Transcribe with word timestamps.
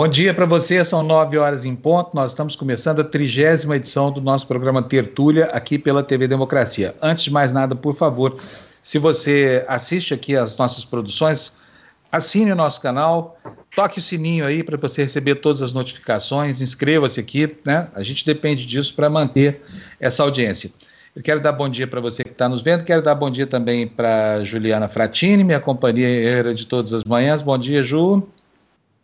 Bom 0.00 0.08
dia 0.08 0.32
para 0.32 0.46
você, 0.46 0.82
são 0.82 1.02
nove 1.02 1.36
horas 1.36 1.66
em 1.66 1.76
ponto. 1.76 2.16
Nós 2.16 2.30
estamos 2.30 2.56
começando 2.56 3.00
a 3.00 3.04
trigésima 3.04 3.76
edição 3.76 4.10
do 4.10 4.18
nosso 4.18 4.46
programa 4.46 4.82
Tertúlia 4.82 5.50
aqui 5.52 5.78
pela 5.78 6.02
TV 6.02 6.26
Democracia. 6.26 6.94
Antes 7.02 7.24
de 7.24 7.30
mais 7.30 7.52
nada, 7.52 7.76
por 7.76 7.94
favor, 7.94 8.40
se 8.82 8.98
você 8.98 9.62
assiste 9.68 10.14
aqui 10.14 10.34
as 10.34 10.56
nossas 10.56 10.86
produções, 10.86 11.54
assine 12.10 12.50
o 12.50 12.56
nosso 12.56 12.80
canal, 12.80 13.38
toque 13.76 13.98
o 13.98 14.02
sininho 14.02 14.46
aí 14.46 14.62
para 14.62 14.78
você 14.78 15.02
receber 15.02 15.34
todas 15.34 15.60
as 15.60 15.70
notificações, 15.70 16.62
inscreva-se 16.62 17.20
aqui, 17.20 17.54
né? 17.66 17.88
A 17.94 18.02
gente 18.02 18.24
depende 18.24 18.64
disso 18.64 18.94
para 18.94 19.10
manter 19.10 19.60
essa 20.00 20.22
audiência. 20.22 20.70
Eu 21.14 21.22
quero 21.22 21.42
dar 21.42 21.52
bom 21.52 21.68
dia 21.68 21.86
para 21.86 22.00
você 22.00 22.24
que 22.24 22.30
está 22.30 22.48
nos 22.48 22.62
vendo, 22.62 22.84
quero 22.84 23.02
dar 23.02 23.14
bom 23.14 23.30
dia 23.30 23.46
também 23.46 23.86
para 23.86 24.42
Juliana 24.44 24.88
Fratini, 24.88 25.44
minha 25.44 25.60
companheira 25.60 26.54
de 26.54 26.66
todas 26.66 26.94
as 26.94 27.04
manhãs. 27.04 27.42
Bom 27.42 27.58
dia, 27.58 27.84
Ju. 27.84 28.26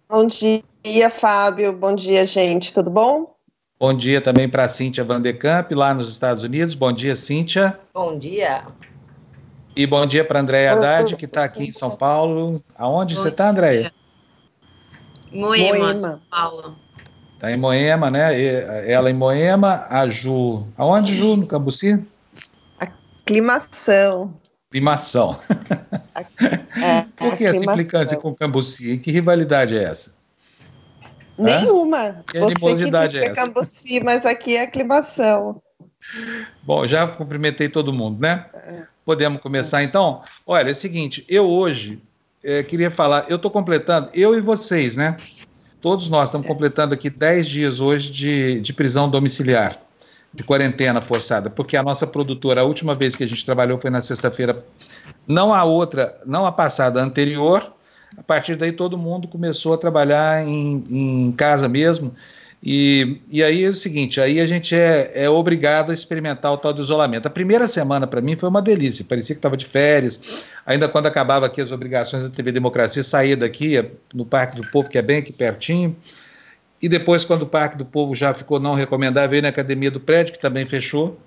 Bom 0.09 0.25
dia, 0.29 1.11
Fábio. 1.11 1.73
Bom 1.73 1.93
dia, 1.93 2.25
gente. 2.25 2.73
Tudo 2.73 2.89
bom? 2.89 3.35
Bom 3.79 3.93
dia 3.93 4.21
também 4.21 4.49
para 4.49 4.65
a 4.65 4.69
Cíntia 4.69 5.03
Vanderkamp, 5.03 5.73
lá 5.73 5.93
nos 5.93 6.09
Estados 6.09 6.45
Unidos. 6.45 6.77
Bom 6.77 6.93
dia, 6.93 7.17
Cíntia. 7.17 7.79
Bom 7.93 8.17
dia. 8.17 8.63
E 9.75 9.85
bom 9.85 10.07
dia 10.07 10.25
para 10.25 10.39
Andréia 10.39 10.73
Haddad, 10.73 11.17
que 11.17 11.25
está 11.25 11.43
aqui 11.43 11.65
em 11.65 11.73
São 11.73 11.91
Paulo. 11.91 12.63
Aonde 12.79 13.17
bom 13.17 13.23
você 13.23 13.29
está, 13.31 13.51
Andréia? 13.51 13.93
Moema, 15.33 15.79
Moema, 15.79 15.99
São 15.99 16.21
Paulo. 16.31 16.77
Está 17.35 17.51
em 17.51 17.57
Moema, 17.57 18.09
né? 18.09 18.89
Ela 18.89 19.11
em 19.11 19.15
Moema, 19.15 19.87
a 19.91 20.09
Ju. 20.09 20.69
Aonde, 20.79 21.17
Ju? 21.17 21.37
No 21.37 21.47
Cambuci? 21.49 22.03
Aclimação. 22.79 24.33
Aclimação. 24.77 25.41
É, 26.77 27.07
Por 27.17 27.37
que 27.37 27.45
essa 27.45 27.65
implicância 27.65 28.17
com 28.19 28.31
o 28.31 28.35
Cambuci? 28.35 28.99
Que 28.99 29.11
rivalidade 29.11 29.77
é 29.77 29.85
essa? 29.85 30.15
Nenhuma. 31.39 32.23
Que 32.27 32.39
Você 32.39 32.85
que 32.85 32.91
disse 32.91 33.19
é 33.19 33.21
que 33.21 33.27
é 33.27 33.35
Cambuci, 33.35 34.01
mas 34.05 34.27
aqui 34.27 34.57
é 34.57 34.63
aclimação. 34.63 35.63
Bom, 36.63 36.87
já 36.87 37.07
cumprimentei 37.07 37.69
todo 37.69 37.93
mundo, 37.93 38.21
né? 38.21 38.47
Podemos 39.05 39.41
começar 39.41 39.83
então? 39.83 40.23
Olha, 40.47 40.69
é 40.69 40.73
o 40.73 40.77
seguinte, 40.77 41.25
eu 41.29 41.49
hoje 41.49 42.03
é, 42.45 42.63
queria 42.63 42.91
falar, 42.91 43.27
eu 43.29 43.37
estou 43.37 43.51
completando, 43.51 44.11
eu 44.13 44.37
e 44.37 44.41
vocês, 44.41 44.97
né? 44.97 45.17
Todos 45.81 46.09
nós 46.09 46.29
estamos 46.29 46.47
completando 46.47 46.95
aqui 46.95 47.09
10 47.09 47.47
dias 47.47 47.81
hoje 47.81 48.11
de, 48.11 48.61
de 48.61 48.73
prisão 48.73 49.09
domiciliar, 49.09 49.81
de 50.37 50.45
quarentena 50.45 51.01
forçada, 51.01 51.49
porque 51.49 51.77
a 51.77 51.83
nossa 51.83 52.07
produtora, 52.07 52.61
a 52.61 52.65
última 52.65 52.95
vez 52.95 53.17
que 53.17 53.25
a 53.25 53.27
gente 53.27 53.45
trabalhou 53.45 53.79
foi 53.79 53.91
na 53.91 54.03
sexta-feira, 54.03 54.63
não 55.27 55.53
a 55.53 55.65
outra, 55.65 56.21
não 56.27 56.45
a 56.45 56.53
passada, 56.53 57.01
a 57.01 57.05
anterior. 57.05 57.73
A 58.17 58.23
partir 58.23 58.55
daí 58.55 58.71
todo 58.71 58.99
mundo 58.99 59.27
começou 59.27 59.73
a 59.73 59.79
trabalhar 59.79 60.47
em, 60.47 60.85
em 60.91 61.33
casa 61.33 61.69
mesmo. 61.69 62.15
E, 62.63 63.21
e 63.31 63.43
aí 63.43 63.65
é 63.65 63.69
o 63.69 63.75
seguinte, 63.75 64.21
aí 64.21 64.41
a 64.41 64.47
gente 64.47 64.75
é, 64.75 65.13
é 65.15 65.31
obrigado 65.31 65.91
a 65.91 65.95
experimentar 65.95 66.53
o 66.53 66.59
tal 66.59 66.73
do 66.73 66.83
isolamento. 66.83 67.27
A 67.27 67.31
primeira 67.31 67.69
semana 67.69 68.07
para 68.07 68.21
mim 68.21 68.37
foi 68.37 68.49
uma 68.49 68.61
delícia, 68.61 69.05
parecia 69.09 69.35
que 69.35 69.39
estava 69.39 69.57
de 69.57 69.65
férias, 69.65 70.21
ainda 70.65 70.89
quando 70.89 71.07
acabava 71.07 71.47
aqui 71.47 71.61
as 71.61 71.71
obrigações 71.71 72.25
da 72.25 72.31
TV 72.31 72.53
Democracia, 72.53 73.03
saía 73.05 73.37
daqui 73.37 73.83
no 74.13 74.27
Parque 74.27 74.57
do 74.57 74.67
Povo, 74.71 74.89
que 74.89 74.99
é 74.99 75.03
bem 75.03 75.19
aqui 75.19 75.33
pertinho, 75.33 75.95
e 76.81 76.89
depois 76.89 77.25
quando 77.25 77.43
o 77.43 77.47
Parque 77.47 77.77
do 77.77 77.85
Povo 77.85 78.15
já 78.15 78.35
ficou 78.35 78.61
não 78.61 78.75
recomendável, 78.75 79.31
veio 79.31 79.43
na 79.43 79.49
Academia 79.49 79.91
do 79.91 80.01
Prédio, 80.01 80.33
que 80.33 80.41
também 80.41 80.67
fechou, 80.67 81.19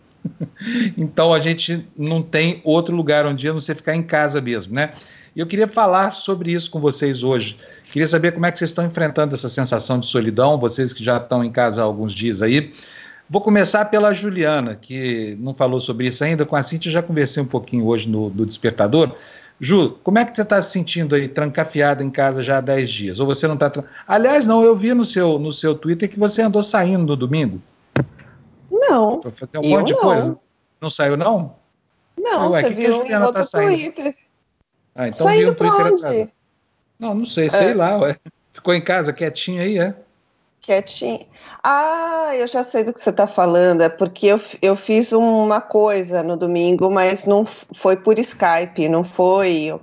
então 0.97 1.33
a 1.33 1.39
gente 1.39 1.87
não 1.97 2.21
tem 2.21 2.61
outro 2.63 2.95
lugar 2.95 3.25
onde 3.25 3.47
ir, 3.47 3.53
não 3.53 3.61
ser 3.61 3.75
ficar 3.75 3.95
em 3.95 4.03
casa 4.03 4.41
mesmo, 4.41 4.73
né? 4.73 4.93
E 5.35 5.39
eu 5.39 5.47
queria 5.47 5.67
falar 5.67 6.11
sobre 6.11 6.51
isso 6.51 6.69
com 6.69 6.79
vocês 6.79 7.23
hoje, 7.23 7.57
Queria 7.91 8.07
saber 8.07 8.33
como 8.33 8.45
é 8.45 8.51
que 8.51 8.57
vocês 8.57 8.69
estão 8.69 8.85
enfrentando 8.85 9.33
essa 9.33 9.49
sensação 9.49 9.99
de 9.99 10.05
solidão, 10.05 10.59
vocês 10.59 10.93
que 10.93 11.03
já 11.03 11.17
estão 11.17 11.43
em 11.43 11.51
casa 11.51 11.81
há 11.81 11.83
alguns 11.83 12.13
dias 12.13 12.41
aí. 12.41 12.71
Vou 13.27 13.41
começar 13.41 13.85
pela 13.85 14.13
Juliana, 14.13 14.75
que 14.75 15.35
não 15.39 15.55
falou 15.55 15.79
sobre 15.79 16.07
isso 16.07 16.23
ainda. 16.23 16.45
Com 16.45 16.55
a 16.55 16.63
Cintia 16.63 16.91
já 16.91 17.01
conversei 17.01 17.41
um 17.41 17.47
pouquinho 17.47 17.85
hoje 17.85 18.07
no, 18.07 18.29
no 18.29 18.45
Despertador. 18.45 19.15
Ju, 19.59 19.99
como 20.03 20.17
é 20.17 20.25
que 20.25 20.35
você 20.35 20.41
está 20.41 20.61
se 20.61 20.71
sentindo 20.71 21.15
aí, 21.15 21.27
trancafiada 21.27 22.03
em 22.03 22.09
casa 22.09 22.41
já 22.41 22.59
há 22.59 22.61
10 22.61 22.89
dias? 22.89 23.19
Ou 23.19 23.25
você 23.25 23.45
não 23.47 23.55
está. 23.55 23.71
Aliás, 24.07 24.45
não, 24.45 24.63
eu 24.63 24.75
vi 24.75 24.93
no 24.93 25.03
seu, 25.03 25.37
no 25.37 25.51
seu 25.51 25.75
Twitter 25.75 26.09
que 26.09 26.17
você 26.17 26.41
andou 26.41 26.63
saindo 26.63 27.05
no 27.05 27.15
domingo. 27.15 27.61
Não. 28.71 29.19
Para 29.19 29.31
fazer 29.31 29.57
um 29.57 29.69
monte 29.69 29.87
de 29.87 29.93
não. 29.93 30.01
coisa. 30.01 30.39
Não 30.79 30.89
saiu, 30.89 31.17
não? 31.17 31.55
Não, 32.17 32.51
Ué, 32.51 32.61
você 32.61 32.69
que 32.69 32.75
viu 32.75 33.03
que 33.03 33.13
em 33.13 33.19
tá 33.19 33.45
Twitter. 33.45 34.15
Ah, 34.95 35.07
então 35.07 35.27
saindo 35.27 35.55
para 35.55 35.67
onde? 35.67 36.29
Não, 36.97 37.13
não 37.13 37.25
sei, 37.25 37.49
sei 37.49 37.71
é. 37.71 37.73
lá, 37.73 37.97
ué. 37.97 38.17
Ficou 38.53 38.73
em 38.73 38.81
casa 38.81 39.13
quietinho 39.13 39.61
aí, 39.61 39.77
é? 39.77 39.95
Quietinho. 40.69 41.25
Ah, 41.63 42.29
eu 42.35 42.47
já 42.47 42.61
sei 42.61 42.83
do 42.83 42.93
que 42.93 43.01
você 43.01 43.09
está 43.09 43.25
falando. 43.25 43.81
É 43.81 43.89
porque 43.89 44.27
eu, 44.27 44.39
eu 44.61 44.75
fiz 44.75 45.11
uma 45.11 45.59
coisa 45.59 46.21
no 46.21 46.37
domingo, 46.37 46.91
mas 46.91 47.25
não 47.25 47.43
foi 47.43 47.97
por 47.97 48.19
Skype, 48.19 48.87
não 48.87 49.03
foi. 49.03 49.73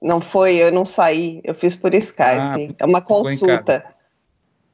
Não 0.00 0.18
foi, 0.18 0.56
eu 0.56 0.72
não 0.72 0.82
saí, 0.82 1.42
eu 1.44 1.54
fiz 1.54 1.74
por 1.74 1.92
Skype. 1.92 2.24
Ah, 2.24 2.56
é 2.78 2.86
uma 2.86 3.02
consulta. 3.02 3.84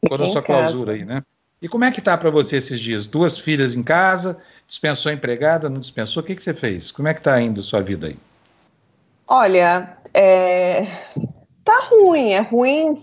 Ficou 0.01 0.19
na 0.19 0.27
sua 0.29 0.41
clausura 0.41 0.93
aí, 0.93 1.05
né? 1.05 1.21
E 1.61 1.69
como 1.69 1.85
é 1.85 1.91
que 1.91 2.01
tá 2.01 2.17
para 2.17 2.31
você 2.31 2.59
esses 2.59 2.79
dias? 2.79 3.07
Duas 3.09 3.37
filhas 3.37 3.75
em 3.75 3.83
casa, 3.83 4.39
dispensou 4.69 5.11
a 5.11 5.15
empregada, 5.15 5.69
não 5.69 5.81
dispensou? 5.81 6.23
O 6.23 6.27
que, 6.27 6.37
que 6.37 6.43
você 6.45 6.55
fez? 6.55 6.93
Como 6.93 7.09
é 7.09 7.15
que 7.15 7.19
está 7.19 7.41
indo 7.41 7.59
a 7.59 7.63
sua 7.63 7.81
vida 7.81 8.07
aí? 8.07 8.17
Olha, 9.27 9.97
é, 10.15 10.87
tá 11.65 11.81
ruim, 11.91 12.31
é 12.35 12.41
ruim 12.41 12.95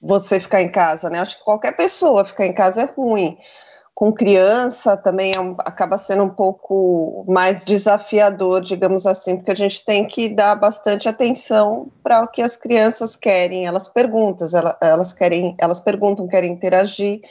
você 0.00 0.38
ficar 0.38 0.62
em 0.62 0.70
casa, 0.70 1.10
né? 1.10 1.20
Acho 1.20 1.38
que 1.38 1.44
qualquer 1.44 1.72
pessoa 1.76 2.24
ficar 2.24 2.46
em 2.46 2.52
casa 2.52 2.82
é 2.82 2.84
ruim. 2.84 3.36
Com 3.94 4.12
criança 4.12 4.96
também 4.96 5.34
é 5.34 5.40
um, 5.40 5.56
acaba 5.58 5.98
sendo 5.98 6.22
um 6.22 6.28
pouco 6.28 7.24
mais 7.26 7.64
desafiador, 7.64 8.60
digamos 8.60 9.06
assim, 9.06 9.36
porque 9.36 9.50
a 9.50 9.56
gente 9.56 9.84
tem 9.84 10.06
que 10.06 10.28
dar 10.28 10.54
bastante 10.54 11.08
atenção 11.08 11.90
para 12.00 12.22
o 12.22 12.28
que 12.28 12.40
as 12.40 12.56
crianças 12.56 13.16
querem. 13.16 13.66
Elas 13.66 13.88
perguntam, 13.88 14.46
elas, 14.52 14.76
elas 14.80 15.12
querem, 15.12 15.56
elas 15.58 15.80
perguntam, 15.80 16.28
querem 16.28 16.52
interagir. 16.52 17.22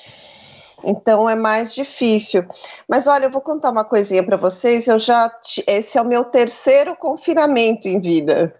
Então 0.84 1.30
é 1.30 1.36
mais 1.36 1.74
difícil. 1.74 2.46
Mas 2.88 3.08
olha, 3.08 3.26
eu 3.26 3.32
vou 3.32 3.42
contar 3.42 3.72
uma 3.72 3.86
coisinha 3.86 4.24
para 4.24 4.36
vocês. 4.36 4.88
Eu 4.88 5.00
já 5.00 5.32
esse 5.66 5.98
é 5.98 6.02
o 6.02 6.06
meu 6.06 6.26
terceiro 6.26 6.98
confinamento 6.98 7.88
em 7.88 8.02
vida. 8.02 8.54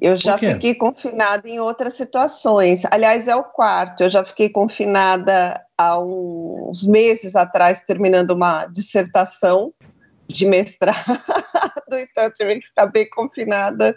Eu 0.00 0.16
já 0.16 0.36
fiquei 0.38 0.74
confinada 0.74 1.48
em 1.48 1.60
outras 1.60 1.94
situações. 1.94 2.84
Aliás, 2.90 3.28
é 3.28 3.36
o 3.36 3.44
quarto. 3.44 4.02
Eu 4.02 4.10
já 4.10 4.24
fiquei 4.24 4.48
confinada 4.48 5.60
há 5.76 5.98
uns 5.98 6.84
meses 6.86 7.36
atrás, 7.36 7.80
terminando 7.80 8.30
uma 8.30 8.66
dissertação 8.66 9.72
de 10.28 10.46
mestrado, 10.46 10.96
então 11.92 12.24
eu 12.24 12.32
tive 12.32 12.60
que 12.60 12.66
ficar 12.66 12.86
bem 12.86 13.08
confinada. 13.10 13.94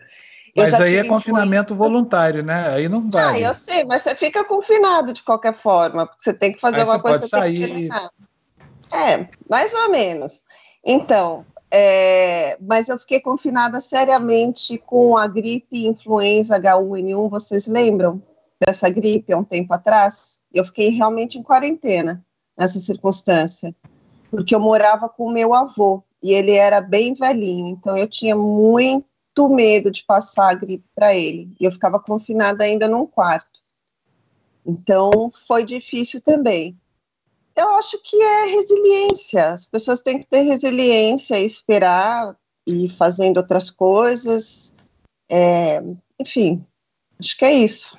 Mas 0.55 0.73
aí 0.73 0.95
é 0.95 1.03
confinamento 1.03 1.73
influência. 1.73 1.75
voluntário, 1.75 2.43
né? 2.43 2.69
Aí 2.69 2.87
não 2.87 3.09
vai. 3.09 3.23
Ah, 3.23 3.39
eu 3.39 3.53
sei, 3.53 3.83
mas 3.83 4.03
você 4.03 4.15
fica 4.15 4.43
confinado 4.45 5.11
de 5.11 5.21
qualquer 5.21 5.53
forma, 5.53 6.05
porque 6.05 6.23
você 6.23 6.33
tem 6.33 6.53
que 6.53 6.61
fazer 6.61 6.81
aí 6.81 6.83
uma 6.83 6.99
coisa. 6.99 7.19
Pode 7.19 7.29
sair. 7.29 7.89
É, 8.93 9.27
mais 9.49 9.73
ou 9.73 9.89
menos. 9.89 10.43
Então, 10.85 11.45
é, 11.71 12.57
mas 12.61 12.89
eu 12.89 12.97
fiquei 12.97 13.19
confinada 13.19 13.81
seriamente 13.81 14.77
com 14.77 15.17
a 15.17 15.27
gripe 15.27 15.85
influenza 15.85 16.59
H1N1. 16.59 17.29
Vocês 17.29 17.67
lembram 17.67 18.21
dessa 18.65 18.89
gripe 18.89 19.33
há 19.33 19.37
um 19.37 19.43
tempo 19.43 19.73
atrás? 19.73 20.39
Eu 20.53 20.63
fiquei 20.63 20.89
realmente 20.89 21.37
em 21.37 21.43
quarentena 21.43 22.23
nessa 22.57 22.79
circunstância, 22.79 23.75
porque 24.31 24.55
eu 24.55 24.59
morava 24.59 25.09
com 25.09 25.31
meu 25.31 25.53
avô 25.53 26.03
e 26.23 26.33
ele 26.33 26.53
era 26.53 26.79
bem 26.79 27.13
velhinho, 27.13 27.67
então 27.67 27.97
eu 27.97 28.07
tinha 28.07 28.35
muito 28.35 29.49
medo 29.49 29.91
de 29.91 30.03
passar 30.03 30.51
a 30.51 30.53
gripe 30.53 30.85
para 30.95 31.13
ele. 31.13 31.53
E 31.59 31.65
eu 31.65 31.71
ficava 31.71 31.99
confinada 31.99 32.63
ainda 32.63 32.87
num 32.87 33.05
quarto. 33.05 33.59
Então 34.65 35.29
foi 35.47 35.63
difícil 35.63 36.21
também. 36.21 36.75
Eu 37.55 37.69
acho 37.71 37.97
que 38.03 38.21
é 38.21 38.45
resiliência. 38.47 39.53
As 39.53 39.65
pessoas 39.65 40.01
têm 40.01 40.19
que 40.19 40.27
ter 40.27 40.41
resiliência, 40.41 41.39
esperar 41.39 42.35
e 42.67 42.89
fazendo 42.89 43.37
outras 43.37 43.69
coisas. 43.69 44.73
É, 45.29 45.81
enfim, 46.19 46.65
acho 47.19 47.37
que 47.37 47.45
é 47.45 47.53
isso. 47.53 47.97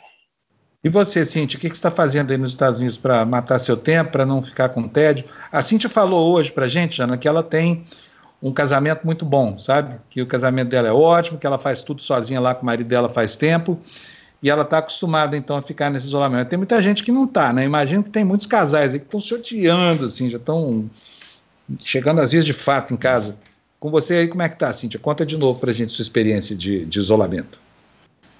E 0.85 0.89
você, 0.89 1.25
Cintia, 1.27 1.59
o 1.59 1.61
que, 1.61 1.69
você 1.69 1.75
está 1.75 1.91
fazendo 1.91 2.31
aí 2.31 2.37
nos 2.37 2.53
Estados 2.53 2.79
Unidos 2.79 2.99
para 2.99 3.25
matar 3.25 3.59
seu 3.59 3.77
tempo, 3.77 4.13
para 4.13 4.27
não 4.27 4.43
ficar 4.43 4.69
com 4.69 4.87
tédio? 4.87 5.25
A 5.51 5.63
Cintia 5.63 5.91
falou 5.91 6.35
hoje 6.35 6.53
para 6.53 6.67
a 6.67 6.69
gente, 6.69 6.99
Jana, 6.99 7.19
que 7.19 7.27
ela 7.27 7.43
tem 7.43 7.85
um 8.41 8.53
casamento 8.53 9.05
muito 9.05 9.25
bom, 9.25 9.59
sabe? 9.59 9.99
Que 10.11 10.21
o 10.23 10.27
casamento 10.27 10.69
dela 10.69 10.87
é 10.87 10.93
ótimo, 10.93 11.39
que 11.39 11.47
ela 11.47 11.59
faz 11.59 11.83
tudo 11.83 12.03
sozinha 12.03 12.41
lá 12.41 12.55
com 12.55 12.63
o 12.63 12.67
marido 12.67 12.87
dela 12.87 13.09
faz 13.09 13.35
tempo 13.37 13.81
e 14.47 14.51
ela 14.51 14.63
está 14.63 14.79
acostumada 14.79 15.37
então 15.37 15.57
a 15.57 15.63
ficar 15.63 15.91
nesse 15.91 16.07
isolamento. 16.07 16.49
Tem 16.49 16.57
muita 16.57 16.81
gente 16.81 17.03
que 17.03 17.11
não 17.11 17.25
está, 17.25 17.53
né? 17.53 17.65
Imagino 17.65 18.05
que 18.05 18.11
tem 18.11 18.25
muitos 18.25 18.47
casais 18.47 18.93
aí 18.93 19.01
que 19.01 19.05
estão 19.05 19.21
se 19.21 19.35
odiando, 19.35 20.05
assim, 20.05 20.31
já 20.31 20.37
estão 20.37 20.89
chegando 21.81 22.21
às 22.21 22.31
vezes 22.31 22.47
de 22.47 22.53
fato 22.53 22.95
em 22.95 22.97
casa. 22.97 23.37
Com 23.81 23.91
você 23.91 24.15
aí, 24.15 24.29
como 24.29 24.43
é 24.43 24.49
que 24.49 24.57
tá, 24.57 24.73
Cíntia? 24.73 25.01
Conta 25.01 25.27
de 25.27 25.37
novo 25.37 25.59
para 25.59 25.73
a 25.73 25.75
gente 25.75 25.93
sua 25.93 26.05
experiência 26.05 26.55
de, 26.55 26.85
de 26.85 26.97
isolamento. 26.97 27.59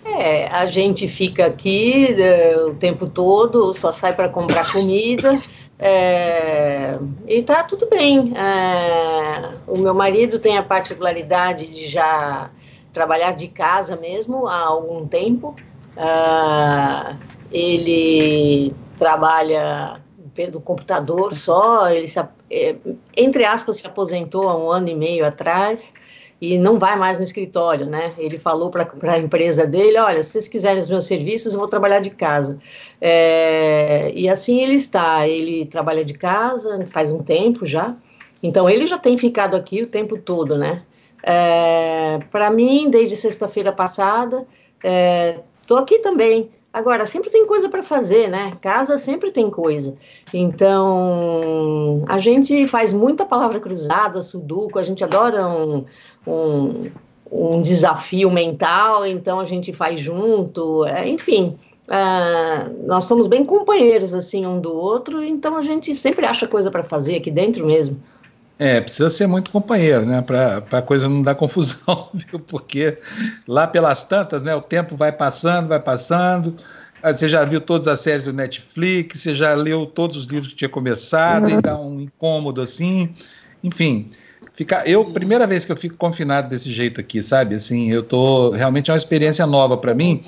É, 0.05 0.47
a 0.47 0.65
gente 0.67 1.09
fica 1.09 1.47
aqui 1.47 2.15
é, 2.23 2.57
o 2.59 2.75
tempo 2.75 3.09
todo, 3.09 3.75
só 3.75 3.91
sai 3.91 4.15
para 4.15 4.29
comprar 4.29 4.71
comida. 4.71 5.43
É, 5.77 7.01
e 7.27 7.43
tá 7.43 7.65
tudo 7.65 7.89
bem. 7.89 8.33
É, 8.37 9.55
o 9.67 9.77
meu 9.77 9.93
marido 9.93 10.39
tem 10.39 10.57
a 10.57 10.63
particularidade 10.63 11.67
de 11.67 11.89
já 11.89 12.49
trabalhar 12.93 13.33
de 13.33 13.49
casa 13.49 13.97
mesmo 13.97 14.47
há 14.47 14.61
algum 14.61 15.05
tempo. 15.05 15.53
É, 15.97 17.17
ele 17.51 18.75
trabalha 18.97 20.01
pelo 20.35 20.61
computador 20.61 21.33
só, 21.33 21.91
ele 21.91 22.07
se, 22.07 22.21
é, 22.51 22.77
entre 23.17 23.45
aspas 23.45 23.79
se 23.79 23.87
aposentou 23.87 24.49
há 24.49 24.57
um 24.57 24.71
ano 24.71 24.89
e 24.89 24.95
meio 24.95 25.25
atrás 25.25 25.95
e 26.39 26.59
não 26.59 26.79
vai 26.79 26.97
mais 26.97 27.17
no 27.17 27.25
escritório, 27.25 27.87
né? 27.87 28.13
Ele 28.19 28.39
falou 28.39 28.71
para 28.71 28.87
a 29.05 29.19
empresa 29.19 29.67
dele, 29.67 29.99
olha, 29.99 30.23
se 30.23 30.33
vocês 30.33 30.49
quiserem 30.49 30.79
os 30.79 30.91
meus 30.91 31.07
serviços, 31.07 31.55
eu 31.55 31.59
vou 31.59 31.69
trabalhar 31.69 32.01
de 32.01 32.11
casa. 32.11 32.59
É, 33.01 34.13
e 34.15 34.29
assim 34.29 34.61
ele 34.61 34.75
está, 34.75 35.27
ele 35.27 35.65
trabalha 35.65 36.05
de 36.05 36.13
casa 36.13 36.87
faz 36.91 37.11
um 37.11 37.23
tempo 37.23 37.65
já, 37.65 37.97
então 38.43 38.69
ele 38.69 38.87
já 38.87 38.99
tem 38.99 39.17
ficado 39.17 39.57
aqui 39.57 39.83
o 39.83 39.87
tempo 39.87 40.19
todo, 40.19 40.59
né? 40.59 40.83
É, 41.23 42.19
para 42.31 42.51
mim, 42.51 42.91
desde 42.91 43.17
sexta-feira 43.17 43.73
passada, 43.73 44.47
estou 45.67 45.79
aqui 45.79 45.99
também. 45.99 46.49
Agora, 46.73 47.07
sempre 47.07 47.31
tem 47.31 47.47
coisa 47.47 47.69
para 47.69 47.83
fazer, 47.83 48.29
né? 48.29 48.51
Casa 48.61 48.99
sempre 48.99 49.31
tem 49.31 49.51
coisa. 49.51 49.97
Então, 50.33 52.05
a 52.07 52.19
gente 52.19 52.69
faz 52.69 52.93
muita 52.93 53.25
palavra 53.25 53.59
cruzada, 53.59 54.23
sudoku, 54.23 54.79
a 54.79 54.83
gente 54.83 55.03
adora 55.03 55.49
um, 55.49 55.85
um, 56.27 56.85
um 57.33 57.61
desafio 57.61 58.31
mental, 58.31 59.07
então 59.07 59.41
a 59.41 59.45
gente 59.45 59.73
faz 59.73 60.01
junto, 60.01 60.85
é, 60.85 61.09
enfim. 61.09 61.57
É, 61.89 62.69
nós 62.85 63.05
somos 63.05 63.27
bem 63.27 63.45
companheiros, 63.45 64.13
assim, 64.13 64.45
um 64.47 64.61
do 64.61 64.73
outro, 64.75 65.23
então 65.25 65.57
a 65.57 65.63
gente 65.63 65.95
sempre 65.95 66.27
acha 66.27 66.47
coisa 66.47 66.71
para 66.71 66.85
fazer 66.85 67.17
aqui 67.17 67.31
dentro 67.31 67.67
mesmo. 67.67 67.99
É, 68.59 68.81
precisa 68.81 69.11
ser 69.11 69.27
muito 69.27 69.51
companheiro, 69.51 70.07
né? 70.07 70.23
Para 70.23 70.65
a 70.71 70.83
coisa 70.83 71.09
não 71.09 71.23
dar 71.23 71.35
confusão, 71.37 72.09
viu? 72.15 72.39
Porque 72.41 72.99
lá 73.47 73.67
pelas 73.67 74.05
tantas, 74.05 74.43
né? 74.43 74.55
O 74.55 74.63
tempo 74.63 74.97
vai 74.97 75.13
passando, 75.13 75.69
vai 75.69 75.81
passando. 75.81 76.57
Ah, 77.03 77.13
você 77.13 77.29
já 77.29 77.45
viu 77.45 77.61
todas 77.61 77.87
as 77.87 78.01
séries 78.01 78.25
do 78.25 78.33
Netflix, 78.33 79.21
você 79.21 79.35
já 79.35 79.55
leu 79.55 79.85
todos 79.87 80.17
os 80.17 80.27
livros 80.27 80.49
que 80.49 80.57
tinha 80.57 80.69
começado, 80.69 81.51
uhum. 81.51 81.59
e 81.59 81.63
dá 81.63 81.79
um 81.79 82.01
incômodo 82.01 82.63
assim. 82.63 83.15
Enfim, 83.63 84.11
fica, 84.55 84.83
eu, 84.87 85.05
primeira 85.05 85.47
vez 85.47 85.65
que 85.65 85.73
eu 85.73 85.77
fico 85.77 85.97
confinado 85.97 86.49
desse 86.49 86.73
jeito 86.73 87.01
aqui, 87.01 87.23
sabe? 87.23 87.55
Assim, 87.55 87.93
eu 87.93 88.03
tô. 88.03 88.51
Realmente 88.51 88.91
é 88.91 88.95
uma 88.95 88.99
experiência 88.99 89.47
nova 89.47 89.77
para 89.77 89.95
mim. 89.95 90.25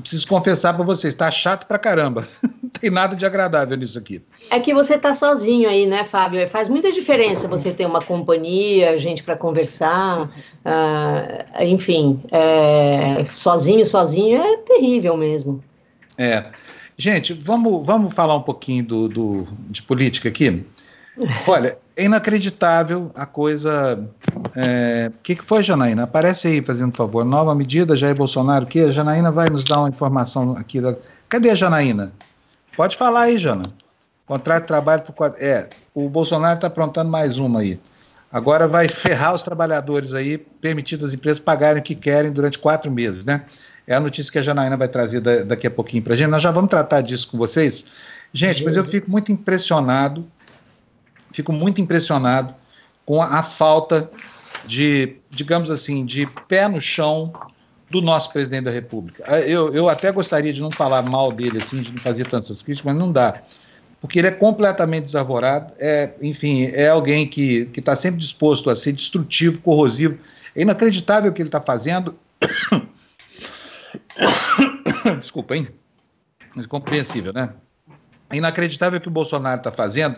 E 0.00 0.02
preciso 0.02 0.26
confessar 0.26 0.72
para 0.72 0.82
vocês, 0.82 1.14
tá 1.14 1.30
chato 1.30 1.66
pra 1.66 1.78
caramba. 1.78 2.26
Não 2.42 2.70
tem 2.70 2.90
nada 2.90 3.14
de 3.14 3.26
agradável 3.26 3.76
nisso 3.76 3.98
aqui. 3.98 4.22
É 4.48 4.58
que 4.58 4.72
você 4.72 4.98
tá 4.98 5.14
sozinho 5.14 5.68
aí, 5.68 5.84
né, 5.84 6.04
Fábio? 6.04 6.48
Faz 6.48 6.70
muita 6.70 6.90
diferença 6.90 7.46
você 7.46 7.70
ter 7.70 7.84
uma 7.84 8.00
companhia, 8.00 8.96
gente 8.96 9.22
para 9.22 9.36
conversar, 9.36 10.22
uh, 10.24 11.62
enfim, 11.64 12.22
é, 12.32 13.22
sozinho, 13.24 13.84
sozinho 13.84 14.40
é 14.40 14.56
terrível 14.58 15.18
mesmo. 15.18 15.62
É. 16.16 16.46
Gente, 16.96 17.34
vamos, 17.34 17.86
vamos 17.86 18.14
falar 18.14 18.36
um 18.36 18.42
pouquinho 18.42 18.84
do, 18.84 19.08
do, 19.08 19.48
de 19.68 19.82
política 19.82 20.30
aqui? 20.30 20.64
Olha, 21.46 21.76
é 21.96 22.04
inacreditável 22.04 23.10
a 23.14 23.26
coisa. 23.26 24.08
O 24.34 24.42
é... 24.56 25.10
que, 25.22 25.36
que 25.36 25.44
foi, 25.44 25.62
Janaína? 25.62 26.04
Aparece 26.04 26.48
aí, 26.48 26.62
fazendo 26.62 26.96
favor. 26.96 27.24
Nova 27.24 27.54
medida, 27.54 27.96
Jair 27.96 28.14
Bolsonaro, 28.14 28.66
que 28.66 28.80
a 28.80 28.90
Janaína 28.90 29.30
vai 29.30 29.48
nos 29.48 29.64
dar 29.64 29.80
uma 29.80 29.88
informação 29.88 30.52
aqui. 30.56 30.80
Da... 30.80 30.96
Cadê 31.28 31.50
a 31.50 31.54
Janaína? 31.54 32.12
Pode 32.76 32.96
falar 32.96 33.22
aí, 33.22 33.38
Jana. 33.38 33.64
Contrato 34.26 34.62
de 34.62 34.68
trabalho 34.68 35.02
por. 35.02 35.34
É, 35.38 35.68
o 35.94 36.08
Bolsonaro 36.08 36.54
está 36.54 36.68
aprontando 36.68 37.10
mais 37.10 37.36
uma 37.38 37.60
aí. 37.60 37.78
Agora 38.32 38.68
vai 38.68 38.86
ferrar 38.88 39.34
os 39.34 39.42
trabalhadores 39.42 40.14
aí, 40.14 40.38
permitindo 40.38 41.04
as 41.04 41.12
empresas 41.12 41.40
pagarem 41.40 41.80
o 41.80 41.84
que 41.84 41.96
querem 41.96 42.30
durante 42.30 42.58
quatro 42.58 42.90
meses, 42.90 43.24
né? 43.24 43.42
É 43.86 43.94
a 43.94 44.00
notícia 44.00 44.30
que 44.30 44.38
a 44.38 44.42
Janaína 44.42 44.76
vai 44.76 44.86
trazer 44.86 45.20
daqui 45.20 45.66
a 45.66 45.70
pouquinho 45.70 46.04
para 46.04 46.14
a 46.14 46.16
gente. 46.16 46.28
Nós 46.28 46.40
já 46.40 46.52
vamos 46.52 46.70
tratar 46.70 47.00
disso 47.00 47.28
com 47.28 47.36
vocês. 47.36 47.84
Gente, 48.32 48.64
mas 48.64 48.76
eu 48.76 48.84
fico 48.84 49.10
muito 49.10 49.32
impressionado 49.32 50.24
fico 51.32 51.52
muito 51.52 51.80
impressionado 51.80 52.54
com 53.04 53.22
a, 53.22 53.26
a 53.26 53.42
falta 53.42 54.10
de, 54.64 55.16
digamos 55.30 55.70
assim, 55.70 56.04
de 56.04 56.26
pé 56.48 56.68
no 56.68 56.80
chão 56.80 57.32
do 57.88 58.00
nosso 58.00 58.32
presidente 58.32 58.64
da 58.64 58.70
República. 58.70 59.24
Ah, 59.26 59.40
eu, 59.40 59.74
eu 59.74 59.88
até 59.88 60.12
gostaria 60.12 60.52
de 60.52 60.60
não 60.60 60.70
falar 60.70 61.02
mal 61.02 61.32
dele, 61.32 61.58
assim, 61.58 61.82
de 61.82 61.92
não 61.92 61.98
fazer 61.98 62.26
tantas 62.26 62.62
críticas, 62.62 62.92
mas 62.92 62.96
não 62.96 63.10
dá. 63.10 63.42
Porque 64.00 64.18
ele 64.18 64.28
é 64.28 64.30
completamente 64.30 65.04
desarvorado, 65.04 65.72
é, 65.78 66.10
enfim, 66.22 66.66
é 66.66 66.88
alguém 66.88 67.26
que 67.26 67.68
está 67.76 67.96
sempre 67.96 68.20
disposto 68.20 68.70
a 68.70 68.76
ser 68.76 68.92
destrutivo, 68.92 69.60
corrosivo. 69.60 70.18
É 70.54 70.62
inacreditável 70.62 71.30
o 71.30 71.34
que 71.34 71.42
ele 71.42 71.48
está 71.48 71.60
fazendo. 71.60 72.18
Desculpa, 75.20 75.56
hein? 75.56 75.68
Mas 76.54 76.66
compreensível, 76.66 77.32
né? 77.32 77.50
É 78.30 78.36
inacreditável 78.36 78.98
o 78.98 79.02
que 79.02 79.08
o 79.08 79.10
Bolsonaro 79.10 79.58
está 79.58 79.72
fazendo 79.72 80.16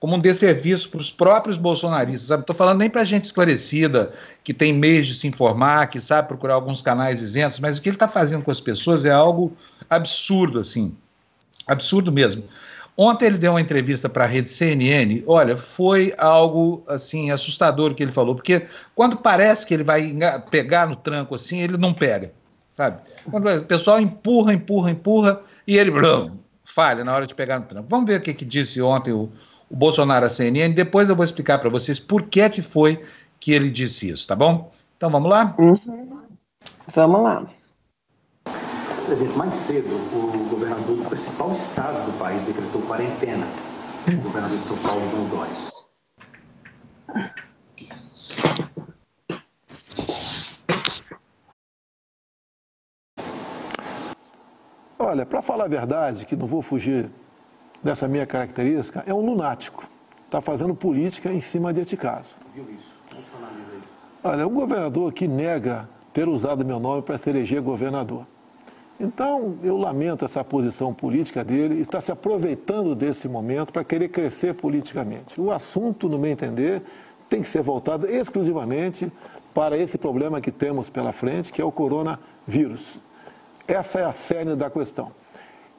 como 0.00 0.14
um 0.14 0.18
desserviço 0.18 0.88
para 0.90 1.00
os 1.00 1.10
próprios 1.10 1.56
bolsonaristas. 1.56 2.28
Não 2.28 2.40
estou 2.40 2.54
falando 2.54 2.78
nem 2.78 2.90
para 2.90 3.04
gente 3.04 3.24
esclarecida, 3.24 4.12
que 4.44 4.54
tem 4.54 4.72
meios 4.72 5.06
de 5.06 5.14
se 5.14 5.26
informar, 5.26 5.88
que 5.88 6.00
sabe 6.00 6.28
procurar 6.28 6.54
alguns 6.54 6.80
canais 6.80 7.20
isentos, 7.20 7.58
mas 7.58 7.78
o 7.78 7.82
que 7.82 7.88
ele 7.88 7.96
está 7.96 8.08
fazendo 8.08 8.42
com 8.42 8.50
as 8.50 8.60
pessoas 8.60 9.04
é 9.04 9.10
algo 9.10 9.56
absurdo, 9.90 10.60
assim. 10.60 10.94
Absurdo 11.66 12.12
mesmo. 12.12 12.44
Ontem 12.96 13.26
ele 13.26 13.38
deu 13.38 13.52
uma 13.52 13.60
entrevista 13.60 14.08
para 14.08 14.24
a 14.24 14.26
rede 14.26 14.48
CNN. 14.48 15.22
Olha, 15.26 15.56
foi 15.56 16.12
algo 16.18 16.82
assim 16.88 17.30
assustador 17.30 17.94
que 17.94 18.02
ele 18.02 18.10
falou, 18.10 18.34
porque 18.34 18.66
quando 18.94 19.16
parece 19.16 19.64
que 19.64 19.74
ele 19.74 19.84
vai 19.84 20.16
pegar 20.50 20.88
no 20.88 20.96
tranco 20.96 21.34
assim, 21.34 21.58
ele 21.60 21.76
não 21.76 21.92
pega, 21.92 22.32
sabe? 22.76 23.00
Quando 23.30 23.48
o 23.48 23.64
pessoal 23.64 24.00
empurra, 24.00 24.52
empurra, 24.52 24.90
empurra 24.90 25.40
e 25.64 25.78
ele 25.78 25.92
blum, 25.92 26.38
falha 26.64 27.04
na 27.04 27.14
hora 27.14 27.24
de 27.24 27.36
pegar 27.36 27.60
no 27.60 27.66
tranco. 27.66 27.86
Vamos 27.88 28.06
ver 28.06 28.18
o 28.18 28.22
que, 28.22 28.34
que 28.34 28.44
disse 28.44 28.82
ontem 28.82 29.12
o, 29.12 29.30
o 29.70 29.76
Bolsonaro 29.76 30.26
à 30.26 30.30
CNN. 30.30 30.74
Depois 30.74 31.08
eu 31.08 31.16
vou 31.16 31.24
explicar 31.24 31.58
para 31.58 31.70
vocês 31.70 31.98
por 31.98 32.22
que, 32.22 32.48
que 32.50 32.62
foi 32.62 33.04
que 33.40 33.52
ele 33.52 33.70
disse 33.70 34.10
isso, 34.10 34.26
tá 34.26 34.34
bom? 34.34 34.72
Então 34.96 35.10
vamos 35.10 35.30
lá? 35.30 35.54
Uhum. 35.58 36.20
Vamos 36.94 37.22
lá. 37.22 37.46
Presidente, 39.06 39.38
mais 39.38 39.54
cedo, 39.54 39.88
o 39.88 40.48
governador 40.50 40.96
do 40.96 41.04
principal 41.08 41.52
estado 41.52 42.04
do 42.04 42.18
país 42.18 42.42
decretou 42.42 42.82
quarentena. 42.82 43.46
O 44.06 44.16
governador 44.22 44.58
de 44.58 44.66
São 44.66 44.76
Paulo, 44.78 45.08
João 45.08 45.28
Dória. 45.28 45.68
Olha, 54.98 55.24
para 55.24 55.40
falar 55.40 55.64
a 55.64 55.68
verdade, 55.68 56.26
que 56.26 56.36
não 56.36 56.46
vou 56.46 56.60
fugir 56.60 57.08
dessa 57.82 58.08
minha 58.08 58.26
característica 58.26 59.02
é 59.06 59.14
um 59.14 59.24
lunático. 59.24 59.86
Está 60.26 60.40
fazendo 60.40 60.74
política 60.74 61.32
em 61.32 61.40
cima 61.40 61.72
deste 61.72 61.96
caso. 61.96 62.34
Viu 62.54 62.64
isso? 62.64 62.92
Olha, 64.22 64.42
é 64.42 64.46
um 64.46 64.52
governador 64.52 65.12
que 65.12 65.26
nega 65.26 65.88
ter 66.12 66.28
usado 66.28 66.64
meu 66.64 66.78
nome 66.78 67.02
para 67.02 67.16
se 67.16 67.30
eleger 67.30 67.62
governador. 67.62 68.26
Então, 69.00 69.56
eu 69.62 69.76
lamento 69.76 70.24
essa 70.24 70.42
posição 70.42 70.92
política 70.92 71.44
dele, 71.44 71.80
está 71.80 72.00
se 72.00 72.10
aproveitando 72.10 72.96
desse 72.96 73.28
momento 73.28 73.72
para 73.72 73.84
querer 73.84 74.08
crescer 74.08 74.54
politicamente. 74.54 75.40
O 75.40 75.52
assunto, 75.52 76.08
no 76.08 76.18
meu 76.18 76.32
entender, 76.32 76.82
tem 77.28 77.40
que 77.40 77.48
ser 77.48 77.62
voltado 77.62 78.06
exclusivamente 78.08 79.10
para 79.54 79.78
esse 79.78 79.96
problema 79.96 80.40
que 80.40 80.50
temos 80.50 80.90
pela 80.90 81.12
frente, 81.12 81.52
que 81.52 81.62
é 81.62 81.64
o 81.64 81.70
coronavírus. 81.70 83.00
Essa 83.68 84.00
é 84.00 84.04
a 84.04 84.12
cerne 84.12 84.56
da 84.56 84.68
questão. 84.68 85.12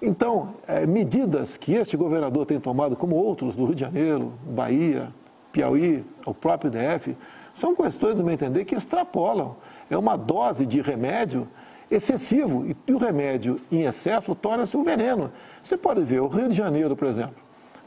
Então, 0.02 0.56
é, 0.68 0.86
medidas 0.86 1.58
que 1.58 1.74
este 1.74 1.98
governador 1.98 2.46
tem 2.46 2.60
tomado, 2.60 2.96
como 2.96 3.16
outros 3.16 3.56
do 3.56 3.66
Rio 3.66 3.76
de 3.76 3.82
Janeiro, 3.82 4.34
Bahia, 4.46 5.10
Piauí, 5.52 6.06
o 6.26 6.34
próprio 6.34 6.72
DF, 6.72 7.18
são 7.54 7.76
questões, 7.76 8.16
do 8.16 8.24
meu 8.24 8.34
entender, 8.34 8.64
que 8.64 8.76
extrapolam. 8.76 9.58
É 9.90 9.98
uma 9.98 10.16
dose 10.16 10.66
de 10.66 10.82
remédio 10.82 11.48
excessivo 11.92 12.66
e 12.88 12.94
o 12.94 12.98
remédio 12.98 13.60
em 13.72 13.84
excesso 13.84 14.34
torna-se 14.36 14.78
um 14.78 14.84
veneno. 14.84 15.32
Você 15.62 15.76
pode 15.76 16.02
ver 16.04 16.22
o 16.22 16.28
Rio 16.28 16.48
de 16.48 16.56
Janeiro, 16.56 16.96
por 16.96 17.08
exemplo, 17.08 17.36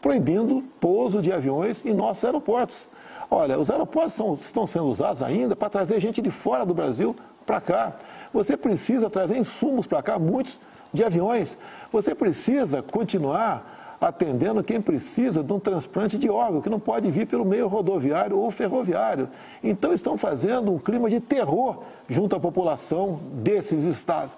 proibindo 0.00 0.62
pouso 0.80 1.22
de 1.22 1.32
aviões 1.32 1.82
em 1.84 1.94
nossos 1.94 2.24
aeroportos. 2.24 2.88
Olha, 3.30 3.58
os 3.58 3.70
aeroportos 3.70 4.12
são, 4.12 4.34
estão 4.34 4.66
sendo 4.66 4.86
usados 4.86 5.22
ainda 5.22 5.56
para 5.56 5.70
trazer 5.70 5.98
gente 6.00 6.20
de 6.20 6.30
fora 6.30 6.66
do 6.66 6.74
Brasil 6.74 7.16
para 7.46 7.60
cá. 7.60 7.94
Você 8.32 8.56
precisa 8.56 9.08
trazer 9.08 9.38
insumos 9.38 9.86
para 9.86 10.02
cá, 10.02 10.18
muitos 10.18 10.60
de 10.92 11.02
aviões. 11.04 11.56
Você 11.90 12.14
precisa 12.14 12.82
continuar 12.82 13.96
atendendo 14.00 14.64
quem 14.64 14.80
precisa 14.80 15.44
de 15.44 15.52
um 15.52 15.60
transplante 15.60 16.18
de 16.18 16.28
órgão, 16.28 16.60
que 16.60 16.68
não 16.68 16.80
pode 16.80 17.08
vir 17.10 17.26
pelo 17.26 17.44
meio 17.44 17.68
rodoviário 17.68 18.36
ou 18.36 18.50
ferroviário. 18.50 19.28
Então 19.62 19.92
estão 19.92 20.18
fazendo 20.18 20.72
um 20.72 20.78
clima 20.78 21.08
de 21.08 21.20
terror 21.20 21.82
junto 22.08 22.34
à 22.34 22.40
população 22.40 23.20
desses 23.34 23.84
estados. 23.84 24.36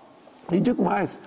E 0.53 0.61
digo 0.61 0.85
mais, 0.85 1.19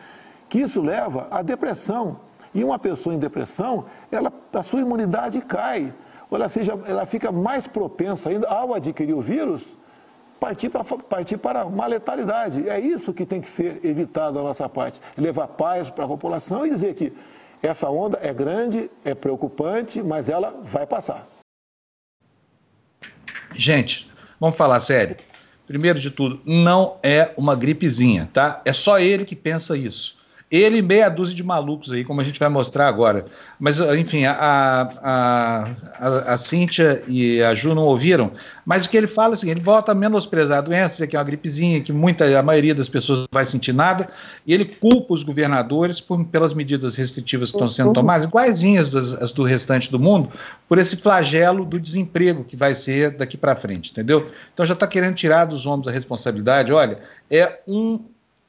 que 0.47 0.59
isso 0.59 0.81
leva 0.81 1.27
à 1.31 1.41
depressão. 1.41 2.17
E 2.53 2.63
uma 2.63 2.77
pessoa 2.77 3.15
em 3.15 3.19
depressão, 3.19 3.85
ela, 4.11 4.31
a 4.53 4.63
sua 4.63 4.81
imunidade 4.81 5.41
cai. 5.41 5.93
Ou 6.29 6.49
seja, 6.49 6.77
ela 6.85 7.05
fica 7.05 7.31
mais 7.31 7.67
propensa 7.67 8.29
ainda 8.29 8.47
ao 8.47 8.73
adquirir 8.73 9.13
o 9.13 9.21
vírus, 9.21 9.77
partir 10.39 10.69
para, 10.69 10.83
partir 10.83 11.37
para 11.37 11.65
uma 11.65 11.85
letalidade. 11.85 12.69
É 12.69 12.79
isso 12.79 13.13
que 13.13 13.25
tem 13.25 13.41
que 13.41 13.49
ser 13.49 13.79
evitado 13.83 14.35
da 14.35 14.43
nossa 14.43 14.67
parte. 14.69 14.99
Levar 15.17 15.47
paz 15.47 15.89
para 15.89 16.05
a 16.05 16.07
população 16.07 16.65
e 16.65 16.69
dizer 16.69 16.95
que 16.95 17.13
essa 17.61 17.89
onda 17.89 18.19
é 18.21 18.33
grande, 18.33 18.89
é 19.03 19.15
preocupante, 19.15 20.01
mas 20.01 20.29
ela 20.29 20.59
vai 20.63 20.85
passar. 20.85 21.27
Gente, 23.53 24.11
vamos 24.39 24.57
falar 24.57 24.79
sério. 24.81 25.17
Primeiro 25.65 25.99
de 25.99 26.11
tudo, 26.11 26.39
não 26.45 26.97
é 27.03 27.33
uma 27.35 27.55
gripezinha, 27.55 28.29
tá? 28.31 28.61
É 28.63 28.71
só 28.71 28.99
ele 28.99 29.25
que 29.25 29.35
pensa 29.35 29.75
isso. 29.75 30.16
Ele 30.49 30.77
e 30.77 30.81
meia 30.81 31.09
dúzia 31.09 31.35
de 31.35 31.43
malucos 31.43 31.91
aí, 31.91 32.05
como 32.05 32.21
a 32.21 32.23
gente 32.23 32.39
vai 32.39 32.47
mostrar 32.47 32.87
agora. 32.87 33.25
Mas, 33.59 33.81
enfim, 33.81 34.23
a, 34.23 34.31
a, 34.31 35.63
a, 35.99 36.33
a 36.33 36.37
Cíntia 36.37 37.03
e 37.05 37.43
a 37.43 37.53
Ju 37.53 37.75
não 37.75 37.83
ouviram, 37.83 38.31
mas 38.65 38.85
o 38.85 38.89
que 38.89 38.95
ele 38.95 39.07
fala 39.07 39.33
é 39.33 39.35
o 39.35 39.37
seguinte, 39.37 39.57
ele 39.57 39.65
volta 39.65 39.91
a 39.91 39.95
menosprezar 39.95 40.59
a 40.59 40.61
doença, 40.61 41.05
que 41.05 41.17
é 41.17 41.19
uma 41.19 41.25
gripezinha, 41.25 41.81
que 41.81 41.91
muita, 41.91 42.39
a 42.39 42.41
maioria 42.41 42.73
das 42.73 42.87
pessoas 42.87 43.19
não 43.19 43.27
vai 43.29 43.45
sentir 43.45 43.73
nada, 43.73 44.07
e 44.45 44.53
ele 44.53 44.63
culpa 44.63 45.13
os 45.13 45.21
governadores 45.21 45.99
por, 45.99 46.23
pelas 46.25 46.53
medidas 46.53 46.95
restritivas 46.95 47.51
que 47.51 47.57
estão 47.57 47.69
sendo 47.69 47.91
tomadas, 47.91 48.25
iguaizinhas 48.25 48.89
das, 48.89 49.13
as 49.13 49.33
do 49.33 49.43
restante 49.43 49.91
do 49.91 49.99
mundo, 49.99 50.29
por 50.69 50.77
esse 50.77 50.95
flagelo 50.95 51.65
do 51.65 51.77
desemprego 51.77 52.45
que 52.45 52.55
vai 52.55 52.73
ser 52.73 53.11
daqui 53.11 53.35
para 53.35 53.55
frente, 53.55 53.91
entendeu? 53.91 54.29
Então 54.53 54.65
já 54.65 54.73
está 54.73 54.87
querendo 54.87 55.15
tirar 55.15 55.43
dos 55.43 55.65
ombros 55.65 55.89
a 55.89 55.91
responsabilidade, 55.91 56.71
olha, 56.71 56.99
é 57.29 57.59
um 57.67 57.99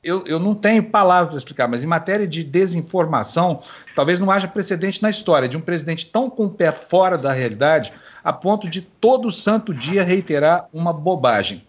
eu, 0.02 0.25
eu 0.26 0.38
não 0.38 0.55
tenho 0.55 0.83
palavras 0.83 1.28
para 1.31 1.38
explicar, 1.38 1.69
mas 1.69 1.83
em 1.83 1.87
matéria 1.87 2.26
de 2.26 2.45
desinformação, 2.45 3.62
talvez 3.95 4.21
não 4.21 4.31
haja 4.31 4.47
precedente 4.47 5.02
na 5.02 5.11
história 5.11 5.49
de 5.49 5.57
um 5.57 5.61
presidente 5.61 6.07
tão 6.07 6.31
com 6.31 6.47
o 6.47 6.50
pé 6.50 6.71
fora 6.71 7.19
da 7.19 7.33
realidade, 7.33 7.93
a 8.23 8.33
ponto 8.33 8.69
de 8.69 8.81
todo 8.81 9.31
santo 9.31 9.75
dia 9.75 10.05
reiterar 10.05 10.69
uma 10.73 10.93
bobagem. 10.93 11.64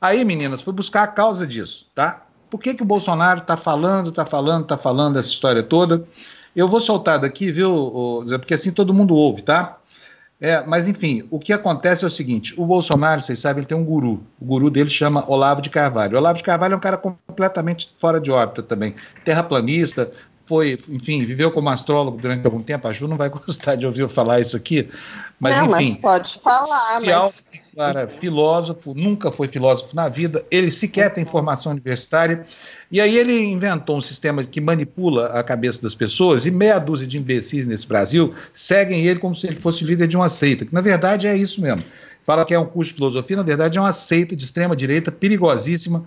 Aí, 0.00 0.24
meninas, 0.24 0.62
fui 0.62 0.72
buscar 0.72 1.02
a 1.02 1.08
causa 1.08 1.46
disso, 1.46 1.86
tá? 1.94 2.22
Por 2.50 2.60
que, 2.60 2.74
que 2.74 2.82
o 2.82 2.86
Bolsonaro 2.86 3.40
está 3.40 3.56
falando, 3.56 4.10
está 4.10 4.24
falando, 4.24 4.62
está 4.62 4.76
falando 4.76 5.18
essa 5.18 5.28
história 5.28 5.62
toda? 5.62 6.06
Eu 6.54 6.68
vou 6.68 6.80
soltar 6.80 7.18
daqui, 7.18 7.50
viu, 7.50 8.24
Zé? 8.28 8.38
Porque 8.38 8.54
assim 8.54 8.70
todo 8.70 8.94
mundo 8.94 9.14
ouve, 9.14 9.42
tá? 9.42 9.78
É, 10.38 10.62
mas 10.66 10.86
enfim, 10.86 11.26
o 11.30 11.38
que 11.38 11.52
acontece 11.52 12.04
é 12.04 12.06
o 12.06 12.10
seguinte: 12.10 12.54
o 12.58 12.66
Bolsonaro, 12.66 13.22
vocês 13.22 13.38
sabem, 13.38 13.60
ele 13.60 13.66
tem 13.66 13.76
um 13.76 13.84
guru. 13.84 14.22
O 14.38 14.44
guru 14.44 14.70
dele 14.70 14.90
chama 14.90 15.24
Olavo 15.30 15.62
de 15.62 15.70
Carvalho. 15.70 16.14
O 16.14 16.18
Olavo 16.18 16.38
de 16.38 16.44
Carvalho 16.44 16.74
é 16.74 16.76
um 16.76 16.80
cara 16.80 16.98
completamente 16.98 17.94
fora 17.98 18.20
de 18.20 18.30
órbita 18.30 18.62
também, 18.62 18.94
terraplanista, 19.24 20.12
foi, 20.46 20.78
enfim, 20.88 21.24
viveu 21.24 21.50
como 21.50 21.68
astrólogo 21.68 22.18
durante 22.20 22.44
algum 22.46 22.62
tempo. 22.62 22.86
A 22.88 22.92
Ju 22.92 23.08
não 23.08 23.16
vai 23.16 23.28
gostar 23.30 23.74
de 23.74 23.84
ouvir 23.84 24.02
eu 24.02 24.08
falar 24.08 24.40
isso 24.40 24.56
aqui, 24.56 24.88
mas 25.38 25.56
não, 25.56 25.66
enfim. 25.80 25.90
Mas 25.92 25.98
pode 26.00 26.38
falar, 26.38 27.00
mas... 27.04 27.44
Filósofo, 28.18 28.94
nunca 28.94 29.30
foi 29.30 29.48
filósofo 29.48 29.94
na 29.94 30.08
vida, 30.08 30.42
ele 30.50 30.70
sequer 30.70 31.12
tem 31.12 31.26
formação 31.26 31.72
universitária. 31.72 32.46
E 32.90 33.02
aí 33.02 33.18
ele 33.18 33.38
inventou 33.44 33.98
um 33.98 34.00
sistema 34.00 34.42
que 34.44 34.62
manipula 34.62 35.26
a 35.26 35.42
cabeça 35.42 35.82
das 35.82 35.94
pessoas 35.94 36.46
e 36.46 36.50
meia 36.50 36.78
dúzia 36.78 37.06
de 37.06 37.18
imbecis 37.18 37.66
nesse 37.66 37.86
Brasil 37.86 38.32
seguem 38.54 39.04
ele 39.06 39.18
como 39.18 39.36
se 39.36 39.46
ele 39.46 39.56
fosse 39.56 39.84
líder 39.84 40.06
de 40.06 40.16
uma 40.16 40.30
seita, 40.30 40.64
que 40.64 40.72
na 40.72 40.80
verdade 40.80 41.26
é 41.26 41.36
isso 41.36 41.60
mesmo. 41.60 41.84
Fala 42.24 42.46
que 42.46 42.54
é 42.54 42.58
um 42.58 42.64
curso 42.64 42.92
de 42.92 42.96
filosofia, 42.96 43.36
na 43.36 43.42
verdade 43.42 43.76
é 43.76 43.80
uma 43.80 43.92
seita 43.92 44.34
de 44.34 44.44
extrema 44.44 44.74
direita 44.74 45.12
perigosíssima. 45.12 46.06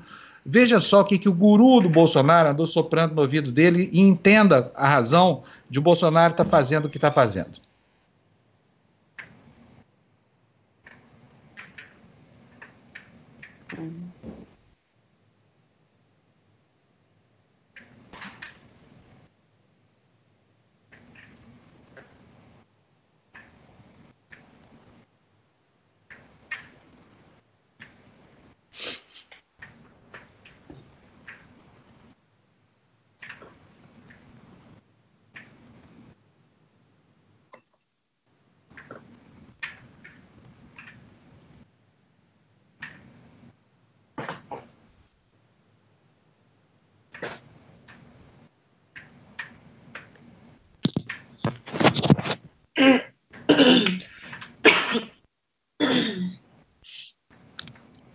Veja 0.51 0.79
só 0.79 1.01
o 1.01 1.05
que, 1.05 1.19
que 1.19 1.29
o 1.29 1.33
guru 1.33 1.79
do 1.79 1.87
Bolsonaro 1.87 2.49
andou 2.49 2.65
soprando 2.65 3.13
no 3.13 3.21
ouvido 3.21 3.51
dele 3.51 3.87
e 3.93 4.01
entenda 4.01 4.71
a 4.73 4.89
razão 4.89 5.43
de 5.69 5.77
o 5.77 5.81
Bolsonaro 5.81 6.31
estar 6.31 6.43
tá 6.43 6.49
fazendo 6.49 6.85
o 6.85 6.89
que 6.89 6.97
está 6.97 7.11
fazendo. 7.11 7.51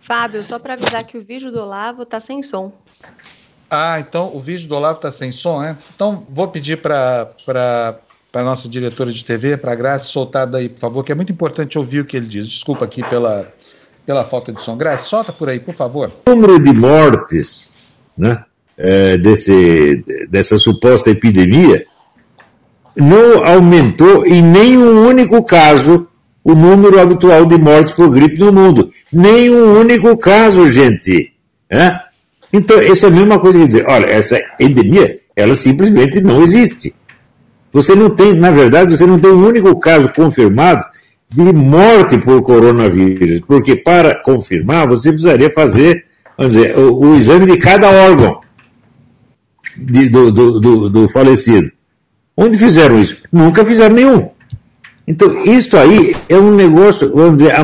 Fábio, 0.05 0.43
só 0.43 0.59
para 0.59 0.75
avisar 0.75 1.03
que 1.03 1.17
o 1.17 1.23
vídeo 1.23 1.51
do 1.51 1.59
Olavo 1.59 2.03
está 2.03 2.19
sem 2.19 2.43
som. 2.43 2.71
Ah, 3.67 3.99
então 3.99 4.29
o 4.35 4.39
vídeo 4.39 4.67
do 4.69 4.75
Olavo 4.75 4.97
está 4.97 5.11
sem 5.11 5.31
som, 5.31 5.63
é? 5.63 5.75
Então 5.95 6.23
vou 6.29 6.47
pedir 6.47 6.77
para 6.77 7.33
a 8.31 8.43
nossa 8.43 8.69
diretora 8.69 9.11
de 9.11 9.25
TV, 9.25 9.57
para 9.57 9.71
a 9.71 9.75
Graça, 9.75 10.05
soltar 10.05 10.45
daí, 10.45 10.69
por 10.69 10.79
favor, 10.79 11.03
que 11.03 11.11
é 11.11 11.15
muito 11.15 11.31
importante 11.31 11.79
ouvir 11.79 12.01
o 12.01 12.05
que 12.05 12.15
ele 12.15 12.27
diz. 12.27 12.47
Desculpa 12.47 12.85
aqui 12.85 13.01
pela, 13.09 13.51
pela 14.05 14.23
falta 14.23 14.53
de 14.53 14.61
som. 14.61 14.77
Graça, 14.77 15.05
solta 15.05 15.33
por 15.33 15.49
aí, 15.49 15.59
por 15.59 15.73
favor. 15.73 16.11
O 16.27 16.29
número 16.29 16.63
de 16.63 16.71
mortes 16.71 17.75
né, 18.15 18.45
é, 18.77 19.17
desse, 19.17 20.03
dessa 20.29 20.55
suposta 20.59 21.09
epidemia 21.09 21.83
não 22.95 23.43
aumentou 23.43 24.23
em 24.23 24.43
nenhum 24.43 25.07
único 25.07 25.43
caso 25.43 26.07
o 26.45 26.53
número 26.53 27.01
habitual 27.01 27.43
de 27.47 27.57
mortes 27.57 27.91
por 27.93 28.11
gripe 28.11 28.39
no 28.39 28.53
mundo. 28.53 28.91
Nem 29.11 29.49
um 29.49 29.79
único 29.79 30.15
caso, 30.15 30.71
gente. 30.71 31.33
Então, 32.53 32.79
isso 32.83 33.07
é 33.07 33.09
a 33.09 33.11
mesma 33.11 33.39
coisa 33.39 33.57
que 33.57 33.65
dizer, 33.65 33.85
olha, 33.87 34.05
essa 34.05 34.39
endemia, 34.59 35.19
ela 35.35 35.55
simplesmente 35.55 36.21
não 36.21 36.43
existe. 36.43 36.93
Você 37.73 37.95
não 37.95 38.11
tem, 38.11 38.33
na 38.33 38.51
verdade, 38.51 38.95
você 38.95 39.07
não 39.07 39.17
tem 39.17 39.31
um 39.31 39.43
único 39.43 39.77
caso 39.79 40.07
confirmado 40.13 40.85
de 41.27 41.51
morte 41.51 42.19
por 42.19 42.41
coronavírus, 42.43 43.41
porque 43.47 43.75
para 43.75 44.21
confirmar 44.21 44.87
você 44.87 45.09
precisaria 45.09 45.51
fazer, 45.51 46.05
vamos 46.37 46.53
dizer, 46.53 46.77
o, 46.77 47.07
o 47.07 47.15
exame 47.15 47.47
de 47.47 47.57
cada 47.57 47.89
órgão 47.89 48.39
de, 49.75 50.07
do, 50.07 50.31
do, 50.31 50.59
do, 50.59 50.89
do 50.91 51.09
falecido. 51.09 51.71
Onde 52.37 52.57
fizeram 52.57 52.99
isso? 52.99 53.17
Nunca 53.31 53.65
fizeram 53.65 53.95
nenhum. 53.95 54.34
Então, 55.07 55.45
isso 55.45 55.77
aí 55.77 56.15
é 56.27 56.37
um 56.37 56.55
negócio, 56.55 57.13
vamos 57.13 57.39
dizer, 57.39 57.53
a 57.53 57.63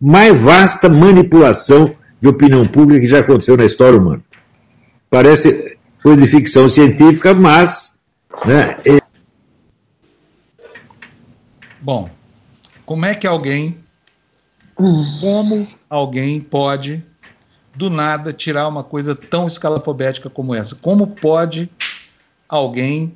mais 0.00 0.40
vasta 0.40 0.88
manipulação 0.88 1.94
de 2.20 2.28
opinião 2.28 2.66
pública 2.66 3.00
que 3.00 3.06
já 3.06 3.20
aconteceu 3.20 3.56
na 3.56 3.64
história 3.64 3.98
humana. 3.98 4.22
Parece 5.08 5.78
coisa 6.02 6.20
de 6.20 6.28
ficção 6.28 6.68
científica, 6.68 7.32
mas. 7.32 7.98
Né, 8.44 8.76
é... 8.84 8.98
Bom, 11.80 12.10
como 12.84 13.06
é 13.06 13.14
que 13.14 13.26
alguém. 13.26 13.78
Como 15.20 15.66
alguém 15.90 16.40
pode, 16.40 17.04
do 17.74 17.90
nada, 17.90 18.32
tirar 18.32 18.68
uma 18.68 18.84
coisa 18.84 19.14
tão 19.14 19.48
escalafobética 19.48 20.30
como 20.30 20.54
essa? 20.54 20.76
Como 20.76 21.06
pode 21.08 21.68
alguém 22.48 23.12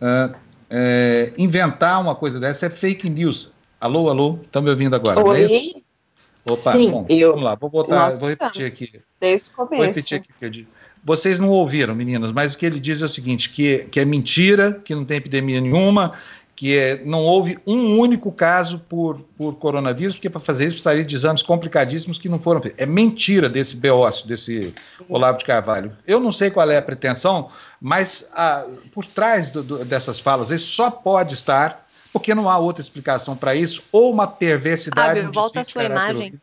uh, 0.00 0.34
é, 0.74 1.32
inventar 1.36 2.00
uma 2.00 2.14
coisa 2.14 2.40
dessa 2.40 2.66
é 2.66 2.70
fake 2.70 3.10
news. 3.10 3.52
Alô, 3.78 4.08
alô, 4.08 4.38
estão 4.42 4.62
me 4.62 4.70
ouvindo 4.70 4.96
agora? 4.96 5.20
É 5.20 5.22
Oi? 5.22 5.74
É 5.76 6.50
Opa, 6.50 6.72
Sim, 6.72 6.90
bom, 6.90 7.06
eu... 7.08 7.30
vamos 7.30 7.44
lá, 7.44 7.54
vou 7.54 7.70
botar, 7.70 8.08
Nossa, 8.08 8.18
vou 8.18 8.30
repetir 8.30 8.64
aqui. 8.64 9.00
Desde 9.20 9.50
o 9.50 9.52
começo. 9.52 9.76
Vou 9.76 9.86
repetir 9.86 10.18
aqui 10.18 10.30
o 10.30 10.34
que 10.38 10.44
eu 10.44 10.50
disse. 10.50 10.68
Vocês 11.04 11.38
não 11.38 11.50
ouviram, 11.50 11.94
meninas, 11.94 12.32
mas 12.32 12.54
o 12.54 12.58
que 12.58 12.64
ele 12.64 12.80
diz 12.80 13.02
é 13.02 13.04
o 13.04 13.08
seguinte: 13.08 13.50
que, 13.50 13.86
que 13.90 14.00
é 14.00 14.04
mentira, 14.04 14.80
que 14.84 14.94
não 14.94 15.04
tem 15.04 15.18
epidemia 15.18 15.60
nenhuma, 15.60 16.14
que 16.62 16.78
é, 16.78 17.02
não 17.04 17.24
houve 17.24 17.58
um 17.66 17.98
único 17.98 18.30
caso 18.30 18.78
por, 18.78 19.18
por 19.36 19.56
coronavírus, 19.56 20.14
porque 20.14 20.30
para 20.30 20.40
fazer 20.40 20.66
isso 20.66 20.74
precisaria 20.74 21.04
de 21.04 21.12
exames 21.12 21.42
complicadíssimos 21.42 22.20
que 22.20 22.28
não 22.28 22.38
foram 22.38 22.62
feitos. 22.62 22.80
É 22.80 22.86
mentira 22.86 23.48
desse 23.48 23.74
beócio, 23.74 24.28
desse 24.28 24.72
Olavo 25.08 25.38
de 25.38 25.44
Carvalho. 25.44 25.96
Eu 26.06 26.20
não 26.20 26.30
sei 26.30 26.52
qual 26.52 26.70
é 26.70 26.76
a 26.76 26.82
pretensão, 26.82 27.48
mas 27.80 28.30
ah, 28.32 28.64
por 28.94 29.04
trás 29.04 29.50
do, 29.50 29.60
do, 29.60 29.84
dessas 29.84 30.20
falas, 30.20 30.52
ele 30.52 30.60
só 30.60 30.88
pode 30.88 31.34
estar, 31.34 31.84
porque 32.12 32.32
não 32.32 32.48
há 32.48 32.56
outra 32.58 32.80
explicação 32.80 33.36
para 33.36 33.56
isso, 33.56 33.82
ou 33.90 34.12
uma 34.12 34.28
perversidade. 34.28 35.18
Fábio, 35.18 35.32
volta 35.32 35.62
a 35.62 35.64
sua 35.64 35.82
imagem. 35.82 36.40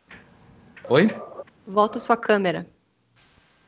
Oi? 0.90 1.08
Volta 1.66 1.96
a 1.96 2.00
sua 2.02 2.18
câmera. 2.18 2.66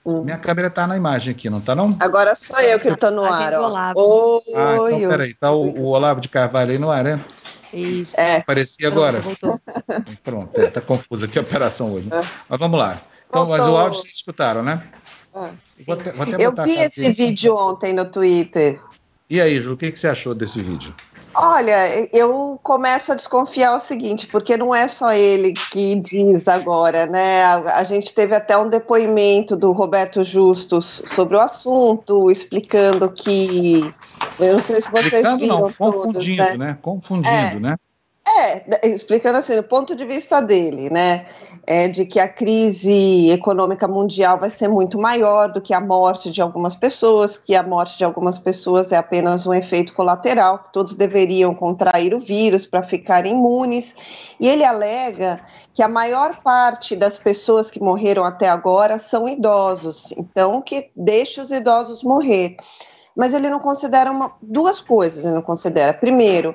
Hum. 0.05 0.25
Minha 0.25 0.39
câmera 0.39 0.69
está 0.69 0.87
na 0.87 0.97
imagem 0.97 1.33
aqui, 1.33 1.49
não 1.49 1.59
está 1.59 1.75
não? 1.75 1.91
Agora 2.01 2.35
sou 2.35 2.59
eu 2.61 2.79
que 2.81 2.89
estou 2.89 3.11
no 3.13 3.25
ar. 3.25 3.55
Olavo. 3.55 4.01
Oi, 4.01 4.43
ah, 4.55 4.75
então 4.91 5.09
peraí, 5.09 5.35
tá 5.35 5.53
o, 5.53 5.63
o, 5.63 5.85
Olavo 5.87 6.21
de 6.21 6.29
Carvalho 6.29 6.73
aí 6.73 6.79
no 6.79 6.91
ar, 6.91 7.05
né? 7.05 7.21
Isso. 7.73 8.19
É. 8.19 8.37
Aparecia 8.37 8.89
agora? 8.89 9.23
Pronto, 10.25 10.61
está 10.61 10.81
é, 10.81 10.83
confusa 10.83 11.27
aqui 11.27 11.39
a 11.39 11.43
operação 11.43 11.93
hoje. 11.95 12.09
É. 12.13 12.21
Mas 12.49 12.59
vamos 12.59 12.79
lá. 12.79 13.01
Então, 13.29 13.47
mas 13.47 13.63
o 13.63 13.77
áudio 13.77 14.01
vocês 14.01 14.17
escutaram, 14.17 14.63
né? 14.63 14.83
É. 15.35 15.51
Vou 15.87 15.97
vou 15.97 16.27
eu 16.39 16.53
vi 16.65 16.81
esse 16.81 17.11
vídeo 17.13 17.57
ontem 17.57 17.93
no 17.93 18.05
Twitter. 18.05 18.81
E 19.31 19.41
aí, 19.41 19.59
Ju, 19.59 19.73
o 19.73 19.77
que, 19.77 19.91
que 19.91 19.99
você 19.99 20.09
achou 20.09 20.35
desse 20.35 20.61
vídeo? 20.61 20.95
Olha, 21.35 22.09
eu 22.15 22.59
começo 22.63 23.13
a 23.13 23.15
desconfiar 23.15 23.75
o 23.75 23.79
seguinte, 23.79 24.27
porque 24.27 24.57
não 24.57 24.75
é 24.75 24.87
só 24.87 25.13
ele 25.13 25.53
que 25.53 25.95
diz 25.97 26.47
agora, 26.47 27.07
né? 27.07 27.45
A, 27.45 27.79
a, 27.79 27.85
gente 27.85 28.15
teve 28.15 28.35
até 28.35 28.57
um 28.57 28.69
depoimento 28.69 29.57
do 29.57 29.73
Roberto 29.73 30.23
Justus 30.23 31.03
sobre 31.07 31.37
o 31.37 31.41
assunto, 31.41 32.31
explicando 32.31 33.11
que. 33.11 33.93
Eu 34.39 34.55
não 34.55 34.61
sei 34.61 34.81
se 34.81 34.91
vocês 34.91 35.07
explicando, 35.07 35.39
viram 35.39 35.61
não, 35.61 35.73
confundindo, 35.73 36.13
todos, 36.13 36.37
né? 36.37 36.57
né? 36.57 36.79
Confundindo, 36.83 37.29
é. 37.29 37.61
né? 37.61 37.77
É, 38.25 38.89
explicando 38.89 39.39
assim, 39.39 39.57
do 39.57 39.65
ponto 39.65 39.97
de 39.97 40.05
vista 40.05 40.41
dele, 40.41 40.89
né, 40.89 41.27
é 41.67 41.89
de 41.89 42.07
que 42.07 42.21
a 42.21 42.29
crise 42.29 43.29
econômica 43.31 43.89
mundial 43.89 44.39
vai 44.39 44.49
ser 44.49 44.69
muito 44.69 44.97
maior 44.97 45.51
do 45.51 45.61
que 45.61 45.75
a 45.75 45.81
morte 45.81 46.31
de 46.31 46.41
algumas 46.41 46.77
pessoas, 46.77 47.37
que 47.37 47.53
a 47.53 47.65
morte 47.65 47.99
de 47.99 48.05
algumas 48.05 48.39
pessoas 48.39 48.93
é 48.93 48.97
apenas 48.97 49.45
um 49.45 49.53
efeito 49.53 49.93
colateral, 49.93 50.61
que 50.61 50.73
todos 50.73 50.95
deveriam 50.95 51.53
contrair 51.53 52.15
o 52.15 52.21
vírus 52.21 52.65
para 52.65 52.85
ficar 52.85 53.27
imunes, 53.27 54.35
e 54.39 54.49
ele 54.49 54.65
alega 54.65 55.43
que 55.75 55.83
a 55.83 55.89
maior 55.89 56.41
parte 56.43 56.95
das 56.95 57.19
pessoas 57.19 57.73
que 57.73 57.81
morreram 57.81 58.23
até 58.23 58.49
agora 58.49 59.01
são 59.01 59.29
idosos, 59.29 60.13
então 60.17 60.63
que 60.63 60.93
deixe 60.95 61.41
os 61.41 61.51
idosos 61.51 62.05
morrer 62.05 62.57
mas 63.17 63.35
ele 63.35 63.49
não 63.49 63.61
considera 63.61 64.11
uma, 64.11 64.33
duas 64.41 64.81
coisas. 64.81 65.25
Ele 65.25 65.35
não 65.35 65.43
considera. 65.43 65.93
Primeiro, 65.93 66.55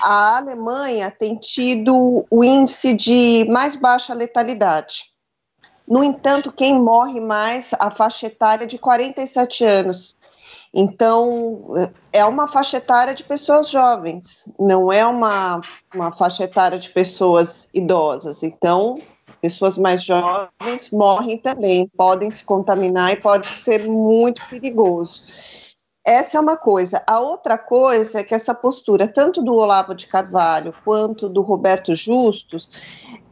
a 0.00 0.38
Alemanha 0.38 1.10
tem 1.10 1.36
tido 1.36 2.24
o 2.30 2.44
índice 2.44 2.92
de 2.92 3.46
mais 3.50 3.76
baixa 3.76 4.14
letalidade. 4.14 5.12
No 5.86 6.02
entanto, 6.02 6.50
quem 6.50 6.74
morre 6.74 7.20
mais, 7.20 7.72
a 7.78 7.90
faixa 7.90 8.26
etária 8.26 8.66
de 8.66 8.78
47 8.78 9.64
anos. 9.64 10.16
Então, 10.72 11.90
é 12.12 12.24
uma 12.24 12.48
faixa 12.48 12.78
etária 12.78 13.14
de 13.14 13.22
pessoas 13.22 13.70
jovens, 13.70 14.48
não 14.58 14.92
é 14.92 15.06
uma, 15.06 15.60
uma 15.94 16.10
faixa 16.10 16.44
etária 16.44 16.78
de 16.78 16.88
pessoas 16.88 17.68
idosas. 17.72 18.42
Então, 18.42 18.98
pessoas 19.40 19.78
mais 19.78 20.02
jovens 20.02 20.90
morrem 20.90 21.38
também, 21.38 21.88
podem 21.96 22.30
se 22.30 22.42
contaminar 22.42 23.12
e 23.12 23.16
pode 23.16 23.46
ser 23.46 23.86
muito 23.86 24.42
perigoso. 24.48 25.22
Essa 26.04 26.36
é 26.36 26.40
uma 26.40 26.56
coisa. 26.56 27.02
A 27.06 27.18
outra 27.18 27.56
coisa 27.56 28.20
é 28.20 28.24
que 28.24 28.34
essa 28.34 28.54
postura, 28.54 29.08
tanto 29.08 29.42
do 29.42 29.54
Olavo 29.54 29.94
de 29.94 30.06
Carvalho 30.06 30.74
quanto 30.84 31.30
do 31.30 31.40
Roberto 31.40 31.94
Justus, 31.94 32.68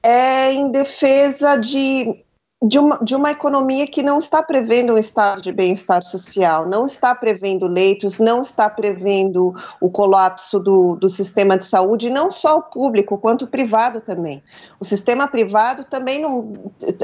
é 0.02 0.50
em 0.54 0.70
defesa 0.70 1.56
de, 1.56 2.24
de, 2.62 2.78
uma, 2.78 2.96
de 3.04 3.14
uma 3.14 3.30
economia 3.30 3.86
que 3.86 4.02
não 4.02 4.18
está 4.18 4.42
prevendo 4.42 4.94
um 4.94 4.98
estado 4.98 5.42
de 5.42 5.52
bem-estar 5.52 6.02
social, 6.02 6.66
não 6.66 6.86
está 6.86 7.14
prevendo 7.14 7.66
leitos, 7.66 8.18
não 8.18 8.40
está 8.40 8.70
prevendo 8.70 9.54
o 9.78 9.90
colapso 9.90 10.58
do, 10.58 10.96
do 10.96 11.10
sistema 11.10 11.58
de 11.58 11.66
saúde, 11.66 12.08
não 12.08 12.30
só 12.30 12.56
o 12.56 12.62
público, 12.62 13.18
quanto 13.18 13.44
o 13.44 13.48
privado 13.48 14.00
também. 14.00 14.42
O 14.80 14.84
sistema 14.86 15.28
privado 15.28 15.84
também 15.84 16.24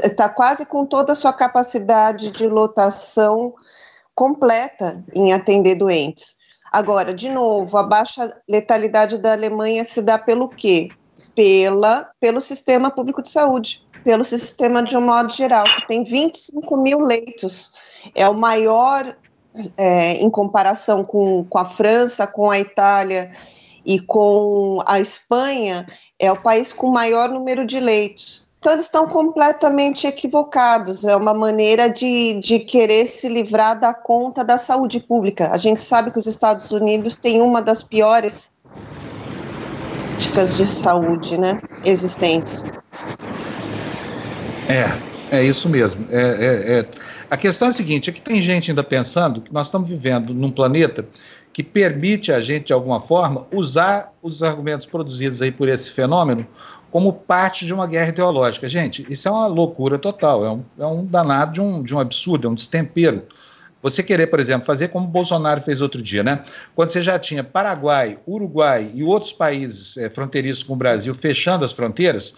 está 0.03 0.27
quase 0.29 0.65
com 0.65 0.83
toda 0.83 1.11
a 1.11 1.15
sua 1.15 1.31
capacidade 1.31 2.31
de 2.31 2.47
lotação 2.47 3.53
completa 4.19 5.01
em 5.13 5.31
atender 5.31 5.75
doentes. 5.75 6.35
Agora, 6.69 7.13
de 7.13 7.29
novo, 7.29 7.77
a 7.77 7.83
baixa 7.83 8.35
letalidade 8.49 9.17
da 9.17 9.31
Alemanha 9.31 9.85
se 9.85 10.01
dá 10.01 10.17
pelo 10.17 10.49
quê? 10.49 10.89
Pela, 11.33 12.11
pelo 12.19 12.41
sistema 12.41 12.91
público 12.91 13.21
de 13.21 13.29
saúde, 13.29 13.87
pelo 14.03 14.25
sistema 14.25 14.83
de 14.83 14.97
um 14.97 15.05
modo 15.05 15.31
geral, 15.31 15.63
que 15.63 15.87
tem 15.87 16.03
25 16.03 16.75
mil 16.75 16.99
leitos. 16.99 17.71
É 18.13 18.27
o 18.27 18.33
maior 18.33 19.15
é, 19.77 20.15
em 20.15 20.29
comparação 20.29 21.01
com, 21.01 21.45
com 21.45 21.57
a 21.57 21.63
França, 21.63 22.27
com 22.27 22.51
a 22.51 22.59
Itália 22.59 23.31
e 23.85 24.01
com 24.01 24.83
a 24.85 24.99
Espanha, 24.99 25.87
é 26.19 26.29
o 26.29 26.41
país 26.41 26.73
com 26.73 26.89
maior 26.89 27.29
número 27.29 27.65
de 27.65 27.79
leitos. 27.79 28.48
Eles 28.65 28.85
estão 28.85 29.07
completamente 29.07 30.05
equivocados. 30.05 31.05
É 31.05 31.15
uma 31.15 31.33
maneira 31.33 31.89
de, 31.89 32.39
de 32.41 32.59
querer 32.59 33.05
se 33.05 33.29
livrar 33.29 33.79
da 33.79 33.93
conta 33.93 34.43
da 34.43 34.57
saúde 34.57 34.99
pública. 34.99 35.49
A 35.51 35.57
gente 35.57 35.81
sabe 35.81 36.11
que 36.11 36.17
os 36.17 36.27
Estados 36.27 36.71
Unidos 36.71 37.15
têm 37.15 37.41
uma 37.41 37.61
das 37.61 37.81
piores 37.81 38.51
políticas 40.19 40.57
de 40.57 40.67
saúde 40.67 41.37
né, 41.37 41.61
existentes. 41.85 42.65
É, 44.67 45.37
é 45.37 45.43
isso 45.43 45.69
mesmo. 45.69 46.05
É, 46.11 46.19
é, 46.19 46.79
é. 46.79 46.85
A 47.31 47.37
questão 47.37 47.69
é 47.69 47.71
a 47.71 47.73
seguinte: 47.73 48.09
é 48.09 48.13
que 48.13 48.21
tem 48.21 48.41
gente 48.41 48.69
ainda 48.69 48.83
pensando 48.83 49.39
que 49.39 49.53
nós 49.53 49.67
estamos 49.67 49.87
vivendo 49.87 50.33
num 50.33 50.51
planeta 50.51 51.07
que 51.53 51.63
permite 51.63 52.31
a 52.31 52.41
gente, 52.41 52.67
de 52.67 52.73
alguma 52.73 53.01
forma, 53.01 53.47
usar 53.53 54.13
os 54.21 54.43
argumentos 54.43 54.85
produzidos 54.85 55.41
aí 55.41 55.51
por 55.51 55.69
esse 55.69 55.89
fenômeno 55.89 56.45
como 56.91 57.13
parte 57.13 57.65
de 57.65 57.73
uma 57.73 57.87
guerra 57.87 58.09
ideológica. 58.09 58.67
Gente, 58.67 59.05
isso 59.11 59.27
é 59.27 59.31
uma 59.31 59.47
loucura 59.47 59.97
total, 59.97 60.45
é 60.45 60.51
um, 60.51 60.63
é 60.79 60.85
um 60.85 61.05
danado 61.05 61.53
de 61.53 61.61
um, 61.61 61.83
de 61.83 61.93
um 61.93 61.99
absurdo, 61.99 62.47
é 62.47 62.51
um 62.51 62.55
destempero. 62.55 63.23
Você 63.81 64.03
querer, 64.03 64.27
por 64.27 64.39
exemplo, 64.39 64.65
fazer 64.65 64.89
como 64.89 65.07
Bolsonaro 65.07 65.61
fez 65.61 65.79
outro 65.79 66.01
dia, 66.01 66.21
né? 66.21 66.43
Quando 66.75 66.91
você 66.91 67.01
já 67.01 67.17
tinha 67.17 67.43
Paraguai, 67.43 68.17
Uruguai 68.27 68.91
e 68.93 69.03
outros 69.03 69.31
países 69.31 69.95
é, 69.97 70.09
fronteiriços 70.09 70.63
com 70.63 70.73
o 70.73 70.75
Brasil 70.75 71.15
fechando 71.15 71.63
as 71.63 71.71
fronteiras, 71.71 72.35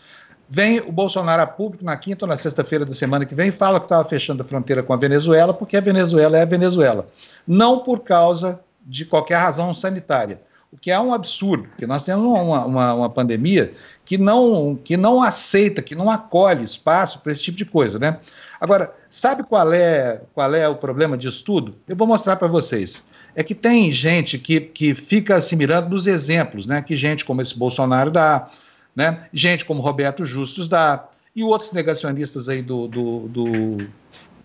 vem 0.48 0.80
o 0.82 0.92
Bolsonaro 0.92 1.42
a 1.42 1.48
público 1.48 1.84
na 1.84 1.98
quinta 1.98 2.26
ou 2.26 2.30
na 2.30 2.38
sexta-feira 2.38 2.86
da 2.86 2.94
semana 2.94 3.26
que 3.26 3.34
vem 3.34 3.50
e 3.50 3.52
fala 3.52 3.80
que 3.80 3.86
estava 3.86 4.08
fechando 4.08 4.44
a 4.44 4.46
fronteira 4.46 4.84
com 4.84 4.94
a 4.94 4.98
Venezuela 4.98 5.52
porque 5.52 5.78
a 5.78 5.82
Venezuela 5.82 6.38
é 6.38 6.44
a 6.44 6.46
Venezuela. 6.46 7.08
Não 7.48 7.80
por 7.80 8.02
causa 8.02 8.60
de 8.86 9.06
qualquer 9.06 9.38
razão 9.38 9.74
sanitária 9.74 10.42
o 10.72 10.78
que 10.78 10.90
é 10.90 11.00
um 11.00 11.14
absurdo, 11.14 11.64
porque 11.68 11.86
nós 11.86 12.06
temos 12.06 12.26
uma, 12.26 12.66
uma, 12.66 12.94
uma, 12.94 13.10
pandemia 13.10 13.74
que 14.06 14.18
não, 14.18 14.80
que 14.82 14.96
não 14.96 15.22
aceita, 15.22 15.82
que 15.82 15.96
não 15.96 16.10
acolhe 16.10 16.64
espaço 16.64 17.20
para 17.20 17.34
esse 17.34 17.44
tipo 17.44 17.58
de 17.58 17.66
coisa, 17.66 18.00
né? 18.00 18.20
Agora, 18.60 18.94
sabe 19.10 19.44
qual 19.44 19.74
é, 19.74 20.22
qual 20.34 20.54
é 20.56 20.68
o 20.70 20.76
problema 20.76 21.18
disso 21.18 21.44
tudo? 21.44 21.76
Eu 21.88 21.96
vou 21.96 22.08
mostrar 22.08 22.38
para 22.38 22.48
vocês. 22.48 23.04
É 23.36 23.44
que 23.44 23.56
tem 23.56 23.92
gente 23.92 24.38
que, 24.38 24.62
que 24.62 24.94
fica 24.96 25.42
se 25.42 25.56
mirando 25.56 25.90
nos 25.90 26.08
exemplos, 26.08 26.66
né? 26.66 26.82
Que 26.82 26.96
gente 26.96 27.26
como 27.26 27.42
esse 27.42 27.58
Bolsonaro 27.58 28.12
dá, 28.12 28.50
né? 28.96 29.26
Gente 29.34 29.66
como 29.66 29.82
Roberto 29.82 30.26
Justus 30.26 30.70
dá, 30.70 31.06
e 31.36 31.44
outros 31.44 31.72
negacionistas 31.72 32.48
aí 32.50 32.62
do, 32.62 32.88
do, 32.88 33.28
do, 33.28 33.78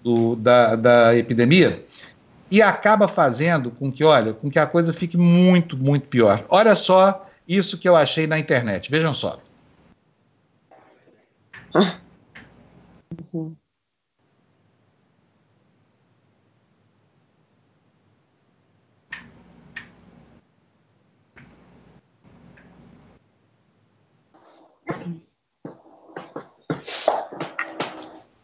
do 0.02 0.36
da, 0.36 0.76
da 0.76 1.16
epidemia, 1.16 1.84
e 2.50 2.62
acaba 2.62 3.08
fazendo 3.08 3.70
com 3.70 3.90
que, 3.90 4.04
olha, 4.04 4.32
com 4.32 4.50
que 4.50 4.58
a 4.58 4.66
coisa 4.66 4.92
fique 4.92 5.16
muito, 5.16 5.76
muito 5.76 6.08
pior. 6.08 6.44
Olha 6.48 6.74
só 6.74 7.26
isso 7.46 7.78
que 7.78 7.88
eu 7.88 7.96
achei 7.96 8.26
na 8.26 8.38
internet. 8.38 8.90
Vejam 8.90 9.12
só. 9.14 9.40
Uhum. 13.32 13.56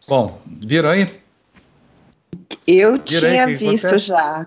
Bom, 0.08 0.42
viram 0.46 0.90
aí? 0.90 1.21
Eu 2.66 2.98
tinha 2.98 3.46
visto 3.46 3.98
já. 3.98 4.46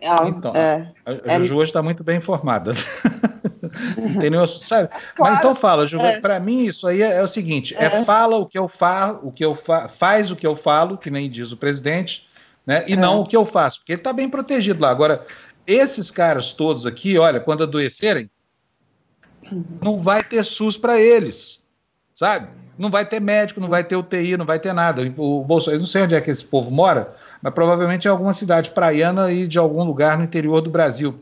É, 0.00 0.28
então, 0.28 0.52
é, 0.54 0.92
a, 1.04 1.34
a 1.34 1.38
Juju 1.40 1.56
hoje 1.56 1.70
está 1.70 1.82
muito 1.82 2.04
bem 2.04 2.18
informada. 2.18 2.72
Entendeu? 3.98 4.46
Sabe? 4.46 4.88
Claro, 4.88 5.32
Mas 5.32 5.38
então 5.38 5.54
fala, 5.54 5.86
Juju, 5.86 6.04
é. 6.04 6.20
para 6.20 6.38
mim 6.38 6.66
isso 6.66 6.86
aí 6.86 7.02
é, 7.02 7.16
é, 7.16 7.22
o 7.22 7.28
seguinte: 7.28 7.74
é. 7.76 7.84
é. 7.84 8.04
fala 8.04 8.36
o 8.36 8.46
que 8.46 8.56
eu 8.56 8.68
falo, 8.68 9.20
o 9.24 9.32
que 9.32 9.44
eu 9.44 9.56
fa 9.56 9.88
faz 9.88 10.30
o 10.30 10.36
que 10.36 10.46
eu 10.46 10.54
falo, 10.54 10.96
que 10.96 11.10
nem 11.10 11.28
diz 11.28 11.50
o 11.50 11.56
presidente, 11.56 12.28
né? 12.64 12.84
E 12.86 12.96
não 12.96 13.14
é. 13.14 13.16
o 13.18 13.26
que 13.26 13.36
eu 13.36 13.44
faço, 13.44 13.80
porque 13.80 13.92
ele 13.92 14.00
está 14.00 14.12
bem 14.12 14.28
protegido 14.28 14.80
lá. 14.80 14.90
Agora, 14.90 15.26
esses 15.66 16.10
caras 16.10 16.52
todos 16.52 16.86
aqui, 16.86 17.18
olha, 17.18 17.40
quando 17.40 17.64
adoecerem, 17.64 18.30
não 19.82 20.00
vai 20.00 20.22
ter 20.22 20.44
SUS 20.44 20.76
para 20.76 21.00
eles, 21.00 21.60
sabe? 22.14 22.48
Não 22.78 22.90
vai 22.90 23.04
ter 23.04 23.20
médico, 23.20 23.60
não 23.60 23.68
vai 23.68 23.82
ter 23.82 23.96
UTI, 23.96 24.36
não 24.36 24.46
vai 24.46 24.58
ter 24.58 24.72
nada. 24.72 25.02
O 25.16 25.42
Bolsonaro, 25.42 25.76
eu 25.76 25.80
não 25.80 25.86
sei 25.86 26.02
onde 26.02 26.14
é 26.14 26.20
que 26.20 26.30
esse 26.30 26.44
povo 26.44 26.70
mora, 26.70 27.12
mas 27.42 27.52
provavelmente 27.52 28.06
em 28.06 28.10
alguma 28.10 28.32
cidade 28.32 28.70
praiana 28.70 29.32
e 29.32 29.46
de 29.46 29.58
algum 29.58 29.82
lugar 29.82 30.16
no 30.16 30.24
interior 30.24 30.60
do 30.60 30.70
Brasil. 30.70 31.18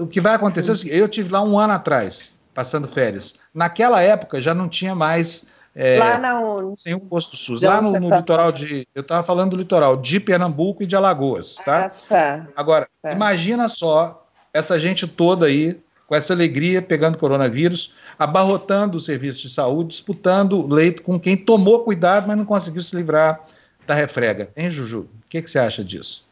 O 0.00 0.06
que 0.06 0.20
vai 0.20 0.34
acontecer 0.34 0.70
é 0.70 0.72
o 0.72 0.76
seguinte: 0.76 0.96
eu 0.96 1.08
tive 1.08 1.30
lá 1.30 1.42
um 1.42 1.58
ano 1.58 1.72
atrás, 1.72 2.36
passando 2.54 2.88
férias. 2.88 3.36
Naquela 3.52 4.00
época 4.02 4.40
já 4.40 4.54
não 4.54 4.68
tinha 4.68 4.94
mais 4.94 5.44
É, 5.74 5.98
lá 5.98 6.18
na 6.18 6.40
onde? 6.40 6.82
Sem 6.82 6.94
o 6.94 7.00
posto 7.00 7.36
SUS. 7.36 7.60
Lá 7.60 7.80
no, 7.80 7.92
no 8.00 8.08
tá 8.08 8.16
litoral 8.16 8.50
de. 8.50 8.86
Eu 8.94 9.02
estava 9.02 9.22
falando 9.22 9.50
do 9.50 9.56
litoral 9.56 9.96
de 9.96 10.18
Pernambuco 10.18 10.82
e 10.82 10.86
de 10.86 10.96
Alagoas, 10.96 11.54
tá? 11.64 11.86
Ah, 11.86 11.90
tá. 12.08 12.46
Agora, 12.56 12.88
tá. 13.02 13.12
imagina 13.12 13.68
só 13.68 14.26
essa 14.52 14.80
gente 14.80 15.06
toda 15.06 15.46
aí, 15.46 15.78
com 16.06 16.14
essa 16.14 16.32
alegria, 16.32 16.80
pegando 16.80 17.18
coronavírus, 17.18 17.92
abarrotando 18.18 18.98
o 18.98 19.00
serviço 19.00 19.42
de 19.42 19.50
saúde, 19.50 19.90
disputando 19.90 20.66
leito 20.66 21.02
com 21.02 21.20
quem 21.20 21.36
tomou 21.36 21.84
cuidado, 21.84 22.26
mas 22.26 22.36
não 22.36 22.44
conseguiu 22.44 22.82
se 22.82 22.96
livrar 22.96 23.44
da 23.86 23.94
refrega. 23.94 24.50
Hein, 24.56 24.70
Juju? 24.70 25.00
O 25.00 25.28
que, 25.28 25.40
que 25.40 25.50
você 25.50 25.58
acha 25.58 25.84
disso? 25.84 26.26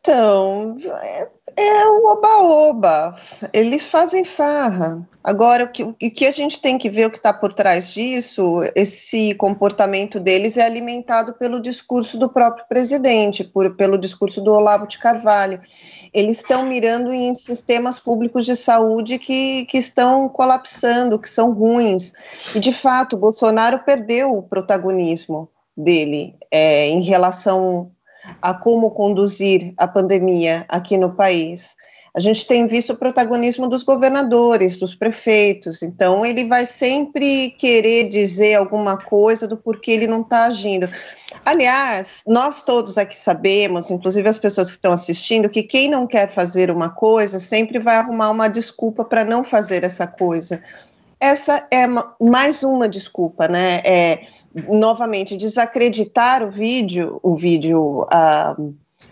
Então, 0.00 0.76
é, 1.02 1.28
é 1.56 1.86
o 1.86 2.06
oba-oba. 2.06 3.14
Eles 3.52 3.86
fazem 3.86 4.24
farra. 4.24 5.06
Agora, 5.22 5.64
o 5.64 5.68
que, 5.68 5.82
o 5.82 5.94
que 5.94 6.26
a 6.26 6.30
gente 6.30 6.60
tem 6.60 6.78
que 6.78 6.88
ver 6.88 7.06
o 7.06 7.10
que 7.10 7.16
está 7.16 7.32
por 7.32 7.52
trás 7.52 7.92
disso, 7.92 8.60
esse 8.76 9.34
comportamento 9.34 10.20
deles 10.20 10.56
é 10.56 10.64
alimentado 10.64 11.32
pelo 11.32 11.60
discurso 11.60 12.16
do 12.16 12.28
próprio 12.28 12.64
presidente, 12.68 13.42
por, 13.42 13.74
pelo 13.74 13.98
discurso 13.98 14.40
do 14.40 14.52
Olavo 14.52 14.86
de 14.86 14.98
Carvalho. 14.98 15.60
Eles 16.16 16.38
estão 16.38 16.64
mirando 16.64 17.12
em 17.12 17.34
sistemas 17.34 17.98
públicos 17.98 18.46
de 18.46 18.56
saúde 18.56 19.18
que, 19.18 19.66
que 19.66 19.76
estão 19.76 20.30
colapsando, 20.30 21.18
que 21.18 21.28
são 21.28 21.52
ruins. 21.52 22.10
E, 22.54 22.58
de 22.58 22.72
fato, 22.72 23.18
Bolsonaro 23.18 23.80
perdeu 23.80 24.32
o 24.32 24.42
protagonismo 24.42 25.46
dele 25.76 26.34
é, 26.50 26.88
em 26.88 27.02
relação 27.02 27.90
a 28.40 28.54
como 28.54 28.92
conduzir 28.92 29.74
a 29.76 29.86
pandemia 29.86 30.64
aqui 30.70 30.96
no 30.96 31.14
país. 31.14 31.76
A 32.14 32.18
gente 32.18 32.46
tem 32.46 32.66
visto 32.66 32.94
o 32.94 32.96
protagonismo 32.96 33.68
dos 33.68 33.82
governadores, 33.82 34.78
dos 34.78 34.94
prefeitos, 34.94 35.82
então 35.82 36.24
ele 36.24 36.46
vai 36.46 36.64
sempre 36.64 37.50
querer 37.50 38.08
dizer 38.08 38.54
alguma 38.54 38.96
coisa 38.96 39.46
do 39.46 39.54
porquê 39.54 39.90
ele 39.90 40.06
não 40.06 40.22
está 40.22 40.46
agindo. 40.46 40.88
Aliás, 41.44 42.22
nós 42.26 42.62
todos 42.62 42.98
aqui 42.98 43.16
sabemos, 43.16 43.90
inclusive 43.90 44.28
as 44.28 44.38
pessoas 44.38 44.68
que 44.68 44.74
estão 44.74 44.92
assistindo, 44.92 45.48
que 45.48 45.62
quem 45.62 45.88
não 45.88 46.06
quer 46.06 46.28
fazer 46.28 46.70
uma 46.70 46.88
coisa 46.88 47.38
sempre 47.38 47.78
vai 47.78 47.96
arrumar 47.96 48.30
uma 48.30 48.48
desculpa 48.48 49.04
para 49.04 49.24
não 49.24 49.44
fazer 49.44 49.84
essa 49.84 50.06
coisa 50.06 50.60
essa 51.18 51.66
é 51.70 51.86
mais 52.20 52.62
uma 52.62 52.88
desculpa, 52.88 53.48
né? 53.48 53.80
É, 53.84 54.26
novamente, 54.68 55.36
desacreditar 55.36 56.42
o 56.42 56.50
vídeo, 56.50 57.18
o 57.22 57.34
vídeo, 57.34 58.06
a, 58.10 58.54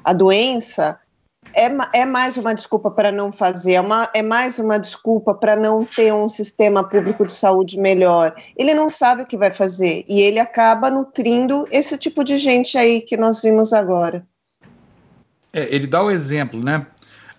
a 0.03 0.13
doença, 0.13 0.99
é, 1.55 2.01
é 2.01 2.05
mais 2.05 2.37
uma 2.37 2.55
desculpa 2.55 2.90
para 2.90 3.11
não 3.11 3.33
fazer, 3.33 3.75
é, 3.75 3.81
uma, 3.81 4.09
é 4.12 4.23
mais 4.23 4.59
uma 4.59 4.79
desculpa 4.79 5.35
para 5.35 5.57
não 5.57 5.85
ter 5.85 6.12
um 6.12 6.29
sistema 6.29 6.83
público 6.85 7.25
de 7.25 7.33
saúde 7.33 7.79
melhor. 7.79 8.35
Ele 8.57 8.75
não 8.75 8.88
sabe 8.88 9.23
o 9.23 9.27
que 9.27 9.37
vai 9.37 9.51
fazer 9.51 10.05
e 10.09 10.21
ele 10.21 10.38
acaba 10.38 10.90
nutrindo 10.90 11.67
esse 11.71 11.97
tipo 11.97 12.25
de 12.25 12.37
gente 12.37 12.77
aí 12.77 13.01
que 13.01 13.17
nós 13.17 13.43
vimos 13.43 13.73
agora. 13.73 14.27
É, 15.53 15.75
ele 15.75 15.87
dá 15.87 16.03
o 16.03 16.11
exemplo, 16.11 16.62
né? 16.62 16.87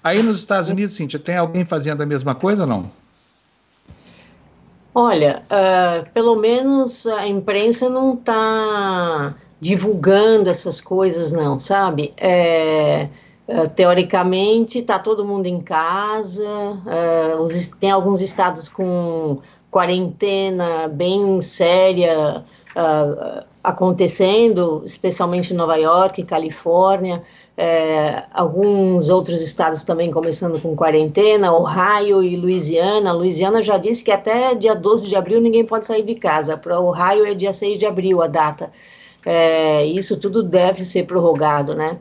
Aí 0.03 0.21
nos 0.21 0.39
Estados 0.39 0.69
Unidos, 0.69 0.95
Cíntia, 0.95 1.19
tem 1.19 1.35
alguém 1.35 1.65
fazendo 1.65 2.01
a 2.01 2.05
mesma 2.05 2.33
coisa 2.35 2.61
ou 2.61 2.67
não? 2.67 2.91
Olha, 4.93 5.43
uh, 5.49 6.09
pelo 6.11 6.37
menos 6.37 7.05
a 7.05 7.27
imprensa 7.27 7.89
não 7.89 8.13
está 8.13 9.35
divulgando 9.59 10.49
essas 10.49 10.79
coisas, 10.79 11.33
não, 11.33 11.59
sabe? 11.59 12.13
É, 12.15 13.09
uh, 13.47 13.67
teoricamente, 13.69 14.79
está 14.79 14.99
todo 14.99 15.25
mundo 15.25 15.45
em 15.45 15.59
casa, 15.59 16.43
uh, 16.43 17.41
os, 17.41 17.67
tem 17.67 17.91
alguns 17.91 18.21
estados 18.21 18.69
com 18.69 19.39
quarentena 19.71 20.87
bem 20.87 21.41
séria 21.41 22.45
acontecendo, 23.63 24.83
especialmente 24.85 25.53
em 25.53 25.55
Nova 25.55 25.75
York, 25.77 26.23
Califórnia 26.23 27.23
alguns 28.33 29.09
outros 29.09 29.41
estados 29.41 29.83
também 29.85 30.11
começando 30.11 30.61
com 30.61 30.75
quarentena, 30.75 31.53
Ohio 31.53 32.21
e 32.21 32.35
Louisiana. 32.35 33.13
Louisiana 33.13 33.61
já 33.61 33.77
disse 33.77 34.03
que 34.03 34.11
até 34.11 34.53
dia 34.55 34.75
12 34.75 35.07
de 35.07 35.15
abril 35.15 35.39
ninguém 35.39 35.65
pode 35.65 35.85
sair 35.85 36.03
de 36.03 36.15
casa. 36.15 36.57
Para 36.57 36.79
Ohio 36.79 37.25
é 37.25 37.33
dia 37.33 37.53
6 37.53 37.79
de 37.79 37.85
abril 37.85 38.21
a 38.21 38.27
data. 38.27 38.71
Isso 39.93 40.17
tudo 40.17 40.43
deve 40.43 40.83
ser 40.83 41.03
prorrogado, 41.03 41.73
né? 41.73 41.97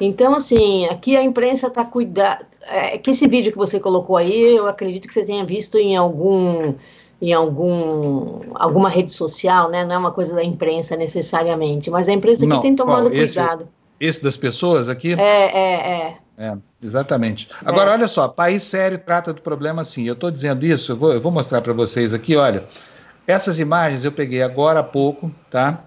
Então, 0.00 0.34
assim, 0.34 0.86
aqui 0.86 1.16
a 1.16 1.22
imprensa 1.22 1.68
está 1.68 1.84
cuidando. 1.84 2.44
É, 2.66 2.96
que 2.98 3.10
esse 3.10 3.26
vídeo 3.26 3.52
que 3.52 3.58
você 3.58 3.78
colocou 3.78 4.16
aí, 4.16 4.56
eu 4.56 4.66
acredito 4.66 5.06
que 5.06 5.14
você 5.14 5.24
tenha 5.24 5.44
visto 5.44 5.76
em 5.78 5.96
algum 5.96 6.74
em 7.22 7.32
algum, 7.32 8.40
alguma 8.54 8.90
rede 8.90 9.12
social, 9.12 9.70
né? 9.70 9.84
Não 9.84 9.94
é 9.94 9.98
uma 9.98 10.12
coisa 10.12 10.34
da 10.34 10.44
imprensa 10.44 10.96
necessariamente, 10.96 11.90
mas 11.90 12.08
a 12.08 12.12
imprensa 12.12 12.44
Não, 12.44 12.56
que 12.56 12.62
tem 12.62 12.76
tomado 12.76 13.12
esse, 13.14 13.34
cuidado. 13.34 13.68
Esse 13.98 14.22
das 14.22 14.36
pessoas 14.36 14.88
aqui? 14.88 15.14
É, 15.14 15.46
é, 15.46 15.90
é. 15.90 16.16
É, 16.36 16.56
exatamente. 16.82 17.48
Agora, 17.64 17.90
é. 17.90 17.92
olha 17.94 18.08
só, 18.08 18.28
país 18.28 18.64
sério 18.64 18.98
trata 18.98 19.32
do 19.32 19.40
problema 19.40 19.82
assim. 19.82 20.04
Eu 20.06 20.14
estou 20.14 20.30
dizendo 20.30 20.66
isso, 20.66 20.92
eu 20.92 20.96
vou, 20.96 21.12
eu 21.12 21.20
vou 21.20 21.30
mostrar 21.32 21.62
para 21.62 21.72
vocês 21.72 22.12
aqui, 22.12 22.36
olha. 22.36 22.64
Essas 23.26 23.58
imagens 23.58 24.04
eu 24.04 24.12
peguei 24.12 24.42
agora 24.42 24.80
há 24.80 24.82
pouco, 24.82 25.30
tá? 25.50 25.84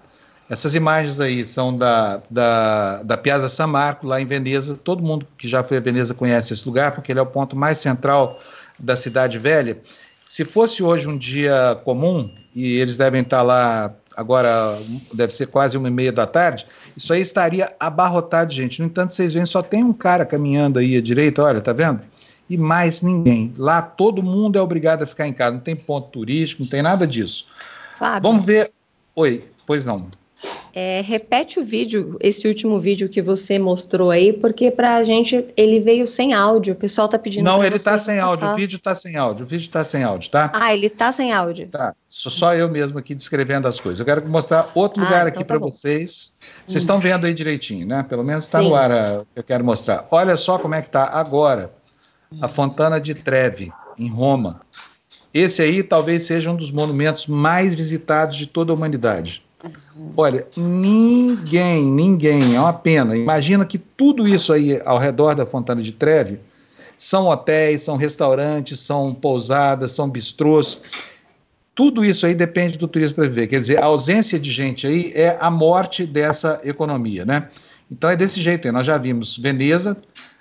Essas 0.50 0.74
imagens 0.74 1.20
aí 1.20 1.44
são 1.44 1.76
da, 1.76 2.22
da, 2.30 3.02
da 3.02 3.16
Piazza 3.16 3.48
San 3.48 3.66
Marco, 3.66 4.06
lá 4.06 4.20
em 4.20 4.26
Veneza. 4.26 4.78
Todo 4.82 5.02
mundo 5.02 5.26
que 5.36 5.46
já 5.46 5.62
foi 5.62 5.76
a 5.76 5.80
Veneza 5.80 6.14
conhece 6.14 6.52
esse 6.52 6.64
lugar, 6.66 6.92
porque 6.92 7.12
ele 7.12 7.18
é 7.18 7.22
o 7.22 7.26
ponto 7.26 7.54
mais 7.54 7.78
central 7.78 8.40
da 8.78 8.96
cidade 8.96 9.38
velha. 9.38 9.78
Se 10.28 10.44
fosse 10.44 10.82
hoje 10.82 11.06
um 11.06 11.18
dia 11.18 11.78
comum, 11.84 12.30
e 12.54 12.76
eles 12.76 12.96
devem 12.96 13.20
estar 13.20 13.42
lá 13.42 13.94
agora 14.18 14.76
deve 15.14 15.32
ser 15.32 15.46
quase 15.46 15.76
uma 15.76 15.86
e 15.86 15.92
meia 15.92 16.10
da 16.10 16.26
tarde, 16.26 16.66
isso 16.96 17.12
aí 17.12 17.20
estaria 17.20 17.72
abarrotado 17.78 18.50
de 18.50 18.56
gente. 18.56 18.80
No 18.80 18.86
entanto, 18.86 19.14
vocês 19.14 19.32
veem, 19.32 19.46
só 19.46 19.62
tem 19.62 19.84
um 19.84 19.92
cara 19.92 20.26
caminhando 20.26 20.80
aí 20.80 20.96
à 20.96 21.00
direita, 21.00 21.40
olha, 21.40 21.60
tá 21.60 21.72
vendo? 21.72 22.00
E 22.50 22.58
mais 22.58 23.00
ninguém. 23.00 23.54
Lá 23.56 23.80
todo 23.80 24.20
mundo 24.20 24.58
é 24.58 24.60
obrigado 24.60 25.04
a 25.04 25.06
ficar 25.06 25.28
em 25.28 25.32
casa, 25.32 25.52
não 25.52 25.60
tem 25.60 25.76
ponto 25.76 26.08
turístico, 26.08 26.64
não 26.64 26.68
tem 26.68 26.82
nada 26.82 27.06
disso. 27.06 27.46
Fábio. 27.92 28.28
Vamos 28.28 28.44
ver. 28.44 28.72
Oi, 29.14 29.44
pois 29.64 29.84
não. 29.84 30.08
É, 30.72 31.00
repete 31.00 31.58
o 31.58 31.64
vídeo, 31.64 32.16
esse 32.20 32.46
último 32.46 32.78
vídeo 32.78 33.08
que 33.08 33.20
você 33.20 33.58
mostrou 33.58 34.10
aí, 34.10 34.32
porque 34.32 34.70
para 34.70 34.96
a 34.96 35.02
gente 35.02 35.44
ele 35.56 35.80
veio 35.80 36.06
sem 36.06 36.34
áudio. 36.34 36.74
O 36.74 36.76
pessoal 36.76 37.08
tá 37.08 37.18
pedindo. 37.18 37.44
Não, 37.44 37.64
ele 37.64 37.74
está 37.74 37.98
sem 37.98 38.16
passar. 38.16 38.28
áudio. 38.28 38.48
O 38.48 38.54
vídeo 38.54 38.76
está 38.76 38.94
sem 38.94 39.16
áudio. 39.16 39.44
O 39.44 39.48
vídeo 39.48 39.64
está 39.64 39.82
sem 39.82 40.04
áudio, 40.04 40.30
tá? 40.30 40.52
Ah, 40.54 40.72
ele 40.72 40.86
está 40.86 41.10
sem 41.10 41.32
áudio. 41.32 41.68
Tá. 41.68 41.94
Sou 42.08 42.30
só 42.30 42.54
eu 42.54 42.68
mesmo 42.68 42.98
aqui 42.98 43.14
descrevendo 43.14 43.66
as 43.66 43.80
coisas. 43.80 43.98
Eu 43.98 44.06
quero 44.06 44.28
mostrar 44.28 44.70
outro 44.74 45.02
ah, 45.02 45.04
lugar 45.04 45.26
então 45.26 45.28
aqui 45.28 45.38
tá 45.40 45.44
para 45.46 45.58
vocês. 45.58 46.32
Vocês 46.64 46.74
hum. 46.74 46.78
estão 46.78 47.00
vendo 47.00 47.26
aí 47.26 47.34
direitinho, 47.34 47.86
né? 47.86 48.04
Pelo 48.08 48.22
menos 48.22 48.44
está 48.44 48.62
no 48.62 48.74
ar 48.74 48.92
a, 48.92 49.22
eu 49.34 49.42
quero 49.42 49.64
mostrar. 49.64 50.06
Olha 50.10 50.36
só 50.36 50.58
como 50.58 50.74
é 50.74 50.82
que 50.82 50.88
está 50.88 51.06
agora 51.06 51.72
a 52.40 52.46
Fontana 52.46 53.00
de 53.00 53.14
Trevi, 53.14 53.72
em 53.98 54.08
Roma. 54.08 54.60
Esse 55.32 55.60
aí 55.60 55.82
talvez 55.82 56.24
seja 56.24 56.50
um 56.50 56.56
dos 56.56 56.70
monumentos 56.70 57.26
mais 57.26 57.74
visitados 57.74 58.36
de 58.36 58.46
toda 58.46 58.72
a 58.72 58.74
humanidade. 58.74 59.47
Olha, 60.16 60.46
ninguém, 60.56 61.84
ninguém, 61.84 62.54
é 62.54 62.60
uma 62.60 62.72
pena. 62.72 63.16
Imagina 63.16 63.64
que 63.64 63.78
tudo 63.78 64.26
isso 64.26 64.52
aí 64.52 64.80
ao 64.84 64.98
redor 64.98 65.34
da 65.34 65.44
Fontana 65.44 65.82
de 65.82 65.92
Treve 65.92 66.38
são 66.96 67.26
hotéis, 67.26 67.82
são 67.82 67.96
restaurantes, 67.96 68.80
são 68.80 69.12
pousadas, 69.14 69.92
são 69.92 70.08
bistrôs. 70.08 70.82
Tudo 71.74 72.04
isso 72.04 72.26
aí 72.26 72.34
depende 72.34 72.76
do 72.76 72.88
turismo 72.88 73.16
para 73.16 73.24
viver. 73.24 73.46
Quer 73.46 73.60
dizer, 73.60 73.82
a 73.82 73.86
ausência 73.86 74.38
de 74.38 74.50
gente 74.50 74.86
aí 74.86 75.12
é 75.14 75.36
a 75.40 75.50
morte 75.50 76.04
dessa 76.04 76.60
economia, 76.64 77.24
né? 77.24 77.48
Então 77.90 78.10
é 78.10 78.16
desse 78.16 78.40
jeito 78.40 78.66
aí. 78.66 78.72
Nós 78.72 78.86
já 78.86 78.98
vimos 78.98 79.38
Veneza, 79.38 79.96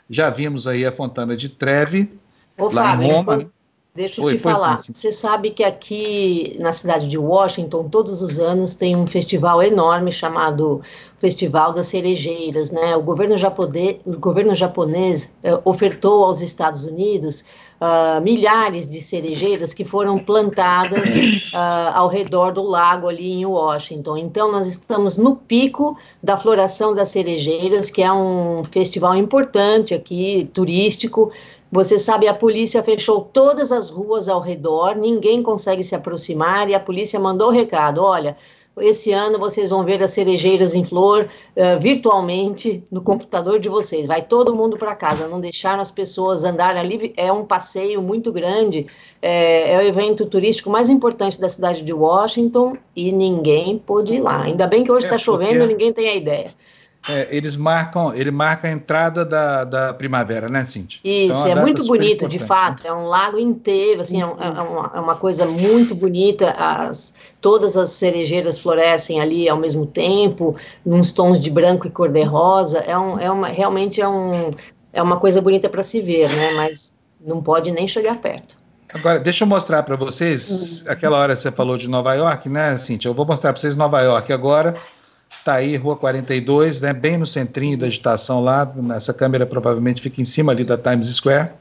já 0.10 0.30
vimos 0.30 0.68
aí 0.68 0.86
a 0.86 0.92
Fontana 0.92 1.36
de 1.36 1.50
Treve, 1.50 2.12
Ô, 2.58 2.66
lá 2.72 2.92
Fábio, 2.92 3.06
em 3.06 3.12
Roma. 3.12 3.52
Deixa 3.98 4.22
eu 4.22 4.26
Oi, 4.26 4.34
te 4.34 4.38
falar. 4.38 4.80
Você 4.94 5.12
sabe 5.12 5.50
que 5.50 5.64
aqui 5.64 6.56
na 6.60 6.72
cidade 6.72 7.08
de 7.08 7.18
Washington, 7.18 7.90
todos 7.90 8.22
os 8.22 8.40
anos 8.40 8.76
tem 8.76 8.96
um 8.96 9.08
festival 9.08 9.64
enorme 9.64 10.12
chamado 10.12 10.84
Festival 11.18 11.74
das 11.74 11.88
Cerejeiras, 11.88 12.70
né? 12.70 12.96
O 12.96 13.02
governo 13.02 13.36
japonês, 13.36 13.98
o 14.06 14.20
governo 14.20 14.54
japonês 14.54 15.36
eh, 15.42 15.60
ofertou 15.66 16.26
aos 16.26 16.42
Estados 16.42 16.84
Unidos 16.84 17.44
uh, 17.82 18.22
milhares 18.22 18.88
de 18.88 19.02
cerejeiras 19.02 19.74
que 19.74 19.84
foram 19.84 20.16
plantadas 20.16 21.10
uh, 21.16 21.92
ao 21.94 22.08
redor 22.08 22.52
do 22.52 22.62
lago 22.62 23.08
ali 23.08 23.32
em 23.32 23.46
Washington. 23.46 24.18
Então, 24.18 24.52
nós 24.52 24.68
estamos 24.68 25.18
no 25.18 25.36
pico 25.36 25.98
da 26.22 26.38
floração 26.38 26.94
das 26.94 27.10
cerejeiras, 27.10 27.90
que 27.90 28.04
é 28.04 28.12
um 28.12 28.64
festival 28.64 29.16
importante 29.16 29.94
aqui, 29.94 30.50
turístico. 30.54 31.32
Você 31.72 32.00
sabe, 32.00 32.28
a 32.28 32.34
polícia 32.34 32.82
fechou 32.82 33.22
todas 33.22 33.72
as 33.72 33.90
ruas 33.90 34.30
ao 34.30 34.40
redor, 34.40 34.96
ninguém 34.96 35.44
consegue 35.44 35.84
se 35.84 35.96
aproximar 35.96 36.70
e 36.70 36.76
a 36.76 36.80
polícia 36.80 37.20
mandou 37.20 37.48
o 37.48 37.52
recado: 37.52 38.02
olha, 38.02 38.38
esse 38.80 39.12
ano 39.12 39.40
vocês 39.40 39.70
vão 39.70 39.84
ver 39.84 40.02
as 40.02 40.12
cerejeiras 40.12 40.76
em 40.76 40.84
flor 40.84 41.28
uh, 41.56 41.80
virtualmente 41.80 42.84
no 42.92 43.02
computador 43.02 43.60
de 43.60 43.70
vocês. 43.70 44.08
Vai 44.08 44.22
todo 44.22 44.56
mundo 44.56 44.78
para 44.78 44.96
casa, 44.96 45.28
não 45.28 45.40
deixar 45.40 45.80
as 45.80 45.92
pessoas 45.92 46.44
andarem 46.44 46.80
ali. 46.80 47.14
É 47.18 47.32
um 47.32 47.46
passeio 47.46 48.02
muito 48.02 48.32
grande, 48.32 48.86
é, 49.22 49.74
é, 49.74 49.78
o 49.78 49.82
evento 49.82 50.30
turístico 50.30 50.70
mais 50.70 50.90
importante 50.90 51.40
da 51.40 51.50
cidade 51.50 51.84
de 51.84 51.94
Washington 51.94 52.78
e 52.96 53.12
ninguém 53.12 53.78
pôde 53.78 54.16
ir 54.16 54.22
lá. 54.22 54.44
Ainda 54.44 54.68
bem 54.68 54.84
que 54.84 54.92
hoje 54.92 55.06
está 55.06 55.16
é, 55.16 55.20
chovendo 55.20 55.64
e 55.64 55.68
ninguém 55.68 55.92
tem 55.92 56.08
a 56.08 56.16
ideia. 56.16 56.52
É, 57.10 57.28
eles 57.32 57.56
marcam, 57.56 58.14
ele 58.14 58.32
marca 58.32 58.68
a 58.68 58.72
entrada 58.72 59.24
da, 59.24 59.64
da 59.64 59.94
primavera, 59.94 60.50
né, 60.50 60.66
Cintia? 60.66 61.00
Isso, 61.04 61.40
então, 61.40 61.52
é, 61.52 61.56
muito 61.56 61.86
bonito, 61.86 62.28
de 62.28 62.40
fato. 62.40 62.86
É 62.86 62.94
um 62.94 63.08
lago 63.08 63.40
inteiro, 63.40 64.02
assim, 64.02 64.22
é, 64.22 64.26
é, 64.26 64.28
uma, 64.28 64.92
é, 64.94 65.00
uma, 65.00 65.16
coisa 65.16 65.46
muito 65.46 65.96
bonita. 65.96 66.52
As, 66.52 67.16
todas 67.40 67.78
as 67.78 67.92
cerejeiras 67.92 68.60
florescem 68.60 69.22
ali 69.22 69.48
ao 69.48 69.58
mesmo 69.58 69.86
tempo, 69.86 70.56
nos 70.86 71.12
tons 71.12 71.40
de 71.40 71.50
branco 71.50 71.88
e 71.88 71.90
cor-de-rosa. 71.90 72.80
É, 72.80 72.98
um, 72.98 73.20
é 73.20 73.32
uma, 73.32 73.48
realmente 73.48 74.02
é, 74.02 74.08
um, 74.08 74.52
é 74.92 75.02
uma 75.02 75.18
coisa 75.18 75.42
bonita 75.42 75.70
para 75.70 75.84
se 75.84 76.02
ver, 76.02 76.30
né? 76.30 76.54
Mas 76.56 76.94
não 77.22 77.42
pode 77.42 77.72
nem 77.72 77.88
chegar 77.88 78.18
perto. 78.18 78.58
Agora, 78.94 79.20
deixa 79.20 79.44
eu 79.44 79.48
mostrar 79.48 79.84
para 79.84 79.96
vocês, 79.96 80.82
hum. 80.82 80.86
aquela 80.88 81.18
hora 81.18 81.36
você 81.36 81.52
falou 81.52 81.78
de 81.78 81.90
Nova 81.90 82.14
York, 82.14 82.48
né, 82.48 82.78
Cintia? 82.78 83.10
Eu 83.10 83.14
vou 83.14 83.26
mostrar 83.26 83.52
para 83.52 83.62
vocês 83.62 83.76
Nova 83.76 84.02
York 84.02 84.32
agora. 84.32 84.74
Está 85.48 85.60
aí, 85.60 85.78
Rua 85.78 85.96
42, 85.96 86.82
né, 86.82 86.92
bem 86.92 87.18
no 87.18 87.26
centrinho 87.26 87.78
da 87.78 87.88
estação 87.88 88.44
lá. 88.44 88.70
Essa 88.94 89.14
câmera 89.14 89.46
provavelmente 89.46 90.02
fica 90.02 90.22
em 90.22 90.26
cima 90.26 90.52
ali 90.52 90.66
da 90.66 90.78
Times 90.78 91.08
Square. 91.08 91.52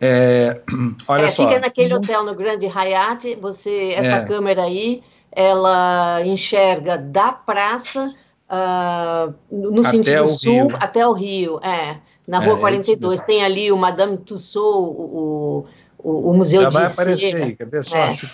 É, 0.00 0.60
olha 1.06 1.26
é, 1.26 1.30
só. 1.30 1.46
Fica 1.46 1.60
naquele 1.60 1.94
hotel 1.94 2.24
no 2.24 2.34
Grande 2.34 2.66
Hyatt. 2.66 3.36
Você, 3.36 3.94
essa 3.96 4.14
é. 4.14 4.24
câmera 4.24 4.64
aí, 4.64 5.04
ela 5.30 6.20
enxerga 6.24 6.98
da 6.98 7.30
praça 7.30 8.12
uh, 8.50 9.32
no 9.52 9.82
até 9.82 9.90
sentido 9.90 10.26
sul 10.26 10.66
Rio. 10.66 10.76
até 10.80 11.06
o 11.06 11.12
Rio. 11.12 11.60
É, 11.62 11.98
na 12.26 12.40
Rua 12.40 12.56
é, 12.56 12.58
42. 12.58 13.20
É 13.20 13.24
Tem 13.24 13.44
ali 13.44 13.70
o 13.70 13.76
Madame 13.76 14.18
Tussauds, 14.18 14.96
o, 14.98 15.64
o, 16.02 16.30
o 16.30 16.34
Museu 16.34 16.62
Já 16.62 16.68
de 16.70 16.74
vai 16.74 16.86
aparecer 16.86 17.36
aí, 17.36 17.54
quer 17.54 17.68
ver 17.68 17.84
só? 17.84 17.96
É. 17.98 18.10
Se, 18.10 18.28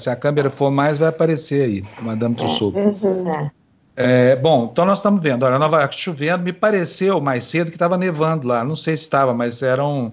se, 0.00 0.10
a 0.10 0.16
câmera 0.16 0.50
for 0.50 0.70
mais, 0.70 0.98
vai 0.98 1.08
aparecer 1.08 1.62
aí, 1.62 1.84
Madame 2.02 2.34
Tussauds. 2.34 2.76
Uhum. 2.76 3.34
É. 3.34 3.50
É, 3.96 4.34
bom, 4.36 4.68
então 4.72 4.84
nós 4.84 4.98
estamos 4.98 5.22
vendo. 5.22 5.44
Olha, 5.44 5.58
Nova 5.58 5.80
York 5.80 5.98
chovendo, 5.98 6.42
me 6.42 6.52
pareceu 6.52 7.20
mais 7.20 7.44
cedo 7.44 7.70
que 7.70 7.76
estava 7.76 7.96
nevando 7.96 8.46
lá. 8.46 8.64
Não 8.64 8.74
sei 8.76 8.96
se 8.96 9.04
estava, 9.04 9.32
mas 9.32 9.62
era 9.62 9.84
um. 9.84 10.10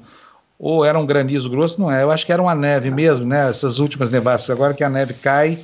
Ou 0.60 0.86
era 0.86 1.00
um 1.00 1.06
granizo 1.06 1.50
grosso, 1.50 1.82
não 1.82 1.92
é? 1.92 2.04
Eu 2.04 2.12
acho 2.12 2.24
que 2.24 2.32
era 2.32 2.42
uma 2.42 2.54
neve 2.54 2.92
mesmo, 2.92 3.26
né? 3.26 3.50
Essas 3.50 3.80
últimas 3.80 4.12
nevascas, 4.12 4.52
agora 4.52 4.76
que 4.76 4.84
a 4.84 4.90
neve 4.90 5.16
cai, 5.16 5.58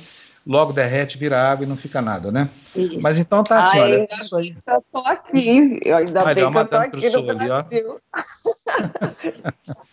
logo 0.44 0.72
derrete, 0.72 1.16
vira 1.16 1.40
água 1.40 1.64
e 1.64 1.68
não 1.68 1.76
fica 1.76 2.02
nada, 2.02 2.32
né? 2.32 2.48
Isso. 2.74 2.98
Mas 3.00 3.16
então 3.18 3.44
tá 3.44 3.68
assim, 3.68 3.78
olha. 3.78 3.98
Ainda 3.98 4.36
bem 4.36 4.54
que 4.54 4.70
eu 4.70 4.84
tô 4.90 4.98
aqui. 4.98 5.80
Eu 5.84 5.96
ainda 5.98 6.24
olha, 6.24 6.34
bem 6.34 6.50
que 6.50 6.58
eu 6.58 6.66
tô 6.66 6.76
aqui 6.76 7.10
no 7.10 7.22
Brasil. 7.22 8.00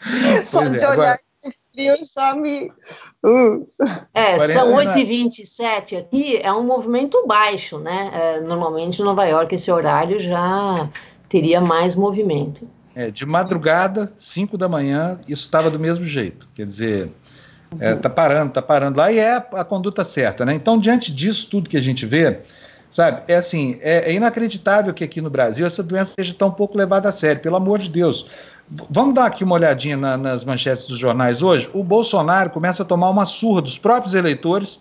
Só 0.45 0.63
de 0.63 0.77
é, 0.77 0.89
olhar 0.89 0.91
agora 0.91 1.19
frio 1.51 1.95
já 2.13 2.35
me. 2.35 2.71
Uh. 3.23 3.67
É, 4.13 4.39
são 4.47 4.73
8h27 4.73 5.97
aqui, 5.97 6.37
é 6.37 6.51
um 6.51 6.63
movimento 6.63 7.25
baixo, 7.27 7.79
né? 7.79 8.11
É, 8.13 8.41
normalmente 8.41 9.01
em 9.01 9.05
Nova 9.05 9.25
York 9.25 9.53
esse 9.53 9.71
horário 9.71 10.19
já 10.19 10.89
teria 11.29 11.61
mais 11.61 11.95
movimento. 11.95 12.67
É, 12.95 13.11
de 13.11 13.25
madrugada, 13.25 14.13
5 14.17 14.57
da 14.57 14.69
manhã, 14.69 15.19
isso 15.27 15.43
estava 15.43 15.69
do 15.69 15.77
mesmo 15.77 16.05
jeito. 16.05 16.47
Quer 16.55 16.65
dizer, 16.65 17.11
é, 17.79 17.95
tá 17.95 18.09
parando, 18.09 18.53
tá 18.53 18.61
parando 18.61 18.97
lá 18.97 19.11
e 19.11 19.19
é 19.19 19.35
a, 19.35 19.37
a, 19.37 19.65
conduta 19.65 20.05
certa, 20.05 20.45
né? 20.45 20.53
Então, 20.53 20.79
diante 20.79 21.13
disso 21.13 21.49
tudo 21.49 21.69
que 21.69 21.77
a 21.77 21.81
gente 21.81 22.05
vê, 22.05 22.39
sabe, 22.89 23.23
é 23.27 23.35
assim, 23.35 23.77
é, 23.81 24.11
é 24.11 24.13
inacreditável 24.13 24.93
que 24.93 25.03
aqui 25.03 25.19
no 25.19 25.29
Brasil 25.29 25.65
essa 25.65 25.83
doença 25.83 26.13
seja 26.17 26.33
tão 26.33 26.51
pouco 26.51 26.77
levada 26.77 27.09
a 27.09 27.11
sério, 27.11 27.41
pelo 27.41 27.57
amor 27.57 27.79
de 27.79 27.89
Deus. 27.89 28.29
Vamos 28.89 29.13
dar 29.13 29.25
aqui 29.25 29.43
uma 29.43 29.55
olhadinha 29.55 29.95
na, 29.95 30.17
nas 30.17 30.43
manchetes 30.43 30.87
dos 30.87 30.97
jornais 30.97 31.41
hoje. 31.41 31.69
O 31.73 31.83
Bolsonaro 31.83 32.49
começa 32.49 32.81
a 32.81 32.85
tomar 32.85 33.09
uma 33.09 33.25
surra 33.25 33.61
dos 33.61 33.77
próprios 33.77 34.13
eleitores 34.15 34.79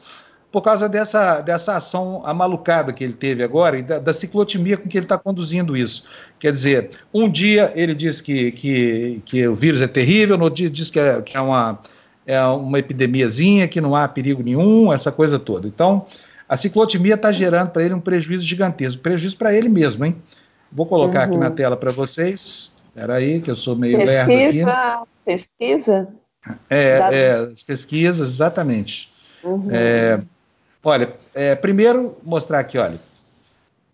por 0.51 0.63
causa 0.63 0.89
dessa, 0.89 1.41
dessa 1.41 1.77
ação 1.77 2.23
amalucada 2.25 2.93
que 2.93 3.03
ele 3.03 3.13
teve 3.13 3.43
agora 3.43 3.77
e 3.77 3.83
da, 3.83 3.99
da 3.99 4.15
ciclotimia 4.15 4.77
com 4.77 4.89
que 4.89 4.97
ele 4.97 5.05
está 5.05 5.19
conduzindo 5.19 5.77
isso. 5.77 6.05
Quer 6.39 6.53
dizer, 6.53 6.91
um 7.13 7.29
dia 7.29 7.73
ele 7.75 7.95
diz 7.95 8.21
que, 8.21 8.53
que, 8.53 9.23
que 9.27 9.49
o 9.49 9.55
vírus 9.55 9.83
é 9.83 9.89
terrível, 9.89 10.39
no 10.39 10.45
outro 10.45 10.59
dia 10.59 10.71
diz 10.71 10.91
que 10.91 11.01
é, 11.01 11.21
que 11.21 11.37
é 11.37 11.41
uma, 11.41 11.81
é 12.25 12.41
uma 12.45 12.79
epidemiazinha, 12.79 13.67
que 13.67 13.81
não 13.81 13.97
há 13.97 14.07
perigo 14.07 14.43
nenhum, 14.43 14.93
essa 14.93 15.11
coisa 15.11 15.39
toda. 15.39 15.67
Então, 15.67 16.07
a 16.49 16.57
ciclotimia 16.57 17.15
está 17.15 17.33
gerando 17.33 17.71
para 17.71 17.83
ele 17.83 17.95
um 17.95 18.01
prejuízo 18.01 18.47
gigantesco, 18.47 19.03
prejuízo 19.03 19.37
para 19.37 19.53
ele 19.53 19.69
mesmo, 19.69 20.05
hein? 20.05 20.17
Vou 20.71 20.87
colocar 20.87 21.27
uhum. 21.27 21.35
aqui 21.35 21.39
na 21.39 21.51
tela 21.51 21.77
para 21.77 21.91
vocês. 21.91 22.71
Espera 22.95 23.15
aí, 23.15 23.41
que 23.41 23.51
eu 23.51 23.57
sou 23.57 23.75
meio 23.75 23.99
pesquisa, 23.99 25.03
Pesquisa? 25.25 26.09
É, 26.71 26.99
é, 27.13 27.31
as 27.33 27.61
pesquisas, 27.61 28.35
exatamente. 28.35 29.13
Uhum. 29.43 29.69
É, 29.73 30.21
olha, 30.83 31.13
é, 31.35 31.57
primeiro 31.57 32.17
mostrar 32.23 32.61
aqui, 32.61 32.79
olha, 32.79 33.01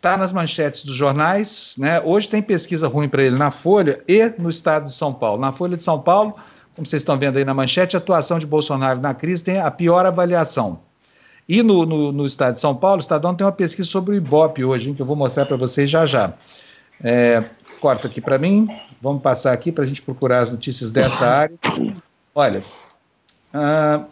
tá 0.03 0.19
nas 0.19 0.33
manchetes 0.33 0.85
dos 0.85 0.95
jornais, 0.95 1.77
né? 1.79 1.99
Hoje 2.03 2.29
tem 2.29 2.43
pesquisa 2.43 2.89
ruim 2.89 3.09
para 3.09 3.23
ele 3.23 3.39
na 3.39 3.51
Folha 3.51 4.03
e 4.07 4.35
no 4.37 4.51
Estado 4.51 4.89
de 4.89 4.95
São 4.95 5.15
Paulo. 5.15 5.41
Na 5.41 5.51
Folha 5.51 5.79
de 5.79 5.83
São 5.83 5.99
Paulo, 5.99 6.35
como 6.77 6.87
vocês 6.87 7.01
estão 7.01 7.19
vendo 7.19 7.39
aí 7.39 7.45
na 7.45 7.55
manchete, 7.55 7.97
a 7.97 7.99
atuação 7.99 8.39
de 8.39 8.47
Bolsonaro 8.47 9.01
na 9.01 9.15
crise 9.15 9.43
tem 9.43 9.61
a 9.61 9.71
pior 9.71 10.05
avaliação. 10.05 10.81
E 11.49 11.63
no, 11.63 11.87
no, 11.87 12.13
no 12.13 12.27
Estado 12.27 12.55
de 12.55 12.61
São 12.61 12.77
Paulo, 12.77 12.99
o 12.99 13.01
Estadão 13.01 13.35
tem 13.35 13.47
uma 13.47 13.53
pesquisa 13.53 13.89
sobre 13.89 14.15
o 14.15 14.17
Ibope 14.17 14.63
hoje, 14.63 14.91
hein, 14.91 14.95
que 14.95 15.01
eu 15.01 15.07
vou 15.07 15.17
mostrar 15.17 15.47
para 15.47 15.57
vocês 15.57 15.89
já 15.89 16.05
já. 16.05 16.35
É, 17.03 17.43
corta 17.81 18.07
aqui 18.07 18.21
para 18.21 18.39
mim, 18.39 18.69
vamos 19.01 19.23
passar 19.23 19.53
aqui 19.53 19.73
para 19.73 19.85
a 19.85 19.87
gente 19.87 20.03
procurar 20.03 20.41
as 20.41 20.51
notícias 20.51 20.91
dessa 20.91 21.27
área. 21.27 21.57
Olha, 22.35 22.63
uh, 23.55 24.05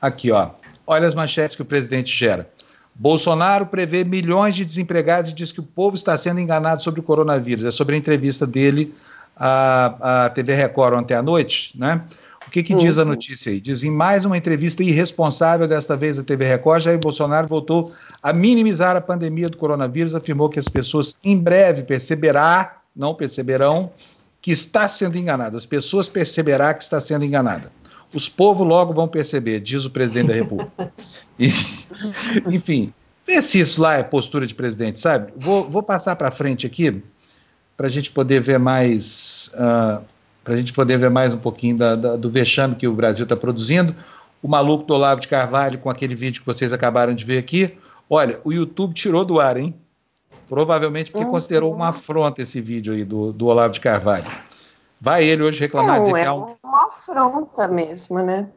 aqui, 0.00 0.30
ó. 0.30 0.50
Olha 0.86 1.08
as 1.08 1.14
manchetes 1.14 1.56
que 1.56 1.62
o 1.62 1.64
presidente 1.64 2.16
gera. 2.16 2.48
Bolsonaro 2.94 3.66
prevê 3.66 4.04
milhões 4.04 4.54
de 4.54 4.64
desempregados 4.64 5.30
e 5.30 5.34
diz 5.34 5.50
que 5.50 5.60
o 5.60 5.62
povo 5.62 5.94
está 5.94 6.16
sendo 6.18 6.40
enganado 6.40 6.82
sobre 6.82 7.00
o 7.00 7.02
coronavírus. 7.02 7.64
É 7.64 7.70
sobre 7.70 7.94
a 7.94 7.98
entrevista 7.98 8.46
dele 8.46 8.94
à, 9.36 10.24
à 10.26 10.30
TV 10.30 10.54
Record 10.54 10.94
ontem 10.94 11.14
à 11.14 11.22
noite, 11.22 11.72
né? 11.78 12.02
O 12.50 12.52
que, 12.52 12.64
que 12.64 12.74
diz 12.74 12.98
a 12.98 13.02
uhum. 13.02 13.10
notícia 13.10 13.52
aí? 13.52 13.60
Diz 13.60 13.84
em 13.84 13.92
mais 13.92 14.24
uma 14.24 14.36
entrevista 14.36 14.82
irresponsável, 14.82 15.68
desta 15.68 15.96
vez 15.96 16.16
da 16.16 16.24
TV 16.24 16.48
Record, 16.48 16.82
Jair 16.82 16.98
Bolsonaro 16.98 17.46
voltou 17.46 17.92
a 18.24 18.32
minimizar 18.32 18.96
a 18.96 19.00
pandemia 19.00 19.48
do 19.48 19.56
coronavírus, 19.56 20.16
afirmou 20.16 20.48
que 20.48 20.58
as 20.58 20.66
pessoas 20.66 21.16
em 21.22 21.38
breve 21.38 21.84
perceberá, 21.84 22.80
não 22.94 23.14
perceberão, 23.14 23.92
que 24.42 24.50
está 24.50 24.88
sendo 24.88 25.16
enganada. 25.16 25.56
As 25.56 25.64
pessoas 25.64 26.08
perceberá 26.08 26.74
que 26.74 26.82
está 26.82 27.00
sendo 27.00 27.24
enganada. 27.24 27.70
Os 28.12 28.28
povos 28.28 28.66
logo 28.66 28.92
vão 28.92 29.06
perceber, 29.06 29.60
diz 29.60 29.84
o 29.84 29.90
presidente 29.90 30.26
da 30.26 30.34
República. 30.34 30.92
E, 31.38 31.54
enfim, 32.54 32.92
vê 33.26 33.40
se 33.40 33.60
isso 33.60 33.80
lá 33.80 33.94
é 33.94 34.02
postura 34.02 34.46
de 34.46 34.54
presidente, 34.54 35.00
sabe? 35.00 35.32
Vou, 35.38 35.70
vou 35.70 35.82
passar 35.82 36.14
para 36.16 36.30
frente 36.30 36.66
aqui 36.66 37.02
para 37.78 37.86
a 37.86 37.90
gente 37.90 38.10
poder 38.10 38.42
ver 38.42 38.58
mais. 38.58 39.50
Uh, 39.54 40.04
para 40.42 40.54
a 40.54 40.56
gente 40.56 40.72
poder 40.72 40.98
ver 40.98 41.10
mais 41.10 41.34
um 41.34 41.38
pouquinho 41.38 41.76
da, 41.76 41.94
da, 41.94 42.16
do 42.16 42.30
vexame 42.30 42.74
que 42.74 42.88
o 42.88 42.92
Brasil 42.92 43.24
está 43.24 43.36
produzindo. 43.36 43.94
O 44.42 44.48
maluco 44.48 44.84
do 44.84 44.94
Olavo 44.94 45.20
de 45.20 45.28
Carvalho, 45.28 45.78
com 45.78 45.90
aquele 45.90 46.14
vídeo 46.14 46.40
que 46.40 46.46
vocês 46.46 46.72
acabaram 46.72 47.14
de 47.14 47.24
ver 47.24 47.38
aqui. 47.38 47.76
Olha, 48.08 48.40
o 48.42 48.52
YouTube 48.52 48.94
tirou 48.94 49.24
do 49.24 49.38
ar, 49.38 49.56
hein? 49.56 49.74
Provavelmente 50.48 51.12
porque 51.12 51.24
uhum. 51.24 51.30
considerou 51.30 51.72
uma 51.72 51.88
afronta 51.88 52.42
esse 52.42 52.60
vídeo 52.60 52.92
aí 52.92 53.04
do, 53.04 53.32
do 53.32 53.46
Olavo 53.46 53.74
de 53.74 53.80
Carvalho. 53.80 54.26
Vai 55.00 55.24
ele 55.24 55.42
hoje 55.42 55.60
reclamar 55.60 55.98
Não, 55.98 56.16
é, 56.16 56.24
é 56.24 56.32
um... 56.32 56.56
uma 56.64 56.86
afronta 56.86 57.68
mesmo, 57.68 58.18
né? 58.20 58.48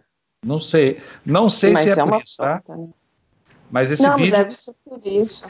Não 0.44 0.60
sei. 0.60 1.02
Não 1.26 1.50
sei 1.50 1.72
Mas 1.72 1.84
se 1.84 1.90
é, 1.90 1.92
é 1.94 2.06
por 2.06 2.22
isso, 2.22 2.38
tá? 2.38 2.56
afronta, 2.56 2.64
tá? 2.68 2.78
Né? 2.78 2.88
Mas 3.72 3.92
esse 3.92 4.04
Não, 4.04 4.18
vídeo. 4.18 4.32
deve 4.32 4.56
ser 4.56 4.74
por 4.86 5.00
isso. 5.04 5.46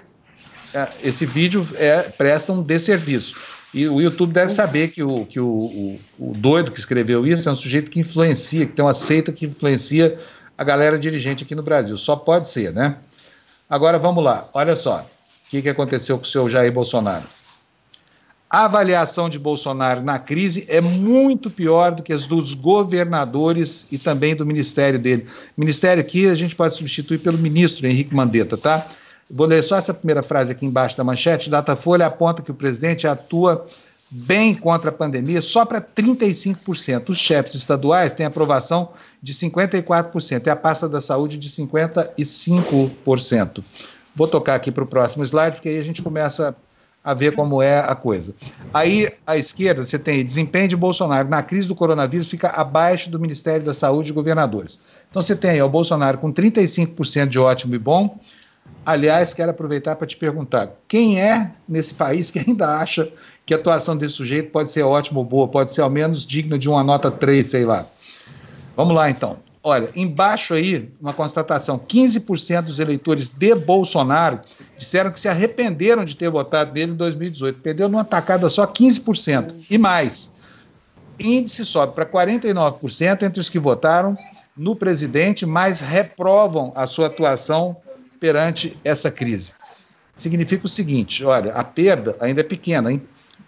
É, 0.73 0.87
esse 1.03 1.25
vídeo 1.25 1.67
é, 1.75 2.01
presta 2.03 2.51
um 2.51 2.61
desserviço. 2.61 3.52
E 3.73 3.87
o 3.87 3.99
YouTube 3.99 4.31
deve 4.31 4.51
saber 4.51 4.89
que, 4.89 5.01
o, 5.01 5.25
que 5.25 5.39
o, 5.39 5.47
o, 5.47 5.99
o, 6.19 6.33
doido 6.33 6.71
que 6.71 6.79
escreveu 6.79 7.25
isso 7.25 7.49
é 7.49 7.51
um 7.51 7.55
sujeito 7.55 7.89
que 7.89 7.99
influencia, 7.99 8.67
que 8.67 8.71
tem 8.73 8.85
uma 8.85 8.93
seita 8.93 9.31
que 9.31 9.47
influencia 9.47 10.17
a 10.55 10.63
galera 10.63 10.99
dirigente 10.99 11.43
aqui 11.43 11.55
no 11.55 11.63
Brasil. 11.63 11.97
Só 11.97 12.15
pode 12.15 12.49
ser, 12.49 12.71
né? 12.71 12.97
Agora 13.67 13.97
vamos 13.97 14.23
lá, 14.23 14.47
olha 14.53 14.75
só. 14.75 14.99
O 14.99 15.49
que, 15.49 15.61
que 15.61 15.69
aconteceu 15.69 16.17
com 16.17 16.23
o 16.23 16.27
seu 16.27 16.47
Jair 16.47 16.71
Bolsonaro? 16.71 17.23
A 18.53 18.65
avaliação 18.65 19.27
de 19.27 19.39
Bolsonaro 19.39 20.03
na 20.03 20.19
crise 20.19 20.63
é 20.67 20.79
muito 20.79 21.49
pior 21.49 21.91
do 21.91 22.03
que 22.03 22.13
as 22.13 22.27
dos 22.27 22.53
governadores 22.53 23.87
e 23.91 23.97
também 23.97 24.35
do 24.35 24.45
ministério 24.45 24.99
dele. 24.99 25.25
Ministério 25.57 26.01
aqui 26.01 26.27
a 26.27 26.35
gente 26.35 26.55
pode 26.55 26.75
substituir 26.75 27.17
pelo 27.17 27.39
ministro 27.39 27.87
Henrique 27.87 28.13
Mandetta, 28.13 28.55
tá? 28.55 28.85
Vou 29.29 29.45
ler 29.47 29.63
só 29.63 29.77
essa 29.77 29.93
primeira 29.93 30.23
frase 30.23 30.51
aqui 30.51 30.65
embaixo 30.65 30.97
da 30.97 31.03
manchete. 31.03 31.49
Datafolha 31.49 32.05
aponta 32.05 32.41
que 32.41 32.51
o 32.51 32.55
presidente 32.55 33.07
atua 33.07 33.65
bem 34.09 34.53
contra 34.53 34.89
a 34.89 34.93
pandemia 34.93 35.41
só 35.41 35.65
para 35.65 35.81
35%. 35.81 37.09
Os 37.09 37.17
chefes 37.17 37.55
estaduais 37.55 38.13
têm 38.13 38.25
aprovação 38.25 38.89
de 39.21 39.33
54% 39.33 40.45
e 40.45 40.49
a 40.49 40.55
pasta 40.55 40.87
da 40.87 41.01
saúde 41.01 41.37
de 41.37 41.49
55%. 41.49 43.63
Vou 44.15 44.27
tocar 44.27 44.55
aqui 44.55 44.71
para 44.71 44.83
o 44.83 44.87
próximo 44.87 45.23
slide, 45.23 45.55
porque 45.55 45.69
aí 45.69 45.79
a 45.79 45.83
gente 45.83 46.03
começa 46.03 46.55
a 47.03 47.13
ver 47.13 47.35
como 47.35 47.61
é 47.61 47.79
a 47.79 47.93
coisa. 47.95 48.33
Aí, 48.73 49.11
à 49.27 49.35
esquerda, 49.35 49.85
você 49.85 49.99
tem 49.99 50.23
desempenho 50.23 50.69
de 50.69 50.75
Bolsonaro 50.75 51.27
na 51.27 51.43
crise 51.43 51.67
do 51.67 51.75
coronavírus 51.75 52.29
fica 52.29 52.47
abaixo 52.49 53.09
do 53.09 53.19
Ministério 53.19 53.65
da 53.65 53.73
Saúde 53.73 54.11
e 54.11 54.13
governadores. 54.13 54.79
Então, 55.09 55.21
você 55.21 55.35
tem 55.35 55.51
aí 55.51 55.61
o 55.61 55.67
Bolsonaro 55.67 56.19
com 56.19 56.31
35% 56.31 57.27
de 57.27 57.39
ótimo 57.39 57.75
e 57.75 57.79
bom. 57.79 58.17
Aliás, 58.85 59.33
quero 59.33 59.51
aproveitar 59.51 59.95
para 59.95 60.07
te 60.07 60.17
perguntar: 60.17 60.71
quem 60.87 61.19
é 61.19 61.51
nesse 61.67 61.93
país 61.93 62.29
que 62.29 62.39
ainda 62.39 62.77
acha 62.77 63.11
que 63.45 63.53
a 63.53 63.57
atuação 63.57 63.95
desse 63.95 64.15
sujeito 64.15 64.51
pode 64.51 64.71
ser 64.71 64.83
ótima 64.83 65.19
ou 65.19 65.25
boa, 65.25 65.47
pode 65.47 65.73
ser 65.73 65.81
ao 65.81 65.89
menos 65.89 66.25
digna 66.25 66.57
de 66.57 66.69
uma 66.69 66.83
nota 66.83 67.09
3, 67.09 67.47
sei 67.47 67.65
lá? 67.65 67.85
Vamos 68.75 68.95
lá, 68.95 69.09
então. 69.09 69.37
Olha, 69.65 69.89
embaixo 69.95 70.53
aí, 70.53 70.91
uma 70.99 71.13
constatação: 71.13 71.79
15% 71.79 72.63
dos 72.63 72.79
eleitores 72.79 73.29
de 73.29 73.55
Bolsonaro 73.55 74.39
disseram 74.77 75.11
que 75.11 75.21
se 75.21 75.29
arrependeram 75.29 76.03
de 76.03 76.17
ter 76.17 76.29
votado 76.29 76.73
nele 76.73 76.91
em 76.91 76.95
2018. 76.95 77.61
Perdeu 77.61 77.87
numa 77.87 78.03
tacada 78.03 78.49
só 78.49 78.67
15%. 78.67 79.53
E 79.69 79.77
mais. 79.77 80.29
Índice 81.17 81.65
sobe 81.65 81.93
para 81.93 82.05
49% 82.05 83.21
entre 83.21 83.39
os 83.39 83.49
que 83.49 83.59
votaram 83.59 84.17
no 84.57 84.75
presidente, 84.75 85.45
mas 85.45 85.79
reprovam 85.79 86.73
a 86.75 86.85
sua 86.85 87.07
atuação 87.07 87.77
perante 88.23 88.77
essa 88.85 89.11
crise. 89.11 89.51
Significa 90.15 90.65
o 90.65 90.69
seguinte: 90.69 91.25
olha, 91.25 91.51
a 91.51 91.61
perda 91.61 92.15
ainda 92.21 92.39
é 92.39 92.43
pequena, 92.43 92.89
hein? 92.89 93.01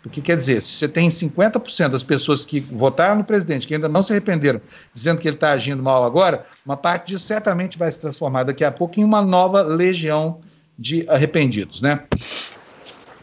O 0.06 0.10
que 0.10 0.22
quer 0.22 0.36
dizer, 0.36 0.62
se 0.62 0.74
você 0.74 0.90
tem 0.90 1.10
50% 1.10 1.88
das 1.88 2.04
pessoas 2.04 2.44
que 2.44 2.60
votaram 2.60 3.16
no 3.16 3.24
presidente, 3.24 3.66
que 3.66 3.74
ainda 3.74 3.88
não 3.88 4.04
se 4.04 4.12
arrependeram, 4.12 4.60
dizendo 4.94 5.22
que 5.22 5.30
ele 5.30 5.38
está 5.38 5.52
agindo 5.52 5.82
mal 5.82 6.04
agora, 6.04 6.46
uma 6.66 6.76
parte 6.76 7.08
disso 7.08 7.26
certamente 7.26 7.78
vai 7.78 7.90
se 7.90 8.00
transformar 8.00 8.44
daqui 8.44 8.66
a 8.66 8.72
pouco 8.72 9.00
em 9.00 9.04
uma 9.06 9.22
nova 9.22 9.62
legião 9.62 10.42
de 10.78 11.10
arrependidos, 11.10 11.82
né? 11.82 12.04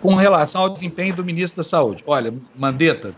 Com 0.00 0.14
relação 0.14 0.62
ao 0.62 0.70
desempenho 0.70 1.14
do 1.14 1.22
ministro 1.22 1.62
da 1.62 1.68
Saúde. 1.68 2.02
Olha, 2.06 2.32
Mandetta, 2.56 3.12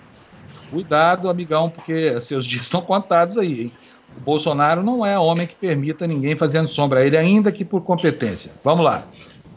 cuidado, 0.70 1.30
amigão, 1.30 1.70
porque 1.70 2.20
seus 2.20 2.44
dias 2.44 2.64
estão 2.64 2.82
contados 2.82 3.38
aí, 3.38 3.62
hein? 3.62 3.72
Bolsonaro 4.20 4.82
não 4.82 5.04
é 5.04 5.18
homem 5.18 5.46
que 5.46 5.54
permita 5.54 6.06
ninguém 6.06 6.36
fazendo 6.36 6.68
sombra 6.68 7.00
a 7.00 7.06
ele, 7.06 7.16
ainda 7.16 7.50
que 7.52 7.64
por 7.64 7.82
competência. 7.82 8.50
Vamos 8.62 8.84
lá. 8.84 9.04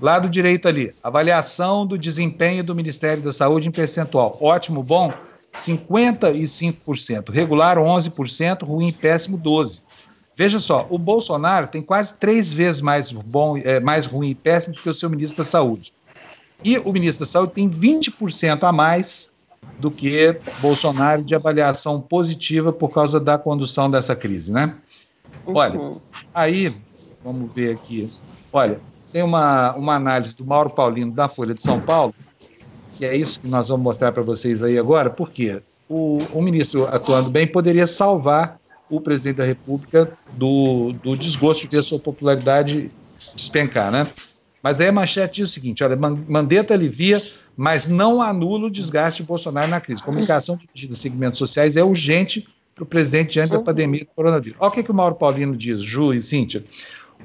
Lado 0.02 0.30
direito 0.30 0.68
ali, 0.68 0.92
avaliação 1.04 1.86
do 1.86 1.98
desempenho 1.98 2.64
do 2.64 2.76
Ministério 2.76 3.24
da 3.24 3.34
Saúde 3.34 3.68
em 3.68 3.72
percentual. 3.72 4.38
Ótimo, 4.42 4.84
bom, 4.84 5.12
55%. 5.56 7.30
Regular, 7.32 7.78
11%. 7.78 8.64
Ruim, 8.64 8.92
péssimo, 8.92 9.38
12%. 9.38 9.82
Veja 10.36 10.60
só, 10.60 10.86
o 10.92 11.00
Bolsonaro 11.00 11.66
tem 11.66 11.82
quase 11.82 12.14
três 12.14 12.54
vezes 12.54 12.80
mais 12.80 13.12
bom, 13.12 13.58
é, 13.58 13.80
mais 13.80 14.06
ruim 14.06 14.30
e 14.30 14.36
péssimo 14.36 14.76
do 14.76 14.80
que 14.80 14.90
o 14.90 14.94
seu 14.94 15.10
ministro 15.10 15.44
da 15.44 15.50
Saúde. 15.50 15.92
E 16.64 16.78
o 16.78 16.94
ministro 16.94 17.26
da 17.26 17.32
Saúde 17.32 17.54
tem 17.54 17.68
20% 17.68 18.62
a 18.62 18.72
mais 18.72 19.32
do 19.80 19.92
que 19.92 20.36
Bolsonaro 20.60 21.24
de 21.24 21.36
avaliação 21.36 22.02
positiva 22.02 22.74
por 22.74 22.90
causa 22.90 23.20
da 23.20 23.38
condução 23.38 23.90
dessa 23.90 24.16
crise, 24.16 24.52
né? 24.52 24.76
Olha, 25.46 25.80
uhum. 25.80 25.92
aí, 26.34 26.74
vamos 27.24 27.54
ver 27.54 27.76
aqui. 27.76 28.06
Olha, 28.52 28.80
tem 29.12 29.22
uma, 29.22 29.74
uma 29.76 29.96
análise 29.96 30.36
do 30.36 30.46
Mauro 30.46 30.70
Paulino 30.70 31.14
da 31.14 31.30
Folha 31.30 31.54
de 31.54 31.62
São 31.62 31.80
Paulo, 31.82 32.14
e 33.00 33.06
é 33.06 33.16
isso 33.16 33.40
que 33.40 33.50
nós 33.50 33.68
vamos 33.68 33.84
mostrar 33.84 34.12
para 34.12 34.24
vocês 34.24 34.64
aí 34.64 34.78
agora, 34.78 35.10
porque 35.10 35.62
o, 35.88 36.20
o 36.34 36.42
ministro 36.42 36.86
atuando 36.88 37.30
bem 37.30 37.48
poderia 37.48 37.88
salvar 37.88 38.60
o 38.90 39.02
presidente 39.02 39.38
da 39.38 39.46
República 39.46 40.10
do, 40.34 40.94
do 41.04 41.16
desgosto 41.16 41.68
de 41.68 41.76
ver 41.76 41.84
sua 41.84 42.00
popularidade 42.00 42.90
despencar, 43.36 43.92
né? 43.92 44.08
Mas 44.62 44.80
aí 44.80 44.88
a 44.88 44.92
manchete 44.92 45.42
diz 45.42 45.50
o 45.50 45.54
seguinte: 45.54 45.84
olha, 45.84 45.96
Mandetta 45.96 46.74
alivia, 46.74 47.22
mas 47.58 47.88
não 47.88 48.22
anula 48.22 48.68
o 48.68 48.72
desgaste 48.72 49.24
de 49.24 49.28
Bolsonaro 49.28 49.68
na 49.68 49.82
crise. 49.82 50.04
Comunicação 50.04 50.56
dirigida 50.56 50.94
a 50.94 50.98
segmentos 50.98 51.40
sociais 51.40 51.76
é 51.76 51.84
urgente 51.84 52.48
para 52.76 52.84
o 52.84 52.88
presidente 52.88 53.32
diante 53.32 53.50
da 53.50 53.60
pandemia 53.60 54.02
do 54.02 54.12
coronavírus. 54.16 54.58
Olha 54.60 54.70
o 54.70 54.72
que, 54.72 54.84
que 54.84 54.92
o 54.92 54.94
Mauro 54.94 55.16
Paulino 55.16 55.58
diz, 55.58 55.82
Ju 55.82 56.14
e 56.14 56.22
Cíntia. 56.22 56.64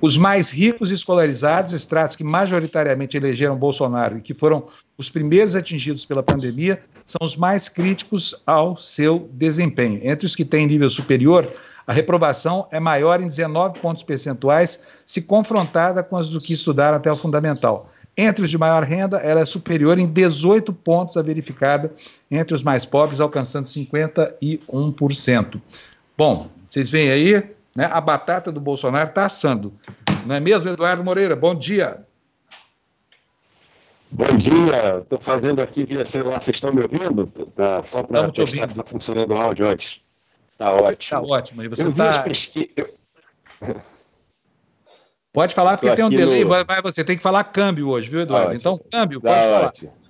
Os 0.01 0.17
mais 0.17 0.51
ricos 0.51 0.91
e 0.91 0.95
escolarizados, 0.95 1.75
estratos 1.75 2.17
que 2.17 2.25
majoritariamente 2.25 3.15
elegeram 3.15 3.55
Bolsonaro 3.55 4.17
e 4.17 4.23
que 4.23 4.33
foram 4.33 4.67
os 4.97 5.11
primeiros 5.11 5.55
atingidos 5.55 6.07
pela 6.07 6.23
pandemia, 6.23 6.83
são 7.05 7.19
os 7.21 7.37
mais 7.37 7.69
críticos 7.69 8.35
ao 8.47 8.79
seu 8.79 9.29
desempenho. 9.33 10.01
Entre 10.03 10.25
os 10.25 10.35
que 10.35 10.47
têm 10.47 10.67
nível 10.67 10.89
superior, 10.89 11.53
a 11.87 11.93
reprovação 11.93 12.67
é 12.71 12.81
maior 12.81 13.21
em 13.21 13.29
19 13.29 13.81
pontos 13.81 14.03
percentuais 14.03 14.81
se 15.05 15.21
confrontada 15.21 16.03
com 16.03 16.17
as 16.17 16.29
do 16.29 16.41
que 16.41 16.55
estudaram 16.55 16.97
até 16.97 17.13
o 17.13 17.17
fundamental. 17.17 17.92
Entre 18.17 18.45
os 18.45 18.51
de 18.51 18.59
maior 18.59 18.83
renda, 18.85 19.17
ela 19.19 19.41
é 19.41 19.47
superior 19.47 19.99
em 19.99 20.07
18 20.07 20.73
pontos 20.73 21.17
à 21.17 21.23
verificada 21.23 21.93
entre 22.31 22.55
os 22.55 22.63
mais 22.63 22.85
pobres, 22.85 23.21
alcançando 23.21 23.67
51%. 23.67 25.61
Bom, 26.17 26.51
vocês 26.69 26.91
veem 26.91 27.11
aí, 27.11 27.43
né? 27.75 27.89
A 27.91 28.01
batata 28.01 28.53
do 28.53 28.61
Bolsonaro 28.61 29.09
está 29.09 29.25
assando. 29.27 29.73
Não 30.27 30.35
é 30.35 30.41
mesmo, 30.41 30.69
Eduardo 30.69 31.03
Moreira? 31.03 31.35
Bom 31.35 31.55
dia. 31.55 32.05
Bom 34.11 34.37
dia, 34.37 34.99
estou 34.99 35.19
fazendo 35.19 35.63
aqui 35.63 35.87
via 35.87 36.05
celular, 36.05 36.43
vocês 36.43 36.59
estão 36.59 36.71
me 36.71 36.83
ouvindo? 36.83 37.27
Tá, 37.57 37.83
só 37.83 38.03
para 38.03 38.31
testar 38.31 38.69
se 38.69 38.79
está 38.79 38.85
funcionando 38.85 39.31
o 39.31 39.37
áudio 39.39 39.67
antes. 39.67 40.03
Está 40.53 40.71
ótimo. 40.71 40.91
Está 40.91 41.21
ótimo. 41.23 41.63
E 41.63 41.69
você 41.69 41.85
eu 41.85 41.95
tá... 41.95 42.23
pesqui... 42.23 42.71
Pode 45.33 45.55
falar, 45.55 45.79
porque 45.79 45.97
tem 45.97 46.05
um 46.05 46.11
delay, 46.11 46.45
no... 46.45 46.51
vai, 46.51 46.83
você 46.83 47.03
tem 47.03 47.17
que 47.17 47.23
falar 47.23 47.45
câmbio 47.45 47.89
hoje, 47.89 48.09
viu, 48.09 48.21
Eduardo? 48.21 48.51
Tá 48.51 48.57
então, 48.57 48.79
câmbio, 48.91 49.21
tá 49.21 49.31
pode 49.31 49.65
ótimo. 49.65 49.91
falar. 49.91 50.03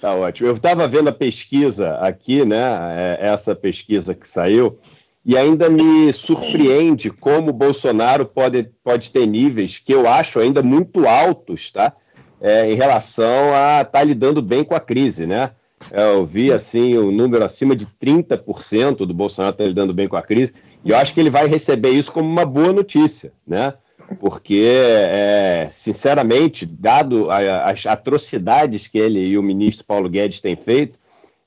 Tá 0.00 0.14
ótimo. 0.14 0.48
Eu 0.48 0.56
estava 0.56 0.86
vendo 0.86 1.08
a 1.08 1.12
pesquisa 1.12 1.86
aqui, 1.96 2.44
né? 2.44 3.18
É, 3.18 3.28
essa 3.28 3.54
pesquisa 3.54 4.14
que 4.14 4.28
saiu, 4.28 4.78
e 5.24 5.36
ainda 5.36 5.70
me 5.70 6.12
surpreende 6.12 7.10
como 7.10 7.50
o 7.50 7.54
Bolsonaro 7.54 8.26
pode, 8.26 8.70
pode 8.82 9.10
ter 9.10 9.26
níveis 9.26 9.78
que 9.78 9.92
eu 9.92 10.08
acho 10.08 10.38
ainda 10.38 10.62
muito 10.62 11.06
altos, 11.06 11.70
tá? 11.70 11.92
É, 12.40 12.70
em 12.70 12.74
relação 12.74 13.54
a 13.54 13.82
estar 13.82 13.98
tá 13.98 14.04
lidando 14.04 14.40
bem 14.42 14.64
com 14.64 14.74
a 14.74 14.80
crise, 14.80 15.26
né? 15.26 15.52
Eu 15.90 16.26
vi 16.26 16.52
assim 16.52 16.96
o 16.96 17.08
um 17.08 17.12
número 17.12 17.42
acima 17.42 17.74
de 17.74 17.86
30% 17.86 19.06
do 19.06 19.14
Bolsonaro 19.14 19.52
estar 19.52 19.64
tá 19.64 19.68
lidando 19.68 19.94
bem 19.94 20.08
com 20.08 20.16
a 20.16 20.22
crise, 20.22 20.52
e 20.84 20.90
eu 20.90 20.96
acho 20.96 21.12
que 21.14 21.20
ele 21.20 21.30
vai 21.30 21.46
receber 21.46 21.90
isso 21.90 22.12
como 22.12 22.28
uma 22.28 22.44
boa 22.44 22.72
notícia, 22.72 23.32
né? 23.46 23.72
Porque, 24.18 24.64
é, 24.66 25.70
sinceramente, 25.76 26.66
dado 26.66 27.30
as 27.30 27.86
atrocidades 27.86 28.86
que 28.86 28.98
ele 28.98 29.20
e 29.20 29.38
o 29.38 29.42
ministro 29.42 29.84
Paulo 29.84 30.08
Guedes 30.08 30.40
têm 30.40 30.56
feito, 30.56 30.98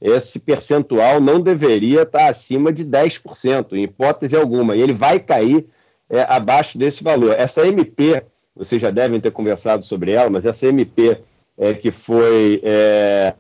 esse 0.02 0.39
percentual 0.39 1.21
não 1.21 1.39
deveria 1.39 2.02
estar 2.02 2.28
acima 2.28 2.73
de 2.73 2.84
10%, 2.84 3.73
em 3.73 3.84
hipótese 3.84 4.36
alguma, 4.36 4.76
e 4.76 4.82
ele 4.82 4.93
vai 4.93 5.19
cair 5.19 5.65
é, 6.10 6.21
abaixo 6.23 6.78
desse 6.78 7.04
valor. 7.04 7.32
Essa 7.32 7.65
MP, 7.65 8.21
vocês 8.56 8.82
já 8.82 8.91
devem 8.91 9.19
ter 9.19 9.32
conversado 9.32 9.84
sobre 9.84 10.12
ela, 10.12 10.30
mas 10.30 10.45
essa 10.45 10.67
MP 10.67 11.17
é, 11.58 11.73
que 11.73 11.91
foi 11.91 12.62
é, 12.63 13.34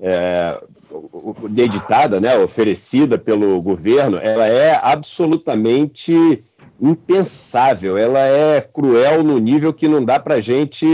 é, 0.00 0.60
editada, 1.56 2.20
né, 2.20 2.38
oferecida 2.38 3.18
pelo 3.18 3.60
governo, 3.62 4.18
ela 4.18 4.46
é 4.46 4.78
absolutamente 4.82 6.38
impensável, 6.80 7.96
ela 7.96 8.20
é 8.20 8.60
cruel 8.60 9.22
no 9.22 9.38
nível 9.38 9.72
que 9.72 9.88
não 9.88 10.04
dá 10.04 10.18
para 10.18 10.40
gente 10.40 10.86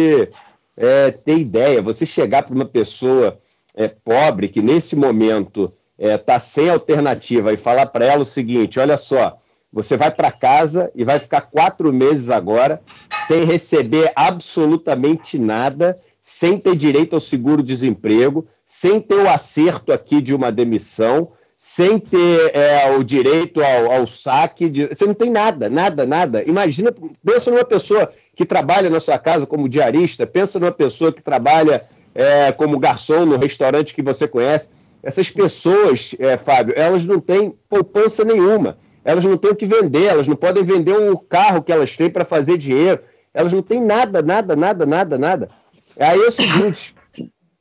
é, 0.76 1.10
ter 1.10 1.38
ideia. 1.38 1.82
Você 1.82 2.06
chegar 2.06 2.42
para 2.42 2.54
uma 2.54 2.64
pessoa 2.64 3.38
é, 3.74 3.88
pobre 3.88 4.48
que 4.48 4.62
nesse 4.62 4.94
momento 4.94 5.64
está 5.64 5.82
é, 5.98 6.18
tá 6.18 6.38
sem 6.38 6.68
alternativa 6.68 7.52
e 7.52 7.56
falar 7.56 7.86
para 7.86 8.04
ela 8.04 8.22
o 8.22 8.26
seguinte: 8.26 8.78
olha 8.78 8.96
só, 8.96 9.36
você 9.72 9.96
vai 9.96 10.10
para 10.10 10.30
casa 10.30 10.90
e 10.94 11.04
vai 11.04 11.18
ficar 11.18 11.42
quatro 11.42 11.92
meses 11.92 12.28
agora 12.28 12.80
sem 13.26 13.44
receber 13.44 14.12
absolutamente 14.14 15.38
nada, 15.38 15.96
sem 16.20 16.58
ter 16.58 16.76
direito 16.76 17.14
ao 17.14 17.20
seguro-desemprego, 17.20 18.44
sem 18.66 19.00
ter 19.00 19.14
o 19.14 19.28
acerto 19.28 19.92
aqui 19.92 20.20
de 20.20 20.34
uma 20.34 20.52
demissão, 20.52 21.28
sem 21.74 21.98
ter 21.98 22.54
é, 22.54 22.94
o 22.94 23.02
direito 23.02 23.62
ao, 23.62 23.90
ao 23.92 24.06
saque, 24.06 24.68
de... 24.68 24.88
você 24.88 25.06
não 25.06 25.14
tem 25.14 25.30
nada, 25.30 25.70
nada, 25.70 26.04
nada. 26.04 26.44
Imagina, 26.44 26.92
pensa 27.24 27.50
numa 27.50 27.64
pessoa 27.64 28.10
que 28.36 28.44
trabalha 28.44 28.90
na 28.90 29.00
sua 29.00 29.18
casa 29.18 29.46
como 29.46 29.68
diarista, 29.68 30.26
pensa 30.26 30.58
numa 30.58 30.70
pessoa 30.70 31.10
que 31.10 31.22
trabalha 31.22 31.82
é, 32.14 32.52
como 32.52 32.78
garçom 32.78 33.24
no 33.24 33.38
restaurante 33.38 33.94
que 33.94 34.02
você 34.02 34.28
conhece. 34.28 34.68
Essas 35.02 35.30
pessoas, 35.30 36.14
é, 36.18 36.36
Fábio, 36.36 36.74
elas 36.76 37.06
não 37.06 37.18
têm 37.18 37.54
poupança 37.70 38.22
nenhuma. 38.22 38.76
Elas 39.02 39.24
não 39.24 39.38
têm 39.38 39.50
o 39.52 39.56
que 39.56 39.64
vender, 39.64 40.04
elas 40.04 40.28
não 40.28 40.36
podem 40.36 40.62
vender 40.62 40.94
o 40.94 41.18
carro 41.18 41.62
que 41.62 41.72
elas 41.72 41.96
têm 41.96 42.10
para 42.10 42.24
fazer 42.24 42.58
dinheiro. 42.58 43.00
Elas 43.32 43.52
não 43.52 43.62
têm 43.62 43.80
nada, 43.80 44.20
nada, 44.20 44.54
nada, 44.54 44.84
nada, 44.84 45.16
nada. 45.16 45.48
Aí 45.98 46.20
é 46.20 46.28
o 46.28 46.30
seguinte: 46.30 46.94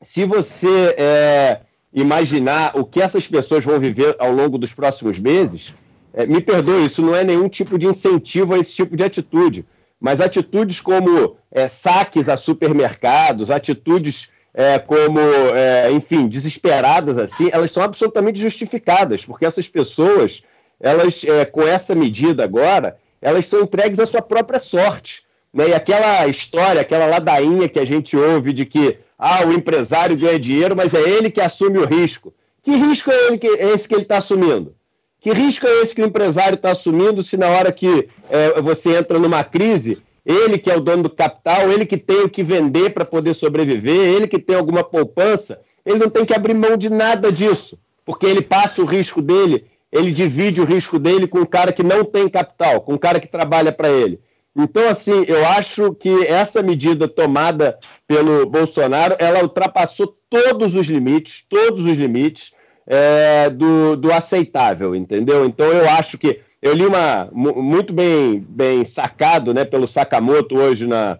se 0.01 0.25
você 0.25 0.95
é, 0.97 1.61
imaginar 1.93 2.71
o 2.75 2.85
que 2.85 3.01
essas 3.01 3.27
pessoas 3.27 3.63
vão 3.63 3.79
viver 3.79 4.15
ao 4.17 4.31
longo 4.31 4.57
dos 4.57 4.73
próximos 4.73 5.19
meses, 5.19 5.73
é, 6.13 6.25
me 6.25 6.41
perdoe, 6.41 6.85
isso 6.85 7.01
não 7.01 7.15
é 7.15 7.23
nenhum 7.23 7.49
tipo 7.49 7.77
de 7.77 7.87
incentivo 7.87 8.53
a 8.53 8.59
esse 8.59 8.75
tipo 8.75 8.95
de 8.95 9.03
atitude. 9.03 9.65
Mas 9.99 10.19
atitudes 10.19 10.79
como 10.79 11.35
é, 11.51 11.67
saques 11.67 12.27
a 12.27 12.35
supermercados, 12.35 13.51
atitudes 13.51 14.31
é, 14.53 14.79
como, 14.79 15.19
é, 15.19 15.91
enfim, 15.91 16.27
desesperadas 16.27 17.17
assim, 17.17 17.49
elas 17.51 17.71
são 17.71 17.83
absolutamente 17.83 18.39
justificadas, 18.39 19.23
porque 19.23 19.45
essas 19.45 19.67
pessoas, 19.67 20.43
elas, 20.79 21.23
é, 21.23 21.45
com 21.45 21.61
essa 21.61 21.95
medida 21.95 22.43
agora, 22.43 22.97
elas 23.21 23.45
são 23.45 23.61
entregues 23.61 23.99
à 23.99 24.05
sua 24.05 24.21
própria 24.21 24.59
sorte. 24.59 25.23
Né? 25.53 25.69
E 25.69 25.73
aquela 25.73 26.27
história, 26.27 26.81
aquela 26.81 27.05
ladainha 27.05 27.69
que 27.69 27.79
a 27.79 27.85
gente 27.85 28.17
ouve 28.17 28.53
de 28.53 28.65
que 28.65 28.97
ah, 29.23 29.45
o 29.45 29.53
empresário 29.53 30.17
ganha 30.17 30.39
dinheiro, 30.39 30.75
mas 30.75 30.95
é 30.95 30.99
ele 30.99 31.29
que 31.29 31.39
assume 31.39 31.77
o 31.77 31.85
risco. 31.85 32.33
Que 32.63 32.71
risco 32.71 33.11
é, 33.11 33.37
que, 33.37 33.47
é 33.47 33.71
esse 33.71 33.87
que 33.87 33.93
ele 33.93 34.01
está 34.01 34.17
assumindo? 34.17 34.73
Que 35.19 35.31
risco 35.31 35.67
é 35.67 35.83
esse 35.83 35.93
que 35.93 36.01
o 36.01 36.05
empresário 36.07 36.55
está 36.55 36.71
assumindo 36.71 37.21
se 37.21 37.37
na 37.37 37.47
hora 37.47 37.71
que 37.71 38.09
é, 38.31 38.59
você 38.59 38.97
entra 38.97 39.19
numa 39.19 39.43
crise, 39.43 39.99
ele 40.25 40.57
que 40.57 40.71
é 40.71 40.75
o 40.75 40.81
dono 40.81 41.03
do 41.03 41.09
capital, 41.11 41.71
ele 41.71 41.85
que 41.85 41.97
tem 41.97 42.21
o 42.21 42.29
que 42.29 42.41
vender 42.41 42.95
para 42.95 43.05
poder 43.05 43.35
sobreviver, 43.35 43.95
ele 43.95 44.27
que 44.27 44.39
tem 44.39 44.55
alguma 44.55 44.83
poupança, 44.83 45.59
ele 45.85 45.99
não 45.99 46.09
tem 46.09 46.25
que 46.25 46.33
abrir 46.33 46.55
mão 46.55 46.75
de 46.75 46.89
nada 46.89 47.31
disso, 47.31 47.77
porque 48.03 48.25
ele 48.25 48.41
passa 48.41 48.81
o 48.81 48.85
risco 48.85 49.21
dele, 49.21 49.65
ele 49.91 50.11
divide 50.11 50.61
o 50.61 50.65
risco 50.65 50.97
dele 50.97 51.27
com 51.27 51.41
o 51.41 51.47
cara 51.47 51.71
que 51.71 51.83
não 51.83 52.03
tem 52.03 52.27
capital, 52.27 52.81
com 52.81 52.95
o 52.95 52.99
cara 52.99 53.19
que 53.19 53.27
trabalha 53.27 53.71
para 53.71 53.89
ele. 53.91 54.19
Então, 54.55 54.89
assim, 54.89 55.23
eu 55.27 55.45
acho 55.47 55.93
que 55.93 56.25
essa 56.27 56.61
medida 56.61 57.07
tomada 57.07 57.77
pelo 58.05 58.45
Bolsonaro, 58.45 59.15
ela 59.17 59.41
ultrapassou 59.41 60.13
todos 60.29 60.75
os 60.75 60.87
limites, 60.87 61.45
todos 61.49 61.85
os 61.85 61.97
limites 61.97 62.51
é, 62.85 63.49
do, 63.49 63.95
do 63.95 64.11
aceitável, 64.11 64.93
entendeu? 64.93 65.45
Então, 65.45 65.67
eu 65.67 65.89
acho 65.89 66.17
que 66.17 66.41
eu 66.61 66.73
li 66.73 66.85
uma 66.85 67.29
muito 67.31 67.93
bem, 67.93 68.39
bem 68.39 68.83
sacado, 68.83 69.53
né, 69.53 69.63
pelo 69.63 69.87
Sakamoto 69.87 70.57
hoje 70.57 70.85
na, 70.85 71.17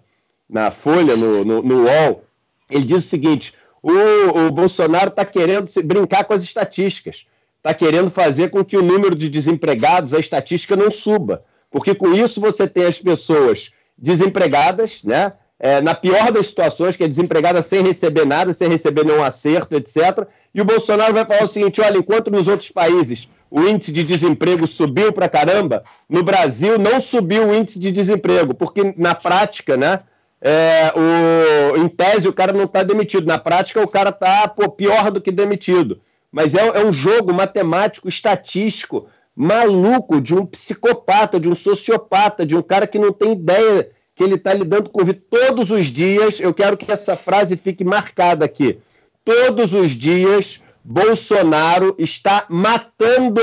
na 0.48 0.70
Folha, 0.70 1.16
no, 1.16 1.42
no, 1.44 1.62
no 1.62 1.84
UOL. 1.84 2.24
Ele 2.70 2.84
diz 2.84 3.04
o 3.04 3.08
seguinte: 3.08 3.54
o, 3.82 4.46
o 4.46 4.50
Bolsonaro 4.50 5.08
está 5.08 5.24
querendo 5.24 5.70
brincar 5.84 6.24
com 6.24 6.34
as 6.34 6.44
estatísticas, 6.44 7.24
está 7.56 7.72
querendo 7.72 8.10
fazer 8.10 8.50
com 8.50 8.62
que 8.62 8.76
o 8.76 8.82
número 8.82 9.14
de 9.14 9.30
desempregados, 9.30 10.12
a 10.12 10.20
estatística 10.20 10.76
não 10.76 10.90
suba 10.90 11.42
porque 11.72 11.94
com 11.94 12.12
isso 12.12 12.40
você 12.40 12.68
tem 12.68 12.84
as 12.84 12.98
pessoas 12.98 13.70
desempregadas, 13.96 15.02
né? 15.02 15.32
É, 15.58 15.80
na 15.80 15.94
pior 15.94 16.32
das 16.32 16.48
situações, 16.48 16.96
que 16.96 17.04
é 17.04 17.08
desempregada 17.08 17.62
sem 17.62 17.82
receber 17.82 18.26
nada, 18.26 18.52
sem 18.52 18.68
receber 18.68 19.04
nenhum 19.04 19.22
acerto, 19.22 19.76
etc. 19.76 20.26
E 20.52 20.60
o 20.60 20.64
Bolsonaro 20.64 21.14
vai 21.14 21.24
falar 21.24 21.44
o 21.44 21.48
seguinte: 21.48 21.80
olha, 21.80 21.98
enquanto 21.98 22.30
nos 22.30 22.48
outros 22.48 22.70
países 22.70 23.28
o 23.48 23.60
índice 23.68 23.92
de 23.92 24.02
desemprego 24.02 24.66
subiu 24.66 25.12
para 25.12 25.28
caramba, 25.28 25.84
no 26.08 26.22
Brasil 26.22 26.78
não 26.78 27.00
subiu 27.00 27.48
o 27.48 27.54
índice 27.54 27.78
de 27.78 27.92
desemprego, 27.92 28.54
porque 28.54 28.94
na 28.96 29.14
prática, 29.14 29.76
né? 29.76 30.00
É, 30.44 30.92
o, 30.96 31.76
em 31.76 31.88
tese 31.88 32.26
o 32.26 32.32
cara 32.32 32.52
não 32.52 32.64
está 32.64 32.82
demitido, 32.82 33.26
na 33.26 33.38
prática 33.38 33.80
o 33.80 33.86
cara 33.86 34.10
está 34.10 34.48
pior 34.48 35.10
do 35.12 35.20
que 35.20 35.30
demitido. 35.30 36.00
Mas 36.32 36.54
é, 36.54 36.66
é 36.66 36.84
um 36.84 36.92
jogo 36.92 37.32
matemático, 37.32 38.08
estatístico, 38.08 39.06
maluco, 39.36 40.20
de 40.20 40.34
um 40.34 40.46
psicopata, 40.46 41.40
de 41.40 41.48
um 41.48 41.54
sociopata, 41.54 42.44
de 42.44 42.56
um 42.56 42.62
cara 42.62 42.86
que 42.86 42.98
não 42.98 43.12
tem 43.12 43.32
ideia 43.32 43.90
que 44.14 44.22
ele 44.22 44.34
está 44.34 44.52
lidando 44.52 44.90
com 44.90 45.04
vida 45.04 45.20
todos 45.30 45.70
os 45.70 45.86
dias. 45.86 46.40
Eu 46.40 46.52
quero 46.52 46.76
que 46.76 46.90
essa 46.90 47.16
frase 47.16 47.56
fique 47.56 47.82
marcada 47.82 48.44
aqui. 48.44 48.78
Todos 49.24 49.72
os 49.72 49.92
dias, 49.92 50.60
Bolsonaro 50.84 51.94
está 51.98 52.44
matando 52.48 53.40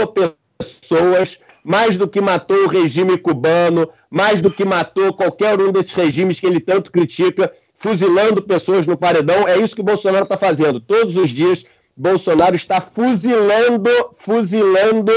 pessoas 0.57 1.39
mais 1.63 1.97
do 1.97 2.07
que 2.07 2.21
matou 2.21 2.65
o 2.65 2.67
regime 2.67 3.17
cubano, 3.17 3.87
mais 4.09 4.41
do 4.41 4.51
que 4.51 4.65
matou 4.65 5.13
qualquer 5.13 5.59
um 5.59 5.71
desses 5.71 5.93
regimes 5.93 6.39
que 6.39 6.47
ele 6.47 6.59
tanto 6.59 6.91
critica, 6.91 7.51
fuzilando 7.75 8.41
pessoas 8.41 8.87
no 8.87 8.97
paredão. 8.97 9.47
É 9.47 9.57
isso 9.57 9.75
que 9.75 9.81
o 9.81 9.85
Bolsonaro 9.85 10.23
está 10.23 10.37
fazendo. 10.37 10.79
Todos 10.79 11.15
os 11.15 11.29
dias, 11.29 11.65
Bolsonaro 11.95 12.55
está 12.55 12.81
fuzilando, 12.81 13.89
fuzilando 14.17 15.11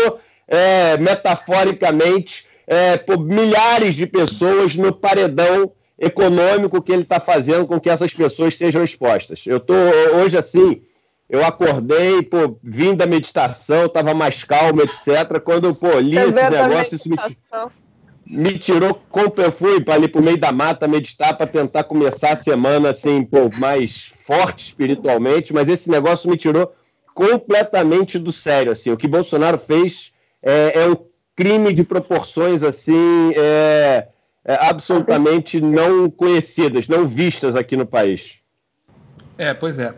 é, 0.52 0.98
metaforicamente, 0.98 2.44
é, 2.66 2.98
por 2.98 3.18
milhares 3.18 3.94
de 3.94 4.06
pessoas 4.06 4.76
no 4.76 4.92
paredão 4.92 5.72
econômico 5.98 6.82
que 6.82 6.92
ele 6.92 7.02
está 7.02 7.18
fazendo 7.18 7.66
com 7.66 7.80
que 7.80 7.88
essas 7.88 8.12
pessoas 8.12 8.54
sejam 8.54 8.84
expostas. 8.84 9.44
Eu 9.46 9.56
estou 9.56 9.76
hoje 10.16 10.36
assim, 10.36 10.82
eu 11.28 11.42
acordei, 11.42 12.20
pô, 12.22 12.58
vim 12.62 12.94
da 12.94 13.06
meditação, 13.06 13.86
estava 13.86 14.12
mais 14.12 14.44
calmo, 14.44 14.82
etc. 14.82 15.40
Quando 15.42 15.74
pô, 15.74 15.98
li 15.98 16.18
esse 16.18 16.50
negócio, 16.50 16.96
isso 16.96 17.08
me, 17.08 17.16
me 18.26 18.58
tirou 18.58 19.00
como 19.08 19.32
eu 19.38 19.50
fui 19.50 19.80
para 19.80 19.94
ali 19.94 20.06
para 20.06 20.20
o 20.20 20.24
meio 20.24 20.38
da 20.38 20.52
mata 20.52 20.86
meditar 20.86 21.34
para 21.34 21.46
tentar 21.46 21.84
começar 21.84 22.32
a 22.32 22.36
semana 22.36 22.90
assim, 22.90 23.24
pô, 23.24 23.48
mais 23.56 24.12
forte 24.26 24.66
espiritualmente, 24.66 25.54
mas 25.54 25.66
esse 25.66 25.88
negócio 25.88 26.28
me 26.28 26.36
tirou 26.36 26.70
completamente 27.14 28.18
do 28.18 28.32
sério. 28.32 28.70
Assim, 28.70 28.90
o 28.90 28.98
que 28.98 29.08
Bolsonaro 29.08 29.58
fez 29.58 30.12
é, 30.42 30.82
é 30.82 30.88
um 30.88 30.96
crime 31.36 31.72
de 31.72 31.84
proporções 31.84 32.62
assim 32.62 33.32
é, 33.36 34.08
é, 34.44 34.54
absolutamente 34.66 35.60
não 35.60 36.10
conhecidas, 36.10 36.88
não 36.88 37.06
vistas 37.06 37.54
aqui 37.54 37.76
no 37.76 37.86
país. 37.86 38.38
É, 39.38 39.54
pois 39.54 39.78
é. 39.78 39.94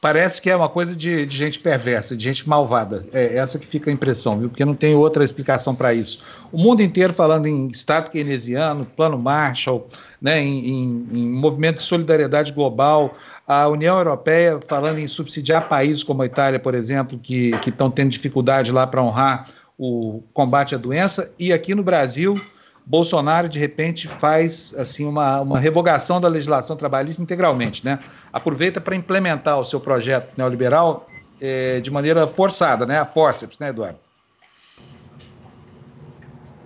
Parece 0.00 0.42
que 0.42 0.50
é 0.50 0.56
uma 0.56 0.68
coisa 0.68 0.96
de, 0.96 1.24
de 1.24 1.36
gente 1.36 1.60
perversa, 1.60 2.16
de 2.16 2.24
gente 2.24 2.48
malvada. 2.48 3.06
É 3.12 3.36
essa 3.36 3.56
que 3.56 3.66
fica 3.68 3.88
a 3.88 3.92
impressão, 3.92 4.36
viu? 4.36 4.48
Porque 4.48 4.64
não 4.64 4.74
tem 4.74 4.96
outra 4.96 5.22
explicação 5.22 5.76
para 5.76 5.94
isso. 5.94 6.20
O 6.50 6.58
mundo 6.58 6.82
inteiro 6.82 7.12
falando 7.12 7.46
em 7.46 7.68
Estado 7.68 8.10
keynesiano, 8.10 8.84
Plano 8.84 9.16
Marshall, 9.16 9.88
né, 10.20 10.40
em, 10.42 10.68
em, 10.68 11.08
em 11.12 11.30
movimento 11.30 11.76
de 11.76 11.84
solidariedade 11.84 12.50
global, 12.50 13.16
a 13.46 13.68
União 13.68 13.96
Europeia 13.96 14.58
falando 14.66 14.98
em 14.98 15.06
subsidiar 15.06 15.68
países 15.68 16.02
como 16.02 16.22
a 16.22 16.26
Itália, 16.26 16.58
por 16.58 16.74
exemplo, 16.74 17.16
que 17.16 17.52
estão 17.64 17.88
tendo 17.88 18.10
dificuldade 18.10 18.72
lá 18.72 18.88
para 18.88 19.02
honrar 19.02 19.50
o 19.78 20.22
combate 20.32 20.74
à 20.74 20.78
doença, 20.78 21.32
e 21.38 21.52
aqui 21.52 21.74
no 21.74 21.82
Brasil, 21.82 22.40
Bolsonaro, 22.84 23.48
de 23.48 23.58
repente, 23.58 24.08
faz 24.18 24.74
assim 24.76 25.04
uma, 25.04 25.40
uma 25.40 25.58
revogação 25.58 26.20
da 26.20 26.28
legislação 26.28 26.76
trabalhista 26.76 27.22
integralmente. 27.22 27.84
Né? 27.84 27.98
Aproveita 28.32 28.80
para 28.80 28.96
implementar 28.96 29.58
o 29.58 29.64
seu 29.64 29.80
projeto 29.80 30.32
neoliberal 30.36 31.06
é, 31.40 31.80
de 31.80 31.90
maneira 31.90 32.26
forçada, 32.26 32.86
né? 32.86 32.98
a 32.98 33.06
forceps, 33.06 33.58
né, 33.58 33.68
Eduardo? 33.68 33.98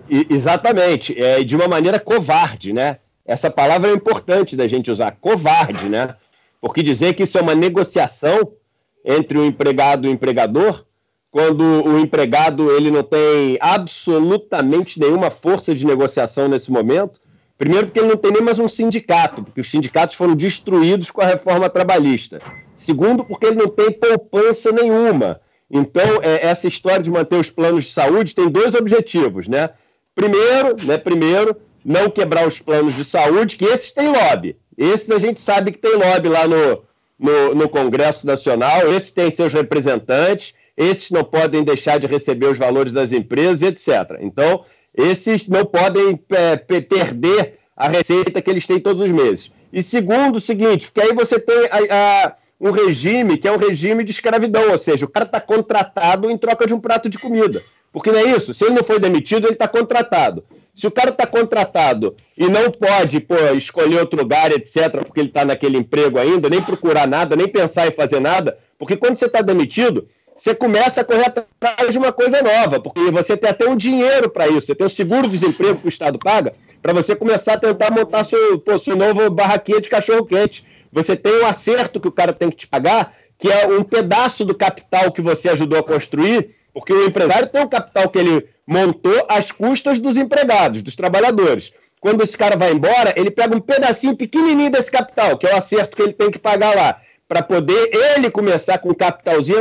E, 0.09 0.27
exatamente, 0.29 1.19
é, 1.21 1.43
de 1.43 1.55
uma 1.55 1.67
maneira 1.67 1.99
covarde, 1.99 2.71
né? 2.71 2.97
Essa 3.25 3.51
palavra 3.51 3.89
é 3.89 3.93
importante 3.93 4.55
da 4.55 4.67
gente 4.67 4.89
usar, 4.89 5.11
covarde, 5.19 5.89
né? 5.89 6.15
Porque 6.61 6.81
dizer 6.81 7.13
que 7.13 7.23
isso 7.23 7.37
é 7.37 7.41
uma 7.41 7.53
negociação 7.53 8.53
entre 9.03 9.37
o 9.37 9.45
empregado 9.45 10.07
e 10.07 10.09
o 10.09 10.13
empregador 10.13 10.85
quando 11.31 11.61
o 11.63 11.99
empregado 11.99 12.71
ele 12.71 12.89
não 12.89 13.03
tem 13.03 13.57
absolutamente 13.59 14.99
nenhuma 14.99 15.29
força 15.29 15.73
de 15.73 15.85
negociação 15.85 16.47
nesse 16.47 16.71
momento. 16.71 17.19
Primeiro, 17.57 17.87
porque 17.87 17.99
ele 17.99 18.09
não 18.09 18.17
tem 18.17 18.31
nem 18.31 18.41
mais 18.41 18.59
um 18.59 18.67
sindicato, 18.67 19.43
porque 19.43 19.61
os 19.61 19.69
sindicatos 19.69 20.15
foram 20.15 20.35
destruídos 20.35 21.09
com 21.09 21.21
a 21.21 21.25
reforma 21.25 21.69
trabalhista. 21.69 22.39
Segundo, 22.75 23.25
porque 23.25 23.47
ele 23.47 23.55
não 23.55 23.67
tem 23.67 23.91
poupança 23.91 24.71
nenhuma. 24.71 25.39
Então, 25.69 26.21
é, 26.21 26.45
essa 26.45 26.67
história 26.67 27.03
de 27.03 27.11
manter 27.11 27.37
os 27.37 27.49
planos 27.49 27.85
de 27.85 27.91
saúde 27.91 28.35
tem 28.35 28.47
dois 28.47 28.73
objetivos, 28.73 29.47
né? 29.47 29.71
Primeiro, 30.15 30.77
né, 30.85 30.97
primeiro, 30.97 31.55
não 31.83 32.09
quebrar 32.09 32.47
os 32.47 32.59
planos 32.59 32.95
de 32.95 33.03
saúde, 33.03 33.55
que 33.55 33.65
esses 33.65 33.91
têm 33.91 34.07
lobby. 34.07 34.55
Esses 34.77 35.09
a 35.09 35.19
gente 35.19 35.41
sabe 35.41 35.71
que 35.71 35.77
tem 35.79 35.95
lobby 35.95 36.29
lá 36.29 36.47
no, 36.47 36.83
no, 37.19 37.55
no 37.55 37.69
Congresso 37.69 38.25
Nacional, 38.25 38.93
esses 38.93 39.11
têm 39.11 39.29
seus 39.29 39.51
representantes, 39.51 40.53
esses 40.77 41.09
não 41.09 41.23
podem 41.23 41.63
deixar 41.63 41.99
de 41.99 42.05
receber 42.05 42.45
os 42.45 42.57
valores 42.57 42.93
das 42.93 43.11
empresas, 43.11 43.63
etc. 43.63 44.19
Então, 44.21 44.63
esses 44.95 45.47
não 45.47 45.65
podem 45.65 46.19
é, 46.29 46.55
perder 46.55 47.55
a 47.75 47.87
receita 47.87 48.41
que 48.41 48.49
eles 48.49 48.67
têm 48.67 48.79
todos 48.79 49.03
os 49.03 49.11
meses. 49.11 49.51
E 49.73 49.81
segundo, 49.81 50.37
o 50.37 50.41
seguinte, 50.41 50.91
porque 50.91 51.01
aí 51.01 51.13
você 51.13 51.39
tem 51.39 51.67
a, 51.71 52.25
a, 52.25 52.35
um 52.61 52.71
regime 52.71 53.37
que 53.37 53.47
é 53.47 53.51
um 53.51 53.57
regime 53.57 54.03
de 54.03 54.11
escravidão, 54.11 54.71
ou 54.71 54.77
seja, 54.77 55.05
o 55.05 55.09
cara 55.09 55.25
está 55.25 55.41
contratado 55.41 56.29
em 56.29 56.37
troca 56.37 56.65
de 56.65 56.73
um 56.73 56.79
prato 56.79 57.09
de 57.09 57.17
comida. 57.17 57.61
Porque 57.91 58.11
não 58.11 58.19
é 58.19 58.23
isso? 58.23 58.53
Se 58.53 58.65
ele 58.65 58.75
não 58.75 58.83
foi 58.83 58.99
demitido, 58.99 59.45
ele 59.45 59.53
está 59.53 59.67
contratado. 59.67 60.43
Se 60.75 60.85
o 60.85 60.91
cara 60.91 61.09
está 61.09 61.25
contratado 61.25 62.15
e 62.37 62.47
não 62.47 62.69
pode 62.69 63.19
pô, 63.19 63.35
escolher 63.55 63.99
outro 63.99 64.19
lugar, 64.19 64.51
etc., 64.51 65.03
porque 65.03 65.19
ele 65.19 65.29
está 65.29 65.43
naquele 65.43 65.77
emprego 65.77 66.19
ainda, 66.19 66.49
nem 66.49 66.61
procurar 66.61 67.07
nada, 67.07 67.35
nem 67.35 67.47
pensar 67.47 67.87
em 67.87 67.91
fazer 67.91 68.19
nada, 68.19 68.57
porque 68.77 68.95
quando 68.95 69.17
você 69.17 69.25
está 69.25 69.41
demitido, 69.41 70.07
você 70.37 70.53
começa 70.53 71.01
a 71.01 71.03
correr 71.03 71.25
atrás 71.25 71.91
de 71.91 71.97
uma 71.97 72.13
coisa 72.13 72.41
nova, 72.41 72.79
porque 72.79 73.09
você 73.09 73.35
tem 73.35 73.49
até 73.49 73.67
um 73.67 73.75
dinheiro 73.75 74.29
para 74.29 74.47
isso. 74.47 74.67
Você 74.67 74.75
tem 74.75 74.85
o 74.85 74.89
seguro-desemprego 74.89 75.79
que 75.79 75.87
o 75.87 75.89
Estado 75.89 76.19
paga 76.19 76.53
para 76.81 76.93
você 76.93 77.15
começar 77.15 77.53
a 77.53 77.59
tentar 77.59 77.91
montar 77.91 78.23
seu, 78.23 78.59
pô, 78.59 78.77
seu 78.77 78.95
novo 78.95 79.29
barraquinha 79.31 79.81
de 79.81 79.89
cachorro-quente. 79.89 80.63
Você 80.93 81.15
tem 81.15 81.41
um 81.41 81.45
acerto 81.45 81.99
que 81.99 82.07
o 82.07 82.11
cara 82.11 82.31
tem 82.31 82.49
que 82.49 82.55
te 82.55 82.67
pagar, 82.67 83.13
que 83.37 83.51
é 83.51 83.67
um 83.67 83.83
pedaço 83.83 84.45
do 84.45 84.55
capital 84.55 85.11
que 85.11 85.21
você 85.21 85.49
ajudou 85.49 85.79
a 85.79 85.83
construir, 85.83 86.51
porque 86.73 86.93
o 86.93 87.07
empresário 87.07 87.47
tem 87.47 87.61
um 87.61 87.67
capital 87.67 88.07
que 88.07 88.19
ele 88.19 88.47
montou 88.65 89.25
às 89.27 89.51
custas 89.51 89.97
dos 89.97 90.15
empregados, 90.17 90.83
dos 90.83 90.95
trabalhadores. 90.95 91.73
Quando 91.99 92.21
esse 92.21 92.37
cara 92.37 92.55
vai 92.55 92.71
embora, 92.71 93.11
ele 93.15 93.31
pega 93.31 93.55
um 93.55 93.59
pedacinho 93.59 94.15
pequenininho 94.15 94.71
desse 94.71 94.91
capital, 94.91 95.37
que 95.37 95.47
é 95.47 95.53
o 95.53 95.57
acerto 95.57 95.97
que 95.97 96.03
ele 96.03 96.13
tem 96.13 96.29
que 96.29 96.37
pagar 96.37 96.75
lá, 96.75 97.01
para 97.27 97.41
poder 97.41 97.89
ele 97.93 98.31
começar 98.31 98.77
com 98.77 98.89
um 98.89 98.93
capitalzinho 98.93 99.59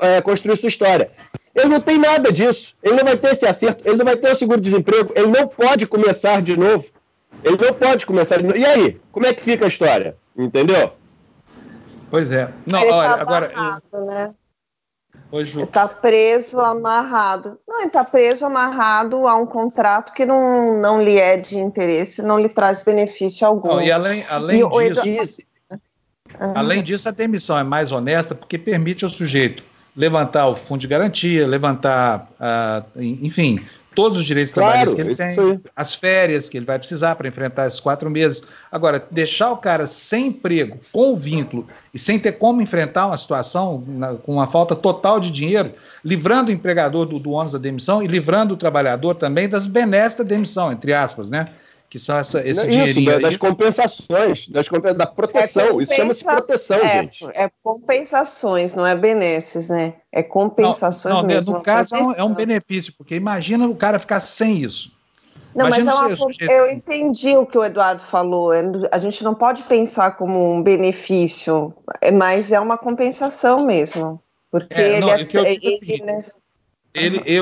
a 0.00 0.06
é, 0.06 0.20
construir 0.20 0.56
sua 0.56 0.68
história. 0.68 1.10
Ele 1.54 1.68
não 1.68 1.80
tem 1.80 1.98
nada 1.98 2.30
disso. 2.30 2.74
Ele 2.82 2.96
não 2.96 3.04
vai 3.04 3.16
ter 3.16 3.32
esse 3.32 3.46
acerto, 3.46 3.82
ele 3.84 3.96
não 3.96 4.04
vai 4.04 4.16
ter 4.16 4.30
o 4.30 4.36
seguro-desemprego, 4.36 5.12
ele 5.16 5.28
não 5.28 5.48
pode 5.48 5.86
começar 5.86 6.42
de 6.42 6.56
novo. 6.56 6.84
Ele 7.42 7.56
não 7.56 7.74
pode 7.74 8.04
começar 8.04 8.38
de 8.38 8.44
novo. 8.44 8.58
E 8.58 8.64
aí? 8.64 9.00
Como 9.10 9.26
é 9.26 9.32
que 9.32 9.42
fica 9.42 9.64
a 9.64 9.68
história? 9.68 10.16
Entendeu? 10.36 10.92
Pois 12.10 12.30
é. 12.30 12.50
Não, 12.70 12.80
ele 12.80 12.90
olha, 12.90 13.14
tá 13.14 13.20
agora. 13.20 13.52
Amarrado, 13.52 14.06
né? 14.06 14.34
Oi, 15.30 15.44
Ju. 15.44 15.60
Ele 15.60 15.66
está 15.66 15.86
preso, 15.86 16.58
amarrado. 16.60 17.58
Não, 17.68 17.80
ele 17.80 17.88
está 17.88 18.02
preso, 18.02 18.46
amarrado 18.46 19.28
a 19.28 19.34
um 19.34 19.44
contrato 19.44 20.12
que 20.14 20.24
não, 20.24 20.80
não 20.80 21.02
lhe 21.02 21.18
é 21.18 21.36
de 21.36 21.58
interesse, 21.58 22.22
não 22.22 22.38
lhe 22.38 22.48
traz 22.48 22.80
benefício 22.80 23.46
algum. 23.46 23.68
Não, 23.68 23.82
e 23.82 23.92
além, 23.92 24.24
além 24.28 24.62
e 24.62 24.90
disso. 25.02 25.42
Além 26.54 26.82
disso, 26.82 27.08
a 27.08 27.12
demissão 27.12 27.58
é 27.58 27.62
mais 27.62 27.90
honesta 27.92 28.34
porque 28.34 28.58
permite 28.58 29.04
ao 29.04 29.10
sujeito 29.10 29.62
levantar 29.96 30.46
o 30.48 30.54
fundo 30.54 30.80
de 30.80 30.86
garantia, 30.86 31.46
levantar, 31.46 32.30
uh, 32.38 33.02
enfim, 33.02 33.60
todos 33.98 34.20
os 34.20 34.24
direitos 34.24 34.54
claro, 34.54 34.94
trabalhistas 34.94 35.16
que 35.16 35.24
ele 35.24 35.56
tem, 35.56 35.60
as 35.74 35.92
férias 35.96 36.48
que 36.48 36.56
ele 36.56 36.64
vai 36.64 36.78
precisar 36.78 37.16
para 37.16 37.26
enfrentar 37.26 37.66
esses 37.66 37.80
quatro 37.80 38.08
meses. 38.08 38.44
Agora, 38.70 39.04
deixar 39.10 39.50
o 39.50 39.56
cara 39.56 39.88
sem 39.88 40.28
emprego, 40.28 40.78
com 40.92 41.16
vínculo 41.16 41.66
e 41.92 41.98
sem 41.98 42.16
ter 42.16 42.30
como 42.30 42.62
enfrentar 42.62 43.08
uma 43.08 43.18
situação 43.18 43.82
na, 43.88 44.14
com 44.14 44.34
uma 44.34 44.46
falta 44.46 44.76
total 44.76 45.18
de 45.18 45.32
dinheiro, 45.32 45.72
livrando 46.04 46.52
o 46.52 46.54
empregador 46.54 47.06
do, 47.06 47.18
do 47.18 47.32
ônus 47.32 47.50
da 47.50 47.58
demissão 47.58 48.00
e 48.00 48.06
livrando 48.06 48.54
o 48.54 48.56
trabalhador 48.56 49.16
também 49.16 49.48
das 49.48 49.66
benesses 49.66 50.16
da 50.16 50.22
demissão, 50.22 50.70
entre 50.70 50.92
aspas, 50.92 51.28
né? 51.28 51.48
Que 51.88 51.98
são 51.98 52.18
essa, 52.18 52.40
esse 52.40 52.60
Isso, 52.60 52.70
dinheirinho 52.70 53.20
das 53.20 53.36
compensações, 53.36 54.46
das, 54.48 54.68
da 54.94 55.06
proteção. 55.06 55.80
É 55.80 55.82
Isso 55.82 55.94
chama-se 55.94 56.24
proteção, 56.24 56.78
é, 56.78 57.02
gente. 57.02 57.26
É 57.34 57.50
compensações, 57.62 58.74
não 58.74 58.86
é 58.86 58.94
benesses, 58.94 59.68
né? 59.68 59.94
É 60.12 60.22
compensações 60.22 61.14
não, 61.14 61.22
não, 61.22 61.28
mesmo. 61.28 61.54
No 61.54 61.62
caso, 61.62 61.94
é 62.16 62.22
um 62.22 62.34
benefício, 62.34 62.92
porque 62.96 63.14
imagina 63.14 63.66
o 63.66 63.74
cara 63.74 63.98
ficar 63.98 64.20
sem 64.20 64.62
isso. 64.62 64.92
Não, 65.54 65.66
imagina 65.66 65.94
mas 65.94 66.20
é 66.20 66.24
uma, 66.24 66.52
eu 66.52 66.70
entendi 66.70 67.36
o 67.36 67.46
que 67.46 67.56
o 67.56 67.64
Eduardo 67.64 68.02
falou. 68.02 68.52
É, 68.52 68.62
a 68.92 68.98
gente 68.98 69.24
não 69.24 69.34
pode 69.34 69.62
pensar 69.64 70.12
como 70.12 70.54
um 70.54 70.62
benefício, 70.62 71.74
é, 72.02 72.10
mas 72.10 72.52
é 72.52 72.60
uma 72.60 72.76
compensação 72.76 73.64
mesmo. 73.64 74.22
Porque 74.50 74.80
é, 74.80 75.00
não, 75.00 75.14
ele, 75.14 75.28
é, 75.34 75.52
ele, 75.52 75.80
ele, 75.82 76.02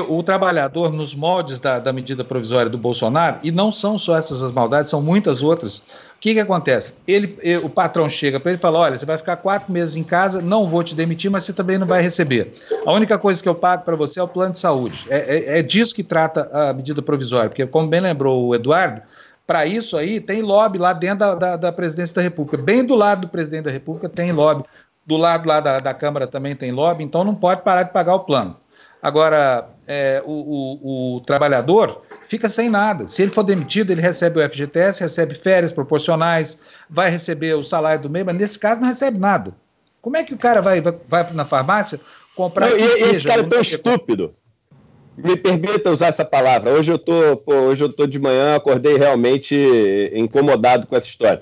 o 0.07 0.23
trabalhador, 0.23 0.91
nos 0.91 1.13
moldes 1.13 1.59
da, 1.59 1.79
da, 1.79 1.93
medida 1.93 2.23
provisória 2.23 2.69
do 2.69 2.77
Bolsonaro, 2.77 3.37
e 3.43 3.51
não 3.51 3.71
são 3.71 3.97
só 3.97 4.17
essas 4.17 4.41
as 4.43 4.51
maldades, 4.51 4.89
são 4.89 5.01
muitas 5.01 5.43
outras. 5.43 5.77
O 5.77 6.19
que, 6.19 6.33
que 6.33 6.39
acontece? 6.39 6.95
Ele, 7.07 7.37
o 7.63 7.69
patrão 7.69 8.09
chega 8.09 8.39
para 8.39 8.51
ele 8.51 8.57
e 8.57 8.61
fala: 8.61 8.79
olha, 8.79 8.97
você 8.97 9.05
vai 9.05 9.17
ficar 9.17 9.37
quatro 9.37 9.71
meses 9.71 9.95
em 9.95 10.03
casa, 10.03 10.41
não 10.41 10.67
vou 10.67 10.83
te 10.83 10.95
demitir, 10.95 11.29
mas 11.29 11.43
você 11.43 11.53
também 11.53 11.77
não 11.77 11.85
vai 11.85 12.01
receber. 12.01 12.55
A 12.85 12.91
única 12.91 13.19
coisa 13.19 13.41
que 13.41 13.47
eu 13.47 13.53
pago 13.53 13.83
para 13.83 13.95
você 13.95 14.19
é 14.19 14.23
o 14.23 14.27
plano 14.27 14.53
de 14.53 14.59
saúde. 14.59 15.05
É, 15.09 15.17
é, 15.17 15.59
é 15.59 15.61
disso 15.61 15.93
que 15.93 16.03
trata 16.03 16.49
a 16.51 16.73
medida 16.73 17.03
provisória, 17.03 17.49
porque, 17.49 17.65
como 17.67 17.87
bem 17.87 18.01
lembrou 18.01 18.47
o 18.47 18.55
Eduardo, 18.55 19.01
para 19.45 19.65
isso 19.65 19.95
aí 19.95 20.19
tem 20.19 20.41
lobby 20.41 20.77
lá 20.77 20.91
dentro 20.91 21.19
da, 21.19 21.35
da, 21.35 21.55
da, 21.55 21.71
presidência 21.71 22.15
da 22.15 22.21
República. 22.21 22.57
Bem 22.57 22.83
do 22.83 22.95
lado 22.95 23.21
do 23.21 23.27
presidente 23.29 23.63
da 23.63 23.71
República 23.71 24.09
tem 24.09 24.31
lobby. 24.31 24.63
Do 25.05 25.15
lado 25.15 25.47
lá 25.47 25.61
da, 25.61 25.79
da 25.79 25.93
Câmara 25.93 26.27
também 26.27 26.53
tem 26.53 26.71
lobby, 26.71 27.03
então 27.03 27.23
não 27.23 27.33
pode 27.33 27.61
parar 27.61 27.83
de 27.83 27.93
pagar 27.93 28.15
o 28.15 28.19
plano. 28.19 28.57
Agora, 29.01 29.69
é, 29.87 30.21
o, 30.25 30.31
o, 30.31 31.15
o, 31.15 31.21
trabalhador 31.21 32.01
fica 32.27 32.49
sem 32.49 32.69
nada. 32.69 33.07
Se 33.07 33.21
ele 33.21 33.31
for 33.31 33.43
demitido, 33.43 33.91
ele 33.91 34.01
recebe 34.01 34.39
o 34.39 34.49
FGTS, 34.49 35.01
recebe 35.01 35.35
férias 35.35 35.71
proporcionais, 35.71 36.57
vai 36.89 37.09
receber 37.09 37.53
o 37.53 37.63
salário 37.63 38.01
do 38.01 38.09
mês, 38.09 38.25
mas 38.25 38.35
nesse 38.35 38.59
caso 38.59 38.81
não 38.81 38.87
recebe 38.87 39.17
nada. 39.17 39.53
Como 40.01 40.17
é 40.17 40.23
que 40.23 40.33
o 40.33 40.37
cara 40.37 40.61
vai, 40.61 40.81
vai, 40.81 41.31
na 41.33 41.45
farmácia 41.45 41.99
comprar. 42.35 42.69
Não, 42.69 42.77
e, 42.77 42.87
seja, 42.87 43.11
esse 43.11 43.27
cara 43.27 43.41
é 43.41 43.45
tão 43.45 43.61
estúpido. 43.61 44.31
Me 45.17 45.35
permita 45.35 45.89
usar 45.89 46.07
essa 46.07 46.23
palavra. 46.23 46.71
Hoje 46.71 46.91
eu 46.91 46.99
tô, 46.99 47.37
pô, 47.37 47.53
hoje 47.53 47.83
eu 47.83 47.91
tô 47.91 48.05
de 48.05 48.19
manhã, 48.19 48.55
acordei 48.55 48.97
realmente 48.97 49.55
incomodado 50.13 50.85
com 50.85 50.95
essa 50.95 51.07
história 51.07 51.41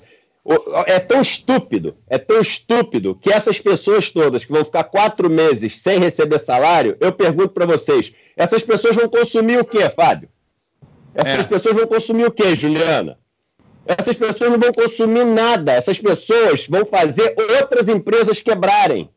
é 0.86 0.98
tão 0.98 1.20
estúpido, 1.20 1.96
é 2.08 2.18
tão 2.18 2.40
estúpido 2.40 3.14
que 3.14 3.32
essas 3.32 3.60
pessoas 3.60 4.10
todas 4.10 4.44
que 4.44 4.52
vão 4.52 4.64
ficar 4.64 4.84
quatro 4.84 5.28
meses 5.28 5.78
sem 5.80 5.98
receber 5.98 6.38
salário, 6.38 6.96
eu 7.00 7.12
pergunto 7.12 7.48
para 7.48 7.66
vocês, 7.66 8.12
essas 8.36 8.62
pessoas 8.62 8.94
vão 8.94 9.08
consumir 9.08 9.58
o 9.58 9.64
quê, 9.64 9.88
Fábio? 9.90 10.28
Essas 11.14 11.46
é. 11.46 11.48
pessoas 11.48 11.74
vão 11.74 11.86
consumir 11.86 12.26
o 12.26 12.30
quê, 12.30 12.54
Juliana? 12.54 13.18
Essas 13.86 14.16
pessoas 14.16 14.50
não 14.50 14.58
vão 14.58 14.72
consumir 14.72 15.24
nada. 15.24 15.72
Essas 15.72 15.98
pessoas 15.98 16.66
vão 16.66 16.84
fazer 16.84 17.34
outras 17.60 17.88
empresas 17.88 18.40
quebrarem. 18.40 19.08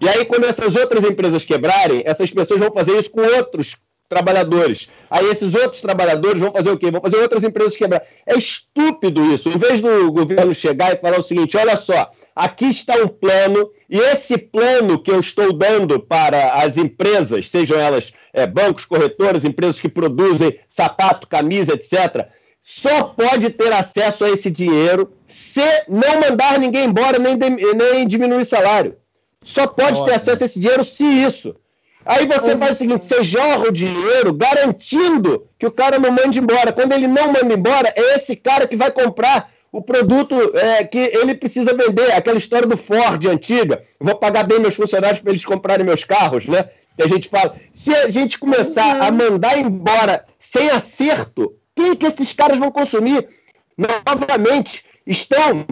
E 0.00 0.08
aí, 0.08 0.24
quando 0.24 0.44
essas 0.44 0.76
outras 0.76 1.04
empresas 1.04 1.44
quebrarem, 1.44 2.02
essas 2.04 2.30
pessoas 2.30 2.60
vão 2.60 2.70
fazer 2.70 2.96
isso 2.96 3.10
com 3.10 3.22
outros 3.22 3.76
trabalhadores. 4.10 4.88
Aí 5.08 5.24
esses 5.26 5.54
outros 5.54 5.80
trabalhadores 5.80 6.40
vão 6.40 6.52
fazer 6.52 6.70
o 6.70 6.76
quê? 6.76 6.90
Vão 6.90 7.00
fazer 7.00 7.16
outras 7.16 7.44
empresas 7.44 7.76
quebrar. 7.76 8.02
É 8.26 8.36
estúpido 8.36 9.32
isso. 9.32 9.48
Em 9.48 9.56
vez 9.56 9.80
do 9.80 10.12
governo 10.12 10.52
chegar 10.52 10.92
e 10.92 10.98
falar 10.98 11.20
o 11.20 11.22
seguinte: 11.22 11.56
olha 11.56 11.76
só, 11.76 12.10
aqui 12.34 12.66
está 12.66 12.96
um 12.96 13.08
plano, 13.08 13.70
e 13.88 13.98
esse 13.98 14.36
plano 14.36 15.00
que 15.00 15.10
eu 15.10 15.20
estou 15.20 15.52
dando 15.52 16.00
para 16.00 16.54
as 16.54 16.76
empresas, 16.76 17.48
sejam 17.48 17.78
elas 17.78 18.12
é, 18.32 18.46
bancos, 18.46 18.84
corretores, 18.84 19.44
empresas 19.44 19.80
que 19.80 19.88
produzem 19.88 20.58
sapato, 20.68 21.28
camisa, 21.28 21.72
etc., 21.72 22.26
só 22.62 23.04
pode 23.04 23.48
ter 23.50 23.72
acesso 23.72 24.24
a 24.24 24.30
esse 24.30 24.50
dinheiro 24.50 25.10
se 25.26 25.62
não 25.88 26.20
mandar 26.20 26.58
ninguém 26.58 26.84
embora 26.84 27.18
nem, 27.18 27.36
nem 27.36 28.06
diminuir 28.06 28.44
salário. 28.44 28.96
Só 29.42 29.66
pode 29.66 29.92
Ótimo. 29.92 30.06
ter 30.06 30.14
acesso 30.14 30.42
a 30.42 30.46
esse 30.46 30.60
dinheiro 30.60 30.84
se 30.84 31.04
isso. 31.04 31.56
Aí 32.04 32.26
você 32.26 32.56
faz 32.56 32.72
o 32.72 32.78
seguinte: 32.78 33.04
você 33.04 33.22
jorra 33.22 33.68
o 33.68 33.72
dinheiro 33.72 34.32
garantindo 34.32 35.46
que 35.58 35.66
o 35.66 35.70
cara 35.70 35.98
não 35.98 36.10
mande 36.10 36.38
embora. 36.38 36.72
Quando 36.72 36.92
ele 36.92 37.06
não 37.06 37.32
manda 37.32 37.52
embora, 37.52 37.92
é 37.94 38.14
esse 38.14 38.36
cara 38.36 38.66
que 38.66 38.76
vai 38.76 38.90
comprar 38.90 39.50
o 39.72 39.80
produto 39.82 40.34
é, 40.56 40.84
que 40.84 40.98
ele 40.98 41.34
precisa 41.34 41.74
vender. 41.74 42.12
Aquela 42.12 42.38
história 42.38 42.66
do 42.66 42.76
Ford 42.76 43.24
antiga. 43.26 43.82
Eu 44.00 44.06
vou 44.06 44.16
pagar 44.16 44.44
bem 44.44 44.58
meus 44.58 44.74
funcionários 44.74 45.20
para 45.20 45.30
eles 45.30 45.44
comprarem 45.44 45.84
meus 45.84 46.04
carros, 46.04 46.46
né? 46.46 46.68
Que 46.96 47.04
a 47.04 47.08
gente 47.08 47.28
fala. 47.28 47.54
Se 47.72 47.94
a 47.94 48.10
gente 48.10 48.38
começar 48.38 48.96
uhum. 48.96 49.02
a 49.02 49.10
mandar 49.10 49.58
embora 49.58 50.24
sem 50.38 50.70
acerto, 50.70 51.54
quem 51.74 51.94
que 51.94 52.06
esses 52.06 52.32
caras 52.32 52.58
vão 52.58 52.70
consumir? 52.70 53.28
Novamente, 53.76 54.84
estão 55.06 55.66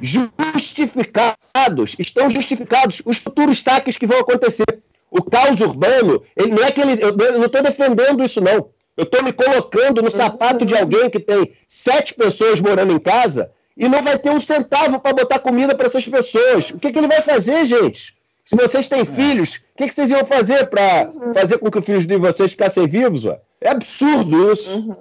justificados, 0.00 1.96
estão 1.98 2.28
justificados 2.28 3.02
os 3.04 3.18
futuros 3.18 3.62
saques 3.62 3.96
que 3.96 4.06
vão 4.06 4.18
acontecer. 4.18 4.82
O 5.12 5.22
caos 5.22 5.60
urbano, 5.60 6.22
ele 6.34 6.52
não 6.52 6.64
é 6.64 6.72
que 6.72 6.80
ele. 6.80 7.02
Eu 7.04 7.14
não 7.14 7.44
estou 7.44 7.62
defendendo 7.62 8.24
isso, 8.24 8.40
não. 8.40 8.70
Eu 8.96 9.04
estou 9.04 9.22
me 9.22 9.32
colocando 9.32 10.00
no 10.00 10.10
sapato 10.10 10.64
de 10.64 10.74
alguém 10.74 11.10
que 11.10 11.20
tem 11.20 11.52
sete 11.68 12.14
pessoas 12.14 12.60
morando 12.60 12.94
em 12.94 12.98
casa 12.98 13.50
e 13.76 13.88
não 13.88 14.02
vai 14.02 14.18
ter 14.18 14.30
um 14.30 14.40
centavo 14.40 14.98
para 14.98 15.12
botar 15.12 15.38
comida 15.38 15.74
para 15.74 15.86
essas 15.86 16.06
pessoas. 16.08 16.70
O 16.70 16.78
que, 16.78 16.90
que, 16.90 16.98
ele 16.98 17.08
vai 17.08 17.20
fazer, 17.20 17.66
gente? 17.66 18.16
Se 18.46 18.56
vocês 18.56 18.88
têm 18.88 19.00
é. 19.00 19.04
filhos, 19.04 19.56
o 19.56 19.60
que, 19.76 19.88
que, 19.88 19.94
vocês 19.94 20.10
iam 20.10 20.24
fazer 20.24 20.66
para 20.66 21.10
uhum. 21.10 21.34
fazer 21.34 21.58
com 21.58 21.70
que 21.70 21.78
os 21.78 21.84
filhos 21.84 22.06
de 22.06 22.16
vocês 22.16 22.52
ficassem 22.52 22.86
vivos? 22.86 23.24
Ué? 23.24 23.38
É 23.60 23.68
absurdo 23.70 24.50
isso. 24.50 24.78
Uhum. 24.78 24.96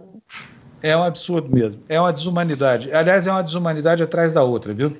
É 0.83 0.97
um 0.97 1.03
absurdo 1.03 1.53
mesmo. 1.53 1.81
É 1.87 1.99
uma 1.99 2.11
desumanidade. 2.11 2.91
Aliás, 2.91 3.25
é 3.27 3.31
uma 3.31 3.43
desumanidade 3.43 4.03
atrás 4.03 4.33
da 4.33 4.43
outra, 4.43 4.73
viu? 4.73 4.97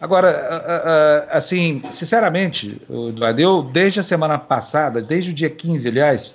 Agora, 0.00 1.26
assim, 1.30 1.82
sinceramente, 1.92 2.80
Eduardo, 2.90 3.40
eu 3.40 3.62
desde 3.62 4.00
a 4.00 4.02
semana 4.02 4.38
passada, 4.38 5.00
desde 5.00 5.30
o 5.30 5.34
dia 5.34 5.48
15, 5.48 5.88
aliás, 5.88 6.34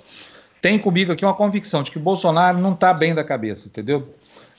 tem 0.62 0.78
comigo 0.78 1.12
aqui 1.12 1.24
uma 1.24 1.34
convicção 1.34 1.82
de 1.82 1.90
que 1.90 1.98
Bolsonaro 1.98 2.58
não 2.58 2.72
está 2.72 2.92
bem 2.92 3.14
da 3.14 3.22
cabeça, 3.22 3.68
entendeu? 3.68 4.08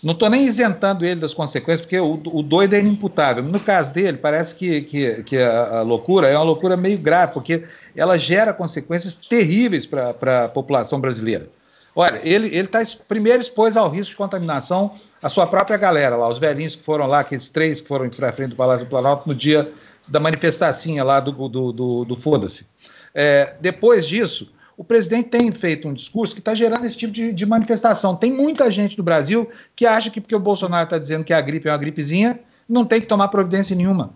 Não 0.04 0.14
estou 0.14 0.30
nem 0.30 0.46
isentando 0.46 1.06
ele 1.06 1.20
das 1.20 1.34
consequências, 1.34 1.82
porque 1.82 2.00
o, 2.00 2.14
o, 2.26 2.42
doido 2.42 2.74
é 2.74 2.80
inimputável. 2.80 3.44
No 3.44 3.60
caso 3.60 3.94
dele, 3.94 4.18
parece 4.18 4.56
que, 4.56 4.82
que, 4.82 5.24
que 5.24 5.38
a, 5.38 5.80
a, 5.80 5.82
loucura 5.84 6.28
é 6.28 6.36
uma 6.36 6.44
loucura 6.44 6.76
meio 6.76 6.98
grave, 6.98 7.34
porque 7.34 7.66
ela 7.96 8.18
gera 8.18 8.52
consequências 8.52 9.14
terríveis 9.14 9.86
para 9.86 10.46
a 10.46 10.50
população 10.50 11.00
brasileira. 11.00 11.48
Olha, 11.96 12.20
ele 12.24 12.48
está 12.48 12.80
primeiro 13.08 13.42
expôs 13.42 13.78
ao 13.78 13.90
risco 13.90 14.12
de 14.12 14.18
contaminação 14.18 14.96
a 15.22 15.30
sua 15.30 15.46
própria 15.46 15.78
galera 15.78 16.16
lá, 16.16 16.28
os 16.28 16.40
velhinhos 16.40 16.76
que 16.76 16.84
foram 16.84 17.06
lá, 17.06 17.20
aqueles 17.20 17.48
três 17.50 17.80
que 17.82 17.88
foram 17.88 18.10
para 18.10 18.34
frente 18.34 18.50
do 18.52 18.56
Palácio 18.56 18.86
do 18.86 18.90
Planalto 18.90 19.28
no 19.28 19.36
dia 19.36 19.72
da 20.08 20.20
manifestacinha 20.20 21.04
lá 21.04 21.20
do, 21.20 21.32
do, 21.48 21.72
do, 21.72 22.06
do 22.06 22.16
Foda-se. 22.16 22.66
É, 23.14 23.56
depois 23.60 24.08
disso, 24.08 24.52
o 24.76 24.84
presidente 24.84 25.30
tem 25.30 25.52
feito 25.52 25.88
um 25.88 25.94
discurso 25.94 26.34
que 26.34 26.40
está 26.40 26.56
gerando 26.56 26.86
esse 26.86 26.98
tipo 26.98 27.14
de, 27.14 27.32
de, 27.32 27.46
manifestação. 27.46 28.16
Tem 28.16 28.32
muita 28.32 28.72
gente 28.72 28.98
do 28.98 29.04
Brasil 29.04 29.50
que 29.76 29.86
acha 29.86 30.10
que 30.10 30.20
porque 30.20 30.36
o 30.36 30.40
Bolsonaro 30.40 30.86
está 30.86 30.98
dizendo 30.98 31.24
que 31.24 31.34
a 31.34 31.42
gripe 31.42 31.68
é 31.68 31.72
uma 31.72 31.78
gripezinha, 31.78 32.40
não 32.68 32.84
tem 32.84 33.00
que 33.00 33.08
tomar 33.08 33.28
providência 33.28 33.76
nenhuma. 33.76 34.14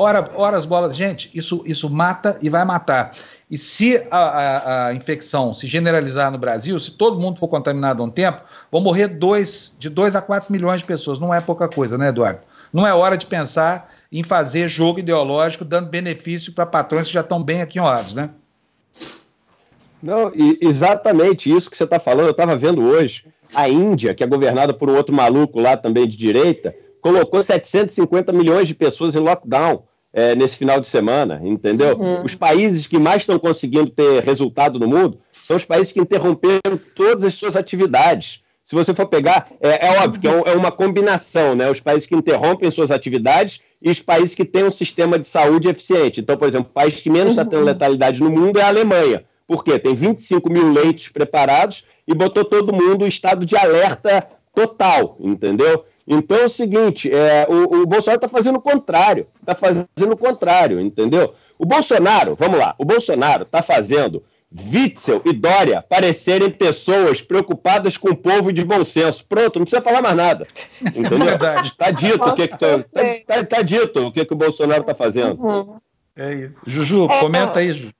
Ora, 0.00 0.30
ora 0.36 0.56
as 0.56 0.64
bolas, 0.64 0.94
gente, 0.94 1.28
isso, 1.34 1.60
isso 1.66 1.90
mata 1.90 2.38
e 2.40 2.48
vai 2.48 2.64
matar. 2.64 3.16
E 3.50 3.58
se 3.58 3.96
a, 4.12 4.16
a, 4.16 4.86
a, 4.86 4.94
infecção 4.94 5.52
se 5.52 5.66
generalizar 5.66 6.30
no 6.30 6.38
Brasil, 6.38 6.78
se 6.78 6.92
todo 6.92 7.18
mundo 7.18 7.40
for 7.40 7.48
contaminado 7.48 8.00
há 8.00 8.06
um 8.06 8.10
tempo, 8.10 8.40
vão 8.70 8.80
morrer 8.80 9.08
dois, 9.08 9.74
de 9.76 9.88
2 9.88 10.14
a 10.14 10.22
4 10.22 10.52
milhões 10.52 10.82
de 10.82 10.86
pessoas. 10.86 11.18
Não 11.18 11.34
é 11.34 11.40
pouca 11.40 11.66
coisa, 11.66 11.98
né, 11.98 12.10
Eduardo? 12.10 12.42
Não 12.72 12.86
é 12.86 12.94
hora 12.94 13.16
de 13.16 13.26
pensar 13.26 13.92
em 14.12 14.22
fazer 14.22 14.68
jogo 14.68 15.00
ideológico 15.00 15.64
dando 15.64 15.88
benefício 15.88 16.52
para 16.52 16.64
patrões 16.64 17.08
que 17.08 17.14
já 17.14 17.22
estão 17.22 17.42
bem 17.42 17.60
aquinhoados, 17.60 18.14
né? 18.14 18.30
Não, 20.00 20.30
exatamente 20.60 21.50
isso 21.52 21.68
que 21.68 21.76
você 21.76 21.82
está 21.82 21.98
falando. 21.98 22.26
Eu 22.26 22.30
estava 22.30 22.54
vendo 22.54 22.84
hoje 22.84 23.26
a 23.52 23.68
Índia, 23.68 24.14
que 24.14 24.22
é 24.22 24.28
governada 24.28 24.72
por 24.72 24.88
um 24.88 24.94
outro 24.94 25.12
maluco 25.12 25.58
lá 25.58 25.76
também 25.76 26.06
de 26.06 26.16
direita, 26.16 26.72
colocou 27.00 27.42
750 27.42 28.32
milhões 28.32 28.68
de 28.68 28.76
pessoas 28.76 29.16
em 29.16 29.18
lockdown 29.18 29.87
é, 30.12 30.34
nesse 30.34 30.56
final 30.56 30.80
de 30.80 30.86
semana, 30.86 31.40
entendeu? 31.42 31.96
Uhum. 31.96 32.24
Os 32.24 32.34
países 32.34 32.86
que 32.86 32.98
mais 32.98 33.22
estão 33.22 33.38
conseguindo 33.38 33.90
ter 33.90 34.22
resultado 34.22 34.78
no 34.78 34.88
mundo 34.88 35.18
são 35.44 35.56
os 35.56 35.64
países 35.64 35.92
que 35.92 36.00
interromperam 36.00 36.78
todas 36.94 37.24
as 37.24 37.34
suas 37.34 37.56
atividades. 37.56 38.42
Se 38.64 38.74
você 38.74 38.92
for 38.92 39.06
pegar, 39.06 39.48
é, 39.62 39.86
é 39.86 40.02
óbvio 40.02 40.20
que 40.20 40.28
é, 40.28 40.52
é, 40.52 40.54
uma 40.54 40.70
combinação, 40.70 41.54
né? 41.54 41.70
Os 41.70 41.80
países 41.80 42.06
que 42.06 42.14
interrompem 42.14 42.70
suas 42.70 42.90
atividades 42.90 43.60
e 43.80 43.90
os 43.90 43.98
países 44.00 44.34
que 44.34 44.44
têm 44.44 44.64
um 44.64 44.70
sistema 44.70 45.18
de 45.18 45.26
saúde 45.26 45.68
eficiente. 45.68 46.20
Então, 46.20 46.36
por 46.36 46.48
exemplo, 46.48 46.68
o 46.70 46.74
país 46.74 47.00
que 47.00 47.08
menos 47.08 47.30
está 47.30 47.46
tendo 47.46 47.60
uhum. 47.60 47.64
letalidade 47.64 48.20
no 48.20 48.30
mundo 48.30 48.58
é 48.58 48.62
a 48.62 48.68
Alemanha. 48.68 49.24
Por 49.46 49.64
quê? 49.64 49.78
Tem 49.78 49.94
25 49.94 50.52
mil 50.52 50.70
leitos 50.70 51.08
preparados 51.08 51.86
e 52.06 52.14
botou 52.14 52.44
todo 52.44 52.70
mundo 52.70 53.06
em 53.06 53.08
estado 53.08 53.46
de 53.46 53.56
alerta 53.56 54.28
total, 54.54 55.16
entendeu? 55.18 55.84
Então 56.08 56.38
é 56.38 56.44
o 56.44 56.48
seguinte, 56.48 57.12
é, 57.12 57.46
o, 57.48 57.82
o 57.82 57.86
Bolsonaro 57.86 58.16
está 58.16 58.28
fazendo 58.28 58.56
o 58.56 58.62
contrário, 58.62 59.26
está 59.40 59.54
fazendo 59.54 60.12
o 60.12 60.16
contrário, 60.16 60.80
entendeu? 60.80 61.34
O 61.58 61.66
Bolsonaro, 61.66 62.34
vamos 62.34 62.58
lá, 62.58 62.74
o 62.78 62.84
Bolsonaro 62.84 63.42
está 63.42 63.62
fazendo 63.62 64.22
Witzel 64.50 65.20
e 65.26 65.32
Dória 65.34 65.82
parecerem 65.82 66.50
pessoas 66.50 67.20
preocupadas 67.20 67.98
com 67.98 68.10
o 68.10 68.16
povo 68.16 68.48
e 68.48 68.52
de 68.52 68.64
bom 68.64 68.82
senso. 68.82 69.24
Pronto, 69.26 69.58
não 69.58 69.66
precisa 69.66 69.82
falar 69.82 70.00
mais 70.00 70.16
nada. 70.16 70.46
Entendeu? 70.80 71.18
Verdade. 71.18 71.76
Tá 71.76 71.90
dito 71.90 72.24
o 72.24 72.34
que, 72.34 72.48
que 72.48 72.56
tá, 72.56 72.78
tá, 72.78 73.02
tá, 73.26 73.44
tá, 73.44 73.62
dito 73.62 74.06
o 74.06 74.10
que, 74.10 74.24
que 74.24 74.32
o 74.32 74.36
Bolsonaro 74.36 74.80
está 74.80 74.94
fazendo. 74.94 75.38
Uhum. 75.38 75.78
É 76.16 76.34
isso. 76.34 76.54
Juju, 76.66 77.04
é, 77.10 77.20
comenta 77.20 77.58
aí, 77.58 77.74
Juju. 77.74 77.92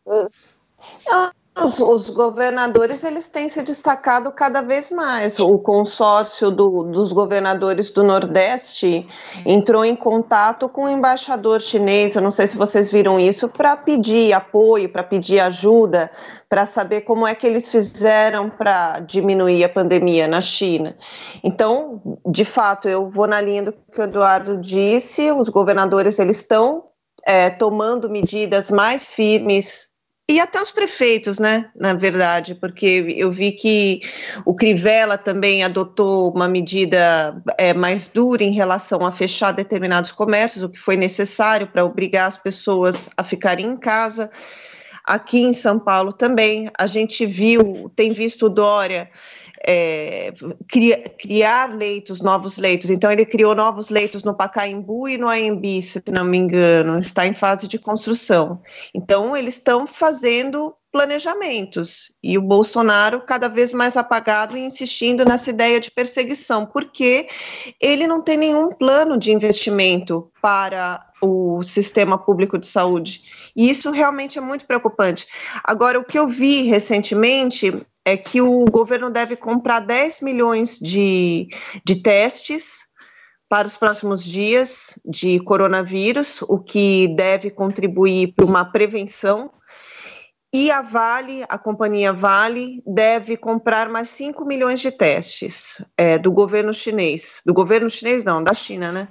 Os, 1.60 1.80
os, 1.80 2.10
governadores 2.10 3.02
eles 3.02 3.26
têm 3.26 3.48
se 3.48 3.62
destacado 3.62 4.30
cada 4.30 4.62
vez 4.62 4.90
mais. 4.90 5.38
O 5.40 5.58
consórcio 5.58 6.50
do, 6.50 6.84
dos 6.84 7.12
governadores 7.12 7.90
do 7.90 8.04
Nordeste 8.04 9.06
entrou 9.44 9.84
em 9.84 9.96
contato 9.96 10.68
com 10.68 10.84
o 10.84 10.88
embaixador 10.88 11.60
chinês. 11.60 12.14
Eu 12.14 12.22
não 12.22 12.30
sei 12.30 12.46
se 12.46 12.56
vocês 12.56 12.90
viram 12.90 13.18
isso 13.18 13.48
para 13.48 13.76
pedir 13.76 14.32
apoio, 14.32 14.88
para 14.88 15.02
pedir 15.02 15.40
ajuda, 15.40 16.10
para 16.48 16.64
saber 16.64 17.00
como 17.02 17.26
é 17.26 17.34
que 17.34 17.46
eles 17.46 17.68
fizeram 17.68 18.48
para 18.48 19.00
diminuir 19.00 19.64
a 19.64 19.68
pandemia 19.68 20.28
na 20.28 20.40
China. 20.40 20.96
Então, 21.42 22.00
de 22.26 22.44
fato, 22.44 22.88
eu 22.88 23.10
vou 23.10 23.26
na 23.26 23.40
linha 23.40 23.64
do 23.64 23.72
que 23.72 24.00
o 24.00 24.04
Eduardo 24.04 24.56
disse. 24.56 25.32
Os 25.32 25.48
governadores 25.48 26.18
eles 26.18 26.38
estão 26.38 26.84
é, 27.26 27.50
tomando 27.50 28.08
medidas 28.08 28.70
mais 28.70 29.04
firmes 29.04 29.88
e 30.30 30.38
até 30.38 30.60
os 30.60 30.70
prefeitos, 30.70 31.38
né, 31.38 31.70
na 31.74 31.94
verdade, 31.94 32.54
porque 32.54 33.06
eu 33.16 33.32
vi 33.32 33.50
que 33.52 34.00
o 34.44 34.54
Crivella 34.54 35.16
também 35.16 35.64
adotou 35.64 36.30
uma 36.30 36.46
medida 36.46 37.40
é, 37.56 37.72
mais 37.72 38.08
dura 38.08 38.44
em 38.44 38.52
relação 38.52 39.06
a 39.06 39.10
fechar 39.10 39.52
determinados 39.52 40.12
comércios, 40.12 40.62
o 40.62 40.68
que 40.68 40.78
foi 40.78 40.98
necessário 40.98 41.66
para 41.66 41.82
obrigar 41.82 42.28
as 42.28 42.36
pessoas 42.36 43.08
a 43.16 43.24
ficarem 43.24 43.64
em 43.64 43.76
casa. 43.76 44.30
Aqui 45.02 45.40
em 45.40 45.54
São 45.54 45.78
Paulo 45.78 46.12
também, 46.12 46.70
a 46.76 46.86
gente 46.86 47.24
viu, 47.24 47.90
tem 47.96 48.12
visto 48.12 48.50
Dória 48.50 49.08
é, 49.66 50.32
criar 51.18 51.74
leitos, 51.74 52.20
novos 52.20 52.58
leitos. 52.58 52.90
Então, 52.90 53.10
ele 53.10 53.26
criou 53.26 53.54
novos 53.54 53.90
leitos 53.90 54.22
no 54.22 54.34
Pacaembu 54.34 55.08
e 55.08 55.18
no 55.18 55.28
AMB, 55.28 55.82
se 55.82 56.02
não 56.10 56.24
me 56.24 56.38
engano, 56.38 56.98
está 56.98 57.26
em 57.26 57.34
fase 57.34 57.66
de 57.66 57.78
construção. 57.78 58.60
Então, 58.94 59.36
eles 59.36 59.54
estão 59.54 59.86
fazendo 59.86 60.74
planejamentos 60.90 62.12
e 62.22 62.38
o 62.38 62.42
Bolsonaro 62.42 63.20
cada 63.20 63.46
vez 63.46 63.74
mais 63.74 63.96
apagado 63.96 64.56
e 64.56 64.64
insistindo 64.64 65.24
nessa 65.24 65.50
ideia 65.50 65.78
de 65.78 65.90
perseguição, 65.90 66.64
porque 66.64 67.28
ele 67.80 68.06
não 68.06 68.22
tem 68.22 68.38
nenhum 68.38 68.70
plano 68.70 69.18
de 69.18 69.30
investimento 69.30 70.30
para 70.40 71.06
o 71.20 71.62
sistema 71.62 72.16
público 72.16 72.58
de 72.58 72.66
saúde. 72.66 73.22
E 73.54 73.68
isso 73.68 73.90
realmente 73.90 74.38
é 74.38 74.40
muito 74.40 74.66
preocupante. 74.66 75.26
Agora, 75.62 75.98
o 75.98 76.04
que 76.04 76.18
eu 76.18 76.26
vi 76.26 76.62
recentemente 76.62 77.72
é 78.08 78.16
que 78.16 78.40
o 78.40 78.64
governo 78.64 79.10
deve 79.10 79.36
comprar 79.36 79.80
10 79.80 80.22
milhões 80.22 80.78
de, 80.78 81.48
de 81.84 82.02
testes 82.02 82.86
para 83.48 83.66
os 83.66 83.76
próximos 83.76 84.24
dias 84.24 84.98
de 85.04 85.38
coronavírus, 85.40 86.42
o 86.42 86.58
que 86.58 87.08
deve 87.16 87.50
contribuir 87.50 88.34
para 88.34 88.44
uma 88.46 88.64
prevenção. 88.64 89.50
E 90.52 90.70
a 90.70 90.80
Vale, 90.80 91.44
a 91.48 91.58
companhia 91.58 92.12
Vale, 92.12 92.82
deve 92.86 93.36
comprar 93.36 93.90
mais 93.90 94.08
5 94.08 94.44
milhões 94.46 94.80
de 94.80 94.90
testes 94.90 95.84
é, 95.96 96.18
do 96.18 96.32
governo 96.32 96.72
chinês. 96.72 97.42
Do 97.44 97.52
governo 97.52 97.90
chinês, 97.90 98.24
não, 98.24 98.42
da 98.42 98.54
China, 98.54 98.90
né? 98.90 99.08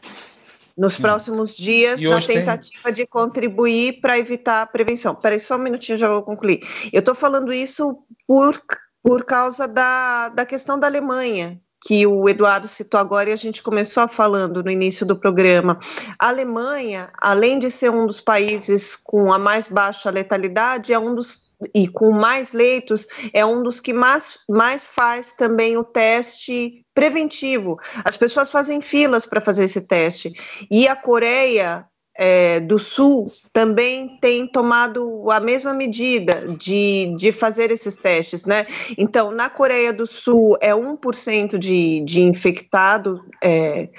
Nos 0.75 0.99
próximos 0.99 1.55
dias, 1.55 2.01
na 2.03 2.21
tentativa 2.21 2.83
tem... 2.83 2.93
de 2.93 3.07
contribuir 3.07 3.99
para 3.99 4.17
evitar 4.17 4.61
a 4.61 4.67
prevenção. 4.67 5.15
Peraí, 5.15 5.39
só 5.39 5.55
um 5.55 5.59
minutinho, 5.59 5.97
já 5.97 6.07
vou 6.07 6.21
concluir. 6.21 6.59
Eu 6.93 6.99
estou 6.99 7.15
falando 7.15 7.51
isso 7.51 7.97
por 8.27 8.61
por 9.03 9.25
causa 9.25 9.67
da, 9.67 10.29
da 10.29 10.45
questão 10.45 10.79
da 10.79 10.87
Alemanha, 10.87 11.59
que 11.85 12.05
o 12.05 12.27
Eduardo 12.27 12.67
citou 12.67 12.99
agora 12.99 13.29
e 13.29 13.33
a 13.33 13.37
gente 13.37 13.63
começou 13.63 14.07
falando 14.07 14.63
no 14.63 14.71
início 14.71 15.05
do 15.05 15.19
programa. 15.19 15.79
A 16.19 16.27
Alemanha, 16.27 17.11
além 17.19 17.59
de 17.59 17.69
ser 17.69 17.91
um 17.91 18.05
dos 18.05 18.19
países 18.19 18.95
com 18.95 19.31
a 19.31 19.39
mais 19.39 19.67
baixa 19.67 20.09
letalidade, 20.09 20.91
é 20.91 20.99
um 20.99 21.15
dos 21.15 21.47
e 21.73 21.87
com 21.87 22.11
mais 22.11 22.53
leitos, 22.53 23.07
é 23.33 23.43
um 23.43 23.63
dos 23.63 23.79
que 23.79 23.93
mais, 23.93 24.37
mais 24.47 24.85
faz 24.85 25.33
também 25.33 25.75
o 25.75 25.83
teste 25.83 26.85
preventivo. 26.93 27.77
As 28.05 28.15
pessoas 28.15 28.51
fazem 28.51 28.79
filas 28.79 29.25
para 29.25 29.41
fazer 29.41 29.63
esse 29.63 29.81
teste. 29.81 30.33
E 30.69 30.87
a 30.87 30.95
Coreia 30.95 31.85
é, 32.17 32.59
do 32.59 32.79
Sul 32.79 33.27
também 33.53 34.17
tem 34.19 34.47
tomado 34.47 35.29
a 35.29 35.39
mesma 35.39 35.73
medida 35.73 36.55
de, 36.57 37.15
de 37.17 37.31
fazer 37.31 37.69
esses 37.69 37.95
testes, 37.95 38.45
né? 38.45 38.65
Então, 38.97 39.31
na 39.31 39.49
Coreia 39.49 39.93
do 39.93 40.07
Sul 40.07 40.57
é 40.59 40.73
1% 40.73 41.57
de, 41.57 42.01
de 42.01 42.21
infectado. 42.21 43.23
É, 43.43 43.89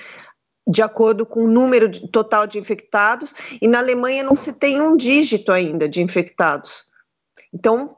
de 0.70 0.82
acordo 0.82 1.24
com 1.24 1.44
o 1.44 1.50
número 1.50 1.88
de, 1.88 2.06
total 2.08 2.46
de 2.46 2.58
infectados, 2.58 3.32
e 3.62 3.66
na 3.66 3.78
Alemanha 3.78 4.22
não 4.22 4.36
se 4.36 4.52
tem 4.52 4.82
um 4.82 4.98
dígito 4.98 5.50
ainda 5.50 5.88
de 5.88 6.02
infectados. 6.02 6.84
Então, 7.54 7.96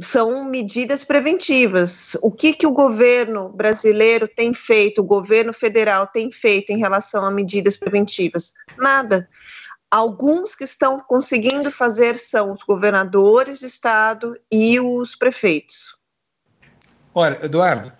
são 0.00 0.44
medidas 0.44 1.04
preventivas. 1.04 2.16
O 2.22 2.30
que, 2.30 2.52
que 2.54 2.66
o 2.66 2.72
governo 2.72 3.50
brasileiro 3.50 4.26
tem 4.26 4.54
feito, 4.54 5.00
o 5.00 5.04
governo 5.04 5.52
federal 5.52 6.06
tem 6.06 6.30
feito 6.30 6.70
em 6.70 6.78
relação 6.78 7.24
a 7.24 7.30
medidas 7.30 7.76
preventivas? 7.76 8.52
Nada. 8.78 9.28
Alguns 9.90 10.54
que 10.54 10.64
estão 10.64 10.98
conseguindo 11.00 11.70
fazer 11.70 12.16
são 12.16 12.52
os 12.52 12.62
governadores 12.62 13.60
de 13.60 13.66
estado 13.66 14.36
e 14.50 14.78
os 14.80 15.16
prefeitos. 15.16 15.98
Olha, 17.12 17.44
Eduardo, 17.44 17.92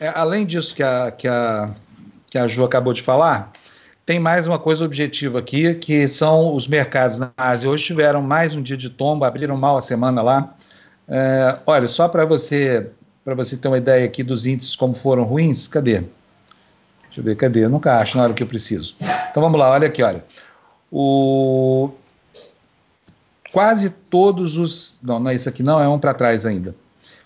é, 0.00 0.08
além 0.08 0.46
disso 0.46 0.74
que 0.74 0.82
a, 0.82 1.10
que, 1.10 1.28
a, 1.28 1.74
que 2.30 2.38
a 2.38 2.48
Ju 2.48 2.64
acabou 2.64 2.94
de 2.94 3.02
falar, 3.02 3.52
tem 4.06 4.18
mais 4.18 4.46
uma 4.46 4.58
coisa 4.58 4.84
objetiva 4.84 5.38
aqui, 5.38 5.74
que 5.74 6.08
são 6.08 6.54
os 6.54 6.66
mercados 6.66 7.18
na 7.18 7.32
Ásia. 7.36 7.68
Hoje 7.68 7.84
tiveram 7.84 8.22
mais 8.22 8.56
um 8.56 8.62
dia 8.62 8.76
de 8.76 8.88
tombo, 8.88 9.24
abriram 9.24 9.56
mal 9.56 9.76
a 9.76 9.82
semana 9.82 10.22
lá. 10.22 10.54
É, 11.08 11.58
olha, 11.66 11.88
só 11.88 12.08
para 12.08 12.24
você 12.24 12.90
para 13.24 13.34
você 13.34 13.56
ter 13.56 13.68
uma 13.68 13.78
ideia 13.78 14.04
aqui 14.04 14.22
dos 14.22 14.44
índices 14.44 14.76
como 14.76 14.94
foram 14.94 15.22
ruins, 15.22 15.66
cadê? 15.66 16.00
Deixa 17.04 17.20
eu 17.20 17.24
ver, 17.24 17.36
cadê? 17.36 17.64
Eu 17.64 17.70
nunca 17.70 17.98
acho 17.98 18.16
na 18.18 18.24
hora 18.24 18.34
que 18.34 18.42
eu 18.42 18.46
preciso. 18.46 18.94
Então 19.30 19.42
vamos 19.42 19.58
lá, 19.58 19.70
olha 19.70 19.88
aqui, 19.88 20.02
olha. 20.02 20.22
O... 20.92 21.94
Quase 23.50 23.88
todos 23.88 24.58
os. 24.58 24.98
Não, 25.02 25.18
não 25.20 25.30
é 25.30 25.34
isso 25.34 25.48
aqui, 25.48 25.62
não, 25.62 25.80
é 25.80 25.88
um 25.88 25.98
para 25.98 26.12
trás 26.12 26.44
ainda. 26.44 26.74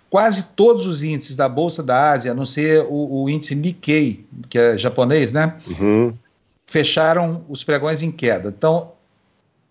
Quase 0.08 0.42
todos 0.42 0.86
os 0.86 1.02
índices 1.02 1.36
da 1.36 1.48
Bolsa 1.48 1.82
da 1.82 2.12
Ásia, 2.12 2.32
a 2.32 2.34
não 2.34 2.46
ser 2.46 2.84
o, 2.88 3.24
o 3.24 3.28
índice 3.28 3.54
Nikkei, 3.54 4.26
que 4.48 4.58
é 4.58 4.78
japonês, 4.78 5.32
né? 5.32 5.56
Uhum. 5.66 6.16
Fecharam 6.66 7.44
os 7.48 7.64
pregões 7.64 8.02
em 8.02 8.10
queda. 8.10 8.54
Então, 8.56 8.92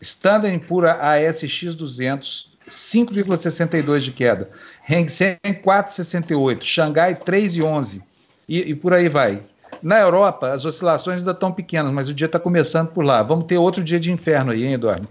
Standard 0.02 0.60
Pura 0.66 0.94
ASX 0.94 1.74
200, 1.74 2.57
5,62 2.68 4.00
de 4.00 4.12
queda. 4.12 4.48
Hang 4.90 5.10
Seng 5.10 5.38
4,68. 5.44 6.62
Xangai 6.62 7.16
3,11. 7.16 8.02
E, 8.48 8.60
e 8.72 8.76
por 8.76 8.94
aí 8.94 9.10
vai. 9.10 9.42
Na 9.82 10.00
Europa, 10.00 10.52
as 10.52 10.66
oscilações 10.66 11.20
ainda 11.20 11.32
estão 11.32 11.52
pequenas, 11.52 11.92
mas 11.92 12.10
o 12.10 12.14
dia 12.14 12.26
está 12.26 12.40
começando 12.40 12.92
por 12.94 13.04
lá. 13.04 13.22
Vamos 13.22 13.46
ter 13.46 13.58
outro 13.58 13.84
dia 13.84 14.00
de 14.00 14.12
inferno 14.12 14.52
aí, 14.52 14.66
hein, 14.66 14.74
Eduardo? 14.74 15.08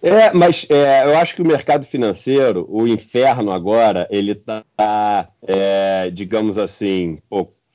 É, 0.00 0.32
mas 0.32 0.64
é, 0.70 1.04
eu 1.04 1.18
acho 1.18 1.34
que 1.34 1.42
o 1.42 1.46
mercado 1.46 1.84
financeiro, 1.84 2.66
o 2.70 2.86
inferno 2.86 3.50
agora, 3.50 4.06
ele 4.10 4.32
está, 4.32 4.64
é, 5.42 6.08
digamos 6.10 6.56
assim, 6.56 7.20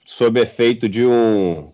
sob 0.06 0.40
efeito 0.40 0.88
de 0.88 1.06
um 1.06 1.66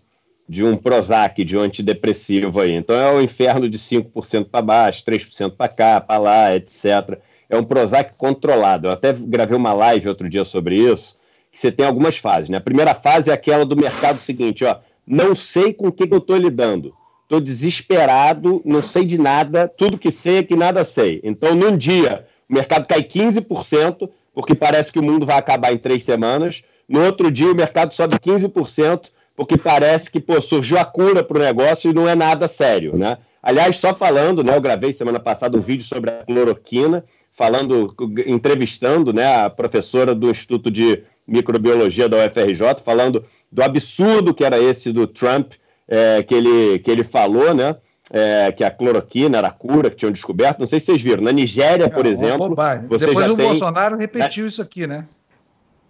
de 0.50 0.64
um 0.64 0.76
Prozac, 0.76 1.44
de 1.44 1.56
um 1.56 1.60
antidepressivo 1.60 2.60
aí. 2.60 2.74
Então 2.74 2.96
é 2.96 3.14
o 3.14 3.20
inferno 3.20 3.70
de 3.70 3.78
5% 3.78 4.46
para 4.50 4.60
baixo, 4.60 5.04
3% 5.04 5.54
para 5.56 5.68
cá, 5.68 6.00
para 6.00 6.18
lá, 6.18 6.56
etc. 6.56 7.20
É 7.48 7.56
um 7.56 7.62
Prozac 7.62 8.18
controlado. 8.18 8.88
Eu 8.88 8.90
até 8.90 9.12
gravei 9.12 9.56
uma 9.56 9.72
live 9.72 10.08
outro 10.08 10.28
dia 10.28 10.44
sobre 10.44 10.74
isso, 10.74 11.16
que 11.52 11.60
você 11.60 11.70
tem 11.70 11.86
algumas 11.86 12.16
fases. 12.16 12.48
Né? 12.48 12.56
A 12.56 12.60
primeira 12.60 12.94
fase 12.94 13.30
é 13.30 13.32
aquela 13.32 13.64
do 13.64 13.76
mercado 13.76 14.18
seguinte, 14.18 14.64
ó, 14.64 14.76
não 15.06 15.36
sei 15.36 15.72
com 15.72 15.86
o 15.86 15.92
que, 15.92 16.04
que 16.04 16.14
eu 16.14 16.18
estou 16.18 16.36
lidando. 16.36 16.92
Estou 17.22 17.40
desesperado, 17.40 18.60
não 18.64 18.82
sei 18.82 19.04
de 19.04 19.18
nada, 19.18 19.70
tudo 19.78 19.96
que 19.96 20.10
sei 20.10 20.38
é 20.38 20.42
que 20.42 20.56
nada 20.56 20.82
sei. 20.82 21.20
Então, 21.22 21.54
num 21.54 21.76
dia, 21.76 22.26
o 22.50 22.54
mercado 22.54 22.88
cai 22.88 23.04
15%, 23.04 24.10
porque 24.34 24.56
parece 24.56 24.90
que 24.90 24.98
o 24.98 25.02
mundo 25.02 25.24
vai 25.24 25.38
acabar 25.38 25.72
em 25.72 25.78
três 25.78 26.04
semanas. 26.04 26.64
No 26.88 27.04
outro 27.04 27.30
dia, 27.30 27.52
o 27.52 27.54
mercado 27.54 27.94
sobe 27.94 28.16
15%, 28.16 29.10
porque 29.40 29.56
parece 29.56 30.10
que 30.10 30.20
pô, 30.20 30.38
surgiu 30.38 30.78
a 30.78 30.84
cura 30.84 31.24
para 31.24 31.38
o 31.38 31.40
negócio 31.40 31.90
e 31.90 31.94
não 31.94 32.06
é 32.06 32.14
nada 32.14 32.46
sério, 32.46 32.94
né? 32.94 33.16
Aliás, 33.42 33.78
só 33.78 33.94
falando, 33.94 34.44
né, 34.44 34.54
eu 34.54 34.60
gravei 34.60 34.92
semana 34.92 35.18
passada 35.18 35.56
um 35.56 35.62
vídeo 35.62 35.82
sobre 35.82 36.10
a 36.10 36.24
cloroquina, 36.26 37.02
falando, 37.38 37.94
entrevistando 38.26 39.14
né, 39.14 39.42
a 39.42 39.48
professora 39.48 40.14
do 40.14 40.28
Instituto 40.28 40.70
de 40.70 41.02
Microbiologia 41.26 42.06
da 42.06 42.18
UFRJ, 42.18 42.82
falando 42.84 43.24
do 43.50 43.62
absurdo 43.62 44.34
que 44.34 44.44
era 44.44 44.58
esse 44.58 44.92
do 44.92 45.06
Trump, 45.06 45.52
é, 45.88 46.22
que, 46.22 46.34
ele, 46.34 46.78
que 46.80 46.90
ele 46.90 47.02
falou, 47.02 47.54
né? 47.54 47.76
É, 48.12 48.52
que 48.52 48.62
a 48.62 48.70
cloroquina 48.70 49.38
era 49.38 49.48
a 49.48 49.52
cura 49.52 49.88
que 49.88 49.96
tinham 49.96 50.12
descoberto. 50.12 50.58
Não 50.58 50.66
sei 50.66 50.80
se 50.80 50.86
vocês 50.86 51.00
viram. 51.00 51.22
Na 51.22 51.32
Nigéria, 51.32 51.88
por 51.88 52.04
é, 52.04 52.10
exemplo. 52.10 52.54
Você 52.88 53.06
Depois 53.06 53.26
já 53.26 53.32
o 53.32 53.36
tem... 53.36 53.46
Bolsonaro 53.46 53.96
repetiu 53.96 54.46
isso 54.48 54.60
aqui, 54.60 54.86
né? 54.86 55.06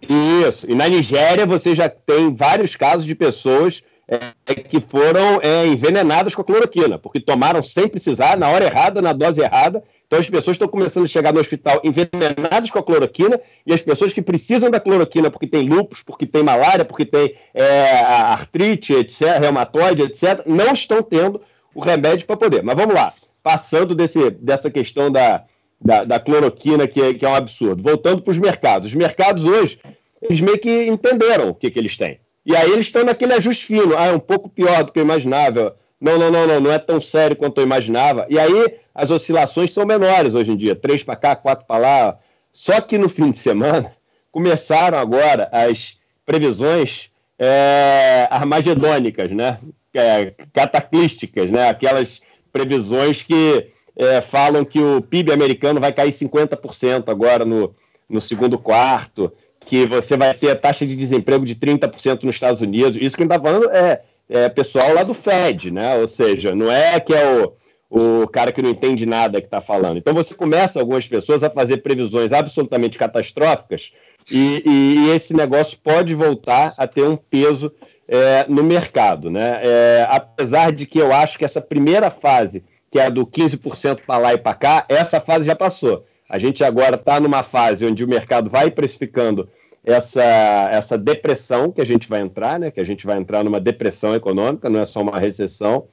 Isso. 0.07 0.69
E 0.69 0.75
na 0.75 0.87
Nigéria 0.87 1.45
você 1.45 1.75
já 1.75 1.87
tem 1.87 2.33
vários 2.33 2.75
casos 2.75 3.05
de 3.05 3.15
pessoas 3.15 3.83
é, 4.07 4.55
que 4.55 4.81
foram 4.81 5.39
é, 5.41 5.67
envenenadas 5.67 6.35
com 6.35 6.41
a 6.41 6.45
cloroquina, 6.45 6.97
porque 6.97 7.19
tomaram 7.19 7.63
sem 7.63 7.87
precisar, 7.87 8.37
na 8.37 8.49
hora 8.49 8.65
errada, 8.65 9.01
na 9.01 9.13
dose 9.13 9.41
errada. 9.41 9.83
Então 10.05 10.19
as 10.19 10.29
pessoas 10.29 10.55
estão 10.55 10.67
começando 10.67 11.05
a 11.05 11.07
chegar 11.07 11.31
no 11.31 11.39
hospital 11.39 11.79
envenenadas 11.85 12.69
com 12.69 12.79
a 12.79 12.83
cloroquina 12.83 13.39
e 13.65 13.73
as 13.73 13.81
pessoas 13.81 14.11
que 14.11 14.21
precisam 14.21 14.69
da 14.69 14.79
cloroquina 14.79 15.31
porque 15.31 15.47
tem 15.47 15.61
lúpus, 15.61 16.03
porque 16.03 16.25
tem 16.25 16.43
malária, 16.43 16.83
porque 16.83 17.05
tem 17.05 17.33
é, 17.53 18.01
artrite, 18.01 18.93
etc., 18.93 19.39
reumatoide, 19.39 20.01
etc., 20.01 20.41
não 20.45 20.73
estão 20.73 21.01
tendo 21.01 21.39
o 21.73 21.79
remédio 21.79 22.27
para 22.27 22.35
poder. 22.35 22.61
Mas 22.61 22.75
vamos 22.75 22.93
lá, 22.93 23.13
passando 23.41 23.95
desse, 23.95 24.31
dessa 24.31 24.69
questão 24.69 25.09
da, 25.09 25.45
da, 25.83 26.03
da 26.03 26.19
cloroquina, 26.19 26.87
que 26.87 27.01
é, 27.01 27.13
que 27.13 27.25
é 27.25 27.29
um 27.29 27.35
absurdo. 27.35 27.81
Voltando 27.81 28.21
para 28.21 28.31
os 28.31 28.37
mercados. 28.37 28.89
Os 28.89 28.95
mercados 28.95 29.43
hoje, 29.43 29.79
eles 30.21 30.39
meio 30.39 30.59
que 30.59 30.85
entenderam 30.85 31.49
o 31.49 31.55
que, 31.55 31.71
que 31.71 31.79
eles 31.79 31.97
têm. 31.97 32.19
E 32.45 32.55
aí 32.55 32.71
eles 32.71 32.85
estão 32.85 33.03
naquele 33.03 33.33
ajuste 33.33 33.65
fino. 33.65 33.97
Ah, 33.97 34.07
é 34.07 34.11
um 34.11 34.19
pouco 34.19 34.49
pior 34.49 34.83
do 34.83 34.91
que 34.91 34.99
eu 34.99 35.03
imaginava. 35.03 35.75
Não, 35.99 36.17
não, 36.17 36.31
não, 36.31 36.47
não, 36.47 36.59
não 36.59 36.71
é 36.71 36.79
tão 36.79 36.99
sério 37.01 37.35
quanto 37.35 37.59
eu 37.59 37.63
imaginava. 37.63 38.25
E 38.29 38.37
aí 38.37 38.75
as 38.93 39.11
oscilações 39.11 39.71
são 39.71 39.85
menores 39.85 40.33
hoje 40.33 40.51
em 40.51 40.55
dia. 40.55 40.75
Três 40.75 41.03
para 41.03 41.15
cá, 41.15 41.35
quatro 41.35 41.65
para 41.65 41.79
lá. 41.79 42.19
Só 42.53 42.79
que 42.81 42.97
no 42.97 43.09
fim 43.09 43.31
de 43.31 43.39
semana 43.39 43.91
começaram 44.31 44.97
agora 44.97 45.49
as 45.51 45.97
previsões 46.25 47.09
é, 47.37 48.27
armagedônicas, 48.29 49.31
né? 49.31 49.57
É, 49.93 50.33
cataclísticas, 50.53 51.49
né? 51.51 51.69
Aquelas 51.69 52.21
previsões 52.51 53.21
que 53.21 53.67
é, 53.95 54.21
falam 54.21 54.63
que 54.65 54.79
o 54.79 55.01
PIB 55.01 55.31
americano 55.31 55.79
vai 55.79 55.91
cair 55.91 56.11
50% 56.11 57.03
agora 57.07 57.45
no, 57.45 57.73
no 58.09 58.21
segundo 58.21 58.57
quarto, 58.57 59.31
que 59.65 59.85
você 59.85 60.17
vai 60.17 60.33
ter 60.33 60.51
a 60.51 60.55
taxa 60.55 60.85
de 60.85 60.95
desemprego 60.95 61.45
de 61.45 61.55
30% 61.55 62.23
nos 62.23 62.35
Estados 62.35 62.61
Unidos. 62.61 62.97
Isso 63.01 63.15
que 63.15 63.23
a 63.23 63.25
gente 63.25 63.35
está 63.35 63.39
falando 63.39 63.69
é, 63.71 64.01
é 64.29 64.49
pessoal 64.49 64.93
lá 64.93 65.03
do 65.03 65.13
Fed, 65.13 65.71
né? 65.71 65.97
Ou 65.99 66.07
seja, 66.07 66.53
não 66.55 66.71
é 66.71 66.99
que 66.99 67.13
é 67.13 67.53
o, 67.89 68.21
o 68.23 68.27
cara 68.27 68.51
que 68.51 68.61
não 68.61 68.69
entende 68.69 69.05
nada 69.05 69.39
que 69.39 69.47
está 69.47 69.61
falando. 69.61 69.97
Então 69.97 70.13
você 70.13 70.33
começa 70.33 70.79
algumas 70.79 71.07
pessoas 71.07 71.43
a 71.43 71.49
fazer 71.49 71.77
previsões 71.77 72.31
absolutamente 72.31 72.97
catastróficas 72.97 73.93
e, 74.29 74.63
e, 74.65 75.09
esse 75.09 75.33
negócio 75.33 75.77
pode 75.83 76.13
voltar 76.13 76.73
a 76.77 76.85
ter 76.85 77.03
um 77.03 77.17
peso 77.17 77.71
é, 78.07 78.45
no 78.47 78.63
mercado, 78.63 79.29
né? 79.31 79.61
É, 79.63 80.07
apesar 80.09 80.71
de 80.71 80.85
que 80.85 80.99
eu 80.99 81.13
acho 81.13 81.37
que 81.37 81.45
essa 81.45 81.61
primeira 81.61 82.11
fase 82.11 82.63
que 82.91 82.99
é 82.99 83.09
do 83.09 83.25
15% 83.25 84.01
para 84.05 84.19
lá 84.19 84.33
e 84.33 84.37
para 84.37 84.53
cá, 84.53 84.85
essa 84.89 85.21
fase 85.21 85.45
já 85.45 85.55
passou. 85.55 86.03
A 86.29 86.37
gente 86.37 86.63
agora 86.63 86.95
está 86.95 87.19
numa 87.19 87.41
fase 87.41 87.85
onde 87.85 88.03
o 88.03 88.07
mercado 88.07 88.49
vai 88.49 88.69
precificando 88.69 89.49
essa, 89.83 90.69
essa 90.71 90.97
depressão 90.97 91.71
que 91.71 91.81
a 91.81 91.85
gente 91.85 92.07
vai 92.07 92.21
entrar, 92.21 92.59
né? 92.59 92.69
Que 92.69 92.81
a 92.81 92.85
gente 92.85 93.05
vai 93.05 93.17
entrar 93.17 93.43
numa 93.43 93.59
depressão 93.59 94.13
econômica, 94.13 94.69
não 94.69 94.81
é 94.81 94.85
só 94.85 95.01
uma 95.01 95.17
recessão. 95.17 95.85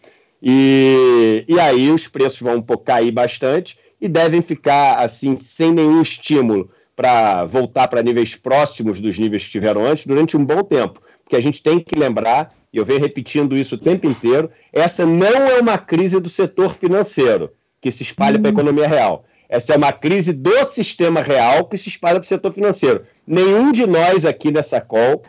E, 0.42 1.44
e 1.48 1.58
aí 1.58 1.90
os 1.90 2.06
preços 2.08 2.40
vão 2.40 2.56
um 2.56 2.62
pouco 2.62 2.84
cair 2.84 3.10
bastante 3.10 3.78
e 4.00 4.08
devem 4.08 4.42
ficar 4.42 4.98
assim 4.98 5.36
sem 5.36 5.72
nenhum 5.72 6.02
estímulo 6.02 6.70
para 6.94 7.44
voltar 7.44 7.86
para 7.86 8.02
níveis 8.02 8.34
próximos 8.34 9.00
dos 9.00 9.16
níveis 9.18 9.44
que 9.44 9.50
tiveram 9.50 9.84
antes 9.86 10.06
durante 10.06 10.36
um 10.36 10.44
bom 10.44 10.62
tempo. 10.64 11.00
Porque 11.22 11.36
a 11.36 11.40
gente 11.40 11.62
tem 11.62 11.78
que 11.78 11.96
lembrar 11.96 12.52
e 12.72 12.76
eu 12.76 12.84
venho 12.84 13.00
repetindo 13.00 13.56
isso 13.56 13.74
o 13.74 13.78
tempo 13.78 14.06
inteiro, 14.06 14.50
essa 14.72 15.06
não 15.06 15.26
é 15.26 15.60
uma 15.60 15.78
crise 15.78 16.20
do 16.20 16.28
setor 16.28 16.74
financeiro 16.74 17.50
que 17.80 17.90
se 17.90 18.02
espalha 18.02 18.36
uhum. 18.36 18.42
para 18.42 18.50
a 18.50 18.52
economia 18.52 18.88
real. 18.88 19.24
Essa 19.48 19.74
é 19.74 19.76
uma 19.76 19.92
crise 19.92 20.32
do 20.32 20.66
sistema 20.66 21.22
real 21.22 21.64
que 21.64 21.78
se 21.78 21.88
espalha 21.88 22.16
para 22.16 22.26
o 22.26 22.28
setor 22.28 22.52
financeiro. 22.52 23.02
Nenhum 23.26 23.72
de 23.72 23.86
nós 23.86 24.24
aqui 24.26 24.50
nessa 24.50 24.80
call, 24.80 25.22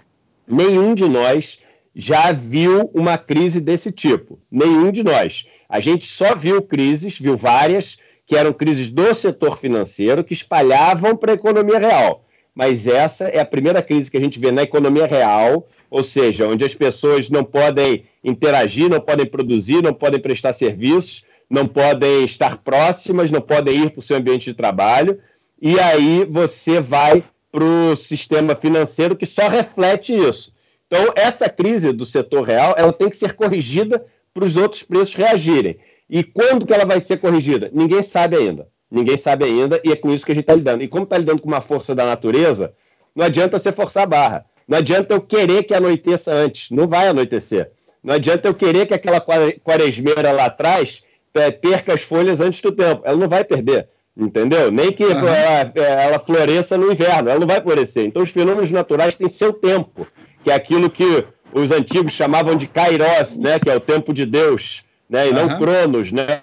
nenhum 0.47 0.93
de 0.93 1.07
nós 1.07 1.59
já 1.95 2.31
viu 2.31 2.91
uma 2.93 3.17
crise 3.17 3.61
desse 3.61 3.91
tipo. 3.91 4.37
Nenhum 4.51 4.91
de 4.91 5.03
nós. 5.03 5.47
A 5.69 5.79
gente 5.79 6.05
só 6.05 6.35
viu 6.35 6.61
crises, 6.61 7.17
viu 7.17 7.37
várias, 7.37 7.97
que 8.25 8.35
eram 8.35 8.53
crises 8.53 8.89
do 8.89 9.13
setor 9.15 9.57
financeiro 9.57 10.23
que 10.23 10.33
espalhavam 10.33 11.15
para 11.15 11.31
a 11.31 11.35
economia 11.35 11.79
real. 11.79 12.25
Mas 12.53 12.87
essa 12.87 13.25
é 13.25 13.39
a 13.39 13.45
primeira 13.45 13.81
crise 13.81 14.11
que 14.11 14.17
a 14.17 14.21
gente 14.21 14.37
vê 14.37 14.51
na 14.51 14.63
economia 14.63 15.07
real 15.07 15.65
ou 15.89 16.03
seja, 16.03 16.47
onde 16.47 16.63
as 16.63 16.73
pessoas 16.73 17.29
não 17.29 17.43
podem 17.43 18.03
interagir, 18.23 18.89
não 18.89 18.99
podem 18.99 19.25
produzir, 19.25 19.81
não 19.81 19.93
podem 19.93 20.19
prestar 20.19 20.53
serviços, 20.53 21.23
não 21.49 21.67
podem 21.67 22.25
estar 22.25 22.57
próximas, 22.57 23.31
não 23.31 23.41
podem 23.41 23.85
ir 23.85 23.89
para 23.89 23.99
o 23.99 24.03
seu 24.03 24.17
ambiente 24.17 24.45
de 24.45 24.53
trabalho, 24.53 25.19
e 25.61 25.79
aí 25.79 26.25
você 26.25 26.79
vai 26.79 27.23
para 27.51 27.63
o 27.63 27.95
sistema 27.95 28.55
financeiro 28.55 29.15
que 29.15 29.25
só 29.25 29.47
reflete 29.47 30.13
isso. 30.13 30.53
Então, 30.87 31.11
essa 31.15 31.49
crise 31.49 31.91
do 31.91 32.05
setor 32.05 32.43
real 32.43 32.75
ela 32.77 32.93
tem 32.93 33.09
que 33.09 33.17
ser 33.17 33.33
corrigida 33.33 34.05
para 34.33 34.45
os 34.45 34.55
outros 34.55 34.83
preços 34.83 35.15
reagirem. 35.15 35.77
E 36.09 36.23
quando 36.23 36.65
que 36.65 36.73
ela 36.73 36.85
vai 36.85 36.99
ser 36.99 37.17
corrigida? 37.17 37.69
Ninguém 37.73 38.01
sabe 38.01 38.35
ainda. 38.35 38.67
Ninguém 38.89 39.17
sabe 39.17 39.45
ainda, 39.45 39.79
e 39.83 39.91
é 39.91 39.95
com 39.95 40.11
isso 40.11 40.25
que 40.25 40.31
a 40.31 40.35
gente 40.35 40.43
está 40.43 40.55
lidando. 40.55 40.83
E 40.83 40.87
como 40.87 41.03
está 41.03 41.17
lidando 41.17 41.41
com 41.41 41.47
uma 41.47 41.61
força 41.61 41.93
da 41.93 42.05
natureza, 42.05 42.73
não 43.15 43.25
adianta 43.25 43.59
você 43.59 43.71
forçar 43.71 44.03
a 44.03 44.07
barra. 44.07 44.45
Não 44.69 44.77
adianta 44.77 45.15
eu 45.15 45.21
querer 45.21 45.63
que 45.63 45.73
anoiteça 45.73 46.31
antes, 46.31 46.69
não 46.69 46.87
vai 46.87 47.07
anoitecer. 47.07 47.71
Não 48.03 48.13
adianta 48.13 48.47
eu 48.47 48.53
querer 48.53 48.85
que 48.85 48.93
aquela 48.93 49.19
quaresmeira 49.19 50.31
lá 50.31 50.45
atrás 50.45 51.03
é, 51.33 51.49
perca 51.49 51.95
as 51.95 52.03
folhas 52.03 52.39
antes 52.39 52.61
do 52.61 52.71
tempo. 52.71 53.01
Ela 53.03 53.17
não 53.17 53.27
vai 53.27 53.43
perder, 53.43 53.87
entendeu? 54.15 54.71
Nem 54.71 54.91
que 54.91 55.03
uhum. 55.03 55.27
ela, 55.27 55.71
é, 55.75 56.05
ela, 56.05 56.19
floresça 56.19 56.77
no 56.77 56.91
inverno, 56.91 57.29
ela 57.29 57.39
não 57.39 57.47
vai 57.47 57.59
florescer. 57.59 58.05
Então, 58.05 58.21
os 58.21 58.29
fenômenos 58.29 58.69
naturais 58.69 59.15
têm 59.15 59.27
seu 59.27 59.51
tempo, 59.51 60.05
que 60.43 60.51
é 60.51 60.53
aquilo 60.53 60.87
que 60.87 61.25
os 61.51 61.71
antigos 61.71 62.13
chamavam 62.13 62.55
de 62.55 62.67
kairos, 62.67 63.37
né? 63.37 63.57
que 63.57 63.71
é 63.71 63.75
o 63.75 63.79
tempo 63.79 64.13
de 64.13 64.23
Deus, 64.23 64.83
né? 65.09 65.29
e 65.29 65.33
não 65.33 65.57
cronos, 65.57 66.11
né? 66.11 66.41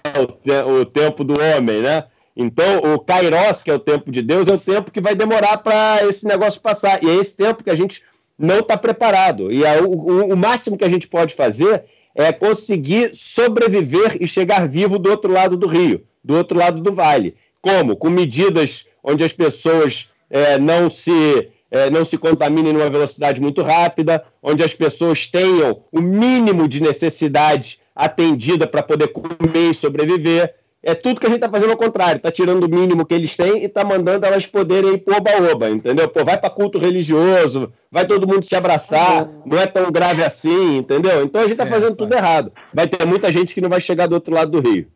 O, 0.67 0.81
o, 0.81 0.85
tempo 0.85 1.23
do 1.23 1.35
homem. 1.35 1.81
Né? 1.81 2.03
Então, 2.35 2.93
o 2.93 2.99
kairos, 2.99 3.63
que 3.63 3.71
é 3.71 3.73
o 3.73 3.79
tempo 3.79 4.11
de 4.11 4.21
Deus, 4.21 4.49
é 4.49 4.53
o 4.53 4.59
tempo 4.59 4.91
que 4.91 4.99
vai 4.99 5.15
demorar 5.15 5.59
para 5.59 6.05
esse 6.05 6.27
negócio 6.27 6.59
passar. 6.59 7.01
E 7.01 7.09
é 7.09 7.15
esse 7.15 7.37
tempo 7.37 7.63
que 7.63 7.69
a 7.69 7.75
gente 7.75 8.03
não 8.37 8.59
está 8.59 8.77
preparado. 8.77 9.51
E 9.51 9.65
a, 9.65 9.81
o, 9.81 10.33
o 10.33 10.37
máximo 10.37 10.77
que 10.77 10.83
a 10.83 10.89
gente 10.89 11.07
pode 11.07 11.33
fazer 11.33 11.83
é 12.13 12.31
conseguir 12.31 13.11
sobreviver 13.13 14.17
e 14.19 14.27
chegar 14.27 14.67
vivo 14.67 14.97
do 14.97 15.09
outro 15.09 15.31
lado 15.31 15.55
do 15.55 15.67
rio, 15.67 16.03
do 16.23 16.35
outro 16.35 16.57
lado 16.57 16.81
do 16.81 16.91
vale. 16.91 17.35
Como? 17.61 17.95
Com 17.95 18.09
medidas 18.09 18.87
onde 19.03 19.23
as 19.23 19.33
pessoas 19.33 20.09
é, 20.29 20.57
não 20.57 20.89
se 20.89 21.49
é, 21.69 21.89
não 21.89 22.05
se 22.05 22.17
contaminem 22.17 22.73
numa 22.73 22.89
velocidade 22.89 23.41
muito 23.41 23.61
rápida, 23.61 24.23
onde 24.41 24.63
as 24.63 24.73
pessoas 24.73 25.27
tenham 25.27 25.83
o 25.91 26.01
mínimo 26.01 26.67
de 26.67 26.81
necessidade 26.81 27.79
atendida 27.95 28.65
para 28.65 28.81
poder 28.81 29.09
comer 29.09 29.71
e 29.71 29.73
sobreviver. 29.73 30.55
É 30.87 30.95
tudo 30.95 31.19
que 31.19 31.25
a 31.25 31.29
gente 31.29 31.39
está 31.39 31.49
fazendo 31.49 31.71
ao 31.71 31.77
contrário, 31.77 32.15
está 32.15 32.31
tirando 32.31 32.63
o 32.63 32.69
mínimo 32.69 33.05
que 33.05 33.13
eles 33.13 33.35
têm 33.35 33.61
e 33.61 33.65
está 33.65 33.83
mandando 33.83 34.25
elas 34.25 34.47
poderem 34.47 34.93
ir 34.93 34.99
pro 34.99 35.17
oba-oba, 35.17 35.69
entendeu? 35.69 36.07
Pô, 36.07 36.23
vai 36.23 36.37
para 36.37 36.49
culto 36.49 36.79
religioso, 36.79 37.73
vai 37.91 38.07
todo 38.07 38.25
mundo 38.25 38.45
se 38.45 38.55
abraçar, 38.55 39.29
não 39.45 39.59
é 39.59 39.67
tão 39.67 39.91
grave 39.91 40.23
assim, 40.23 40.77
entendeu? 40.77 41.25
Então 41.25 41.41
a 41.41 41.43
gente 41.43 41.55
está 41.55 41.65
é, 41.65 41.69
fazendo 41.69 41.97
tudo 41.97 42.13
errado. 42.13 42.53
Vai 42.73 42.87
ter 42.87 43.05
muita 43.05 43.29
gente 43.33 43.53
que 43.53 43.59
não 43.59 43.69
vai 43.69 43.81
chegar 43.81 44.07
do 44.07 44.13
outro 44.13 44.33
lado 44.33 44.49
do 44.49 44.61
Rio. 44.61 44.87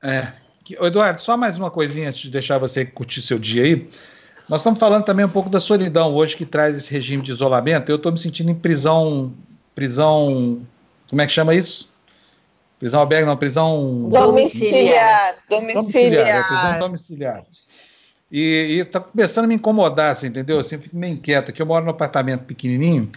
É. 0.00 0.28
Eduardo, 0.80 1.20
só 1.20 1.36
mais 1.36 1.58
uma 1.58 1.72
coisinha 1.72 2.10
antes 2.10 2.20
de 2.20 2.30
deixar 2.30 2.58
você 2.58 2.84
curtir 2.84 3.20
seu 3.20 3.36
dia 3.36 3.64
aí. 3.64 3.88
Nós 4.48 4.60
estamos 4.60 4.78
falando 4.78 5.04
também 5.04 5.24
um 5.24 5.28
pouco 5.28 5.50
da 5.50 5.58
solidão 5.58 6.14
hoje 6.14 6.36
que 6.36 6.46
traz 6.46 6.76
esse 6.76 6.92
regime 6.92 7.20
de 7.20 7.32
isolamento. 7.32 7.90
Eu 7.90 7.96
estou 7.96 8.12
me 8.12 8.18
sentindo 8.18 8.52
em 8.52 8.54
prisão, 8.54 9.32
prisão, 9.74 10.64
como 11.10 11.20
é 11.20 11.26
que 11.26 11.32
chama 11.32 11.52
isso? 11.52 11.92
Prisão 12.84 13.00
albergue, 13.00 13.24
não, 13.24 13.34
prisão 13.34 14.10
domiciliar. 14.10 15.36
Domiciliar. 15.48 15.72
domiciliar. 15.72 16.28
É, 16.28 16.42
prisão 16.42 16.78
domiciliar. 16.80 17.44
E 18.30 18.78
está 18.80 19.00
começando 19.00 19.46
a 19.46 19.48
me 19.48 19.54
incomodar, 19.54 20.12
assim, 20.12 20.26
entendeu? 20.26 20.58
Assim, 20.60 20.74
eu 20.74 20.82
fico 20.82 20.94
meio 20.94 21.14
inquieto, 21.14 21.50
que 21.50 21.62
eu 21.62 21.64
moro 21.64 21.82
num 21.82 21.90
apartamento 21.90 22.42
pequenininho. 22.42 23.10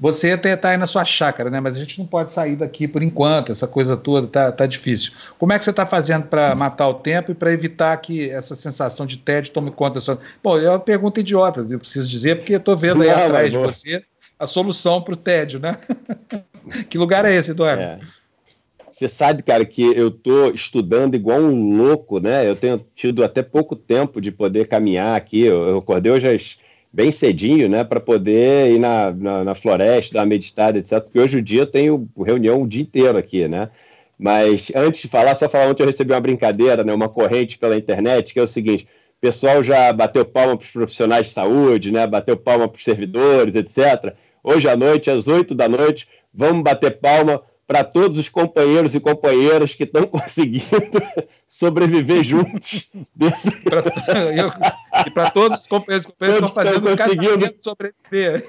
Você 0.00 0.30
até 0.30 0.54
está 0.54 0.70
aí 0.70 0.78
na 0.78 0.86
sua 0.86 1.04
chácara, 1.04 1.50
né? 1.50 1.60
Mas 1.60 1.76
a 1.76 1.78
gente 1.78 1.98
não 1.98 2.06
pode 2.06 2.32
sair 2.32 2.56
daqui 2.56 2.88
por 2.88 3.02
enquanto, 3.02 3.52
essa 3.52 3.66
coisa 3.66 3.98
toda 3.98 4.26
tá, 4.26 4.50
tá 4.50 4.64
difícil. 4.64 5.12
Como 5.38 5.52
é 5.52 5.58
que 5.58 5.66
você 5.66 5.72
está 5.72 5.84
fazendo 5.84 6.24
para 6.28 6.54
matar 6.54 6.88
o 6.88 6.94
tempo 6.94 7.32
e 7.32 7.34
para 7.34 7.52
evitar 7.52 7.94
que 7.98 8.30
essa 8.30 8.56
sensação 8.56 9.04
de 9.04 9.18
tédio 9.18 9.52
tome 9.52 9.70
conta 9.70 9.96
da 9.96 10.00
sua. 10.00 10.18
Bom, 10.42 10.58
é 10.58 10.70
uma 10.70 10.80
pergunta 10.80 11.20
idiota, 11.20 11.66
eu 11.68 11.78
preciso 11.78 12.08
dizer, 12.08 12.36
porque 12.36 12.54
eu 12.54 12.58
estou 12.58 12.78
vendo 12.78 13.02
aí 13.02 13.10
não, 13.10 13.26
atrás 13.26 13.50
de 13.50 13.58
você 13.58 14.02
a 14.38 14.46
solução 14.46 15.02
para 15.02 15.12
o 15.12 15.18
tédio, 15.18 15.60
né? 15.60 15.76
que 16.88 16.96
lugar 16.96 17.26
é 17.26 17.34
esse, 17.34 17.50
Eduardo? 17.50 17.82
É. 17.82 18.00
Você 19.02 19.08
sabe, 19.08 19.42
cara, 19.42 19.64
que 19.64 19.82
eu 19.82 20.06
estou 20.06 20.54
estudando 20.54 21.16
igual 21.16 21.40
um 21.40 21.76
louco, 21.76 22.20
né? 22.20 22.48
Eu 22.48 22.54
tenho 22.54 22.80
tido 22.94 23.24
até 23.24 23.42
pouco 23.42 23.74
tempo 23.74 24.20
de 24.20 24.30
poder 24.30 24.68
caminhar 24.68 25.16
aqui. 25.16 25.40
Eu, 25.42 25.66
eu 25.70 25.78
acordei 25.78 26.12
hoje 26.12 26.56
bem 26.92 27.10
cedinho, 27.10 27.68
né, 27.68 27.82
para 27.82 27.98
poder 27.98 28.70
ir 28.70 28.78
na, 28.78 29.10
na, 29.10 29.42
na, 29.42 29.54
floresta, 29.56 30.14
dar 30.14 30.20
uma 30.20 30.26
meditada, 30.26 30.78
etc. 30.78 31.00
Porque 31.00 31.18
hoje 31.18 31.38
o 31.38 31.42
dia 31.42 31.62
eu 31.62 31.66
tenho 31.66 32.08
reunião 32.16 32.62
o 32.62 32.68
dia 32.68 32.82
inteiro 32.82 33.18
aqui, 33.18 33.48
né? 33.48 33.70
Mas 34.16 34.70
antes 34.72 35.02
de 35.02 35.08
falar, 35.08 35.34
só 35.34 35.48
falar 35.48 35.68
ontem 35.68 35.82
eu 35.82 35.86
recebi 35.88 36.12
uma 36.12 36.20
brincadeira, 36.20 36.84
né, 36.84 36.94
uma 36.94 37.08
corrente 37.08 37.58
pela 37.58 37.76
internet, 37.76 38.32
que 38.32 38.38
é 38.38 38.42
o 38.42 38.46
seguinte: 38.46 38.84
o 38.84 39.20
pessoal 39.20 39.64
já 39.64 39.92
bateu 39.92 40.24
palma 40.24 40.56
para 40.56 40.64
os 40.64 40.70
profissionais 40.70 41.26
de 41.26 41.32
saúde, 41.32 41.90
né, 41.90 42.06
bateu 42.06 42.36
palma 42.36 42.68
para 42.68 42.78
os 42.78 42.84
servidores, 42.84 43.56
etc. 43.56 44.14
Hoje 44.44 44.68
à 44.68 44.76
noite, 44.76 45.10
às 45.10 45.26
8 45.26 45.56
da 45.56 45.68
noite, 45.68 46.06
vamos 46.32 46.62
bater 46.62 47.00
palma 47.00 47.42
para 47.72 47.84
todos 47.84 48.18
os 48.18 48.28
companheiros 48.28 48.94
e 48.94 49.00
companheiras 49.00 49.72
que 49.72 49.84
estão 49.84 50.04
conseguindo 50.06 51.02
sobreviver 51.48 52.22
juntos. 52.22 52.90
e 55.06 55.10
para 55.10 55.30
todos 55.30 55.60
os 55.60 55.66
companheiros 55.66 56.04
e 56.04 56.08
companheiras 56.08 56.50
que 56.50 56.58
estão 56.58 56.64
fazendo 56.64 56.98
conseguindo 56.98 57.54
sobreviver. 57.62 58.46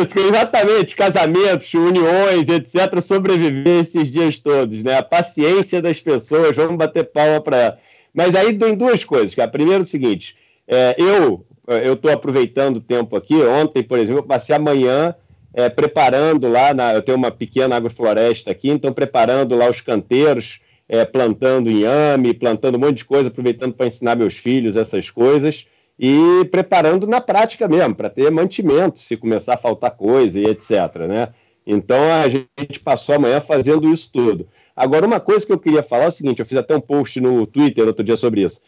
Isso, 0.00 0.18
exatamente, 0.20 0.94
casamentos, 0.94 1.74
uniões, 1.74 2.48
etc., 2.48 3.00
sobreviver 3.00 3.80
esses 3.80 4.08
dias 4.08 4.38
todos, 4.38 4.84
né? 4.84 4.98
A 4.98 5.02
paciência 5.02 5.82
das 5.82 6.00
pessoas, 6.00 6.56
vamos 6.56 6.76
bater 6.76 7.10
palma 7.10 7.40
para 7.40 7.76
Mas 8.14 8.36
aí 8.36 8.56
tem 8.56 8.76
duas 8.76 9.02
coisas, 9.04 9.34
cara. 9.34 9.50
Primeiro 9.50 9.80
é 9.80 9.82
o 9.82 9.86
seguinte, 9.86 10.36
é, 10.68 10.94
eu 10.96 11.44
eu 11.66 11.94
estou 11.94 12.12
aproveitando 12.12 12.76
o 12.76 12.80
tempo 12.80 13.16
aqui. 13.16 13.34
Ontem, 13.34 13.82
por 13.82 13.98
exemplo, 13.98 14.20
eu 14.20 14.26
passei 14.26 14.54
amanhã 14.54 15.12
é, 15.54 15.68
preparando 15.68 16.48
lá, 16.48 16.72
na, 16.72 16.94
eu 16.94 17.02
tenho 17.02 17.18
uma 17.18 17.30
pequena 17.30 17.76
agrofloresta 17.76 18.50
aqui, 18.50 18.70
então 18.70 18.92
preparando 18.92 19.54
lá 19.56 19.68
os 19.68 19.80
canteiros, 19.80 20.60
é, 20.88 21.04
plantando 21.04 21.70
inhame, 21.70 22.34
plantando 22.34 22.76
um 22.76 22.80
monte 22.80 22.98
de 22.98 23.04
coisa, 23.04 23.28
aproveitando 23.28 23.74
para 23.74 23.86
ensinar 23.86 24.16
meus 24.16 24.36
filhos 24.36 24.76
essas 24.76 25.10
coisas 25.10 25.66
e 25.98 26.44
preparando 26.50 27.06
na 27.06 27.20
prática 27.20 27.68
mesmo, 27.68 27.94
para 27.94 28.10
ter 28.10 28.30
mantimento, 28.30 28.98
se 28.98 29.16
começar 29.16 29.54
a 29.54 29.58
faltar 29.58 29.92
coisa 29.92 30.40
e 30.40 30.44
etc. 30.44 30.70
Né? 31.08 31.28
Então 31.66 32.12
a 32.12 32.28
gente 32.28 32.80
passou 32.82 33.14
amanhã 33.14 33.40
fazendo 33.40 33.92
isso 33.92 34.10
tudo. 34.12 34.48
Agora, 34.74 35.06
uma 35.06 35.20
coisa 35.20 35.44
que 35.46 35.52
eu 35.52 35.58
queria 35.58 35.82
falar 35.82 36.04
é 36.04 36.08
o 36.08 36.12
seguinte: 36.12 36.40
eu 36.40 36.46
fiz 36.46 36.56
até 36.56 36.74
um 36.74 36.80
post 36.80 37.20
no 37.20 37.46
Twitter 37.46 37.86
outro 37.86 38.02
dia 38.02 38.16
sobre 38.16 38.42
isso. 38.42 38.60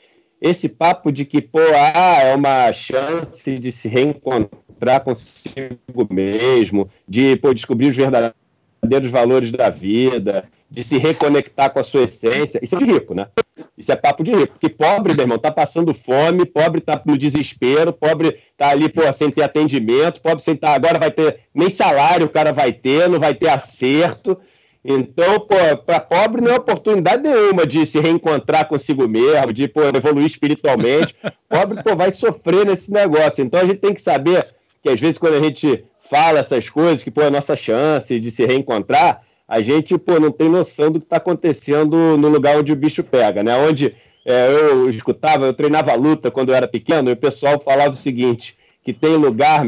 Esse 0.45 0.69
papo 0.69 1.11
de 1.11 1.25
que, 1.25 1.41
pô, 1.41 1.59
ah, 1.59 2.23
é 2.23 2.35
uma 2.35 2.73
chance 2.73 3.59
de 3.59 3.73
se 3.73 3.89
reencontrar 3.89 4.65
encontrar 4.85 5.01
consigo 5.01 6.07
mesmo, 6.11 6.91
de 7.09 7.37
pô, 7.37 7.55
descobrir 7.55 7.89
os 7.89 7.97
verdadeiros 7.97 9.11
valores 9.11 9.51
da 9.51 9.71
vida, 9.71 10.45
de 10.71 10.85
se 10.85 10.99
reconectar 10.99 11.71
com 11.71 11.79
a 11.79 11.83
sua 11.83 12.03
essência. 12.03 12.61
Isso 12.63 12.75
é 12.75 12.79
de 12.79 12.85
rico, 12.85 13.15
né? 13.15 13.29
Isso 13.79 13.93
é 13.93 13.97
papo 13.97 14.23
de 14.23 14.33
rico. 14.33 14.55
Porque 14.55 14.69
pobre, 14.69 15.15
meu 15.15 15.23
irmão, 15.23 15.39
tá 15.39 15.51
passando 15.51 15.95
fome, 15.95 16.45
pobre 16.45 16.81
tá 16.81 17.01
no 17.05 17.17
desespero, 17.17 17.93
pobre 17.93 18.39
tá 18.57 18.69
ali, 18.71 18.89
pô, 18.89 19.11
sem 19.13 19.31
ter 19.31 19.43
atendimento, 19.43 20.21
pobre 20.21 20.43
sem. 20.43 20.57
Tá, 20.57 20.75
agora 20.75 20.99
vai 20.99 21.11
ter. 21.11 21.41
Nem 21.55 21.71
salário 21.71 22.27
o 22.27 22.31
cara 22.31 22.53
vai 22.53 22.73
ter, 22.73 23.09
não 23.09 23.21
vai 23.21 23.35
ter 23.35 23.49
acerto. 23.49 24.39
Então, 24.85 25.41
pô, 25.41 25.77
para 25.87 25.99
pobre 25.99 26.43
não 26.43 26.51
é 26.51 26.57
oportunidade 26.57 27.23
nenhuma 27.23 27.67
de 27.67 27.87
se 27.87 27.99
reencontrar 27.99 28.69
consigo 28.69 29.09
mesmo, 29.09 29.51
de 29.51 29.67
pô, 29.67 29.83
evoluir 29.83 30.27
espiritualmente. 30.27 31.17
Pobre 31.49 31.83
pô, 31.83 31.97
vai 31.97 32.11
sofrer 32.11 32.67
nesse 32.67 32.93
negócio. 32.93 33.43
Então 33.43 33.61
a 33.61 33.65
gente 33.65 33.79
tem 33.79 33.95
que 33.95 34.03
saber 34.03 34.47
que 34.83 34.91
às 34.91 35.01
vezes 35.01 35.17
quando 35.17 35.35
a 35.35 35.43
gente 35.43 35.85
fala 36.11 36.41
essas 36.41 36.69
coisas, 36.69 37.03
que 37.03 37.11
pô, 37.11 37.23
é 37.23 37.29
a 37.29 37.31
nossa 37.31 37.57
chance 37.57 38.21
de 38.21 38.31
se 38.31 38.45
reencontrar, 38.45 39.23
a 39.49 39.63
gente 39.63 39.97
pô, 39.97 40.21
não 40.21 40.31
tem 40.31 40.51
noção 40.51 40.91
do 40.91 40.99
que 40.99 41.07
está 41.07 41.17
acontecendo 41.17 42.19
no 42.19 42.29
lugar 42.29 42.59
onde 42.59 42.73
o 42.73 42.77
bicho 42.77 43.03
pega, 43.03 43.43
né? 43.43 43.57
Onde 43.57 43.95
é, 44.27 44.49
eu 44.49 44.91
escutava, 44.91 45.47
eu 45.47 45.55
treinava 45.55 45.95
luta 45.95 46.31
quando 46.31 46.51
eu 46.51 46.55
era 46.55 46.69
pequeno, 46.69 47.09
e 47.09 47.15
o 47.15 47.17
pessoal 47.17 47.59
falava 47.59 47.91
o 47.91 47.97
seguinte: 47.97 48.55
que 48.83 48.93
tem 48.93 49.17
lugar 49.17 49.67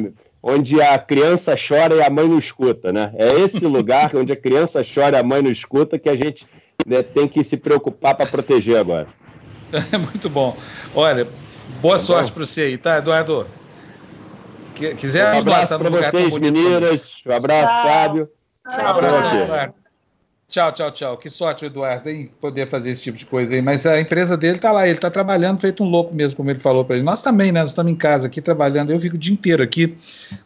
onde 0.48 0.80
a 0.80 0.96
criança 0.96 1.56
chora 1.56 1.96
e 1.96 2.02
a 2.02 2.08
mãe 2.08 2.28
não 2.28 2.38
escuta, 2.38 2.92
né? 2.92 3.10
É 3.16 3.32
esse 3.40 3.66
lugar 3.66 4.14
onde 4.14 4.32
a 4.32 4.36
criança 4.36 4.80
chora 4.82 5.16
e 5.16 5.20
a 5.20 5.22
mãe 5.24 5.42
não 5.42 5.50
escuta 5.50 5.98
que 5.98 6.08
a 6.08 6.14
gente 6.14 6.46
né, 6.86 7.02
tem 7.02 7.26
que 7.26 7.42
se 7.42 7.56
preocupar 7.56 8.14
para 8.14 8.26
proteger 8.26 8.78
agora. 8.78 9.08
É 9.92 9.98
muito 9.98 10.30
bom. 10.30 10.56
Olha, 10.94 11.26
boa 11.82 11.98
tá 11.98 12.04
sorte 12.04 12.30
para 12.30 12.46
você 12.46 12.60
aí, 12.62 12.78
tá, 12.78 12.98
Eduardo? 12.98 13.48
quiser 14.98 15.34
um 15.34 15.38
abraço 15.38 15.78
para 15.78 15.90
vocês, 15.90 16.38
meninas. 16.38 17.16
Um 17.26 17.32
abraço, 17.32 17.74
tchau. 17.74 17.86
Fábio. 17.86 18.30
Tchau, 18.70 18.86
abraço, 18.86 19.36
Eduardo. 19.36 19.85
Tchau, 20.48 20.70
tchau, 20.72 20.90
tchau. 20.92 21.16
Que 21.18 21.28
sorte, 21.28 21.64
Eduardo, 21.64 22.08
em 22.08 22.26
poder 22.40 22.68
fazer 22.68 22.90
esse 22.90 23.02
tipo 23.02 23.18
de 23.18 23.26
coisa 23.26 23.52
aí. 23.52 23.60
Mas 23.60 23.84
a 23.84 24.00
empresa 24.00 24.36
dele 24.36 24.56
está 24.56 24.70
lá, 24.70 24.86
ele 24.86 24.96
está 24.96 25.10
trabalhando 25.10 25.60
feito 25.60 25.82
um 25.82 25.88
louco 25.88 26.14
mesmo, 26.14 26.36
como 26.36 26.50
ele 26.50 26.60
falou 26.60 26.84
para 26.84 26.96
ele. 26.96 27.04
Nós 27.04 27.20
também, 27.20 27.50
né? 27.50 27.62
Nós 27.62 27.72
estamos 27.72 27.90
em 27.90 27.96
casa 27.96 28.28
aqui 28.28 28.40
trabalhando. 28.40 28.92
Eu 28.92 29.00
fico 29.00 29.16
o 29.16 29.18
dia 29.18 29.32
inteiro 29.32 29.62
aqui, 29.62 29.98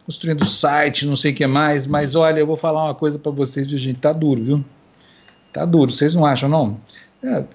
construindo 0.05 0.45
site, 0.47 1.05
não 1.05 1.15
sei 1.15 1.31
o 1.31 1.35
que 1.35 1.45
mais. 1.45 1.85
Mas 1.85 2.15
olha, 2.15 2.39
eu 2.39 2.47
vou 2.47 2.57
falar 2.57 2.85
uma 2.85 2.95
coisa 2.95 3.19
para 3.19 3.31
vocês, 3.31 3.67
gente. 3.67 3.99
Tá 3.99 4.11
duro, 4.11 4.43
viu? 4.43 4.65
Tá 5.53 5.65
duro. 5.65 5.91
Vocês 5.91 6.15
não 6.15 6.25
acham, 6.25 6.49
não? 6.49 6.79
É, 7.23 7.45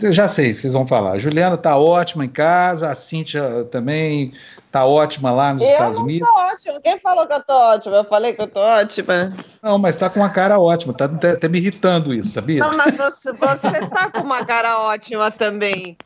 eu 0.00 0.12
já 0.12 0.28
sei, 0.28 0.54
vocês 0.54 0.72
vão 0.72 0.86
falar. 0.86 1.12
A 1.12 1.18
Juliana 1.18 1.56
está 1.56 1.76
ótima 1.76 2.24
em 2.24 2.28
casa, 2.28 2.90
a 2.90 2.94
Cíntia 2.94 3.64
também 3.72 4.32
Tá 4.78 4.86
ótima 4.86 5.32
lá 5.32 5.52
nos 5.52 5.64
eu 5.64 5.70
Estados 5.70 5.98
Unidos? 5.98 6.28
Eu 6.28 6.34
tô 6.34 6.40
ótima. 6.40 6.80
Quem 6.80 6.98
falou 7.00 7.26
que 7.26 7.32
eu 7.32 7.42
tô 7.44 7.52
ótima? 7.52 7.96
Eu 7.96 8.04
falei 8.04 8.32
que 8.32 8.40
eu 8.40 8.46
tô 8.46 8.60
ótima. 8.60 9.32
Não, 9.60 9.76
mas 9.76 9.96
tá 9.96 10.08
com 10.08 10.20
uma 10.20 10.30
cara 10.30 10.60
ótima. 10.60 10.94
Tá, 10.94 11.08
tá, 11.08 11.36
tá 11.36 11.48
me 11.48 11.58
irritando 11.58 12.14
isso, 12.14 12.30
sabia? 12.30 12.60
Não, 12.60 12.76
mas 12.76 12.96
você, 12.96 13.32
você 13.32 13.86
tá 13.88 14.08
com 14.08 14.20
uma 14.20 14.44
cara 14.44 14.78
ótima 14.78 15.32
também. 15.32 15.96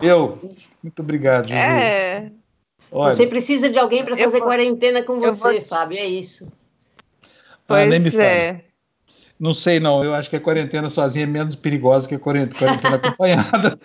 Eu? 0.00 0.38
Muito 0.80 1.02
obrigado, 1.02 1.48
Juju. 1.48 1.58
É. 1.58 2.30
Olha, 2.92 3.12
você 3.12 3.26
precisa 3.26 3.68
de 3.68 3.80
alguém 3.80 4.04
para 4.04 4.16
fazer 4.16 4.38
vou, 4.38 4.46
quarentena 4.46 5.02
com 5.02 5.18
você, 5.18 5.60
te... 5.60 5.68
Fábio. 5.68 5.98
É 5.98 6.06
isso. 6.06 6.46
Pois 7.66 7.82
ah, 7.82 7.86
nem 7.86 7.98
me 7.98 8.08
é. 8.10 8.52
Fale. 8.52 8.64
Não 9.40 9.52
sei, 9.52 9.80
não. 9.80 10.04
Eu 10.04 10.14
acho 10.14 10.30
que 10.30 10.36
a 10.36 10.40
quarentena 10.40 10.88
sozinha 10.88 11.24
é 11.24 11.26
menos 11.26 11.56
perigosa 11.56 12.06
que 12.06 12.14
a 12.14 12.18
quarentena 12.18 12.78
acompanhada. 12.94 13.76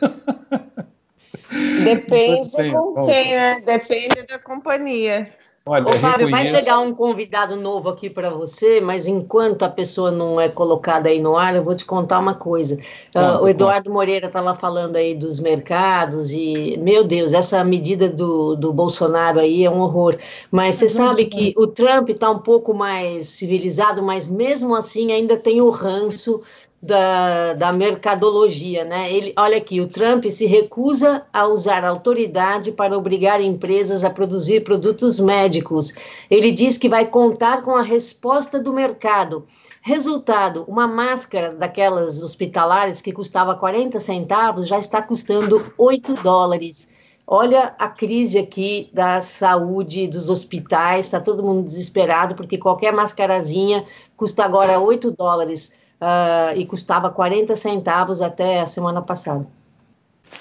Depende 1.84 2.72
com 2.72 3.02
quem, 3.02 3.36
né? 3.36 3.60
Depende 3.62 4.24
da 4.28 4.40
companhia. 4.40 5.32
Olha, 5.66 5.88
Ô, 5.88 5.94
Fábio, 5.94 6.30
vai 6.30 6.46
chegar 6.46 6.80
um 6.80 6.94
convidado 6.94 7.56
novo 7.56 7.88
aqui 7.88 8.10
para 8.10 8.30
você, 8.30 8.82
mas 8.82 9.08
enquanto 9.08 9.64
a 9.64 9.70
pessoa 9.70 10.12
não 10.12 10.38
é 10.40 10.50
colocada 10.50 11.08
aí 11.08 11.22
no 11.22 11.38
ar, 11.38 11.56
eu 11.56 11.64
vou 11.64 11.74
te 11.74 11.86
contar 11.86 12.20
uma 12.20 12.34
coisa. 12.34 12.78
uh, 13.16 13.42
o 13.42 13.48
Eduardo 13.48 13.90
Moreira 13.90 14.28
estava 14.28 14.54
falando 14.56 14.98
aí 14.98 15.16
dos 15.16 15.40
mercados 15.40 16.34
e, 16.34 16.78
meu 16.82 17.06
Deus, 17.06 17.34
essa 17.34 17.64
medida 17.64 18.10
do, 18.10 18.58
do 18.58 18.74
Bolsonaro 18.74 19.40
aí 19.40 19.64
é 19.64 19.72
um 19.72 19.80
horror. 19.80 20.18
Mas 20.52 20.76
você 20.76 20.90
sabe 20.90 21.28
que 21.28 21.54
o 21.56 21.66
Trump 21.66 22.10
está 22.10 22.30
um 22.30 22.40
pouco 22.40 22.74
mais 22.74 23.28
civilizado, 23.28 24.04
mas 24.04 24.28
mesmo 24.28 24.76
assim 24.76 25.14
ainda 25.14 25.38
tem 25.38 25.62
o 25.62 25.70
ranço 25.70 26.42
da, 26.84 27.54
da 27.54 27.72
mercadologia, 27.72 28.84
né? 28.84 29.12
Ele, 29.12 29.34
olha 29.38 29.56
aqui, 29.56 29.80
o 29.80 29.88
Trump 29.88 30.26
se 30.26 30.46
recusa 30.46 31.26
a 31.32 31.48
usar 31.48 31.86
autoridade 31.86 32.74
para 32.74 32.98
obrigar 32.98 33.40
empresas 33.40 34.04
a 34.04 34.10
produzir 34.10 34.66
produtos 34.66 35.18
médicos. 35.18 35.94
Ele 36.30 36.52
diz 36.52 36.78
que 36.78 36.90
vai 36.90 37.06
contar 37.06 37.62
com 37.62 37.74
a 37.74 37.82
resposta 37.82 38.60
do 38.60 38.74
mercado. 38.74 39.46
Resultado: 39.82 40.66
uma 40.68 40.86
máscara 40.86 41.54
daquelas 41.54 42.22
hospitalares 42.22 43.02
que 43.02 43.14
custava 43.14 43.56
40 43.56 43.98
centavos 44.02 44.68
já 44.68 44.78
está 44.78 45.02
custando 45.02 45.74
8 45.78 46.16
dólares. 46.16 46.90
Olha 47.26 47.74
a 47.80 47.88
crise 47.88 48.38
aqui 48.38 48.90
da 48.92 49.22
saúde 49.22 50.06
dos 50.08 50.28
hospitais, 50.28 51.06
está 51.06 51.22
todo 51.22 51.42
mundo 51.42 51.64
desesperado 51.64 52.36
porque 52.36 52.58
qualquer 52.58 52.92
mascarazinha 52.92 53.86
custa 54.18 54.44
agora 54.44 54.82
8 54.82 55.12
dólares 55.12 55.82
uh, 56.04 56.58
e 56.58 56.66
custava 56.66 57.10
40 57.10 57.56
centavos 57.56 58.22
até 58.22 58.60
a 58.60 58.68
semana 58.68 59.01
passada. 59.01 59.47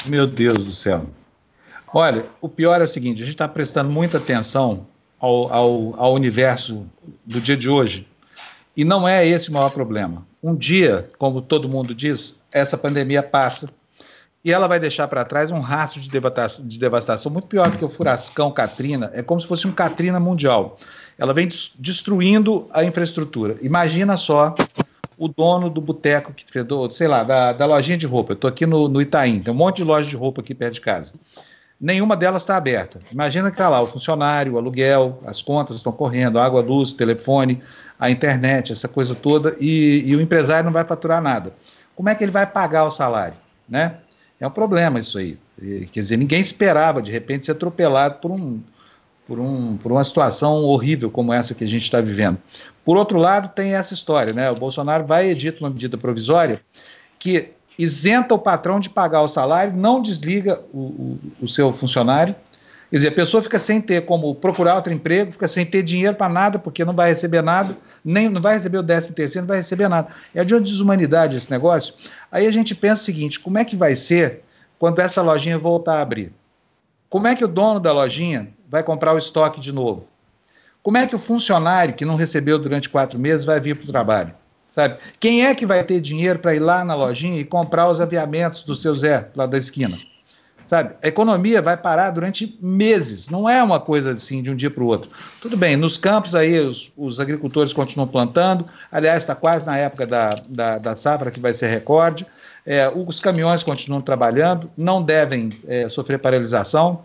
Meu 0.06 0.26
Deus 0.26 0.64
do 0.64 0.72
céu. 0.72 1.06
Olha, 1.94 2.26
o 2.40 2.48
pior 2.48 2.80
é 2.80 2.84
o 2.84 2.88
seguinte: 2.88 3.22
a 3.22 3.24
gente 3.24 3.34
está 3.34 3.48
prestando 3.48 3.90
muita 3.90 4.18
atenção 4.18 4.86
ao, 5.20 5.52
ao, 5.52 5.94
ao 5.96 6.14
universo 6.14 6.84
do 7.24 7.40
dia 7.40 7.56
de 7.56 7.68
hoje 7.68 8.08
e 8.76 8.84
não 8.84 9.06
é 9.06 9.26
esse 9.26 9.50
o 9.50 9.52
maior 9.52 9.70
problema. 9.70 10.26
Um 10.42 10.54
dia, 10.54 11.08
como 11.18 11.40
todo 11.40 11.68
mundo 11.68 11.94
diz, 11.94 12.40
essa 12.50 12.76
pandemia 12.76 13.22
passa 13.22 13.68
e 14.44 14.50
ela 14.50 14.66
vai 14.66 14.80
deixar 14.80 15.06
para 15.06 15.24
trás 15.24 15.52
um 15.52 15.60
rastro 15.60 16.00
de 16.00 16.08
de 16.08 16.78
devastação, 16.78 17.30
muito 17.30 17.46
pior 17.46 17.70
do 17.70 17.78
que 17.78 17.84
o 17.84 17.88
furacão 17.88 18.50
Katrina. 18.50 19.10
É 19.14 19.22
como 19.22 19.40
se 19.40 19.46
fosse 19.46 19.68
um 19.68 19.72
Katrina 19.72 20.18
mundial. 20.18 20.78
Ela 21.16 21.32
vem 21.32 21.48
destruindo 21.78 22.68
a 22.72 22.82
infraestrutura. 22.82 23.56
Imagina 23.60 24.16
só 24.16 24.54
o 25.22 25.28
dono 25.28 25.70
do 25.70 25.80
boteco 25.80 26.32
que 26.32 26.44
fez, 26.44 26.66
sei 26.96 27.06
lá, 27.06 27.22
da, 27.22 27.52
da 27.52 27.64
lojinha 27.64 27.96
de 27.96 28.08
roupa. 28.08 28.32
Eu 28.32 28.34
estou 28.34 28.48
aqui 28.48 28.66
no, 28.66 28.88
no 28.88 29.00
Itaim, 29.00 29.38
tem 29.38 29.54
um 29.54 29.56
monte 29.56 29.76
de 29.76 29.84
loja 29.84 30.10
de 30.10 30.16
roupa 30.16 30.40
aqui 30.40 30.52
perto 30.52 30.74
de 30.74 30.80
casa. 30.80 31.14
Nenhuma 31.80 32.16
delas 32.16 32.42
está 32.42 32.56
aberta. 32.56 33.00
Imagina 33.12 33.48
que 33.48 33.54
está 33.54 33.68
lá 33.68 33.80
o 33.80 33.86
funcionário, 33.86 34.54
o 34.54 34.58
aluguel, 34.58 35.22
as 35.24 35.40
contas 35.40 35.76
estão 35.76 35.92
correndo, 35.92 36.40
água, 36.40 36.60
luz, 36.60 36.92
telefone, 36.94 37.62
a 38.00 38.10
internet, 38.10 38.72
essa 38.72 38.88
coisa 38.88 39.14
toda, 39.14 39.56
e, 39.60 40.02
e 40.04 40.16
o 40.16 40.20
empresário 40.20 40.64
não 40.64 40.72
vai 40.72 40.82
faturar 40.82 41.22
nada. 41.22 41.54
Como 41.94 42.08
é 42.08 42.16
que 42.16 42.24
ele 42.24 42.32
vai 42.32 42.44
pagar 42.44 42.84
o 42.84 42.90
salário? 42.90 43.36
Né? 43.68 43.98
É 44.40 44.46
um 44.46 44.50
problema 44.50 44.98
isso 44.98 45.18
aí. 45.18 45.38
Quer 45.92 46.00
dizer, 46.00 46.16
ninguém 46.16 46.40
esperava, 46.40 47.00
de 47.00 47.12
repente, 47.12 47.46
ser 47.46 47.52
atropelado 47.52 48.16
por 48.16 48.32
um, 48.32 48.60
por, 49.24 49.38
um, 49.38 49.76
por 49.76 49.92
uma 49.92 50.02
situação 50.02 50.64
horrível 50.64 51.08
como 51.12 51.32
essa 51.32 51.54
que 51.54 51.62
a 51.62 51.68
gente 51.68 51.84
está 51.84 52.00
vivendo. 52.00 52.38
Por 52.84 52.96
outro 52.96 53.18
lado, 53.18 53.48
tem 53.54 53.74
essa 53.74 53.94
história, 53.94 54.32
né? 54.32 54.50
O 54.50 54.56
Bolsonaro 54.56 55.04
vai 55.04 55.30
editar 55.30 55.64
uma 55.64 55.70
medida 55.70 55.96
provisória 55.96 56.60
que 57.18 57.50
isenta 57.78 58.34
o 58.34 58.38
patrão 58.38 58.80
de 58.80 58.90
pagar 58.90 59.22
o 59.22 59.28
salário, 59.28 59.76
não 59.76 60.02
desliga 60.02 60.60
o, 60.72 60.78
o, 60.78 61.18
o 61.42 61.48
seu 61.48 61.72
funcionário. 61.72 62.34
Quer 62.90 62.96
dizer, 62.96 63.08
a 63.08 63.12
pessoa 63.12 63.42
fica 63.42 63.58
sem 63.58 63.80
ter 63.80 64.04
como 64.04 64.34
procurar 64.34 64.76
outro 64.76 64.92
emprego, 64.92 65.32
fica 65.32 65.48
sem 65.48 65.64
ter 65.64 65.82
dinheiro 65.82 66.14
para 66.14 66.28
nada, 66.28 66.58
porque 66.58 66.84
não 66.84 66.92
vai 66.92 67.08
receber 67.10 67.40
nada, 67.40 67.74
nem 68.04 68.28
não 68.28 68.42
vai 68.42 68.56
receber 68.56 68.76
o 68.78 68.82
13 68.82 69.12
terceiro, 69.12 69.46
não 69.46 69.48
vai 69.48 69.58
receber 69.58 69.88
nada. 69.88 70.08
É 70.34 70.44
de 70.44 70.52
uma 70.52 70.60
desumanidade 70.60 71.36
esse 71.36 71.50
negócio. 71.50 71.94
Aí 72.30 72.46
a 72.46 72.50
gente 72.50 72.74
pensa 72.74 73.00
o 73.00 73.04
seguinte: 73.04 73.40
como 73.40 73.56
é 73.56 73.64
que 73.64 73.76
vai 73.76 73.96
ser 73.96 74.42
quando 74.78 74.98
essa 74.98 75.22
lojinha 75.22 75.58
voltar 75.58 75.98
a 75.98 76.02
abrir? 76.02 76.34
Como 77.08 77.26
é 77.26 77.34
que 77.34 77.44
o 77.44 77.48
dono 77.48 77.80
da 77.80 77.92
lojinha 77.92 78.48
vai 78.68 78.82
comprar 78.82 79.14
o 79.14 79.18
estoque 79.18 79.58
de 79.58 79.72
novo? 79.72 80.06
Como 80.82 80.98
é 80.98 81.06
que 81.06 81.14
o 81.14 81.18
funcionário 81.18 81.94
que 81.94 82.04
não 82.04 82.16
recebeu 82.16 82.58
durante 82.58 82.88
quatro 82.88 83.18
meses 83.18 83.44
vai 83.44 83.60
vir 83.60 83.76
para 83.76 83.84
o 83.84 83.92
trabalho? 83.92 84.34
Sabe? 84.74 84.96
Quem 85.20 85.46
é 85.46 85.54
que 85.54 85.66
vai 85.66 85.84
ter 85.84 86.00
dinheiro 86.00 86.38
para 86.38 86.54
ir 86.54 86.58
lá 86.58 86.84
na 86.84 86.94
lojinha 86.94 87.38
e 87.38 87.44
comprar 87.44 87.90
os 87.90 88.00
aviamentos 88.00 88.62
do 88.62 88.74
seu 88.74 88.96
Zé, 88.96 89.28
lá 89.36 89.46
da 89.46 89.58
esquina? 89.58 89.98
Sabe? 90.66 90.94
A 91.02 91.08
economia 91.08 91.60
vai 91.60 91.76
parar 91.76 92.10
durante 92.10 92.58
meses, 92.60 93.28
não 93.28 93.48
é 93.48 93.62
uma 93.62 93.78
coisa 93.78 94.12
assim 94.12 94.42
de 94.42 94.50
um 94.50 94.56
dia 94.56 94.70
para 94.70 94.82
o 94.82 94.86
outro. 94.86 95.10
Tudo 95.40 95.56
bem, 95.56 95.76
nos 95.76 95.98
campos 95.98 96.34
aí 96.34 96.58
os, 96.58 96.90
os 96.96 97.20
agricultores 97.20 97.72
continuam 97.74 98.08
plantando, 98.08 98.64
aliás, 98.90 99.22
está 99.22 99.34
quase 99.34 99.66
na 99.66 99.76
época 99.76 100.06
da, 100.06 100.30
da, 100.48 100.78
da, 100.78 100.96
safra 100.96 101.30
que 101.30 101.38
vai 101.38 101.52
ser 101.52 101.66
recorde. 101.66 102.26
É, 102.64 102.90
os 102.94 103.20
caminhões 103.20 103.62
continuam 103.62 104.00
trabalhando, 104.00 104.70
não 104.76 105.02
devem 105.02 105.60
é, 105.66 105.88
sofrer 105.90 106.18
paralisação. 106.18 107.04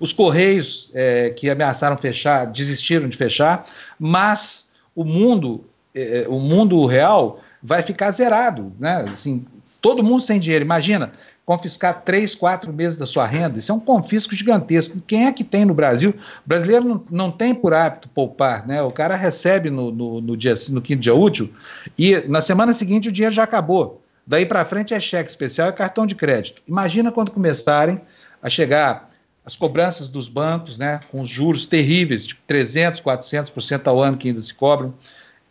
Os 0.00 0.12
Correios, 0.12 0.90
é, 0.94 1.30
que 1.30 1.50
ameaçaram 1.50 1.96
fechar, 1.96 2.46
desistiram 2.46 3.08
de 3.08 3.16
fechar, 3.16 3.66
mas 3.98 4.68
o 4.94 5.04
mundo, 5.04 5.64
é, 5.94 6.26
o 6.28 6.38
mundo 6.38 6.84
real 6.86 7.40
vai 7.62 7.82
ficar 7.82 8.10
zerado, 8.10 8.72
né? 8.78 9.04
Assim, 9.12 9.44
todo 9.80 10.02
mundo 10.02 10.22
sem 10.22 10.38
dinheiro. 10.38 10.64
Imagina, 10.64 11.12
confiscar 11.48 12.02
três, 12.02 12.34
quatro 12.34 12.72
meses 12.72 12.98
da 12.98 13.06
sua 13.06 13.24
renda, 13.24 13.58
isso 13.58 13.72
é 13.72 13.74
um 13.74 13.80
confisco 13.80 14.34
gigantesco. 14.34 15.00
Quem 15.06 15.26
é 15.26 15.32
que 15.32 15.42
tem 15.42 15.64
no 15.64 15.72
Brasil? 15.72 16.10
O 16.10 16.48
brasileiro 16.48 16.84
não, 16.84 17.04
não 17.10 17.30
tem 17.30 17.54
por 17.54 17.72
hábito 17.72 18.06
poupar, 18.10 18.66
né? 18.66 18.82
O 18.82 18.90
cara 18.90 19.16
recebe 19.16 19.70
no, 19.70 19.90
no, 19.90 20.20
no, 20.20 20.36
dia, 20.36 20.54
no 20.68 20.82
quinto 20.82 21.00
dia 21.00 21.14
útil 21.14 21.50
e 21.96 22.16
na 22.28 22.42
semana 22.42 22.74
seguinte 22.74 23.08
o 23.08 23.12
dinheiro 23.12 23.34
já 23.34 23.44
acabou. 23.44 24.02
Daí 24.26 24.44
para 24.44 24.62
frente 24.66 24.92
é 24.92 25.00
cheque 25.00 25.30
especial 25.30 25.70
e 25.70 25.72
cartão 25.72 26.06
de 26.06 26.14
crédito. 26.14 26.60
Imagina 26.68 27.10
quando 27.10 27.30
começarem 27.30 27.98
a 28.42 28.50
chegar 28.50 29.07
as 29.48 29.56
cobranças 29.56 30.08
dos 30.08 30.28
bancos, 30.28 30.76
né, 30.76 31.00
com 31.10 31.22
os 31.22 31.28
juros 31.30 31.66
terríveis, 31.66 32.26
de 32.26 32.36
300%, 32.46 33.00
400% 33.00 33.86
ao 33.86 34.02
ano 34.02 34.18
que 34.18 34.28
ainda 34.28 34.42
se 34.42 34.52
cobram. 34.52 34.92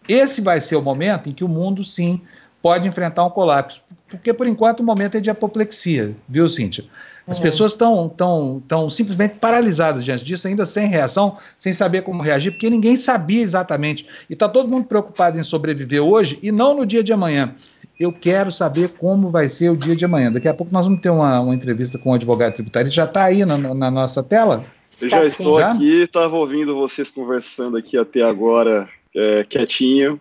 Esse 0.08 0.40
vai 0.40 0.62
ser 0.62 0.76
o 0.76 0.84
momento 0.84 1.28
em 1.28 1.32
que 1.32 1.44
o 1.44 1.48
mundo, 1.48 1.84
sim, 1.84 2.22
pode 2.62 2.88
enfrentar 2.88 3.26
um 3.26 3.32
colapso. 3.32 3.82
Porque, 4.08 4.32
por 4.32 4.46
enquanto, 4.46 4.82
o 4.82 4.84
momento 4.84 5.18
é 5.18 5.20
de 5.20 5.32
apoplexia, 5.32 6.16
viu, 6.30 6.48
Cíntia? 6.48 6.86
As 7.26 7.40
é. 7.40 7.42
pessoas 7.42 7.72
estão 7.72 8.08
tão, 8.08 8.62
tão 8.68 8.88
simplesmente 8.88 9.40
paralisadas 9.40 10.06
diante 10.06 10.24
disso, 10.24 10.48
ainda 10.48 10.68
sem 10.68 10.88
reação, 10.88 11.40
sem 11.58 11.74
saber 11.74 12.04
como 12.04 12.22
reagir, 12.22 12.52
porque 12.52 12.70
ninguém 12.70 12.98
sabia 12.98 13.42
exatamente. 13.42 14.06
E 14.30 14.34
está 14.34 14.48
todo 14.48 14.70
mundo 14.70 14.86
preocupado 14.86 15.40
em 15.40 15.44
sobreviver 15.44 16.04
hoje 16.04 16.38
e 16.44 16.52
não 16.52 16.78
no 16.78 16.86
dia 16.86 17.04
de 17.04 17.12
amanhã 17.12 17.56
eu 18.00 18.14
quero 18.14 18.52
saber 18.52 18.90
como 18.90 19.32
vai 19.32 19.50
ser 19.50 19.70
o 19.70 19.78
dia 19.78 19.96
de 19.96 20.06
amanhã. 20.06 20.32
Daqui 20.32 20.48
a 20.48 20.54
pouco 20.54 20.72
nós 20.72 20.86
vamos 20.86 21.02
ter 21.02 21.10
uma, 21.10 21.40
uma 21.40 21.56
entrevista 21.56 21.98
com 21.98 22.10
o 22.10 22.12
um 22.12 22.16
advogado 22.16 22.54
tributário. 22.54 22.88
Ele 22.88 22.96
já 22.96 23.06
está 23.06 23.24
aí 23.24 23.44
na, 23.44 23.58
na, 23.58 23.90
nossa 23.90 24.22
tela? 24.22 24.66
Eu 25.02 25.10
já 25.10 25.26
estou 25.26 25.60
já? 25.60 25.72
aqui, 25.72 26.02
estava 26.02 26.36
ouvindo 26.36 26.76
vocês 26.76 27.10
conversando 27.10 27.78
aqui 27.78 27.98
até 27.98 28.22
agora, 28.22 28.88
é, 29.16 29.44
quietinho, 29.44 30.20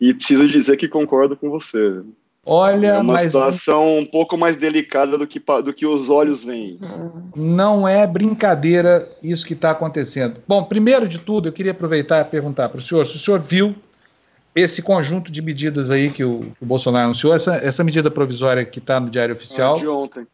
e 0.00 0.12
preciso 0.12 0.48
dizer 0.48 0.76
que 0.76 0.88
concordo 0.88 1.36
com 1.36 1.48
você. 1.48 2.02
Olha, 2.44 2.88
é 2.88 2.98
uma 2.98 3.14
mas... 3.14 3.26
situação 3.26 3.98
um 3.98 4.04
pouco 4.04 4.36
mais 4.36 4.56
delicada 4.56 5.16
do 5.16 5.26
que, 5.26 5.40
do 5.64 5.72
que 5.72 5.86
os 5.86 6.10
olhos 6.10 6.42
veem. 6.42 6.78
Não 7.36 7.86
é 7.86 8.04
brincadeira 8.04 9.08
isso 9.22 9.46
que 9.46 9.54
está 9.54 9.70
acontecendo. 9.70 10.40
Bom, 10.46 10.64
primeiro 10.64 11.06
de 11.06 11.20
tudo, 11.20 11.48
eu 11.48 11.52
queria 11.52 11.70
aproveitar 11.70 12.20
e 12.20 12.24
perguntar 12.24 12.68
para 12.68 12.80
o 12.80 12.82
senhor 12.82 13.06
se 13.06 13.16
o 13.16 13.20
senhor 13.20 13.38
viu 13.38 13.76
esse 14.54 14.82
conjunto 14.82 15.32
de 15.32 15.40
medidas 15.40 15.90
aí 15.90 16.10
que 16.10 16.24
o, 16.24 16.40
que 16.40 16.62
o 16.62 16.66
Bolsonaro 16.66 17.06
anunciou, 17.06 17.34
essa, 17.34 17.56
essa 17.56 17.82
medida 17.82 18.10
provisória 18.10 18.64
que 18.64 18.78
está 18.78 19.00
no 19.00 19.10
Diário 19.10 19.34
Oficial. 19.34 19.76
É 19.76 19.80
de 19.80 19.88
ontem. 19.88 20.26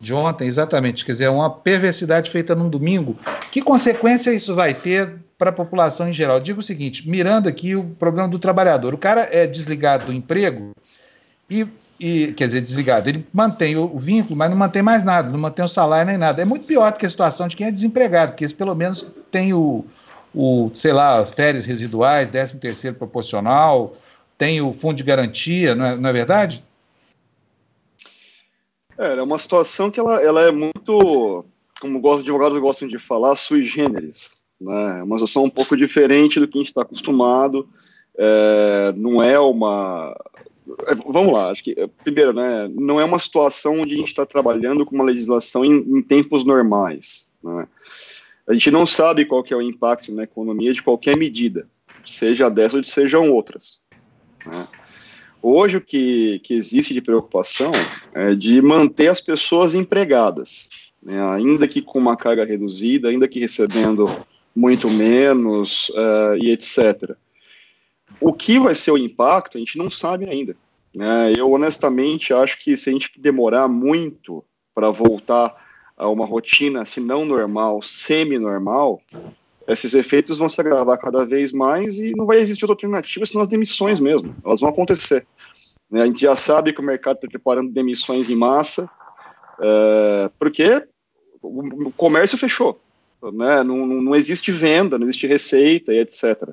De 0.00 0.14
ontem, 0.14 0.46
exatamente. 0.46 1.04
Quer 1.04 1.12
dizer, 1.12 1.24
é 1.24 1.30
uma 1.30 1.50
perversidade 1.50 2.30
feita 2.30 2.54
num 2.54 2.68
domingo. 2.68 3.18
Que 3.50 3.62
consequência 3.62 4.32
isso 4.32 4.54
vai 4.54 4.74
ter 4.74 5.16
para 5.38 5.50
a 5.50 5.52
população 5.52 6.08
em 6.08 6.12
geral? 6.12 6.36
Eu 6.36 6.42
digo 6.42 6.60
o 6.60 6.62
seguinte: 6.62 7.08
mirando 7.08 7.48
aqui 7.48 7.74
o 7.74 7.84
problema 7.84 8.28
do 8.28 8.38
trabalhador. 8.38 8.94
O 8.94 8.98
cara 8.98 9.28
é 9.32 9.46
desligado 9.46 10.06
do 10.06 10.12
emprego 10.12 10.72
e, 11.48 11.66
e 11.98 12.32
quer 12.36 12.46
dizer, 12.46 12.60
desligado. 12.60 13.08
Ele 13.08 13.26
mantém 13.32 13.76
o, 13.76 13.84
o, 13.84 13.98
vínculo, 13.98 14.36
mas 14.36 14.50
não 14.50 14.56
mantém 14.56 14.82
mais 14.82 15.02
nada, 15.02 15.28
não 15.28 15.38
mantém 15.38 15.64
o 15.64 15.68
salário 15.68 16.06
nem 16.06 16.18
nada. 16.18 16.42
É 16.42 16.44
muito 16.44 16.66
pior 16.66 16.92
do 16.92 16.98
que 16.98 17.06
a 17.06 17.10
situação 17.10 17.48
de 17.48 17.56
quem 17.56 17.66
é 17.66 17.70
desempregado, 17.70 18.32
porque 18.32 18.44
esse 18.44 18.54
pelo 18.54 18.74
menos 18.74 19.06
tem 19.30 19.52
o, 19.52 19.84
o, 20.34 20.70
sei 20.74 20.92
lá, 20.92 21.24
férias 21.24 21.64
residuais, 21.64 22.28
13 22.28 22.58
terceiro 22.58 22.96
proporcional, 22.96 23.96
tem 24.36 24.60
o 24.60 24.72
fundo 24.72 24.96
de 24.96 25.04
garantia, 25.04 25.74
não 25.74 25.86
é, 25.86 25.96
não 25.96 26.10
é 26.10 26.12
verdade? 26.12 26.64
É, 28.98 29.16
é 29.16 29.22
uma 29.22 29.38
situação 29.38 29.90
que 29.90 30.00
ela, 30.00 30.20
ela 30.22 30.42
é 30.42 30.50
muito, 30.50 31.44
como 31.80 32.00
os 32.10 32.20
advogados 32.20 32.58
gostam 32.58 32.88
de 32.88 32.98
falar, 32.98 33.36
sui 33.36 33.62
generis. 33.62 34.36
Né? 34.60 35.00
É 35.00 35.02
uma 35.02 35.18
situação 35.18 35.44
um 35.44 35.50
pouco 35.50 35.76
diferente 35.76 36.40
do 36.40 36.48
que 36.48 36.58
a 36.58 36.60
gente 36.60 36.68
está 36.68 36.82
acostumado. 36.82 37.68
É, 38.16 38.92
não 38.96 39.22
é 39.22 39.38
uma. 39.38 40.16
É, 40.86 40.94
vamos 40.94 41.32
lá, 41.32 41.50
acho 41.50 41.62
que, 41.62 41.74
primeiro, 42.02 42.32
né, 42.32 42.68
não 42.72 43.00
é 43.00 43.04
uma 43.04 43.18
situação 43.18 43.80
onde 43.80 43.94
a 43.94 43.98
gente 43.98 44.08
está 44.08 44.24
trabalhando 44.24 44.86
com 44.86 44.94
uma 44.94 45.04
legislação 45.04 45.64
em, 45.64 45.76
em 45.78 46.02
tempos 46.02 46.44
normais. 46.44 47.28
Né? 47.42 47.66
A 48.46 48.52
gente 48.52 48.70
não 48.70 48.84
sabe 48.84 49.24
qual 49.24 49.42
que 49.42 49.54
é 49.54 49.56
o 49.56 49.62
impacto 49.62 50.12
na 50.12 50.24
economia 50.24 50.72
de 50.72 50.82
qualquer 50.82 51.16
medida, 51.16 51.66
seja 52.04 52.48
dessa 52.48 52.76
ou 52.76 52.84
sejam 52.84 53.30
outras. 53.30 53.80
Né? 54.44 54.68
Hoje 55.42 55.76
o 55.78 55.80
que, 55.80 56.38
que 56.40 56.54
existe 56.54 56.92
de 56.92 57.00
preocupação 57.00 57.72
é 58.12 58.34
de 58.34 58.60
manter 58.60 59.08
as 59.08 59.20
pessoas 59.20 59.74
empregadas, 59.74 60.68
né? 61.02 61.22
ainda 61.30 61.66
que 61.66 61.82
com 61.82 61.98
uma 61.98 62.16
carga 62.16 62.44
reduzida, 62.44 63.08
ainda 63.08 63.28
que 63.28 63.40
recebendo 63.40 64.24
muito 64.54 64.88
menos 64.88 65.88
uh, 65.90 66.36
e 66.40 66.50
etc. 66.50 67.16
O 68.20 68.32
que 68.32 68.58
vai 68.58 68.74
ser 68.74 68.92
o 68.92 68.98
impacto, 68.98 69.56
a 69.56 69.60
gente 69.60 69.76
não 69.76 69.90
sabe 69.90 70.28
ainda. 70.28 70.56
Né? 70.94 71.34
Eu, 71.36 71.50
honestamente, 71.50 72.32
acho 72.32 72.58
que 72.58 72.76
se 72.76 72.88
a 72.88 72.92
gente 72.92 73.10
demorar 73.18 73.68
muito 73.68 74.44
para 74.74 74.90
voltar 74.90 75.63
a 75.96 76.08
uma 76.08 76.26
rotina, 76.26 76.84
se 76.84 77.00
não 77.00 77.24
normal, 77.24 77.82
semi-normal, 77.82 79.00
esses 79.66 79.94
efeitos 79.94 80.38
vão 80.38 80.48
se 80.48 80.60
agravar 80.60 80.98
cada 80.98 81.24
vez 81.24 81.52
mais 81.52 81.98
e 81.98 82.12
não 82.16 82.26
vai 82.26 82.38
existir 82.38 82.64
outra 82.64 82.74
alternativa 82.74 83.24
senão 83.24 83.42
as 83.42 83.48
demissões 83.48 83.98
mesmo. 83.98 84.34
Elas 84.44 84.60
vão 84.60 84.68
acontecer. 84.68 85.26
Né? 85.90 86.02
A 86.02 86.06
gente 86.06 86.20
já 86.20 86.36
sabe 86.36 86.72
que 86.72 86.80
o 86.80 86.84
mercado 86.84 87.16
está 87.16 87.28
preparando 87.28 87.72
demissões 87.72 88.28
em 88.28 88.36
massa, 88.36 88.88
é, 89.60 90.30
porque 90.38 90.86
o 91.40 91.90
comércio 91.92 92.36
fechou. 92.36 92.78
Né? 93.22 93.62
Não, 93.62 93.86
não 93.86 94.14
existe 94.14 94.52
venda, 94.52 94.98
não 94.98 95.06
existe 95.06 95.26
receita 95.26 95.92
e 95.94 95.98
etc. 95.98 96.50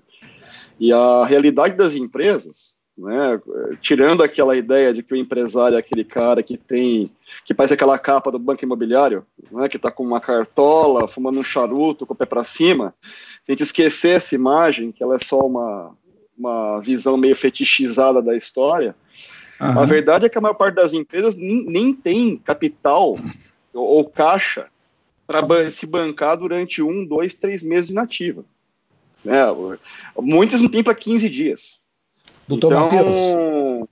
E 0.80 0.94
a 0.94 1.26
realidade 1.26 1.76
das 1.76 1.96
empresas, 1.96 2.78
né, 2.98 3.40
tirando 3.82 4.24
aquela 4.24 4.56
ideia 4.56 4.94
de 4.94 5.02
que 5.02 5.14
o 5.14 5.18
empresário 5.18 5.76
é 5.76 5.80
aquele 5.80 6.04
cara 6.04 6.44
que 6.44 6.58
tem, 6.58 7.12
que 7.46 7.54
parece 7.54 7.74
aquela 7.74 7.98
capa 7.98 8.32
do 8.32 8.40
banco 8.40 8.64
imobiliário, 8.64 9.26
né, 9.52 9.68
que 9.70 9.78
está 9.78 9.90
com 9.90 10.04
uma 10.04 10.20
cartola, 10.20 11.08
fumando 11.08 11.40
um 11.40 11.44
charuto 11.44 12.06
com 12.06 12.14
o 12.14 12.16
pé 12.16 12.26
para 12.26 12.44
cima, 12.44 12.94
se 13.44 13.52
a 13.52 13.52
gente 13.54 13.64
esquecer 13.64 14.18
essa 14.18 14.36
imagem, 14.36 14.92
que 14.92 15.02
ela 15.02 15.16
é 15.16 15.20
só 15.20 15.40
uma, 15.40 15.96
uma 16.38 16.80
visão 16.80 17.18
meio 17.18 17.36
fetichizada 17.36 18.22
da 18.22 18.36
história, 18.36 18.96
uhum. 19.60 19.80
a 19.80 19.86
verdade 19.86 20.26
é 20.26 20.30
que 20.30 20.38
a 20.38 20.42
maior 20.42 20.56
parte 20.56 20.76
das 20.76 20.94
empresas 20.94 21.36
nem, 21.36 21.66
nem 21.66 21.94
tem 21.94 22.38
capital 22.38 23.18
ou, 23.74 23.84
ou 23.84 24.06
caixa 24.06 24.68
para 25.26 25.72
se 25.72 25.86
bancar 25.86 26.38
durante 26.38 26.82
um, 26.84 27.06
dois, 27.06 27.34
três 27.34 27.64
meses 27.64 27.90
inativa. 27.90 28.44
Né? 29.24 29.40
Muitas 30.20 30.60
não 30.60 30.68
tem 30.68 30.84
para 30.84 30.94
15 30.94 31.30
dias. 31.30 31.81
Doutor 32.48 32.72
então... 32.72 32.82
Mateus, 32.86 33.88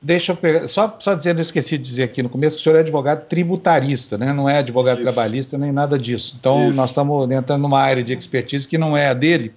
deixa 0.00 0.32
eu 0.32 0.36
pegar, 0.36 0.68
só, 0.68 0.96
só 1.00 1.14
dizendo, 1.14 1.38
eu 1.38 1.42
esqueci 1.42 1.76
de 1.76 1.84
dizer 1.84 2.04
aqui 2.04 2.22
no 2.22 2.28
começo, 2.28 2.56
que 2.56 2.60
o 2.60 2.64
senhor 2.64 2.76
é 2.76 2.80
advogado 2.80 3.26
tributarista, 3.26 4.16
né? 4.16 4.32
não 4.32 4.48
é 4.48 4.58
advogado 4.58 5.00
Isso. 5.00 5.12
trabalhista 5.12 5.58
nem 5.58 5.72
nada 5.72 5.98
disso. 5.98 6.36
Então, 6.38 6.68
Isso. 6.68 6.76
nós 6.76 6.90
estamos 6.90 7.30
entrando 7.30 7.62
numa 7.62 7.80
área 7.80 8.02
de 8.02 8.12
expertise 8.12 8.66
que 8.66 8.78
não 8.78 8.96
é 8.96 9.08
a 9.08 9.14
dele, 9.14 9.52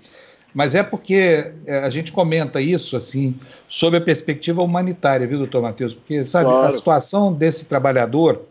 mas 0.53 0.75
é 0.75 0.83
porque 0.83 1.51
é, 1.65 1.79
a 1.79 1.89
gente 1.89 2.11
comenta 2.11 2.59
isso, 2.59 2.97
assim, 2.97 3.35
sob 3.69 3.95
a 3.97 4.01
perspectiva 4.01 4.61
humanitária, 4.61 5.25
viu, 5.27 5.37
doutor 5.37 5.61
Matheus? 5.61 5.93
Porque, 5.93 6.25
sabe, 6.25 6.45
claro. 6.45 6.67
a 6.67 6.73
situação 6.73 7.31
desse 7.31 7.65
trabalhador 7.65 8.41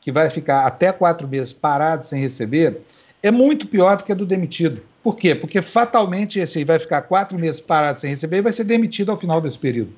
que 0.00 0.10
vai 0.10 0.30
ficar 0.30 0.66
até 0.66 0.90
quatro 0.90 1.28
meses 1.28 1.52
parado 1.52 2.06
sem 2.06 2.20
receber 2.20 2.80
é 3.22 3.30
muito 3.30 3.66
pior 3.66 3.96
do 3.96 4.04
que 4.04 4.12
a 4.12 4.14
do 4.14 4.26
demitido. 4.26 4.82
Por 5.02 5.16
quê? 5.16 5.34
Porque 5.34 5.62
fatalmente 5.62 6.38
esse 6.38 6.58
aí 6.58 6.64
vai 6.64 6.78
ficar 6.78 7.02
quatro 7.02 7.38
meses 7.38 7.60
parado 7.60 8.00
sem 8.00 8.10
receber 8.10 8.38
e 8.38 8.42
vai 8.42 8.52
ser 8.52 8.64
demitido 8.64 9.10
ao 9.10 9.16
final 9.16 9.40
desse 9.40 9.58
período. 9.58 9.92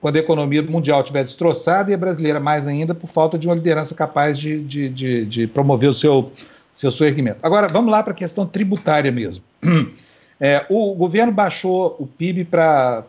Quando 0.00 0.16
a 0.16 0.18
economia 0.18 0.62
mundial 0.62 1.00
estiver 1.00 1.24
destroçada 1.24 1.90
e 1.90 1.94
a 1.94 1.98
brasileira 1.98 2.38
mais 2.38 2.66
ainda 2.66 2.94
por 2.94 3.08
falta 3.08 3.38
de 3.38 3.46
uma 3.46 3.54
liderança 3.54 3.94
capaz 3.94 4.38
de, 4.38 4.62
de, 4.62 4.88
de, 4.88 5.26
de 5.26 5.46
promover 5.46 5.90
o 5.90 5.94
seu, 5.94 6.32
seu 6.74 6.90
surgimento. 6.90 7.38
Agora, 7.42 7.68
vamos 7.68 7.90
lá 7.90 8.02
para 8.02 8.12
a 8.12 8.16
questão 8.16 8.46
tributária 8.46 9.10
mesmo. 9.10 9.44
É, 10.38 10.66
o 10.68 10.94
governo 10.94 11.32
baixou 11.32 11.96
o 11.98 12.06
PIB 12.06 12.44
para 12.44 13.02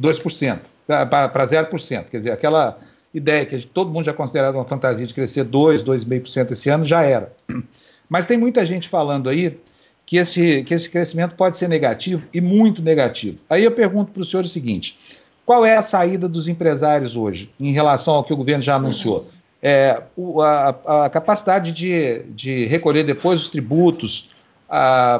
2%, 0.00 0.58
para 0.84 1.46
0%, 1.46 2.04
quer 2.10 2.16
dizer, 2.16 2.32
aquela 2.32 2.76
ideia 3.14 3.46
que 3.46 3.64
todo 3.64 3.92
mundo 3.92 4.04
já 4.04 4.12
considerava 4.12 4.58
uma 4.58 4.64
fantasia 4.64 5.06
de 5.06 5.14
crescer 5.14 5.44
2, 5.44 5.84
2,5% 5.84 6.50
esse 6.50 6.68
ano, 6.68 6.84
já 6.84 7.02
era. 7.02 7.32
Mas 8.08 8.26
tem 8.26 8.38
muita 8.38 8.64
gente 8.64 8.88
falando 8.88 9.28
aí 9.28 9.58
que 10.06 10.16
esse, 10.16 10.62
que 10.64 10.72
esse 10.72 10.88
crescimento 10.88 11.34
pode 11.34 11.58
ser 11.58 11.68
negativo 11.68 12.24
e 12.32 12.40
muito 12.40 12.80
negativo. 12.80 13.38
Aí 13.48 13.62
eu 13.62 13.70
pergunto 13.70 14.10
para 14.10 14.22
o 14.22 14.24
senhor 14.24 14.44
o 14.44 14.48
seguinte: 14.48 14.98
qual 15.44 15.66
é 15.66 15.76
a 15.76 15.82
saída 15.82 16.28
dos 16.28 16.48
empresários 16.48 17.16
hoje 17.16 17.50
em 17.60 17.72
relação 17.72 18.14
ao 18.14 18.24
que 18.24 18.32
o 18.32 18.36
governo 18.36 18.62
já 18.62 18.76
anunciou? 18.76 19.28
É, 19.62 20.02
a, 20.40 21.04
a, 21.04 21.10
capacidade 21.10 21.72
de, 21.72 22.22
de 22.34 22.64
recolher 22.66 23.02
depois 23.02 23.40
os 23.40 23.48
tributos, 23.48 24.30
a, 24.68 25.16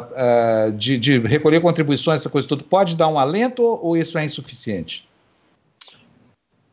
a, 0.66 0.70
de, 0.70 0.96
de 0.96 1.18
recolher 1.18 1.60
contribuições, 1.60 2.20
essa 2.20 2.30
coisa 2.30 2.46
toda, 2.46 2.62
pode 2.62 2.96
dar 2.96 3.08
um 3.08 3.18
alento 3.18 3.62
ou 3.62 3.96
isso 3.96 4.16
é 4.16 4.24
insuficiente? 4.24 5.08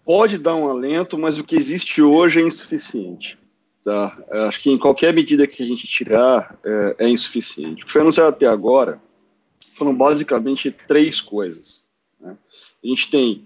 Pode 0.05 0.37
dar 0.37 0.55
um 0.55 0.69
alento, 0.69 1.17
mas 1.17 1.39
o 1.39 1.43
que 1.43 1.55
existe 1.55 2.01
hoje 2.01 2.39
é 2.39 2.43
insuficiente. 2.43 3.37
Tá? 3.85 4.17
Acho 4.47 4.61
que 4.61 4.71
em 4.71 4.79
qualquer 4.79 5.13
medida 5.13 5.45
que 5.45 5.61
a 5.61 5.65
gente 5.65 5.85
tirar 5.85 6.57
é, 6.65 7.05
é 7.05 7.07
insuficiente. 7.07 7.83
O 7.83 7.85
que 7.85 7.91
foi 7.93 8.01
anunciado 8.01 8.29
até 8.29 8.47
agora 8.47 8.99
foram 9.75 9.95
basicamente 9.95 10.75
três 10.87 11.21
coisas. 11.21 11.83
Né? 12.19 12.35
A 12.83 12.87
gente 12.87 13.11
tem, 13.11 13.45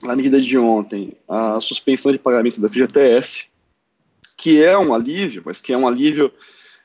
na 0.00 0.14
medida 0.14 0.40
de 0.40 0.56
ontem, 0.56 1.14
a 1.28 1.60
suspensão 1.60 2.12
de 2.12 2.18
pagamento 2.18 2.60
da 2.60 2.68
FGTS, 2.68 3.50
que 4.36 4.62
é 4.62 4.78
um 4.78 4.94
alívio, 4.94 5.42
mas 5.44 5.60
que 5.60 5.72
é 5.72 5.76
um 5.76 5.88
alívio 5.88 6.32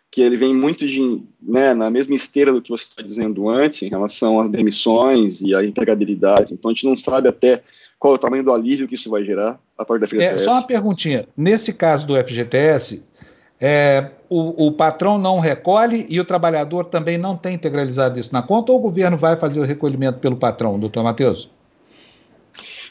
que 0.09 0.21
ele 0.21 0.35
vem 0.35 0.55
muito 0.55 0.87
de, 0.87 1.21
né, 1.39 1.75
na 1.75 1.91
mesma 1.91 2.15
esteira 2.15 2.51
do 2.51 2.63
que 2.63 2.71
você 2.71 2.85
está 2.85 3.03
dizendo 3.03 3.47
antes, 3.47 3.83
em 3.83 3.89
relação 3.89 4.39
às 4.39 4.49
demissões 4.49 5.41
e 5.41 5.53
à 5.53 5.63
empregabilidade. 5.63 6.55
Então, 6.55 6.71
a 6.71 6.73
gente 6.73 6.87
não 6.87 6.97
sabe 6.97 7.29
até 7.29 7.63
qual 7.99 8.13
é 8.13 8.15
o 8.15 8.19
tamanho 8.19 8.43
do 8.43 8.53
alívio 8.53 8.87
que 8.87 8.95
isso 8.95 9.09
vai 9.09 9.23
gerar 9.23 9.59
a 9.77 9.85
partir 9.85 10.01
da 10.01 10.07
FGTS. 10.07 10.41
É, 10.41 10.43
só 10.43 10.51
uma 10.53 10.67
perguntinha. 10.67 11.27
Nesse 11.35 11.73
caso 11.73 12.05
do 12.05 12.15
FGTS, 12.15 13.03
é, 13.59 14.11
o, 14.29 14.67
o, 14.67 14.71
patrão 14.71 15.17
não 15.17 15.39
recolhe 15.39 16.05
e 16.09 16.19
o 16.19 16.25
trabalhador 16.25 16.85
também 16.85 17.17
não 17.17 17.35
tem 17.35 17.55
integralizado 17.55 18.19
isso 18.19 18.31
na 18.31 18.41
conta 18.41 18.71
ou 18.71 18.77
o 18.77 18.81
governo 18.81 19.17
vai 19.17 19.35
fazer 19.35 19.59
o 19.59 19.63
recolhimento 19.63 20.19
pelo 20.19 20.37
patrão, 20.37 20.79
doutor 20.79 21.03
Matheus? 21.03 21.49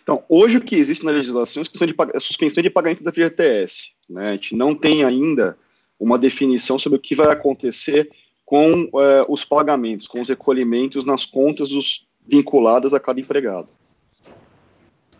Então, 0.03 0.23
hoje 0.29 0.59
o 0.59 0.61
que 0.61 0.77
existe 0.77 1.05
na 1.05 1.11
legislação 1.11 1.63
é 1.63 1.65
suspensão 1.65 1.87
de, 1.87 2.21
suspensão 2.21 2.63
de 2.63 2.71
pagamento 2.71 3.03
da 3.03 3.13
FGTS. 3.13 3.93
Né? 4.09 4.29
A 4.29 4.33
gente 4.33 4.55
não 4.55 4.75
tem 4.75 5.05
ainda 5.05 5.57
uma 5.99 6.19
definição 6.19 6.79
sobre 6.79 6.99
o 6.99 7.01
que 7.01 7.15
vai 7.15 7.29
acontecer 7.29 8.09
com 8.45 8.89
é, 9.01 9.27
os 9.29 9.45
pagamentos, 9.45 10.07
com 10.07 10.21
os 10.21 10.29
recolhimentos 10.29 11.05
nas 11.05 11.25
contas 11.25 11.71
dos, 11.71 12.07
vinculadas 12.27 12.93
a 12.93 13.01
cada 13.01 13.21
empregado. 13.21 13.69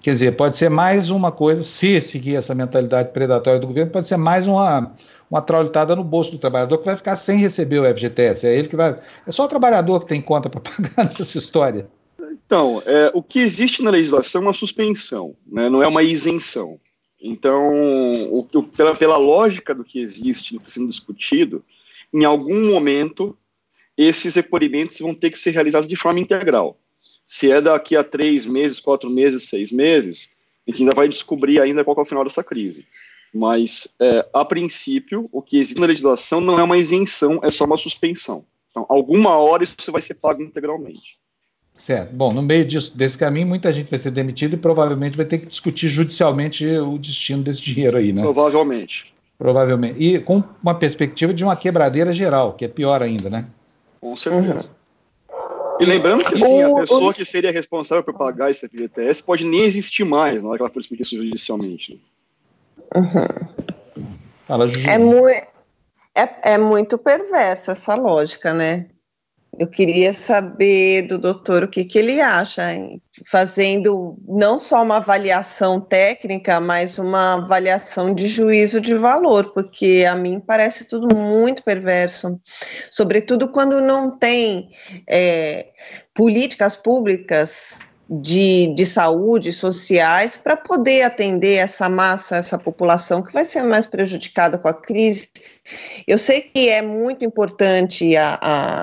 Quer 0.07 0.13
dizer, 0.13 0.37
pode 0.37 0.57
ser 0.57 0.69
mais 0.69 1.11
uma 1.11 1.33
coisa, 1.33 1.65
se 1.65 2.01
seguir 2.01 2.37
essa 2.37 2.55
mentalidade 2.55 3.11
predatória 3.11 3.59
do 3.59 3.67
governo, 3.67 3.91
pode 3.91 4.07
ser 4.07 4.17
mais 4.17 4.47
uma, 4.47 4.95
uma 5.29 5.43
traulitada 5.43 5.97
no 5.97 6.05
bolso 6.05 6.31
do 6.31 6.39
trabalhador 6.39 6.79
que 6.79 6.85
vai 6.85 6.97
ficar 6.97 7.17
sem 7.17 7.39
receber 7.39 7.81
o 7.81 7.85
FGTS. 7.93 8.47
É 8.47 8.57
ele 8.57 8.69
que 8.69 8.77
vai. 8.77 8.97
É 9.27 9.33
só 9.33 9.47
o 9.47 9.49
trabalhador 9.49 9.99
que 9.99 10.07
tem 10.07 10.23
conta 10.23 10.49
para 10.49 10.61
pagar 10.95 11.13
nessa 11.19 11.37
história. 11.37 11.89
Então, 12.21 12.81
é, 12.87 13.11
o 13.15 13.21
que 13.21 13.41
existe 13.41 13.83
na 13.83 13.91
legislação 13.91 14.43
é 14.43 14.45
uma 14.45 14.55
suspensão, 14.55 15.35
né, 15.45 15.69
não 15.69 15.83
é 15.83 15.89
uma 15.89 16.05
isenção. 16.05 16.79
Então, 17.21 17.75
o, 18.31 18.47
o, 18.55 18.63
pela, 18.63 18.95
pela 18.95 19.17
lógica 19.17 19.75
do 19.75 19.83
que 19.83 19.99
existe, 19.99 20.55
do 20.55 20.61
que 20.61 20.69
está 20.69 20.79
sendo 20.79 20.89
discutido, 20.89 21.65
em 22.15 22.25
algum 22.25 22.71
momento, 22.71 23.37
esses 23.99 24.37
recolhimentos 24.37 25.01
vão 25.01 25.13
ter 25.13 25.31
que 25.31 25.39
ser 25.41 25.51
realizados 25.51 25.89
de 25.89 25.97
forma 25.97 26.21
integral. 26.21 26.79
Se 27.27 27.51
é 27.51 27.61
daqui 27.61 27.97
a 27.97 28.05
três 28.05 28.47
meses, 28.47 28.81
quatro 28.81 29.11
meses, 29.11 29.49
seis 29.49 29.73
meses, 29.73 30.31
a 30.67 30.71
gente 30.71 30.83
ainda 30.83 30.95
vai 30.95 31.09
descobrir 31.09 31.61
ainda 31.61 31.85
qual 31.85 31.97
é 31.99 32.01
o 32.01 32.07
final 32.07 32.25
dessa 32.25 32.45
crise. 32.45 32.87
Mas, 33.35 33.95
é, 34.01 34.27
a 34.33 34.45
princípio, 34.45 35.29
o 35.33 35.43
que 35.43 35.59
existe 35.59 35.81
na 35.81 35.87
legislação 35.87 36.41
não 36.41 36.59
é 36.59 36.63
uma 36.63 36.79
isenção, 36.79 37.41
é 37.43 37.51
só 37.51 37.65
uma 37.65 37.77
suspensão. 37.77 38.45
Então, 38.71 38.87
alguma 38.89 39.37
hora 39.37 39.65
isso 39.65 39.91
vai 39.91 40.01
ser 40.01 40.15
pago 40.15 40.43
integralmente. 40.43 41.19
Certo. 41.75 42.15
Bom, 42.15 42.33
no 42.33 42.43
meio 42.43 42.65
disso, 42.65 42.97
desse 42.97 43.19
caminho, 43.19 43.47
muita 43.47 43.73
gente 43.73 43.91
vai 43.91 43.99
ser 43.99 44.11
demitida 44.11 44.55
e 44.55 44.59
provavelmente 44.59 45.17
vai 45.17 45.27
ter 45.27 45.39
que 45.39 45.47
discutir 45.47 45.89
judicialmente 45.89 46.67
o 46.67 46.99
destino 46.99 47.43
desse 47.43 47.61
dinheiro 47.61 47.99
aí, 47.99 48.13
né? 48.13 48.23
Provavelmente. 48.23 49.15
Provavelmente. 49.37 50.03
E 50.03 50.19
com 50.19 50.43
uma 50.63 50.75
perspectiva 50.75 51.35
de 51.35 51.45
uma 51.45 51.55
quebradeira 51.55 52.15
geral, 52.15 52.55
que 52.55 52.65
é 52.65 52.69
pior 52.69 53.03
ainda, 53.03 53.29
né? 53.29 53.47
Com 54.01 54.17
certeza. 54.17 54.71
E 55.81 55.85
lembrando 55.85 56.25
que 56.25 56.35
assim, 56.35 56.63
a 56.63 56.75
pessoa 56.75 57.13
que 57.13 57.25
seria 57.25 57.53
responsável 57.53 58.03
por 58.03 58.15
pagar 58.15 58.51
esse 58.51 58.69
FGTS 58.69 59.23
pode 59.23 59.45
nem 59.45 59.63
existir 59.63 60.05
mais 60.05 60.43
na 60.43 60.49
hora 60.49 60.59
que 60.59 60.63
ela 60.63 60.73
for 60.73 60.81
discutir 60.81 61.03
isso 61.03 61.17
judicialmente. 61.17 62.01
Uhum. 62.95 64.05
Fala, 64.47 64.67
É, 64.89 64.99
mu 64.99 65.29
é, 65.29 65.45
é 66.43 66.59
muito 66.59 66.97
perversa 66.97 67.73
essa 67.73 67.95
lógica, 67.95 68.55
né? 68.55 68.87
Eu 69.59 69.67
queria 69.67 70.13
saber 70.13 71.03
do 71.03 71.19
doutor 71.19 71.65
o 71.65 71.69
que, 71.69 71.85
que 71.85 71.99
ele 71.99 72.21
acha, 72.21 72.75
hein? 72.75 73.01
fazendo 73.25 74.19
não 74.29 74.59
só 74.59 74.83
uma 74.83 74.97
avaliação 74.97 75.81
técnica, 75.81 76.61
mas 76.61 76.99
uma 76.99 77.35
avaliação 77.35 78.15
de 78.15 78.27
juízo 78.27 78.81
de 78.81 78.95
valor, 78.95 79.53
porque 79.55 80.05
a 80.09 80.15
mim 80.15 80.39
parece 80.39 80.87
tudo 80.87 81.17
muito 81.17 81.63
perverso, 81.63 82.39
sobretudo 82.91 83.49
quando 83.49 83.81
não 83.81 84.11
tem 84.11 84.69
é, 85.09 85.69
políticas 86.15 86.77
públicas 86.77 87.79
de, 88.09 88.73
de 88.75 88.87
saúde, 88.87 89.53
sociais, 89.53 90.37
para 90.37 90.57
poder 90.57 91.03
atender 91.03 91.55
essa 91.55 91.89
massa, 91.89 92.37
essa 92.37 92.57
população 92.57 93.23
que 93.23 93.33
vai 93.33 93.45
ser 93.45 93.63
mais 93.63 93.87
prejudicada 93.87 94.57
com 94.57 94.69
a 94.69 94.75
crise. 94.75 95.29
Eu 96.07 96.17
sei 96.17 96.41
que 96.41 96.69
é 96.69 96.81
muito 96.81 97.25
importante 97.25 98.17
a, 98.17 98.35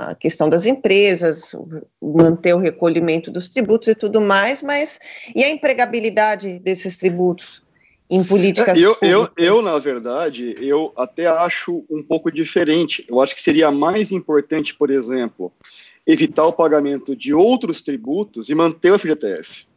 a 0.09 0.15
questão 0.15 0.49
das 0.49 0.65
empresas, 0.65 1.55
manter 2.01 2.53
o 2.53 2.59
recolhimento 2.59 3.31
dos 3.31 3.47
tributos 3.47 3.87
e 3.87 3.95
tudo 3.95 4.19
mais, 4.19 4.61
mas 4.61 4.99
e 5.33 5.43
a 5.43 5.49
empregabilidade 5.49 6.59
desses 6.59 6.97
tributos? 6.97 7.63
em 8.09 8.23
políticas 8.23 8.77
eu, 8.79 8.95
eu, 9.01 9.27
eu, 9.35 9.61
na 9.63 9.79
verdade, 9.79 10.55
eu 10.59 10.93
até 10.95 11.25
acho 11.25 11.83
um 11.89 12.03
pouco 12.03 12.31
diferente. 12.31 13.03
Eu 13.09 13.19
acho 13.21 13.33
que 13.33 13.41
seria 13.41 13.71
mais 13.71 14.11
importante, 14.11 14.75
por 14.75 14.91
exemplo, 14.91 15.51
evitar 16.05 16.45
o 16.45 16.53
pagamento 16.53 17.15
de 17.15 17.34
outros 17.34 17.81
tributos 17.81 18.49
e 18.49 18.55
manter 18.55 18.91
o 18.91 18.99
FGTS. 18.99 19.67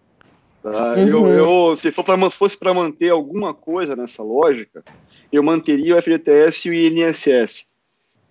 Tá? 0.62 0.94
Uhum. 0.94 1.09
Eu, 1.09 1.27
eu, 1.28 1.77
se 1.77 1.93
for 1.93 2.03
pra, 2.03 2.19
fosse 2.31 2.59
para 2.59 2.74
manter 2.74 3.11
alguma 3.11 3.55
coisa 3.55 3.94
nessa 3.94 4.23
lógica, 4.23 4.85
eu 5.31 5.43
manteria 5.43 5.97
o 5.97 6.03
FGTS 6.03 6.69
e 6.69 6.70
o 6.70 6.74
INSS. 6.74 7.66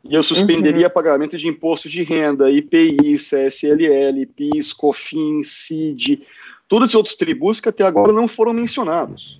E 0.04 0.14
eu 0.14 0.22
suspenderia 0.22 0.88
uhum. 0.88 0.94
pagamento 0.94 1.38
de 1.38 1.48
imposto 1.48 1.90
de 1.90 2.04
renda, 2.04 2.52
IPI, 2.52 3.18
CSLL, 3.18 4.26
PIS, 4.36 4.74
COFINS, 4.74 5.48
CID, 5.48 6.22
todos 6.68 6.90
os 6.90 6.96
outros 6.96 7.16
tributos 7.16 7.60
que 7.60 7.70
até 7.70 7.84
agora 7.84 8.12
não 8.12 8.28
foram 8.28 8.54
mencionados. 8.54 9.40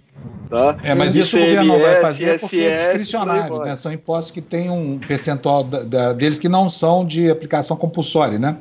Tá? 0.50 0.78
É, 0.84 0.94
mas 0.94 1.16
isso 1.16 1.38
o 1.38 1.40
governo 1.40 1.74
não 1.74 1.80
vai 1.80 2.02
fazer 2.02 2.40
porque 2.40 2.58
é 2.58 2.94
discricionário, 2.94 3.60
né? 3.60 3.76
São 3.76 3.92
impostos 3.92 4.32
que 4.32 4.42
têm 4.42 4.70
um 4.70 5.00
percentual 5.00 5.64
da, 5.64 5.84
da, 5.84 6.14
deles 6.14 6.40
que 6.40 6.48
não 6.48 6.70
são 6.70 7.06
de 7.06 7.30
aplicação 7.30 7.76
compulsória, 7.76 8.38
né? 8.38 8.58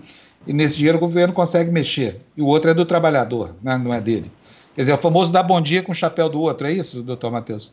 E 0.46 0.52
nesse 0.52 0.76
dinheiro 0.76 0.98
o 0.98 1.00
governo 1.00 1.32
consegue 1.32 1.70
mexer. 1.70 2.20
E 2.36 2.42
o 2.42 2.46
outro 2.46 2.70
é 2.70 2.74
do 2.74 2.84
trabalhador, 2.84 3.54
né? 3.62 3.78
não 3.78 3.92
é 3.92 4.00
dele. 4.00 4.30
Quer 4.74 4.82
dizer, 4.82 4.92
é 4.92 4.94
o 4.94 4.98
famoso 4.98 5.32
dar 5.32 5.42
bom 5.42 5.60
dia 5.60 5.82
com 5.82 5.92
o 5.92 5.94
chapéu 5.94 6.28
do 6.28 6.40
outro, 6.40 6.66
é 6.66 6.72
isso, 6.72 7.02
doutor 7.02 7.30
Matheus? 7.30 7.72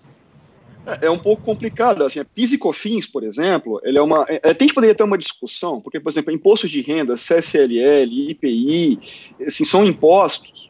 É, 0.86 1.08
é 1.08 1.12
um 1.12 1.18
pouco 1.18 1.44
complicado, 1.44 2.04
assim, 2.04 2.20
a 2.20 2.26
PIS 2.26 2.54
e 2.54 2.58
COFINS, 2.58 3.08
por 3.08 3.24
exemplo, 3.24 3.82
ele 3.84 3.98
é 3.98 4.02
uma, 4.02 4.26
é, 4.28 4.40
é 4.44 4.54
tem 4.54 4.68
que 4.68 4.74
poderia 4.74 4.96
ter 4.96 5.04
uma 5.04 5.18
discussão, 5.18 5.82
porque, 5.82 6.00
por 6.00 6.10
exemplo, 6.10 6.32
imposto 6.32 6.68
de 6.68 6.82
renda, 6.82 7.16
CSLL, 7.16 8.30
IPI, 8.30 9.00
assim, 9.48 9.64
são 9.64 9.84
impostos 9.84 10.61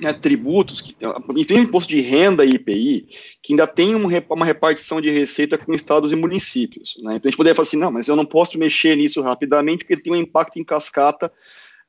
né, 0.00 0.12
tributos, 0.12 0.80
que, 0.80 0.94
tem 1.44 1.58
imposto 1.60 1.88
de 1.88 2.00
renda 2.00 2.44
e 2.44 2.54
IPI, 2.54 3.08
que 3.42 3.52
ainda 3.52 3.66
tem 3.66 3.94
um, 3.94 4.08
uma 4.30 4.44
repartição 4.44 5.00
de 5.00 5.10
receita 5.10 5.56
com 5.56 5.72
estados 5.72 6.10
e 6.12 6.16
municípios. 6.16 6.96
Né? 7.00 7.16
Então 7.16 7.28
a 7.28 7.30
gente 7.30 7.36
poderia 7.36 7.54
falar 7.54 7.66
assim, 7.66 7.76
não, 7.76 7.92
mas 7.92 8.08
eu 8.08 8.16
não 8.16 8.26
posso 8.26 8.58
mexer 8.58 8.96
nisso 8.96 9.22
rapidamente 9.22 9.84
porque 9.84 10.02
tem 10.02 10.12
um 10.12 10.16
impacto 10.16 10.58
em 10.58 10.64
cascata 10.64 11.32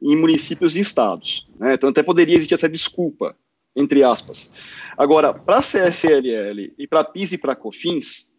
em 0.02 0.15
municípios 0.15 0.76
e 0.76 0.82
estados. 0.82 1.48
Né? 1.60 1.73
Então 1.73 1.90
até 1.90 2.03
poderia 2.03 2.36
existir 2.36 2.53
essa 2.53 2.69
desculpa, 2.69 3.36
entre 3.76 4.03
aspas. 4.03 4.53
Agora, 4.98 5.34
para 5.34 5.57
a 5.57 5.61
CSLL 5.61 6.73
e 6.77 6.88
para 6.88 7.03
PIS 7.03 7.34
e 7.34 7.38
para 7.38 7.56
COFINS, 7.56 8.36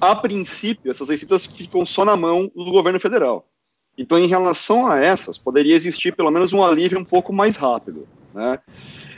a 0.00 0.16
princípio, 0.16 0.90
essas 0.90 1.10
receitas 1.10 1.44
ficam 1.44 1.84
só 1.84 2.04
na 2.04 2.16
mão 2.16 2.50
do 2.54 2.70
governo 2.70 2.98
federal. 2.98 3.46
Então, 3.98 4.18
em 4.18 4.26
relação 4.26 4.86
a 4.86 4.98
essas, 4.98 5.36
poderia 5.36 5.74
existir 5.74 6.16
pelo 6.16 6.30
menos 6.30 6.54
um 6.54 6.64
alívio 6.64 6.98
um 6.98 7.04
pouco 7.04 7.34
mais 7.34 7.56
rápido. 7.56 8.08
Né? 8.34 8.58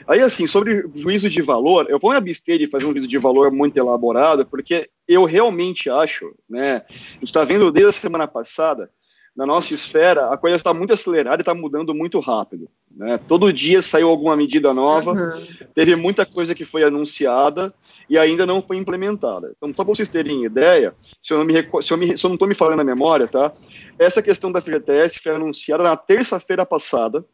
Aí, 0.07 0.21
assim, 0.21 0.47
sobre 0.47 0.89
juízo 0.95 1.29
de 1.29 1.43
valor, 1.43 1.87
eu 1.89 1.99
vou 1.99 2.11
me 2.11 2.17
abster 2.17 2.59
de 2.59 2.67
fazer 2.67 2.87
um 2.87 2.93
juízo 2.93 3.09
de 3.09 3.19
valor 3.19 3.51
muito 3.51 3.77
elaborado, 3.77 4.45
porque 4.47 4.89
eu 5.07 5.25
realmente 5.25 5.89
acho, 5.89 6.35
né? 6.49 6.83
A 6.89 7.15
gente 7.15 7.25
está 7.25 7.45
vendo 7.45 7.71
desde 7.71 7.91
a 7.91 7.93
semana 7.93 8.27
passada, 8.27 8.91
na 9.35 9.47
nossa 9.47 9.73
esfera, 9.73 10.29
a 10.29 10.37
coisa 10.37 10.57
está 10.57 10.75
muito 10.75 10.93
acelerada 10.93 11.41
e 11.41 11.43
está 11.43 11.55
mudando 11.55 11.95
muito 11.95 12.21
rápido. 12.21 12.69
Né? 12.95 13.19
Todo 13.27 13.53
dia 13.53 13.81
saiu 13.81 14.09
alguma 14.09 14.37
medida 14.37 14.75
nova, 14.75 15.13
uhum. 15.13 15.67
teve 15.75 15.97
muita 15.97 16.27
coisa 16.27 16.55
que 16.55 16.67
foi 16.67 16.85
anunciada 16.85 17.73
e 18.11 18.19
ainda 18.19 18.45
não 18.45 18.61
foi 18.61 18.77
implementada. 18.77 19.55
Então, 19.57 19.71
só 19.71 19.85
para 19.85 19.95
vocês 19.95 20.09
terem 20.09 20.45
ideia, 20.45 20.95
se 21.21 21.33
eu 21.33 21.43
não, 21.43 21.83
se 21.83 21.93
eu, 21.93 21.97
me, 21.97 22.17
se 22.17 22.27
eu 22.27 22.29
não 22.29 22.35
estou 22.35 22.47
me 22.47 22.55
falando 22.55 22.77
na 22.77 22.85
memória, 22.85 23.27
tá? 23.27 23.51
essa 23.99 24.23
questão 24.23 24.53
da 24.53 24.61
FGTS 24.61 25.19
foi 25.19 25.33
anunciada 25.33 25.83
na 25.83 25.97
terça-feira 25.97 26.67
passada, 26.67 27.25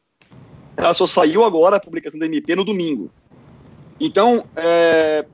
ela 0.78 0.94
só 0.94 1.06
saiu 1.08 1.44
agora 1.44 1.76
a 1.76 1.80
publicação 1.80 2.20
da 2.20 2.26
MP 2.26 2.54
no 2.54 2.64
domingo. 2.64 3.10
Então, 4.00 4.46
é, 4.54 5.26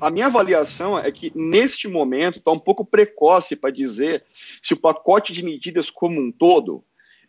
a 0.00 0.08
minha 0.08 0.26
avaliação 0.26 0.96
é 0.96 1.10
que 1.10 1.32
neste 1.34 1.88
momento 1.88 2.38
está 2.38 2.52
um 2.52 2.58
pouco 2.58 2.84
precoce 2.84 3.56
para 3.56 3.70
dizer 3.70 4.24
se 4.62 4.74
o 4.74 4.76
pacote 4.76 5.32
de 5.32 5.42
medidas 5.42 5.90
como 5.90 6.20
um 6.20 6.30
todo 6.30 6.84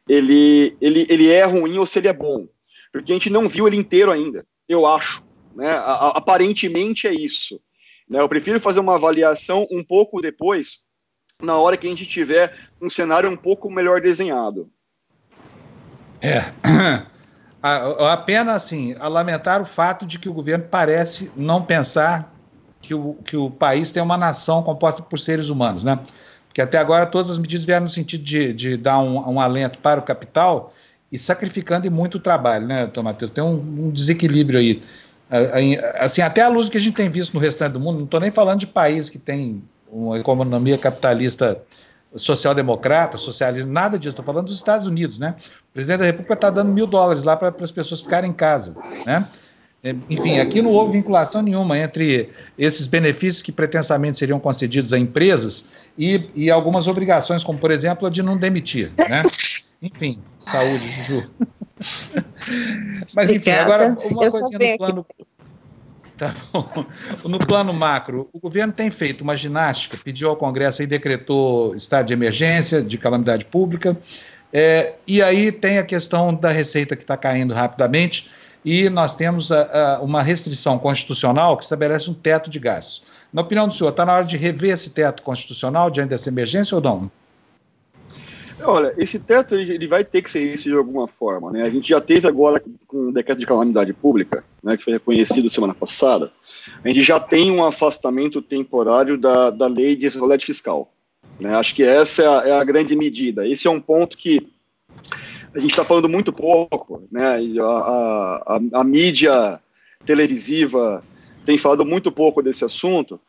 ele, 0.07 0.77
ele, 0.79 1.07
ele 1.09 1.29
é 1.31 1.43
ruim 1.45 1.79
ou 1.79 1.85
se 1.87 1.97
ele 1.97 2.07
é 2.07 2.13
bom, 2.13 2.47
porque 2.91 3.11
a 3.11 3.15
gente 3.15 3.29
não 3.29 3.49
viu 3.49 3.67
ele 3.67 3.77
inteiro 3.77 4.11
ainda. 4.11 4.45
Eu 4.69 4.85
acho, 4.85 5.25
né? 5.55 5.73
Aparentemente 5.81 7.07
é 7.07 7.13
isso. 7.13 7.59
Né? 8.07 8.19
Eu 8.19 8.29
prefiro 8.29 8.59
fazer 8.59 8.81
uma 8.81 8.95
avaliação 8.95 9.67
um 9.71 9.83
pouco 9.83 10.21
depois, 10.21 10.83
na 11.41 11.57
hora 11.57 11.75
que 11.75 11.87
a 11.87 11.89
gente 11.89 12.05
tiver 12.05 12.55
um 12.79 12.89
cenário 12.89 13.29
um 13.29 13.35
pouco 13.35 13.71
melhor 13.71 13.99
desenhado. 13.99 14.69
É. 16.21 16.41
a, 17.63 18.13
a 18.13 18.17
pena, 18.17 18.53
assim, 18.53 18.93
a 18.99 19.07
lamentar 19.07 19.61
o 19.61 19.65
fato 19.65 20.05
de 20.05 20.19
que 20.19 20.27
o 20.27 20.33
governo 20.33 20.65
parece 20.69 21.31
não 21.33 21.63
pensar 21.63 22.33
que 22.81 22.93
o, 22.93 23.13
que 23.23 23.37
o 23.37 23.49
país 23.49 23.89
tem 23.89 24.03
uma 24.03 24.17
nação 24.17 24.61
composta 24.61 25.01
por 25.01 25.17
seres 25.17 25.47
humanos, 25.47 25.81
né? 25.81 25.97
Porque 26.45 26.61
até 26.61 26.77
agora 26.77 27.05
todas 27.05 27.31
as 27.31 27.37
medidas 27.37 27.65
vieram 27.65 27.85
no 27.85 27.89
sentido 27.89 28.21
de, 28.21 28.51
de 28.51 28.75
dar 28.75 28.99
um, 28.99 29.17
um 29.17 29.39
alento 29.39 29.79
para 29.79 30.01
o 30.01 30.03
capital 30.03 30.73
e 31.09 31.17
sacrificando 31.17 31.89
muito 31.89 32.15
o 32.15 32.19
trabalho, 32.19 32.67
né, 32.67 32.85
Tom 32.87 33.03
Matheus? 33.03 33.31
Tem 33.31 33.43
um, 33.43 33.55
um 33.55 33.91
desequilíbrio 33.91 34.59
aí. 34.59 34.81
Assim, 35.99 36.21
até 36.21 36.41
a 36.41 36.49
luz 36.49 36.67
que 36.67 36.77
a 36.77 36.81
gente 36.81 36.95
tem 36.95 37.09
visto 37.09 37.33
no 37.33 37.39
restante 37.39 37.71
do 37.71 37.79
mundo, 37.79 37.97
não 37.97 38.05
estou 38.05 38.19
nem 38.19 38.29
falando 38.29 38.59
de 38.59 38.67
país 38.67 39.09
que 39.09 39.17
tem 39.17 39.63
uma 39.89 40.19
economia 40.19 40.77
capitalista 40.77 41.63
social-democrata, 42.15 43.17
socialista, 43.17 43.69
nada 43.69 43.97
disso, 43.97 44.11
estou 44.11 44.25
falando 44.25 44.45
dos 44.45 44.57
Estados 44.57 44.87
Unidos, 44.87 45.17
né? 45.17 45.35
O 45.69 45.73
presidente 45.73 45.99
da 45.99 46.05
República 46.05 46.33
está 46.33 46.49
dando 46.49 46.71
mil 46.71 46.87
dólares 46.87 47.23
lá 47.23 47.35
para 47.35 47.53
as 47.59 47.71
pessoas 47.71 48.01
ficarem 48.01 48.29
em 48.29 48.33
casa, 48.33 48.75
né? 49.05 49.27
É, 49.83 49.93
enfim, 50.09 50.39
aqui 50.39 50.61
não 50.61 50.71
houve 50.71 50.93
vinculação 50.93 51.41
nenhuma 51.41 51.77
entre 51.77 52.29
esses 52.57 52.87
benefícios 52.87 53.41
que 53.41 53.51
pretensamente 53.51 54.17
seriam 54.17 54.39
concedidos 54.39 54.93
a 54.93 54.97
empresas 54.97 55.65
e, 55.97 56.29
e 56.33 56.49
algumas 56.49 56.87
obrigações, 56.87 57.43
como 57.43 57.59
por 57.59 57.69
exemplo 57.69 58.07
a 58.07 58.09
de 58.09 58.23
não 58.23 58.37
demitir, 58.37 58.91
né? 58.97 59.23
Enfim, 59.81 60.19
saúde, 60.39 60.87
Juju. 60.89 61.29
Mas 63.13 63.29
enfim, 63.29 63.51
agora 63.51 63.89
uma 63.89 64.31
coisinha 64.31 64.71
no 64.71 64.77
plano. 64.77 65.05
Tá 66.17 66.33
no 67.23 67.39
plano 67.39 67.73
macro, 67.73 68.29
o 68.31 68.39
governo 68.39 68.71
tem 68.71 68.91
feito 68.91 69.21
uma 69.21 69.35
ginástica, 69.35 69.97
pediu 70.03 70.29
ao 70.29 70.35
Congresso 70.35 70.83
e 70.83 70.87
decretou 70.87 71.75
estado 71.75 72.05
de 72.05 72.13
emergência, 72.13 72.83
de 72.83 72.97
calamidade 72.99 73.45
pública, 73.45 73.97
é, 74.51 74.93
e 75.07 75.23
aí 75.23 75.51
tem 75.51 75.79
a 75.79 75.83
questão 75.83 76.33
da 76.33 76.51
receita 76.51 76.95
que 76.95 77.01
está 77.01 77.17
caindo 77.17 77.53
rapidamente, 77.53 78.29
e 78.63 78.89
nós 78.89 79.15
temos 79.15 79.51
a, 79.51 79.95
a, 79.95 80.01
uma 80.01 80.21
restrição 80.21 80.77
constitucional 80.77 81.57
que 81.57 81.63
estabelece 81.63 82.09
um 82.09 82.13
teto 82.13 82.49
de 82.49 82.59
gastos. 82.59 83.03
Na 83.33 83.41
opinião 83.41 83.67
do 83.67 83.73
senhor, 83.73 83.89
está 83.89 84.05
na 84.05 84.13
hora 84.13 84.25
de 84.25 84.37
rever 84.37 84.75
esse 84.75 84.91
teto 84.91 85.23
constitucional 85.23 85.89
diante 85.89 86.09
dessa 86.09 86.29
emergência 86.29 86.75
ou 86.75 86.81
não? 86.81 87.11
Olha, 88.65 88.93
esse 88.97 89.19
teto 89.19 89.55
ele, 89.55 89.87
vai 89.87 90.03
ter 90.03 90.21
que 90.21 90.31
ser 90.31 90.53
isso 90.53 90.63
de 90.63 90.75
alguma 90.75 91.07
forma. 91.07 91.51
Né? 91.51 91.63
A 91.63 91.69
gente 91.69 91.89
já 91.89 91.99
teve 91.99 92.27
agora 92.27 92.61
com 92.87 93.09
o 93.09 93.11
decreto 93.11 93.39
de 93.39 93.45
calamidade 93.45 93.93
pública, 93.93 94.43
né, 94.63 94.77
que 94.77 94.83
foi 94.83 94.93
reconhecido 94.93 95.49
semana 95.49 95.73
passada, 95.73 96.31
a 96.83 96.87
gente 96.87 97.01
já 97.01 97.19
tem 97.19 97.51
um 97.51 97.63
afastamento 97.63 98.41
temporário 98.41 99.17
da, 99.17 99.49
da 99.49 99.67
lei 99.67 99.95
de 99.95 100.03
responsabilidade 100.03 100.45
fiscal. 100.45 100.93
Né? 101.39 101.55
Acho 101.55 101.75
que 101.75 101.83
essa 101.83 102.23
é 102.23 102.27
a, 102.27 102.47
é 102.47 102.51
a, 102.59 102.63
grande 102.63 102.95
medida. 102.95 103.47
Esse 103.47 103.67
é 103.67 103.71
um 103.71 103.81
ponto 103.81 104.17
que 104.17 104.47
a 105.53 105.59
gente 105.59 105.71
está 105.71 105.83
falando 105.83 106.07
muito 106.07 106.31
pouco. 106.31 107.03
Né? 107.11 107.37
A, 107.61 108.43
a, 108.47 108.59
a 108.73 108.83
mídia 108.83 109.59
televisiva 110.05 111.03
tem 111.45 111.57
falado 111.57 111.85
muito 111.85 112.11
pouco 112.11 112.41
desse 112.41 112.63
assunto, 112.63 113.19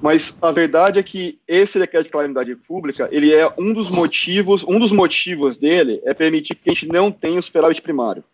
mas 0.00 0.38
a 0.42 0.50
verdade 0.50 0.98
é 0.98 1.02
que 1.02 1.38
esse 1.46 1.78
decreto 1.78 2.04
de 2.04 2.10
calamidade 2.10 2.54
pública, 2.56 3.08
ele 3.12 3.34
é 3.34 3.52
um 3.58 3.72
dos 3.72 3.90
motivos, 3.90 4.64
um 4.64 4.78
dos 4.78 4.92
motivos 4.92 5.56
dele 5.56 6.00
é 6.04 6.14
permitir 6.14 6.54
que 6.54 6.70
a 6.70 6.72
gente 6.72 6.86
não 6.86 7.10
tenha 7.10 7.38
o 7.38 7.42
superávit 7.42 7.82
primário. 7.82 8.24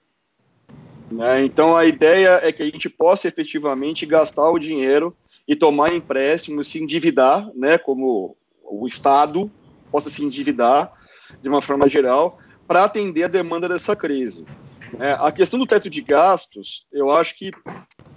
Né? 1.11 1.45
Então 1.45 1.77
a 1.77 1.85
ideia 1.85 2.41
é 2.43 2.51
que 2.53 2.63
a 2.63 2.67
gente 2.67 2.89
possa 2.89 3.29
efetivamente 3.29 4.07
gastar 4.07 4.51
o 4.51 4.59
dinheiro 4.59 5.17
e 5.47 5.55
tomar 5.55 5.95
empréstimos, 5.95 6.69
se 6.69 6.83
endividar, 6.83 7.49
né, 7.55 7.79
como 7.79 8.37
o 8.65 8.87
Estado 8.87 9.51
possa 9.91 10.11
se 10.11 10.25
endividar 10.25 10.93
de 11.41 11.49
uma 11.49 11.63
forma 11.63 11.89
geral 11.89 12.39
para 12.67 12.85
atender 12.85 13.25
a 13.25 13.29
demanda 13.29 13.69
dessa 13.69 13.95
crise. 13.95 14.45
É, 14.99 15.13
a 15.19 15.31
questão 15.31 15.59
do 15.59 15.67
teto 15.67 15.89
de 15.89 16.01
gastos, 16.01 16.87
eu 16.93 17.11
acho 17.11 17.37
que 17.37 17.53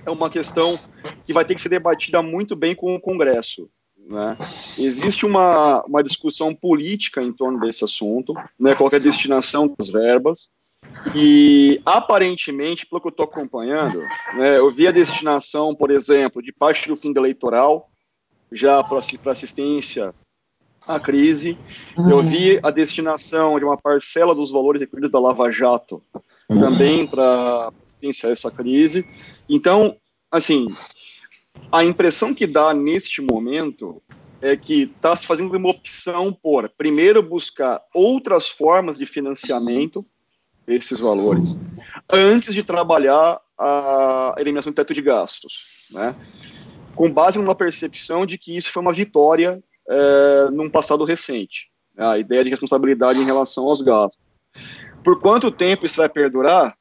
é 0.05 0.09
uma 0.09 0.29
questão 0.29 0.77
que 1.25 1.33
vai 1.33 1.45
ter 1.45 1.55
que 1.55 1.61
ser 1.61 1.69
debatida 1.69 2.21
muito 2.21 2.55
bem 2.55 2.75
com 2.75 2.95
o 2.95 2.99
Congresso. 2.99 3.69
Né? 3.97 4.35
Existe 4.77 5.25
uma, 5.25 5.83
uma 5.83 6.03
discussão 6.03 6.53
política 6.55 7.21
em 7.21 7.31
torno 7.31 7.59
desse 7.59 7.83
assunto, 7.83 8.33
né, 8.59 8.73
qual 8.73 8.89
é 8.91 8.95
a 8.95 8.99
destinação 8.99 9.73
das 9.77 9.89
verbas, 9.89 10.49
e 11.13 11.81
aparentemente, 11.85 12.85
pelo 12.87 13.01
que 13.01 13.07
eu 13.07 13.11
estou 13.11 13.25
acompanhando, 13.25 13.99
né, 14.33 14.57
eu 14.57 14.71
vi 14.71 14.87
a 14.87 14.91
destinação, 14.91 15.75
por 15.75 15.91
exemplo, 15.91 16.41
de 16.41 16.51
parte 16.51 16.87
do 16.87 16.95
fundo 16.95 17.19
eleitoral, 17.19 17.89
já 18.51 18.83
para 18.83 19.31
assistência 19.31 20.13
à 20.87 20.99
crise, 20.99 21.55
eu 22.09 22.23
vi 22.23 22.59
a 22.63 22.71
destinação 22.71 23.59
de 23.59 23.65
uma 23.65 23.77
parcela 23.77 24.33
dos 24.33 24.49
valores 24.49 24.81
recolhidos 24.81 25.11
da 25.11 25.19
Lava 25.19 25.51
Jato 25.51 26.01
também 26.47 27.05
para 27.05 27.71
a 28.07 28.29
essa 28.29 28.51
crise. 28.51 29.05
Então, 29.47 29.97
assim, 30.31 30.67
a 31.71 31.83
impressão 31.83 32.33
que 32.33 32.47
dá 32.47 32.73
neste 32.73 33.21
momento 33.21 34.01
é 34.41 34.55
que 34.55 34.83
está 34.83 35.15
se 35.15 35.27
fazendo 35.27 35.55
uma 35.55 35.69
opção 35.69 36.31
por, 36.31 36.69
primeiro, 36.69 37.21
buscar 37.21 37.81
outras 37.93 38.47
formas 38.47 38.97
de 38.97 39.05
financiamento 39.05 40.05
desses 40.65 40.99
valores, 40.99 41.59
antes 42.09 42.53
de 42.53 42.63
trabalhar 42.63 43.41
a 43.57 44.35
eliminação 44.37 44.71
do 44.71 44.75
teto 44.75 44.93
de 44.93 45.01
gastos, 45.01 45.87
né? 45.91 46.15
com 46.95 47.11
base 47.11 47.39
numa 47.39 47.55
percepção 47.55 48.25
de 48.25 48.37
que 48.37 48.55
isso 48.55 48.71
foi 48.71 48.81
uma 48.81 48.93
vitória 48.93 49.61
é, 49.89 50.49
num 50.51 50.69
passado 50.69 51.03
recente, 51.03 51.69
né? 51.95 52.05
a 52.05 52.17
ideia 52.17 52.43
de 52.43 52.49
responsabilidade 52.49 53.19
em 53.19 53.25
relação 53.25 53.65
aos 53.67 53.81
gastos. 53.81 54.23
Por 55.03 55.19
quanto 55.19 55.51
tempo 55.51 55.85
isso 55.85 55.97
vai 55.97 56.09
perdurar? 56.09 56.77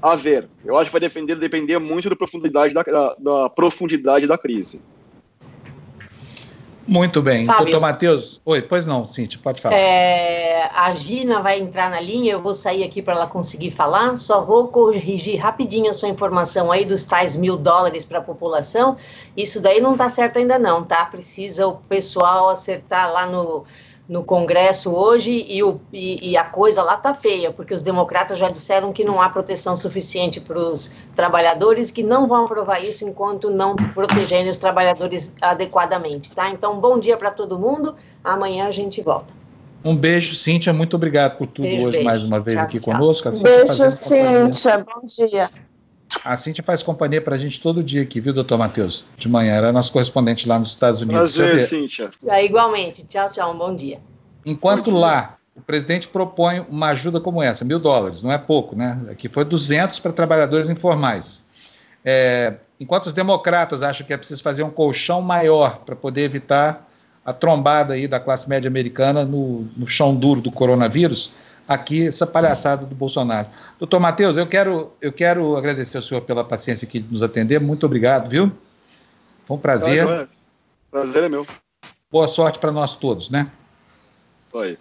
A 0.00 0.14
ver. 0.14 0.48
Eu 0.64 0.76
acho 0.76 0.86
que 0.86 0.92
vai 0.92 1.00
depender, 1.00 1.34
depender 1.36 1.78
muito 1.78 2.08
da 2.08 2.16
profundidade 2.16 2.72
da, 2.72 2.82
da, 2.82 3.16
da 3.18 3.50
profundidade 3.50 4.26
da 4.26 4.38
crise. 4.38 4.80
Muito 6.88 7.20
bem. 7.20 7.44
Fábio, 7.44 7.64
Doutor 7.64 7.80
Matheus, 7.82 8.40
oi, 8.46 8.62
pois 8.62 8.86
não, 8.86 9.06
Cintia, 9.06 9.38
pode 9.42 9.60
falar. 9.60 9.74
É, 9.74 10.70
a 10.74 10.90
Gina 10.94 11.42
vai 11.42 11.60
entrar 11.60 11.90
na 11.90 12.00
linha, 12.00 12.32
eu 12.32 12.40
vou 12.40 12.54
sair 12.54 12.82
aqui 12.82 13.02
para 13.02 13.12
ela 13.12 13.26
conseguir 13.26 13.70
falar, 13.70 14.16
só 14.16 14.42
vou 14.42 14.68
corrigir 14.68 15.38
rapidinho 15.38 15.90
a 15.90 15.94
sua 15.94 16.08
informação 16.08 16.72
aí 16.72 16.86
dos 16.86 17.04
tais 17.04 17.36
mil 17.36 17.58
dólares 17.58 18.06
para 18.06 18.20
a 18.20 18.22
população. 18.22 18.96
Isso 19.36 19.60
daí 19.60 19.82
não 19.82 19.92
está 19.92 20.08
certo 20.08 20.38
ainda 20.38 20.58
não, 20.58 20.82
tá? 20.82 21.04
Precisa 21.04 21.66
o 21.66 21.74
pessoal 21.74 22.48
acertar 22.48 23.12
lá 23.12 23.26
no, 23.26 23.66
no 24.08 24.24
Congresso 24.24 24.90
hoje 24.90 25.44
e, 25.46 25.62
o, 25.62 25.78
e, 25.92 26.30
e, 26.30 26.36
a 26.36 26.44
coisa 26.44 26.82
lá 26.82 26.96
tá 26.96 27.12
feia, 27.14 27.52
porque 27.52 27.74
os 27.74 27.82
democratas 27.82 28.38
já 28.38 28.48
disseram 28.48 28.90
que 28.90 29.04
não 29.04 29.20
há 29.20 29.28
proteção 29.28 29.76
suficiente 29.76 30.40
para 30.40 30.58
os 30.58 30.90
trabalhadores, 31.14 31.90
que 31.90 32.02
não 32.02 32.26
vão 32.26 32.46
aprovar 32.46 32.82
isso 32.82 33.06
enquanto 33.06 33.50
não 33.50 33.76
protegerem 33.76 34.48
os 34.48 34.58
trabalhadores 34.58 35.34
adequadamente, 35.42 36.32
tá? 36.32 36.48
Então, 36.48 36.80
bom 36.80 36.98
dia 36.98 37.18
para 37.18 37.30
todo 37.30 37.58
mundo. 37.58 37.94
Amanhã 38.24 38.66
a 38.66 38.70
gente 38.70 39.02
volta. 39.02 39.34
Um 39.84 39.94
beijo, 39.94 40.34
Cíntia. 40.34 40.72
Muito 40.72 40.96
obrigado 40.96 41.36
por 41.36 41.46
tudo 41.46 41.68
beijo, 41.68 41.86
hoje 41.86 41.98
beijo. 41.98 42.04
mais 42.04 42.24
uma 42.24 42.40
vez 42.40 42.56
tchau, 42.56 42.64
aqui 42.64 42.80
tchau. 42.80 42.94
conosco. 42.94 43.30
Beijo, 43.30 43.90
Cíntia. 43.90 44.78
Bom 44.78 45.04
dia. 45.04 45.50
A 46.28 46.36
Cintia 46.36 46.62
faz 46.62 46.82
companhia 46.82 47.22
para 47.22 47.36
a 47.36 47.38
gente 47.38 47.58
todo 47.58 47.82
dia 47.82 48.02
aqui, 48.02 48.20
viu, 48.20 48.34
doutor 48.34 48.58
Matheus? 48.58 49.06
De 49.16 49.30
manhã. 49.30 49.54
Ela 49.54 49.68
é 49.68 49.72
nosso 49.72 49.90
correspondente 49.90 50.46
lá 50.46 50.58
nos 50.58 50.68
Estados 50.68 51.00
Unidos. 51.00 51.34
Prazer, 51.34 51.66
Cíntia. 51.66 52.10
É, 52.26 52.44
igualmente. 52.44 53.06
Tchau, 53.06 53.30
tchau. 53.30 53.54
Um 53.54 53.56
bom 53.56 53.74
dia. 53.74 53.98
Enquanto 54.44 54.90
bom 54.90 54.98
dia. 54.98 55.00
lá 55.00 55.38
o 55.56 55.62
presidente 55.62 56.06
propõe 56.06 56.60
uma 56.68 56.88
ajuda 56.88 57.18
como 57.18 57.42
essa, 57.42 57.64
mil 57.64 57.78
dólares, 57.78 58.22
não 58.22 58.30
é 58.30 58.36
pouco, 58.36 58.76
né? 58.76 59.06
Aqui 59.10 59.26
foi 59.26 59.42
200 59.42 59.98
para 60.00 60.12
trabalhadores 60.12 60.68
informais. 60.68 61.42
É, 62.04 62.56
enquanto 62.78 63.06
os 63.06 63.14
democratas 63.14 63.80
acham 63.80 64.06
que 64.06 64.12
é 64.12 64.16
preciso 64.18 64.42
fazer 64.42 64.62
um 64.62 64.70
colchão 64.70 65.22
maior 65.22 65.78
para 65.78 65.96
poder 65.96 66.24
evitar 66.24 66.86
a 67.24 67.32
trombada 67.32 67.94
aí 67.94 68.06
da 68.06 68.20
classe 68.20 68.46
média 68.46 68.68
americana 68.68 69.24
no, 69.24 69.66
no 69.74 69.88
chão 69.88 70.14
duro 70.14 70.42
do 70.42 70.52
coronavírus, 70.52 71.32
aqui 71.68 72.08
essa 72.08 72.26
palhaçada 72.26 72.86
do 72.86 72.94
Bolsonaro. 72.94 73.46
Doutor 73.78 74.00
Matheus, 74.00 74.36
eu 74.38 74.46
quero, 74.46 74.90
eu 75.02 75.12
quero 75.12 75.54
agradecer 75.54 75.98
ao 75.98 76.02
senhor 76.02 76.22
pela 76.22 76.42
paciência 76.42 76.86
aqui 76.86 76.98
de 76.98 77.12
nos 77.12 77.22
atender. 77.22 77.60
Muito 77.60 77.84
obrigado, 77.84 78.30
viu? 78.30 78.50
Foi 79.46 79.56
um 79.58 79.60
prazer. 79.60 80.28
prazer 80.90 81.24
é 81.24 81.28
meu. 81.28 81.46
Boa 82.10 82.26
sorte 82.26 82.58
para 82.58 82.72
nós 82.72 82.96
todos, 82.96 83.28
né? 83.28 83.50
Foi. 84.50 84.78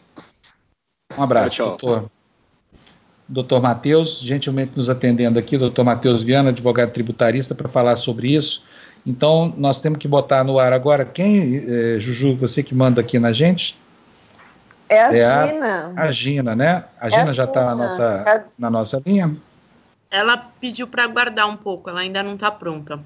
Um 1.17 1.23
abraço, 1.23 1.49
tchau, 1.49 1.77
tchau. 1.77 1.89
doutor. 1.89 2.11
Doutor 3.29 3.61
Matheus, 3.61 4.21
gentilmente 4.21 4.71
nos 4.77 4.89
atendendo 4.89 5.37
aqui, 5.37 5.57
doutor 5.57 5.83
Matheus 5.83 6.23
Viana, 6.23 6.49
advogado 6.49 6.93
tributarista, 6.93 7.53
para 7.53 7.67
falar 7.67 7.97
sobre 7.97 8.33
isso. 8.33 8.63
Então, 9.05 9.53
nós 9.57 9.81
temos 9.81 9.99
que 9.99 10.07
botar 10.07 10.45
no 10.45 10.57
ar 10.57 10.71
agora. 10.71 11.03
Quem, 11.03 11.57
eh, 11.57 11.99
Juju, 11.99 12.37
você 12.37 12.63
que 12.63 12.73
manda 12.73 13.01
aqui 13.01 13.19
na 13.19 13.33
gente? 13.33 13.77
É 14.89 15.01
a 15.01 15.13
é 15.13 15.47
Gina. 15.47 15.93
A, 15.95 16.01
a, 16.03 16.11
Gina, 16.11 16.55
né? 16.55 16.85
A 16.99 17.07
é 17.07 17.11
Gina 17.11 17.29
a 17.29 17.31
já 17.31 17.43
está 17.43 17.65
na 17.65 17.75
nossa, 17.75 18.23
é... 18.27 18.45
na 18.57 18.69
nossa 18.69 19.01
linha. 19.05 19.35
Ela 20.09 20.37
pediu 20.59 20.87
para 20.87 21.03
aguardar 21.03 21.49
um 21.49 21.57
pouco, 21.57 21.89
ela 21.89 21.99
ainda 21.99 22.23
não 22.23 22.35
está 22.35 22.49
pronta. 22.49 22.99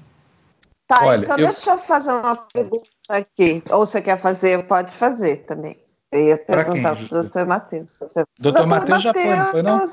Tá, 0.86 1.04
Olha, 1.04 1.22
então 1.22 1.36
eu... 1.36 1.44
deixa 1.44 1.70
eu 1.72 1.78
fazer 1.78 2.12
uma 2.12 2.36
pergunta 2.36 2.88
aqui. 3.08 3.62
Ou 3.70 3.86
você 3.86 4.00
quer 4.00 4.16
fazer, 4.16 4.66
pode 4.66 4.92
fazer 4.92 5.38
também. 5.38 5.76
Eu 6.12 6.28
ia 6.28 6.36
perguntar 6.36 6.96
para 6.96 7.04
o 7.04 7.08
doutor 7.08 7.46
Matheus. 7.46 7.98
Doutor 8.38 8.66
Matheus 8.66 9.02
já 9.02 9.14
foi, 9.14 9.36
foi 9.50 9.62
não? 9.62 9.84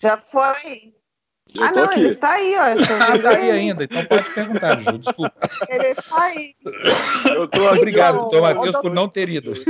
Já 0.00 0.16
foi. 0.16 0.94
Eu 1.54 1.64
ah, 1.64 1.72
não, 1.72 1.84
aqui. 1.84 2.00
ele 2.00 2.14
tá 2.14 2.30
aí, 2.30 2.56
ó. 2.58 2.66
Ele 2.68 2.86
tá 3.22 3.30
aí 3.30 3.50
ainda, 3.50 3.84
então 3.84 4.04
pode 4.04 4.34
perguntar, 4.34 4.80
Ju, 4.80 4.98
desculpa. 4.98 5.34
Ele 5.68 5.94
tá 5.94 6.22
aí. 6.22 6.54
Eu 7.34 7.48
tô 7.48 7.68
Obrigado, 7.70 8.18
doutor 8.18 8.42
Matheus, 8.42 8.76
por 8.76 8.92
não 8.92 9.08
ter 9.08 9.28
ido. 9.28 9.52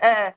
É. 0.00 0.32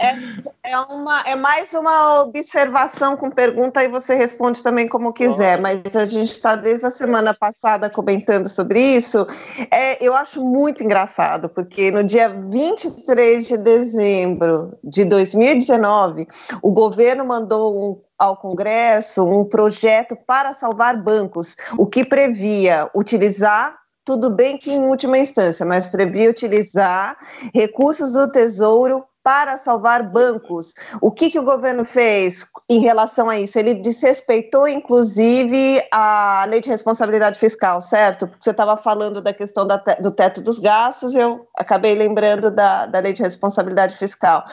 É, 0.00 0.14
é, 0.62 0.78
uma, 0.78 1.22
é 1.22 1.34
mais 1.34 1.74
uma 1.74 2.22
observação 2.22 3.16
com 3.16 3.28
pergunta 3.32 3.82
e 3.82 3.88
você 3.88 4.14
responde 4.14 4.62
também 4.62 4.86
como 4.88 5.12
quiser, 5.12 5.60
mas 5.60 5.80
a 5.96 6.06
gente 6.06 6.30
está 6.30 6.54
desde 6.54 6.86
a 6.86 6.90
semana 6.90 7.34
passada 7.34 7.90
comentando 7.90 8.48
sobre 8.48 8.80
isso. 8.80 9.26
É, 9.72 10.02
eu 10.04 10.14
acho 10.14 10.40
muito 10.40 10.84
engraçado, 10.84 11.48
porque 11.48 11.90
no 11.90 12.04
dia 12.04 12.28
23 12.28 13.48
de 13.48 13.58
dezembro 13.58 14.78
de 14.84 15.04
2019, 15.04 16.28
o 16.62 16.70
governo 16.70 17.26
mandou 17.26 17.76
um, 17.76 18.07
ao 18.18 18.36
Congresso 18.36 19.24
um 19.24 19.44
projeto 19.44 20.16
para 20.26 20.52
salvar 20.52 21.00
bancos, 21.02 21.56
o 21.78 21.86
que 21.86 22.04
previa 22.04 22.90
utilizar 22.94 23.76
tudo 24.04 24.30
bem 24.30 24.56
que 24.56 24.72
em 24.72 24.80
última 24.86 25.18
instância, 25.18 25.66
mas 25.66 25.86
previa 25.86 26.30
utilizar 26.30 27.14
recursos 27.54 28.12
do 28.12 28.30
Tesouro 28.30 29.04
para 29.22 29.56
salvar 29.56 30.02
bancos. 30.02 30.72
O 31.00 31.10
que, 31.10 31.30
que 31.30 31.38
o 31.38 31.42
governo 31.42 31.84
fez 31.84 32.46
em 32.68 32.80
relação 32.80 33.28
a 33.28 33.38
isso? 33.38 33.58
Ele 33.58 33.74
desrespeitou, 33.74 34.66
inclusive, 34.66 35.82
a 35.92 36.46
lei 36.48 36.60
de 36.60 36.70
responsabilidade 36.70 37.38
fiscal, 37.38 37.82
certo? 37.82 38.26
Porque 38.26 38.42
você 38.42 38.50
estava 38.50 38.76
falando 38.76 39.20
da 39.20 39.32
questão 39.32 39.66
da 39.66 39.78
te 39.78 40.00
do 40.00 40.10
teto 40.10 40.40
dos 40.40 40.58
gastos, 40.58 41.14
eu 41.14 41.46
acabei 41.56 41.94
lembrando 41.94 42.50
da, 42.50 42.86
da 42.86 43.00
lei 43.00 43.12
de 43.12 43.22
responsabilidade 43.22 43.96
fiscal. 43.96 44.44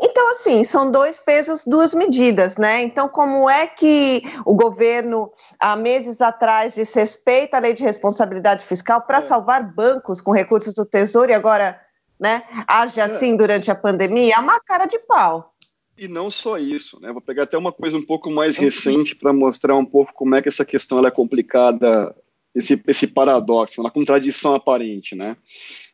Então, 0.00 0.30
assim, 0.30 0.64
são 0.64 0.90
dois 0.90 1.20
pesos, 1.20 1.62
duas 1.64 1.94
medidas, 1.94 2.56
né? 2.56 2.82
Então, 2.82 3.08
como 3.08 3.48
é 3.48 3.66
que 3.66 4.22
o 4.44 4.54
governo, 4.54 5.30
há 5.60 5.76
meses 5.76 6.20
atrás, 6.20 6.74
desrespeita 6.74 7.56
a 7.56 7.60
lei 7.60 7.74
de 7.74 7.84
responsabilidade 7.84 8.64
fiscal 8.64 9.02
para 9.02 9.18
é. 9.18 9.20
salvar 9.20 9.62
bancos 9.74 10.20
com 10.20 10.32
recursos 10.32 10.74
do 10.74 10.84
Tesouro 10.84 11.30
e 11.30 11.34
agora 11.34 11.85
né, 12.18 12.42
age 12.66 13.00
é. 13.00 13.04
assim 13.04 13.36
durante 13.36 13.70
a 13.70 13.74
pandemia, 13.74 14.34
é 14.34 14.38
uma 14.38 14.60
cara 14.60 14.86
de 14.86 14.98
pau. 14.98 15.54
E 15.98 16.06
não 16.06 16.30
só 16.30 16.58
isso, 16.58 17.00
né? 17.00 17.10
Vou 17.10 17.22
pegar 17.22 17.44
até 17.44 17.56
uma 17.56 17.72
coisa 17.72 17.96
um 17.96 18.02
pouco 18.02 18.30
mais 18.30 18.56
recente 18.56 19.16
para 19.16 19.32
mostrar 19.32 19.74
um 19.76 19.84
pouco 19.84 20.12
como 20.12 20.34
é 20.34 20.42
que 20.42 20.48
essa 20.48 20.64
questão 20.64 21.04
é 21.06 21.10
complicada, 21.10 22.14
esse, 22.54 22.82
esse 22.86 23.06
paradoxo, 23.06 23.80
uma 23.80 23.90
contradição 23.90 24.54
aparente, 24.54 25.14
né? 25.14 25.36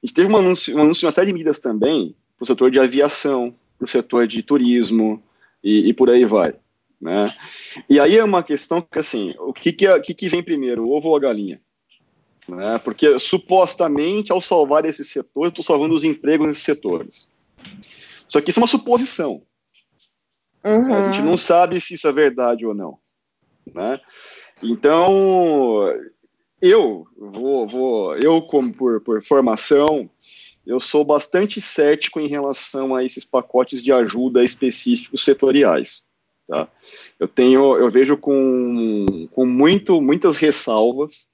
A 0.02 0.06
gente 0.06 0.14
teve 0.14 0.32
um 0.32 0.36
anúncio, 0.36 0.76
um 0.76 0.82
anúncio 0.82 1.06
uma 1.06 1.12
série 1.12 1.28
de 1.28 1.32
medidas 1.32 1.60
também 1.60 2.16
para 2.36 2.44
o 2.44 2.46
setor 2.46 2.70
de 2.70 2.80
aviação, 2.80 3.54
para 3.78 3.84
o 3.84 3.88
setor 3.88 4.26
de 4.26 4.42
turismo 4.42 5.22
e, 5.62 5.88
e, 5.88 5.94
por 5.94 6.10
aí 6.10 6.24
vai, 6.24 6.54
né? 7.00 7.26
E 7.88 8.00
aí 8.00 8.16
é 8.16 8.24
uma 8.24 8.42
questão 8.42 8.82
que, 8.82 8.98
assim, 8.98 9.34
o 9.38 9.52
que 9.52 9.72
que, 9.72 9.86
é, 9.86 9.98
que, 10.00 10.14
que 10.14 10.28
vem 10.28 10.42
primeiro, 10.42 10.84
o 10.84 10.96
ovo 10.96 11.10
ou 11.10 11.16
a 11.16 11.20
galinha? 11.20 11.60
Né? 12.52 12.78
Porque 12.78 13.18
supostamente, 13.18 14.30
ao 14.30 14.40
salvar 14.40 14.84
esse 14.84 15.04
setor, 15.04 15.44
eu 15.44 15.48
estou 15.48 15.64
salvando 15.64 15.94
os 15.94 16.04
empregos 16.04 16.46
nesses 16.46 16.62
setores. 16.62 17.28
Só 18.28 18.40
que 18.40 18.50
isso 18.50 18.60
é 18.60 18.62
uma 18.62 18.68
suposição. 18.68 19.42
Uhum. 20.62 20.94
A 20.94 21.10
gente 21.10 21.24
não 21.24 21.36
sabe 21.36 21.80
se 21.80 21.94
isso 21.94 22.06
é 22.06 22.12
verdade 22.12 22.66
ou 22.66 22.74
não. 22.74 22.98
Né? 23.74 23.98
Então, 24.62 25.88
eu 26.60 27.06
vou, 27.16 27.66
vou 27.66 28.16
eu 28.16 28.42
como 28.42 28.72
por, 28.72 29.00
por 29.00 29.22
formação, 29.22 30.08
eu 30.66 30.78
sou 30.78 31.04
bastante 31.04 31.58
cético 31.58 32.20
em 32.20 32.28
relação 32.28 32.94
a 32.94 33.02
esses 33.02 33.24
pacotes 33.24 33.82
de 33.82 33.90
ajuda 33.90 34.44
específicos 34.44 35.24
setoriais. 35.24 36.04
Tá? 36.46 36.68
Eu 37.18 37.26
tenho, 37.26 37.76
eu 37.78 37.88
vejo 37.88 38.16
com, 38.16 39.26
com 39.32 39.46
muito, 39.46 40.02
muitas 40.02 40.36
ressalvas 40.36 41.31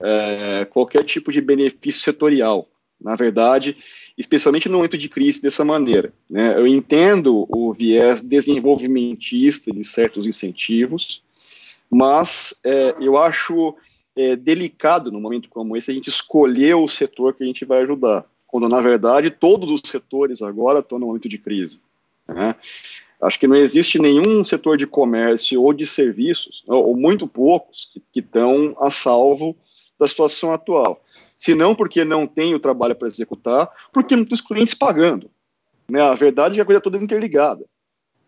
é, 0.00 0.64
qualquer 0.64 1.04
tipo 1.04 1.30
de 1.30 1.40
benefício 1.40 2.00
setorial 2.00 2.68
na 3.00 3.14
verdade, 3.14 3.76
especialmente 4.16 4.68
no 4.68 4.76
momento 4.76 4.98
de 4.98 5.08
crise 5.08 5.40
dessa 5.40 5.64
maneira. 5.64 6.12
Né? 6.28 6.56
Eu 6.56 6.66
entendo 6.66 7.46
o 7.48 7.72
viés 7.72 8.20
desenvolvimentista 8.20 9.72
de 9.72 9.82
certos 9.82 10.26
incentivos, 10.26 11.22
mas 11.90 12.60
é, 12.62 12.94
eu 13.00 13.16
acho 13.16 13.74
é, 14.14 14.36
delicado 14.36 15.10
no 15.10 15.20
momento 15.20 15.48
como 15.48 15.76
esse 15.76 15.90
a 15.90 15.94
gente 15.94 16.08
escolher 16.08 16.74
o 16.74 16.86
setor 16.86 17.34
que 17.34 17.42
a 17.42 17.46
gente 17.46 17.64
vai 17.64 17.82
ajudar, 17.82 18.26
quando 18.46 18.68
na 18.68 18.80
verdade 18.80 19.30
todos 19.30 19.70
os 19.70 19.80
setores 19.84 20.42
agora 20.42 20.80
estão 20.80 20.98
no 20.98 21.06
momento 21.06 21.28
de 21.28 21.38
crise. 21.38 21.80
Né? 22.28 22.54
Acho 23.22 23.38
que 23.38 23.46
não 23.46 23.56
existe 23.56 23.98
nenhum 23.98 24.44
setor 24.44 24.76
de 24.76 24.86
comércio 24.86 25.62
ou 25.62 25.72
de 25.72 25.86
serviços, 25.86 26.62
ou 26.66 26.96
muito 26.96 27.26
poucos, 27.26 27.90
que 28.12 28.20
estão 28.20 28.76
a 28.80 28.90
salvo 28.90 29.56
da 30.00 30.06
situação 30.06 30.52
atual. 30.52 31.00
Se 31.36 31.54
não 31.54 31.74
porque 31.74 32.04
não 32.04 32.26
tem 32.26 32.54
o 32.54 32.58
trabalho 32.58 32.96
para 32.96 33.06
executar, 33.06 33.70
porque 33.92 34.16
não 34.16 34.24
tem 34.24 34.34
os 34.34 34.40
clientes 34.40 34.74
pagando. 34.74 35.30
Né? 35.88 36.00
A 36.00 36.14
verdade 36.14 36.54
é 36.54 36.56
que 36.56 36.60
a 36.62 36.64
coisa 36.64 36.80
toda 36.80 36.98
é 36.98 37.02
interligada. 37.02 37.64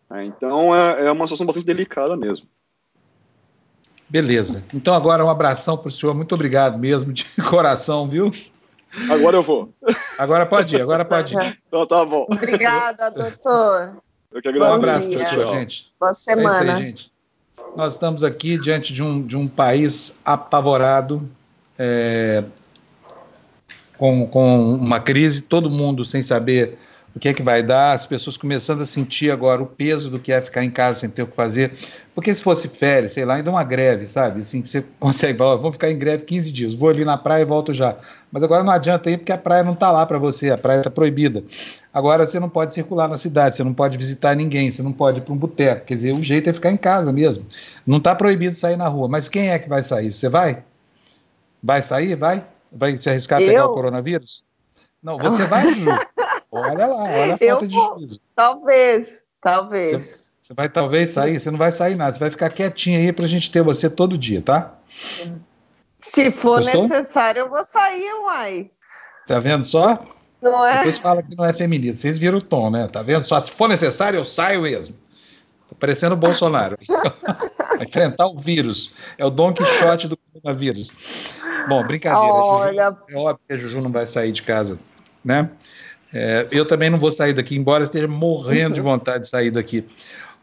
Né? 0.09 0.25
Então 0.25 0.75
é, 0.75 1.07
é 1.07 1.11
uma 1.11 1.25
situação 1.25 1.45
bastante 1.45 1.65
delicada 1.65 2.15
mesmo. 2.15 2.47
Beleza. 4.07 4.63
Então 4.73 4.93
agora 4.93 5.25
um 5.25 5.29
abração 5.29 5.75
para 5.75 5.87
o 5.87 5.91
senhor. 5.91 6.13
Muito 6.13 6.35
obrigado 6.35 6.77
mesmo, 6.77 7.11
de 7.11 7.25
coração, 7.49 8.07
viu? 8.07 8.29
Agora 9.09 9.37
eu 9.37 9.41
vou. 9.41 9.73
Agora 10.19 10.45
pode 10.45 10.75
ir, 10.75 10.81
agora 10.81 11.03
pode 11.03 11.35
ir. 11.35 11.57
Então 11.67 11.87
tá 11.87 12.05
bom. 12.05 12.27
Obrigada, 12.29 13.09
doutor. 13.09 13.97
Eu 14.31 14.41
que 14.41 14.49
Um 14.49 14.63
abraço 14.63 15.09
para 15.09 15.25
o 15.25 15.29
senhor, 15.29 15.59
gente. 15.59 15.91
Boa 15.99 16.13
semana. 16.13 16.57
É 16.57 16.61
isso 16.61 16.71
aí, 16.71 16.85
gente. 16.85 17.13
Nós 17.75 17.93
estamos 17.93 18.23
aqui 18.23 18.59
diante 18.59 18.93
de 18.93 19.01
um, 19.01 19.25
de 19.25 19.35
um 19.35 19.47
país 19.47 20.15
apavorado, 20.23 21.27
é, 21.77 22.43
com, 23.97 24.27
com 24.27 24.75
uma 24.75 24.99
crise, 24.99 25.41
todo 25.41 25.69
mundo 25.69 26.03
sem 26.03 26.23
saber 26.23 26.77
o 27.15 27.19
que 27.19 27.29
é 27.29 27.33
que 27.33 27.43
vai 27.43 27.61
dar, 27.61 27.93
as 27.93 28.07
pessoas 28.07 28.37
começando 28.37 28.81
a 28.81 28.85
sentir 28.85 29.29
agora 29.29 29.61
o 29.61 29.67
peso 29.67 30.09
do 30.09 30.19
que 30.19 30.31
é 30.31 30.41
ficar 30.41 30.63
em 30.63 30.71
casa 30.71 31.01
sem 31.01 31.09
ter 31.09 31.21
o 31.21 31.27
que 31.27 31.35
fazer. 31.35 31.71
Porque 32.15 32.33
se 32.33 32.41
fosse 32.41 32.67
férias, 32.67 33.13
sei 33.13 33.23
lá, 33.23 33.35
ainda 33.35 33.51
uma 33.51 33.63
greve, 33.63 34.07
sabe? 34.07 34.41
Assim, 34.41 34.63
que 34.63 34.69
você 34.69 34.83
consegue 34.99 35.37
falar, 35.37 35.55
vamos 35.57 35.73
ficar 35.73 35.91
em 35.91 35.97
greve 35.97 36.23
15 36.23 36.51
dias, 36.51 36.73
vou 36.73 36.89
ali 36.89 37.05
na 37.05 37.15
praia 37.15 37.43
e 37.43 37.45
volto 37.45 37.71
já. 37.71 37.95
Mas 38.31 38.41
agora 38.41 38.63
não 38.63 38.73
adianta 38.73 39.11
ir 39.11 39.17
porque 39.17 39.31
a 39.31 39.37
praia 39.37 39.63
não 39.63 39.73
está 39.73 39.91
lá 39.91 40.05
para 40.07 40.17
você, 40.17 40.49
a 40.49 40.57
praia 40.57 40.79
está 40.79 40.89
proibida. 40.89 41.43
Agora 41.93 42.25
você 42.25 42.39
não 42.39 42.49
pode 42.49 42.73
circular 42.73 43.07
na 43.07 43.19
cidade, 43.19 43.57
você 43.57 43.63
não 43.63 43.75
pode 43.75 43.95
visitar 43.95 44.35
ninguém, 44.35 44.71
você 44.71 44.81
não 44.81 44.91
pode 44.91 45.19
ir 45.19 45.21
para 45.21 45.33
um 45.33 45.37
boteco. 45.37 45.85
Quer 45.85 45.93
dizer, 45.93 46.13
o 46.13 46.23
jeito 46.23 46.49
é 46.49 46.53
ficar 46.53 46.71
em 46.71 46.77
casa 46.77 47.11
mesmo. 47.11 47.45
Não 47.85 47.97
está 47.97 48.15
proibido 48.15 48.55
sair 48.55 48.75
na 48.75 48.87
rua. 48.87 49.07
Mas 49.07 49.29
quem 49.29 49.49
é 49.49 49.59
que 49.59 49.69
vai 49.69 49.83
sair? 49.83 50.11
Você 50.11 50.27
vai? 50.27 50.63
Vai 51.63 51.81
sair? 51.81 52.15
Vai? 52.15 52.45
Vai 52.71 52.97
se 52.97 53.09
arriscar 53.09 53.39
a 53.41 53.45
pegar 53.45 53.59
Eu? 53.61 53.65
o 53.67 53.73
coronavírus? 53.73 54.43
Não, 55.01 55.17
você 55.17 55.45
vai, 55.45 55.73
Ju. 55.73 55.89
Olha 56.51 56.85
lá, 56.87 57.03
olha 57.03 57.33
a 57.35 57.37
Eu 57.41 57.49
falta 57.51 57.67
de 57.67 57.75
vou. 57.75 57.99
juízo. 57.99 58.19
Talvez, 58.35 59.23
talvez. 59.41 60.33
Você 60.43 60.53
vai 60.53 60.67
talvez 60.69 61.11
sair, 61.11 61.39
você 61.39 61.49
não 61.49 61.57
vai 61.57 61.71
sair 61.71 61.95
nada, 61.95 62.13
você 62.13 62.19
vai 62.19 62.29
ficar 62.29 62.49
quietinha 62.49 62.99
aí 62.99 63.13
pra 63.13 63.25
gente 63.27 63.49
ter 63.51 63.63
você 63.63 63.89
todo 63.89 64.17
dia, 64.17 64.41
tá? 64.41 64.73
Se 66.01 66.31
for 66.31 66.61
Gostou? 66.61 66.83
necessário, 66.87 67.39
eu 67.41 67.49
vou 67.49 67.63
sair, 67.63 68.11
uai. 68.25 68.69
Tá 69.25 69.39
vendo 69.39 69.63
só? 69.65 69.97
Não 70.41 70.65
é? 70.65 70.77
Depois 70.79 70.97
fala 70.97 71.23
que 71.23 71.35
não 71.37 71.45
é 71.45 71.53
feminista. 71.53 72.01
Vocês 72.01 72.19
viram 72.19 72.39
o 72.39 72.41
tom, 72.41 72.69
né? 72.69 72.87
Tá 72.87 73.01
vendo 73.01 73.23
só? 73.25 73.39
Se 73.39 73.51
for 73.51 73.69
necessário, 73.69 74.17
eu 74.19 74.25
saio 74.25 74.63
mesmo. 74.63 74.93
Tá 75.69 75.75
parecendo 75.79 76.15
o 76.15 76.17
Bolsonaro. 76.17 76.75
Vai 77.77 77.87
enfrentar 77.87 78.27
o 78.27 78.37
vírus. 78.37 78.91
É 79.17 79.25
o 79.25 79.29
Don 79.29 79.53
Quixote 79.53 80.09
do 80.09 80.17
coronavírus. 80.17 80.91
Bom, 81.67 81.83
brincadeira. 81.83 82.33
Olha. 82.33 82.89
Juju, 82.89 82.97
é 83.09 83.17
óbvio 83.17 83.39
que 83.47 83.53
a 83.53 83.57
Juju 83.57 83.81
não 83.81 83.91
vai 83.91 84.05
sair 84.05 84.31
de 84.31 84.41
casa, 84.41 84.79
né? 85.23 85.49
É, 86.13 86.47
eu 86.51 86.65
também 86.67 86.89
não 86.89 86.99
vou 86.99 87.11
sair 87.11 87.33
daqui, 87.33 87.55
embora 87.55 87.85
esteja 87.85 88.07
morrendo 88.07 88.75
de 88.75 88.81
vontade 88.81 89.23
de 89.23 89.29
sair 89.29 89.49
daqui. 89.49 89.87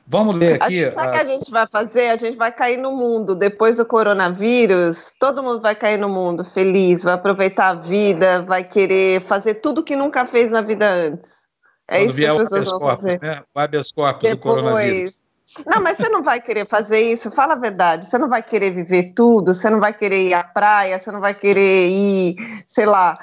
Vamos 0.07 0.35
ler 0.35 0.61
A 0.61 0.65
aqui. 0.67 0.91
Sabe 0.91 1.07
o 1.07 1.11
que 1.13 1.19
a- 1.19 1.21
a 1.21 1.25
gente 1.25 1.51
vai 1.53 1.67
fazer? 1.71 2.09
A 2.09 2.17
gente 2.17 2.37
vai 2.37 2.51
cair 2.51 2.77
no 2.77 2.91
mundo. 2.91 3.37
Depois 3.37 3.77
do 3.77 3.87
coronavírus, 3.87 5.15
todo 5.21 5.41
mundo 5.41 5.61
vai 5.61 5.77
cair 5.77 5.99
no 5.99 6.09
mundo 6.09 6.45
feliz, 6.45 7.05
vai 7.05 7.15
aproveitar 7.15 7.69
a 7.69 7.75
vida, 7.75 8.43
vai 8.43 8.65
querer 8.65 9.21
fazer 9.21 9.55
tudo 9.55 9.85
que 9.85 9.95
nunca 9.95 10.27
fez 10.27 10.51
na 10.51 10.61
vida 10.61 10.91
antes. 10.91 11.41
É 11.87 11.99
quando 11.99 12.09
isso 12.09 12.19
que 12.19 12.27
as 12.27 12.37
pessoas 12.39 12.71
vão 12.71 12.79
corpus, 12.81 13.05
fazer. 13.05 13.21
né? 13.23 13.43
O 13.55 13.61
habeas 13.61 13.93
corpus 13.93 14.29
do 14.29 14.39
coronavírus. 14.39 15.23
Não, 15.67 15.83
mas 15.83 15.99
você 15.99 16.09
não 16.09 16.23
vai 16.23 16.41
querer 16.41 16.67
fazer 16.67 17.01
isso, 17.01 17.31
fala 17.31 17.55
a 17.55 17.57
verdade. 17.57 18.07
Você 18.07 18.19
não 18.19 18.29
vai 18.29 18.43
querer 18.43 18.71
viver 18.71 19.13
tudo, 19.15 19.53
você 19.53 19.69
não 19.69 19.81
vai 19.81 19.93
querer 19.93 20.29
ir 20.29 20.35
à 20.35 20.45
praia, 20.45 20.99
você 20.99 21.11
não 21.11 21.21
vai 21.21 21.35
querer 21.35 21.89
ir, 21.91 22.37
sei 22.67 22.87
lá, 22.87 23.19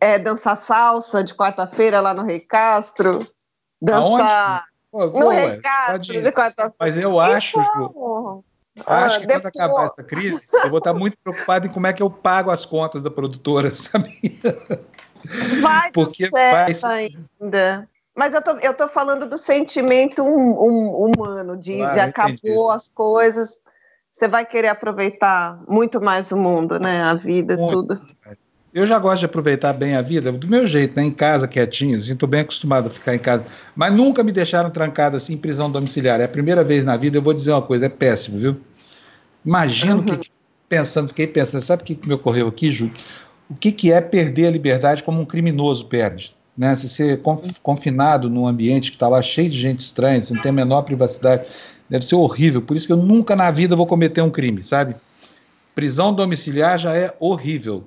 é, 0.00 0.18
dançar 0.18 0.56
salsa 0.56 1.24
de 1.24 1.34
quarta-feira 1.34 2.00
lá 2.00 2.14
no 2.14 2.22
Rei 2.22 2.40
Castro. 2.40 3.26
Dançar 3.82 4.64
Pô, 4.90 5.06
no 5.06 5.28
ué, 5.28 5.46
Rei 5.50 5.60
Castro 5.60 5.92
pode 5.92 6.16
ir. 6.16 6.22
de 6.22 6.32
quarta-feira. 6.32 6.74
Mas 6.78 6.96
eu 6.96 7.18
acho, 7.18 7.60
Ju, 7.60 8.44
Então, 8.76 8.94
acho 8.94 9.16
ah, 9.16 9.20
que 9.20 9.26
quando 9.26 9.46
acabar 9.46 9.84
essa 9.86 10.02
crise, 10.02 10.46
eu 10.62 10.70
vou 10.70 10.78
estar 10.78 10.92
muito 10.92 11.16
preocupado 11.22 11.66
em 11.66 11.70
como 11.70 11.86
é 11.86 11.92
que 11.92 12.02
eu 12.02 12.10
pago 12.10 12.50
as 12.50 12.64
contas 12.64 13.02
da 13.02 13.10
produtora, 13.10 13.74
sabe? 13.74 14.40
Vai 15.60 15.90
Porque 15.92 16.28
vai- 16.28 16.76
ainda. 17.40 17.88
Mas 18.16 18.32
eu 18.34 18.42
tô, 18.42 18.52
eu 18.58 18.74
tô 18.74 18.88
falando 18.88 19.28
do 19.28 19.36
sentimento 19.36 20.22
hum- 20.22 20.56
hum- 20.58 21.12
humano, 21.16 21.56
de, 21.56 21.76
Claro, 21.76 21.92
de 21.92 22.00
acabou 22.00 22.68
entendi. 22.68 22.76
as 22.76 22.88
coisas. 22.88 23.60
Você 24.12 24.28
vai 24.28 24.46
querer 24.46 24.68
aproveitar 24.68 25.60
muito 25.68 26.00
mais 26.00 26.30
o 26.30 26.36
mundo, 26.36 26.78
né? 26.78 27.02
A 27.02 27.14
vida, 27.14 27.56
Muito. 27.56 27.70
tudo. 27.72 28.00
Eu 28.72 28.86
já 28.86 28.98
gosto 28.98 29.20
de 29.20 29.26
aproveitar 29.26 29.72
bem 29.72 29.94
a 29.94 30.02
vida, 30.02 30.32
do 30.32 30.48
meu 30.48 30.66
jeito, 30.66 30.96
né? 30.96 31.04
Em 31.04 31.10
casa, 31.12 31.46
quietinho, 31.46 31.96
assim, 31.96 32.16
tô 32.16 32.26
bem 32.26 32.40
acostumado 32.40 32.88
a 32.88 32.90
ficar 32.90 33.14
em 33.14 33.18
casa. 33.20 33.44
Mas 33.74 33.92
nunca 33.92 34.22
me 34.24 34.32
deixaram 34.32 34.68
trancado 34.70 35.16
assim 35.16 35.34
em 35.34 35.38
prisão 35.38 35.70
domiciliar. 35.70 36.20
É 36.20 36.24
a 36.24 36.28
primeira 36.28 36.64
vez 36.64 36.82
na 36.82 36.96
vida, 36.96 37.18
eu 37.18 37.22
vou 37.22 37.32
dizer 37.32 37.52
uma 37.52 37.62
coisa, 37.62 37.86
é 37.86 37.88
péssimo, 37.88 38.38
viu? 38.38 38.60
Imagino 39.44 40.00
o 40.00 40.04
que, 40.04 40.16
que- 40.16 40.30
pensando, 40.68 41.08
fiquei 41.08 41.26
pensando, 41.26 41.62
sabe 41.62 41.82
o 41.82 41.86
que, 41.86 41.94
que 41.94 42.08
me 42.08 42.14
ocorreu 42.14 42.48
aqui, 42.48 42.72
Ju? 42.72 42.90
O 43.48 43.54
que, 43.54 43.70
que 43.70 43.92
é 43.92 44.00
perder 44.00 44.46
a 44.46 44.50
liberdade 44.50 45.02
como 45.04 45.20
um 45.20 45.24
criminoso 45.26 45.86
perde? 45.86 46.33
Né? 46.56 46.74
Se 46.76 46.88
ser 46.88 47.20
conf- 47.20 47.58
confinado 47.62 48.30
num 48.30 48.46
ambiente 48.46 48.90
que 48.90 48.96
está 48.96 49.08
lá 49.08 49.20
cheio 49.20 49.50
de 49.50 49.58
gente 49.58 49.80
estranha, 49.80 50.22
você 50.22 50.32
não 50.32 50.40
tem 50.40 50.50
a 50.50 50.54
menor 50.54 50.82
privacidade, 50.82 51.46
deve 51.88 52.04
ser 52.04 52.14
horrível. 52.14 52.62
Por 52.62 52.76
isso 52.76 52.86
que 52.86 52.92
eu 52.92 52.96
nunca 52.96 53.34
na 53.34 53.50
vida 53.50 53.74
vou 53.74 53.86
cometer 53.86 54.22
um 54.22 54.30
crime, 54.30 54.62
sabe? 54.62 54.94
Prisão 55.74 56.14
domiciliar 56.14 56.78
já 56.78 56.96
é 56.96 57.14
horrível. 57.18 57.84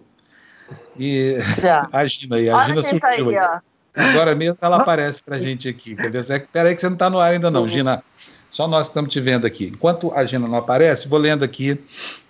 E 0.99 1.37
Já. 1.61 1.87
a 1.93 2.05
Gina 2.05 2.35
aí, 2.35 2.49
a 2.49 2.57
Olha 2.57 2.65
Gina 2.65 2.83
quem 2.83 2.99
tá 2.99 3.07
aí, 3.09 3.17
surgiu 3.19 3.39
aí. 3.39 3.59
Agora 3.95 4.35
mesmo 4.35 4.57
ela 4.61 4.77
aparece 4.77 5.23
pra 5.23 5.39
gente 5.39 5.67
aqui. 5.67 5.95
Quer 5.95 6.11
dizer, 6.11 6.33
é 6.33 6.39
peraí 6.39 6.75
que 6.75 6.81
você 6.81 6.87
não 6.87 6.93
está 6.93 7.09
no 7.09 7.19
ar 7.19 7.31
ainda 7.31 7.49
não, 7.49 7.67
Gina. 7.67 8.03
Só 8.49 8.67
nós 8.67 8.87
estamos 8.87 9.11
te 9.11 9.19
vendo 9.19 9.45
aqui. 9.47 9.71
Enquanto 9.73 10.13
a 10.13 10.23
Gina 10.25 10.47
não 10.47 10.57
aparece, 10.57 11.07
vou 11.07 11.17
lendo 11.19 11.43
aqui 11.43 11.79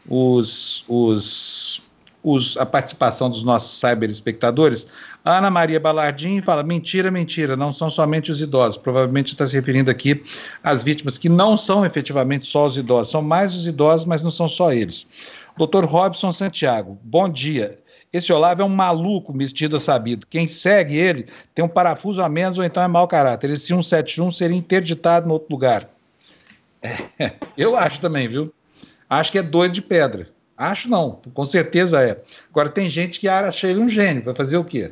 os, 0.08 0.86
os, 0.88 1.82
os, 2.28 2.58
a 2.58 2.66
participação 2.66 3.30
dos 3.30 3.42
nossos 3.42 3.80
cyber 3.80 4.10
espectadores. 4.10 4.86
Ana 5.24 5.50
Maria 5.50 5.80
Balardim 5.80 6.42
fala: 6.42 6.62
mentira, 6.62 7.10
mentira, 7.10 7.56
não 7.56 7.72
são 7.72 7.90
somente 7.90 8.30
os 8.30 8.42
idosos. 8.42 8.76
Provavelmente 8.76 9.28
está 9.28 9.48
se 9.48 9.56
referindo 9.56 9.90
aqui 9.90 10.22
às 10.62 10.84
vítimas, 10.84 11.18
que 11.18 11.30
não 11.30 11.56
são 11.56 11.86
efetivamente 11.86 12.46
só 12.46 12.68
os 12.68 12.76
idosos, 12.76 13.12
são 13.12 13.22
mais 13.22 13.56
os 13.56 13.66
idosos, 13.66 14.06
mas 14.06 14.22
não 14.22 14.32
são 14.32 14.50
só 14.50 14.74
eles. 14.74 15.08
Doutor 15.58 15.86
Robson 15.86 16.34
Santiago, 16.34 17.00
bom 17.02 17.30
dia. 17.30 17.80
Esse 18.12 18.32
Olavo 18.34 18.62
é 18.62 18.66
um 18.66 18.70
maluco 18.70 19.32
vestido 19.34 19.78
a 19.78 19.80
sabido. 19.80 20.28
Quem 20.30 20.48
segue 20.48 20.98
ele 20.98 21.28
tem 21.56 21.64
um 21.64 21.70
parafuso 21.70 22.22
a 22.22 22.30
menos 22.30 22.58
ou 22.58 22.64
então 22.64 22.84
é 22.84 22.88
mau 22.88 23.08
caráter. 23.08 23.50
Esse 23.50 23.68
171 23.68 24.32
seria 24.32 24.58
interditado 24.58 25.28
em 25.28 25.32
outro 25.32 25.48
lugar. 25.50 25.90
É, 26.82 27.34
eu 27.58 27.76
acho 27.76 28.00
também, 28.00 28.28
viu? 28.28 28.54
Acho 29.10 29.32
que 29.32 29.38
é 29.38 29.44
doido 29.44 29.74
de 29.74 29.82
pedra. 29.82 30.30
Acho 30.58 30.90
não, 30.90 31.22
com 31.34 31.46
certeza 31.46 32.02
é. 32.02 32.20
Agora 32.50 32.70
tem 32.70 32.90
gente 32.90 33.20
que 33.20 33.28
acha 33.28 33.68
ele 33.68 33.80
um 33.80 33.88
gênio, 33.88 34.24
vai 34.24 34.34
fazer 34.34 34.58
o 34.58 34.64
quê? 34.64 34.92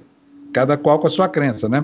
Cada 0.53 0.77
qual 0.77 0.99
com 0.99 1.07
a 1.07 1.09
sua 1.09 1.27
crença, 1.27 1.67
né? 1.67 1.83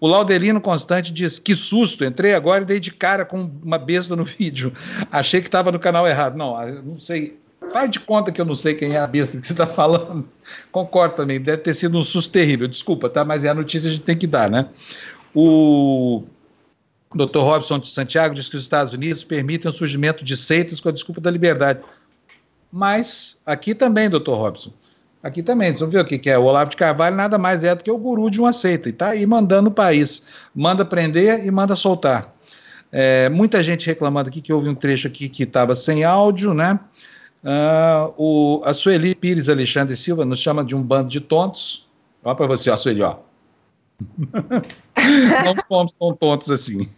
O 0.00 0.08
Laudelino 0.08 0.60
Constante 0.60 1.12
diz: 1.12 1.38
Que 1.38 1.54
susto, 1.54 2.04
entrei 2.04 2.34
agora 2.34 2.62
e 2.62 2.66
dei 2.66 2.80
de 2.80 2.92
cara 2.92 3.24
com 3.24 3.50
uma 3.62 3.78
besta 3.78 4.16
no 4.16 4.24
vídeo. 4.26 4.72
Achei 5.10 5.40
que 5.40 5.48
estava 5.48 5.70
no 5.70 5.78
canal 5.78 6.06
errado. 6.06 6.36
Não, 6.36 6.60
eu 6.62 6.82
não 6.82 7.00
sei. 7.00 7.38
Faz 7.72 7.90
de 7.90 7.98
conta 7.98 8.30
que 8.30 8.38
eu 8.38 8.44
não 8.44 8.54
sei 8.54 8.74
quem 8.74 8.92
é 8.92 8.98
a 8.98 9.06
besta 9.06 9.40
que 9.40 9.46
você 9.46 9.54
está 9.54 9.64
falando. 9.74 10.28
Concordo 10.70 11.14
também, 11.14 11.40
deve 11.40 11.62
ter 11.62 11.72
sido 11.72 11.96
um 11.96 12.02
susto 12.02 12.30
terrível. 12.30 12.68
Desculpa, 12.68 13.08
tá? 13.08 13.24
Mas 13.24 13.44
é 13.44 13.48
a 13.48 13.54
notícia 13.54 13.88
que 13.88 13.94
a 13.94 13.96
gente 13.96 14.04
tem 14.04 14.18
que 14.18 14.26
dar, 14.26 14.50
né? 14.50 14.68
O 15.34 16.24
Dr. 17.14 17.38
Robson 17.38 17.78
de 17.78 17.86
Santiago 17.86 18.34
diz 18.34 18.48
que 18.48 18.56
os 18.56 18.62
Estados 18.62 18.92
Unidos 18.92 19.24
permitem 19.24 19.70
o 19.70 19.74
surgimento 19.74 20.24
de 20.24 20.36
seitas 20.36 20.80
com 20.80 20.88
a 20.88 20.92
desculpa 20.92 21.20
da 21.20 21.30
liberdade. 21.30 21.80
Mas 22.76 23.40
aqui 23.46 23.72
também, 23.72 24.10
Dr. 24.10 24.32
Robson, 24.32 24.72
aqui 25.22 25.44
também, 25.44 25.72
você 25.72 25.86
viu 25.86 26.00
o 26.00 26.04
que, 26.04 26.18
que 26.18 26.28
é? 26.28 26.36
O 26.36 26.42
Olavo 26.42 26.70
de 26.70 26.76
Carvalho 26.76 27.14
nada 27.14 27.38
mais 27.38 27.62
é 27.62 27.72
do 27.72 27.84
que 27.84 27.90
o 27.90 27.96
guru 27.96 28.28
de 28.28 28.40
uma 28.40 28.52
seita, 28.52 28.88
e 28.88 28.90
está 28.90 29.10
aí 29.10 29.24
mandando 29.24 29.68
o 29.68 29.72
país. 29.72 30.24
Manda 30.52 30.84
prender 30.84 31.46
e 31.46 31.50
manda 31.52 31.76
soltar. 31.76 32.34
É, 32.90 33.28
muita 33.28 33.62
gente 33.62 33.86
reclamando 33.86 34.28
aqui 34.28 34.40
que 34.40 34.52
houve 34.52 34.68
um 34.68 34.74
trecho 34.74 35.06
aqui 35.06 35.28
que 35.28 35.44
estava 35.44 35.76
sem 35.76 36.02
áudio, 36.02 36.52
né? 36.52 36.80
Ah, 37.44 38.10
o, 38.18 38.60
a 38.64 38.74
Sueli 38.74 39.14
Pires 39.14 39.48
Alexandre 39.48 39.94
Silva 39.94 40.24
nos 40.24 40.40
chama 40.40 40.64
de 40.64 40.74
um 40.74 40.82
bando 40.82 41.08
de 41.10 41.20
tontos. 41.20 41.88
Olha 42.24 42.34
para 42.34 42.48
você, 42.48 42.70
ó, 42.70 42.76
Sueli, 42.76 43.02
ó. 43.02 43.18
não 44.98 45.54
somos 45.68 45.92
tão 45.92 46.12
tontos 46.16 46.50
assim. 46.50 46.88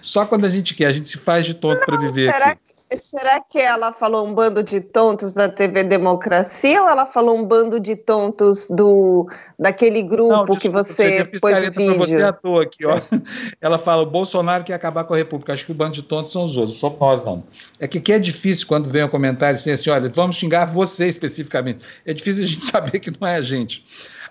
Só 0.00 0.24
quando 0.24 0.46
a 0.46 0.48
gente 0.48 0.74
quer, 0.74 0.86
a 0.86 0.92
gente 0.92 1.10
se 1.10 1.18
faz 1.18 1.44
de 1.44 1.52
tonto 1.52 1.84
para 1.84 1.98
viver. 1.98 2.32
Será 2.32 2.46
aqui. 2.46 2.60
que, 2.66 2.77
será 2.96 3.40
que 3.40 3.58
ela 3.58 3.92
falou 3.92 4.26
um 4.26 4.34
bando 4.34 4.62
de 4.62 4.80
tontos 4.80 5.32
da 5.32 5.48
TV 5.48 5.84
Democracia 5.84 6.82
ou 6.82 6.88
ela 6.88 7.04
falou 7.06 7.36
um 7.36 7.44
bando 7.44 7.78
de 7.78 7.94
tontos 7.96 8.66
do 8.68 9.28
daquele 9.58 10.02
grupo 10.02 10.32
Não, 10.32 10.44
que 10.44 10.52
desculpa, 10.52 10.82
você 10.82 11.02
peguei 11.02 11.18
a 11.18 11.24
pôs 11.24 11.40
piscareta 11.40 11.72
pra 11.72 11.84
você 11.84 12.14
à 12.14 12.30
vídeo? 12.30 12.40
toa 12.42 12.62
aqui, 12.62 12.86
ó. 12.86 13.00
Ela 13.60 13.78
fala: 13.78 14.02
o 14.02 14.06
Bolsonaro 14.06 14.64
quer 14.64 14.74
acabar 14.74 15.04
com 15.04 15.14
a 15.14 15.16
República. 15.16 15.52
Acho 15.52 15.66
que 15.66 15.72
o 15.72 15.74
bando 15.74 15.92
de 15.92 16.02
tontos 16.02 16.32
são 16.32 16.44
os 16.44 16.56
outros, 16.56 16.78
só 16.78 16.94
nós 16.98 17.24
não. 17.24 17.44
É 17.78 17.86
que 17.86 17.98
aqui 17.98 18.12
é 18.12 18.18
difícil 18.18 18.66
quando 18.66 18.90
vem 18.90 19.04
um 19.04 19.08
comentário 19.08 19.56
assim, 19.56 19.70
assim: 19.70 19.90
olha, 19.90 20.08
vamos 20.08 20.36
xingar 20.36 20.66
você 20.66 21.08
especificamente. 21.08 21.84
É 22.06 22.14
difícil 22.14 22.44
a 22.44 22.46
gente 22.46 22.64
saber 22.70 23.00
que 23.00 23.10
não 23.10 23.26
é 23.26 23.36
a 23.36 23.42
gente. 23.42 23.84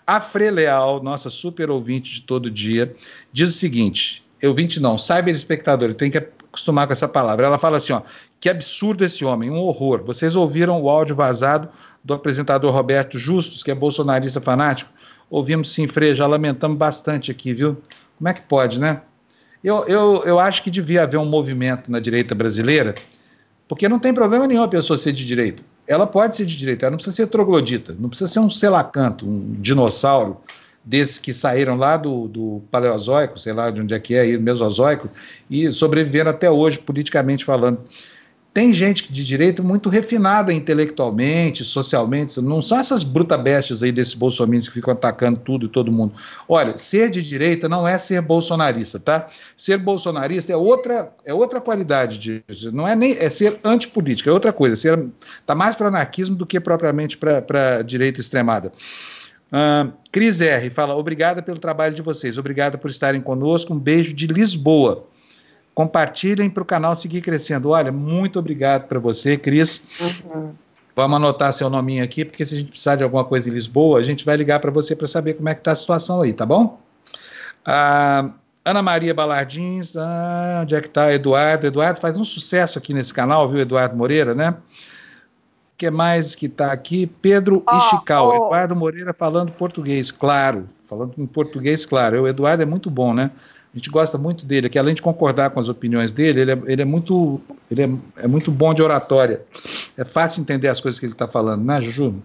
A 0.05 0.21
Fre 0.21 0.49
Leal, 0.49 1.03
nossa 1.03 1.29
super 1.29 1.69
ouvinte 1.69 2.13
de 2.13 2.21
todo 2.21 2.49
dia, 2.49 2.95
diz 3.31 3.49
o 3.49 3.53
seguinte: 3.53 4.25
ouvinte 4.41 4.79
não, 4.79 4.97
cyber-espectador, 4.97 5.93
tem 5.93 6.09
que 6.09 6.17
acostumar 6.17 6.87
com 6.87 6.93
essa 6.93 7.07
palavra. 7.07 7.45
Ela 7.45 7.57
fala 7.57 7.77
assim: 7.77 7.93
ó, 7.93 8.01
que 8.39 8.49
absurdo 8.49 9.03
esse 9.03 9.25
homem, 9.25 9.49
um 9.49 9.57
horror. 9.57 10.03
Vocês 10.05 10.35
ouviram 10.35 10.81
o 10.81 10.89
áudio 10.89 11.15
vazado 11.15 11.69
do 12.03 12.13
apresentador 12.13 12.71
Roberto 12.71 13.17
Justus, 13.17 13.63
que 13.63 13.71
é 13.71 13.75
bolsonarista 13.75 14.39
fanático? 14.39 14.91
Ouvimos 15.29 15.71
sim, 15.71 15.87
Frei, 15.87 16.15
já 16.15 16.25
lamentamos 16.25 16.77
bastante 16.77 17.31
aqui, 17.31 17.53
viu? 17.53 17.77
Como 18.17 18.29
é 18.29 18.33
que 18.33 18.41
pode, 18.41 18.79
né? 18.79 19.01
Eu, 19.63 19.85
eu, 19.87 20.23
eu 20.25 20.39
acho 20.39 20.63
que 20.63 20.71
devia 20.71 21.03
haver 21.03 21.17
um 21.17 21.25
movimento 21.25 21.91
na 21.91 21.99
direita 21.99 22.33
brasileira, 22.33 22.95
porque 23.67 23.89
não 23.89 23.99
tem 23.99 24.13
problema 24.13 24.47
nenhum 24.47 24.63
a 24.63 24.67
pessoa 24.67 24.97
ser 24.97 25.11
de 25.11 25.25
direita. 25.25 25.63
Ela 25.85 26.05
pode 26.05 26.35
ser 26.35 26.45
de 26.45 26.55
direita, 26.55 26.85
ela 26.85 26.91
não 26.91 26.97
precisa 26.97 27.15
ser 27.15 27.27
troglodita, 27.27 27.95
não 27.99 28.09
precisa 28.09 28.31
ser 28.31 28.39
um 28.39 28.49
selacanto, 28.49 29.27
um 29.27 29.55
dinossauro 29.59 30.37
desses 30.83 31.17
que 31.17 31.33
saíram 31.33 31.75
lá 31.75 31.97
do, 31.97 32.29
do 32.29 32.61
Paleozoico, 32.71 33.37
sei 33.37 33.51
lá 33.51 33.69
de 33.69 33.81
onde 33.81 33.93
é 33.93 33.99
que 33.99 34.15
é, 34.15 34.37
Mesozoico, 34.37 35.09
e 35.49 35.71
sobreviveram 35.73 36.31
até 36.31 36.49
hoje, 36.49 36.79
politicamente 36.79 37.43
falando. 37.43 37.81
Tem 38.57 38.73
gente 38.73 39.13
de 39.13 39.23
direita 39.23 39.61
muito 39.61 39.87
refinada 39.87 40.51
intelectualmente, 40.51 41.63
socialmente, 41.63 42.41
não 42.41 42.59
são 42.59 42.79
essas 42.79 43.03
brutabestes 43.03 43.83
aí 43.83 43.91
desses 43.91 44.15
bolsominions 44.15 44.67
que 44.67 44.73
ficam 44.73 44.93
atacando 44.93 45.39
tudo 45.41 45.67
e 45.67 45.69
todo 45.69 45.91
mundo. 45.91 46.15
Olha, 46.49 46.75
ser 46.75 47.11
de 47.11 47.21
direita 47.21 47.69
não 47.69 47.87
é 47.87 47.99
ser 47.99 48.19
bolsonarista, 48.19 48.99
tá? 48.99 49.27
Ser 49.55 49.77
bolsonarista 49.77 50.51
é 50.51 50.55
outra, 50.55 51.13
é 51.23 51.31
outra 51.31 51.61
qualidade, 51.61 52.17
de, 52.17 52.43
não 52.71 52.87
é 52.87 52.95
nem 52.95 53.15
é 53.19 53.29
ser 53.29 53.59
antipolítica, 53.63 54.31
é 54.31 54.33
outra 54.33 54.51
coisa, 54.51 54.75
ser, 54.75 55.05
tá 55.45 55.53
mais 55.53 55.75
para 55.75 55.89
anarquismo 55.89 56.35
do 56.35 56.43
que 56.43 56.59
propriamente 56.59 57.15
para 57.15 57.83
direita 57.83 58.19
extremada. 58.19 58.71
Uh, 59.51 59.93
Cris 60.11 60.41
R. 60.41 60.71
fala: 60.71 60.95
obrigada 60.95 61.43
pelo 61.43 61.59
trabalho 61.59 61.93
de 61.93 62.01
vocês, 62.01 62.39
obrigada 62.39 62.75
por 62.75 62.89
estarem 62.89 63.21
conosco. 63.21 63.71
Um 63.71 63.79
beijo 63.79 64.15
de 64.15 64.25
Lisboa. 64.25 65.05
Compartilhem 65.77 66.49
para 66.49 66.63
o 66.63 66.65
canal 66.65 66.95
seguir 66.95 67.21
crescendo. 67.21 67.69
Olha, 67.69 67.91
muito 67.91 68.39
obrigado 68.39 68.87
para 68.87 68.97
você, 68.97 69.37
Cris. 69.37 69.83
Uhum. 70.01 70.51
Vamos 70.95 71.17
anotar 71.17 71.53
seu 71.53 71.69
nominho 71.69 72.03
aqui, 72.03 72.25
porque 72.25 72.43
se 72.43 72.55
a 72.55 72.57
gente 72.57 72.71
precisar 72.71 72.95
de 72.95 73.03
alguma 73.03 73.23
coisa 73.23 73.47
em 73.47 73.53
Lisboa, 73.53 73.99
a 73.99 74.01
gente 74.01 74.25
vai 74.25 74.35
ligar 74.35 74.59
para 74.59 74.71
você 74.71 74.95
para 74.95 75.07
saber 75.07 75.35
como 75.35 75.49
é 75.49 75.53
que 75.53 75.59
está 75.59 75.73
a 75.73 75.75
situação 75.75 76.23
aí, 76.23 76.33
tá 76.33 76.47
bom? 76.47 76.81
Ah, 77.63 78.31
Ana 78.65 78.81
Maria 78.81 79.13
Balardins, 79.13 79.95
ah, 79.95 80.61
onde 80.63 80.73
é 80.73 80.81
que 80.81 80.87
está? 80.87 81.13
Eduardo. 81.13 81.67
Eduardo 81.67 81.99
faz 81.99 82.17
um 82.17 82.25
sucesso 82.25 82.79
aqui 82.79 82.91
nesse 82.91 83.13
canal, 83.13 83.47
viu, 83.47 83.59
Eduardo 83.59 83.95
Moreira, 83.95 84.33
né? 84.33 84.49
O 84.49 85.77
que 85.77 85.91
mais 85.91 86.33
que 86.33 86.47
está 86.47 86.71
aqui? 86.71 87.05
Pedro 87.05 87.63
oh, 87.69 87.77
Ishikawa. 87.77 88.33
Oh. 88.33 88.45
Eduardo 88.47 88.75
Moreira 88.75 89.13
falando 89.13 89.51
português, 89.51 90.09
claro. 90.09 90.67
Falando 90.89 91.13
em 91.19 91.27
português, 91.27 91.85
claro. 91.85 92.23
O 92.23 92.27
Eduardo 92.27 92.63
é 92.63 92.65
muito 92.65 92.89
bom, 92.89 93.13
né? 93.13 93.29
A 93.77 93.79
gente 93.79 93.91
gosta 93.91 94.17
muito 94.17 94.43
dele, 94.43 94.69
que 94.69 94.79
além 94.79 94.95
de 94.95 95.03
concordar 95.03 95.51
com 95.51 95.59
as 95.59 95.69
opiniões 95.69 96.11
dele, 96.11 96.41
ele 96.41 96.51
é, 96.51 96.59
ele 96.65 96.81
é 96.81 96.85
muito, 96.85 97.39
ele 97.69 97.83
é, 97.83 98.23
é, 98.23 98.27
muito 98.27 98.49
bom 98.49 98.73
de 98.73 98.81
oratória. 98.81 99.45
É 99.95 100.03
fácil 100.03 100.41
entender 100.41 100.67
as 100.67 100.81
coisas 100.81 100.99
que 100.99 101.05
ele 101.05 101.13
está 101.13 101.27
falando, 101.27 101.63
né, 101.63 101.79
Juju? 101.79 102.15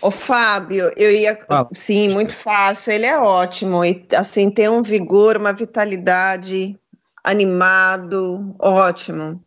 Ô, 0.00 0.10
Fábio, 0.10 0.90
eu 0.96 1.12
ia. 1.12 1.36
Fala. 1.46 1.68
Sim, 1.74 2.08
muito 2.08 2.34
fácil. 2.34 2.94
Ele 2.94 3.04
é 3.04 3.18
ótimo. 3.18 3.84
E, 3.84 4.02
assim, 4.16 4.50
tem 4.50 4.66
um 4.66 4.82
vigor, 4.82 5.36
uma 5.36 5.52
vitalidade, 5.52 6.74
animado, 7.22 8.56
ótimo. 8.58 9.44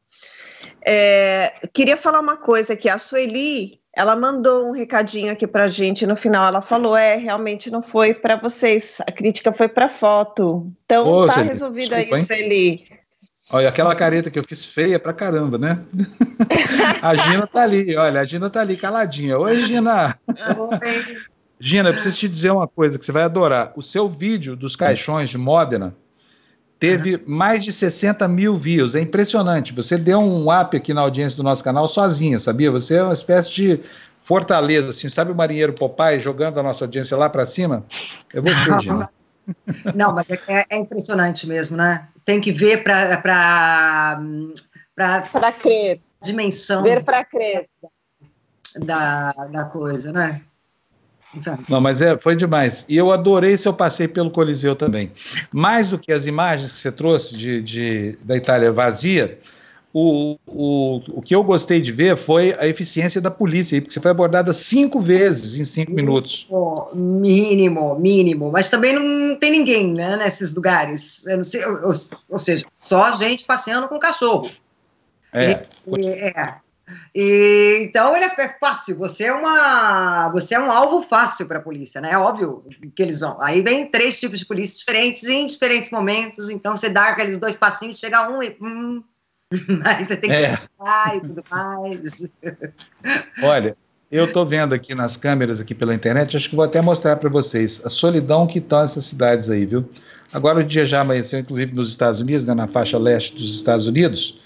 É, 0.85 1.53
queria 1.73 1.97
falar 1.97 2.19
uma 2.19 2.37
coisa 2.37 2.73
aqui. 2.73 2.87
A 2.87 2.99
Sueli 2.99 3.79
ela 3.95 4.15
mandou 4.15 4.67
um 4.67 4.71
recadinho 4.71 5.31
aqui 5.31 5.47
pra 5.47 5.67
gente 5.67 6.05
no 6.05 6.15
final. 6.15 6.47
Ela 6.47 6.61
falou: 6.61 6.95
é, 6.95 7.15
realmente 7.15 7.71
não 7.71 7.81
foi 7.81 8.13
para 8.13 8.35
vocês, 8.35 9.01
a 9.07 9.11
crítica 9.11 9.53
foi 9.53 9.67
para 9.67 9.87
foto. 9.87 10.71
Então 10.85 11.07
Ô, 11.07 11.25
tá 11.25 11.41
resolvido 11.41 11.95
isso, 11.95 12.33
Eli. 12.33 12.85
Olha, 13.49 13.69
aquela 13.69 13.95
careta 13.95 14.29
que 14.29 14.39
eu 14.39 14.43
fiz 14.43 14.65
feia 14.65 14.99
pra 14.99 15.13
caramba, 15.13 15.57
né? 15.57 15.79
a 17.01 17.15
Gina 17.15 17.45
tá 17.45 17.61
ali, 17.61 17.95
olha, 17.95 18.19
a 18.19 18.25
Gina 18.25 18.49
tá 18.49 18.61
ali 18.61 18.75
caladinha. 18.75 19.37
Oi, 19.37 19.55
Gina! 19.67 20.19
Oi. 20.27 21.17
Gina, 21.59 21.89
eu 21.89 21.93
preciso 21.93 22.17
te 22.17 22.27
dizer 22.27 22.51
uma 22.51 22.67
coisa 22.67 22.99
que 22.99 23.05
você 23.05 23.11
vai 23.11 23.23
adorar. 23.23 23.71
O 23.75 23.81
seu 23.81 24.09
vídeo 24.09 24.55
dos 24.55 24.75
caixões 24.75 25.29
de 25.29 25.37
Modena 25.37 25.95
teve 26.79 27.21
mais 27.25 27.63
de 27.63 27.71
60 27.71 28.27
mil 28.27 28.57
views. 28.57 28.95
É 28.95 28.99
impressionante. 28.99 29.73
Você 29.73 29.97
deu 29.97 30.19
um 30.19 30.51
up 30.51 30.75
aqui 30.75 30.93
na 30.93 31.01
audiência 31.01 31.37
do 31.37 31.43
nosso 31.43 31.63
canal 31.63 31.87
sozinha, 31.87 32.39
sabia? 32.39 32.71
Você 32.71 32.95
é 32.95 33.03
uma 33.03 33.13
espécie 33.13 33.53
de 33.53 33.79
fortaleza, 34.23 34.89
assim, 34.89 35.07
sabe 35.07 35.31
o 35.31 35.35
marinheiro 35.35 35.73
Popeye 35.73 36.19
jogando 36.19 36.59
a 36.59 36.63
nossa 36.63 36.83
audiência 36.83 37.15
lá 37.15 37.29
para 37.29 37.45
cima? 37.45 37.85
É 38.33 38.41
você, 38.41 38.79
Gina. 38.81 39.09
Não, 39.93 40.11
mas 40.11 40.25
é, 40.47 40.65
é, 40.69 40.77
impressionante 40.77 41.47
mesmo, 41.47 41.77
né? 41.77 42.07
Tem 42.25 42.41
que 42.41 42.51
ver 42.51 42.83
para 42.83 43.21
para 44.95 45.51
crer. 45.51 45.99
Dimensão. 46.23 46.81
Ver 46.81 47.03
para 47.03 47.23
crer. 47.23 47.69
Da, 48.77 49.31
da 49.31 49.65
coisa, 49.65 50.11
né? 50.11 50.41
Não, 51.69 51.81
mas 51.81 52.01
é, 52.01 52.17
foi 52.17 52.35
demais. 52.35 52.85
E 52.87 52.95
eu 52.97 53.11
adorei 53.11 53.57
seu 53.57 53.73
passeio 53.73 54.09
pelo 54.09 54.29
Coliseu 54.29 54.75
também. 54.75 55.11
Mais 55.51 55.89
do 55.89 55.97
que 55.97 56.11
as 56.11 56.25
imagens 56.25 56.71
que 56.71 56.79
você 56.79 56.91
trouxe 56.91 57.35
de, 57.35 57.61
de 57.61 58.17
da 58.23 58.35
Itália 58.35 58.71
vazia, 58.71 59.39
o, 59.97 60.37
o, 60.45 61.01
o 61.07 61.21
que 61.21 61.33
eu 61.33 61.41
gostei 61.41 61.79
de 61.79 61.89
ver 61.89 62.17
foi 62.17 62.53
a 62.59 62.67
eficiência 62.67 63.21
da 63.21 63.31
polícia, 63.31 63.81
porque 63.81 63.93
você 63.93 64.01
foi 64.01 64.11
abordada 64.11 64.53
cinco 64.53 64.99
vezes 64.99 65.57
em 65.57 65.63
cinco 65.63 65.91
mínimo, 65.91 66.11
minutos. 66.11 66.47
Mínimo, 66.93 67.97
mínimo. 67.97 68.51
Mas 68.51 68.69
também 68.69 68.91
não 68.91 69.37
tem 69.37 69.51
ninguém 69.51 69.93
né, 69.93 70.17
nesses 70.17 70.53
lugares. 70.53 71.25
Sei, 71.43 71.65
ou, 71.65 71.93
ou, 72.27 72.37
seja, 72.37 72.65
só 72.75 73.09
gente 73.13 73.45
passeando 73.45 73.87
com 73.87 73.97
cachorro. 73.97 74.51
É. 75.31 75.65
E, 75.87 76.07
é. 76.07 76.55
E, 77.13 77.79
então 77.81 78.15
ele 78.15 78.25
é 78.25 78.57
fácil, 78.59 78.95
você 78.95 79.25
é 79.25 79.33
uma 79.33 80.29
você 80.29 80.53
é 80.53 80.59
um 80.59 80.69
alvo 80.69 81.01
fácil 81.01 81.47
para 81.47 81.57
a 81.57 81.61
polícia, 81.61 81.99
né? 81.99 82.11
É 82.11 82.17
óbvio 82.17 82.63
que 82.95 83.01
eles 83.01 83.19
vão. 83.19 83.37
Aí 83.41 83.61
vem 83.61 83.89
três 83.89 84.19
tipos 84.19 84.39
de 84.39 84.45
polícia 84.45 84.77
diferentes 84.77 85.23
em 85.23 85.45
diferentes 85.45 85.89
momentos, 85.89 86.49
então 86.49 86.77
você 86.77 86.89
dá 86.89 87.09
aqueles 87.09 87.39
dois 87.39 87.55
passinhos, 87.55 87.99
chega 87.99 88.29
um 88.29 88.43
e 88.43 88.55
hum, 88.61 89.03
mas 89.83 90.07
você 90.07 90.17
tem 90.17 90.29
que 90.29 90.35
é. 90.35 90.59
e 91.15 91.21
tudo 91.21 91.43
mais. 91.49 92.29
Olha, 93.41 93.75
eu 94.11 94.25
estou 94.25 94.45
vendo 94.45 94.73
aqui 94.73 94.93
nas 94.93 95.17
câmeras 95.17 95.59
aqui 95.59 95.73
pela 95.73 95.93
internet, 95.93 96.37
acho 96.37 96.49
que 96.49 96.55
vou 96.55 96.65
até 96.65 96.81
mostrar 96.81 97.15
para 97.15 97.29
vocês 97.29 97.81
a 97.83 97.89
solidão 97.89 98.45
que 98.45 98.59
estão 98.59 98.81
essas 98.81 99.05
cidades 99.05 99.49
aí, 99.49 99.65
viu? 99.65 99.89
Agora 100.31 100.59
o 100.59 100.63
dia 100.63 100.85
já 100.85 101.01
amanheceu, 101.01 101.39
inclusive 101.39 101.73
nos 101.73 101.89
Estados 101.89 102.19
Unidos, 102.19 102.45
né, 102.45 102.53
na 102.53 102.67
faixa 102.67 102.97
leste 102.97 103.35
dos 103.35 103.55
Estados 103.55 103.87
Unidos. 103.87 104.41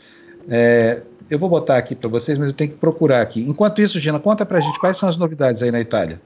É, 0.47 1.01
eu 1.29 1.39
vou 1.39 1.49
botar 1.49 1.77
aqui 1.77 1.95
para 1.95 2.09
vocês, 2.09 2.37
mas 2.37 2.47
eu 2.47 2.53
tenho 2.53 2.71
que 2.71 2.77
procurar 2.77 3.21
aqui. 3.21 3.41
Enquanto 3.41 3.81
isso, 3.81 3.99
Gina, 3.99 4.19
conta 4.19 4.45
para 4.45 4.57
a 4.57 4.61
gente 4.61 4.79
quais 4.79 4.97
são 4.97 5.07
as 5.07 5.17
novidades 5.17 5.61
aí 5.61 5.71
na 5.71 5.79
Itália. 5.79 6.21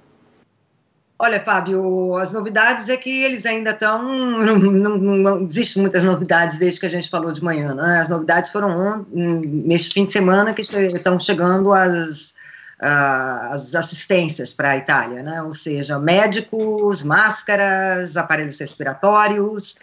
Olha, 1.19 1.39
Fábio, 1.39 2.15
as 2.17 2.33
novidades 2.33 2.89
é 2.89 2.97
que 2.97 3.23
eles 3.23 3.45
ainda 3.45 3.71
estão. 3.71 4.03
Não, 4.43 4.57
não, 4.57 4.97
não 4.97 5.45
existem 5.45 5.81
muitas 5.81 6.03
novidades 6.03 6.59
desde 6.59 6.79
que 6.79 6.85
a 6.85 6.89
gente 6.89 7.09
falou 7.09 7.31
de 7.31 7.41
manhã. 7.43 7.73
Né? 7.73 7.99
As 7.99 8.09
novidades 8.09 8.49
foram 8.49 9.05
neste 9.09 9.93
fim 9.93 10.03
de 10.03 10.11
semana 10.11 10.53
que 10.53 10.61
estão 10.61 11.17
chegando 11.17 11.71
as, 11.71 12.33
as 12.79 13.75
assistências 13.75 14.53
para 14.53 14.71
a 14.71 14.77
Itália, 14.77 15.23
né? 15.23 15.41
ou 15.41 15.53
seja, 15.53 15.97
médicos, 15.97 17.03
máscaras, 17.03 18.17
aparelhos 18.17 18.59
respiratórios, 18.59 19.79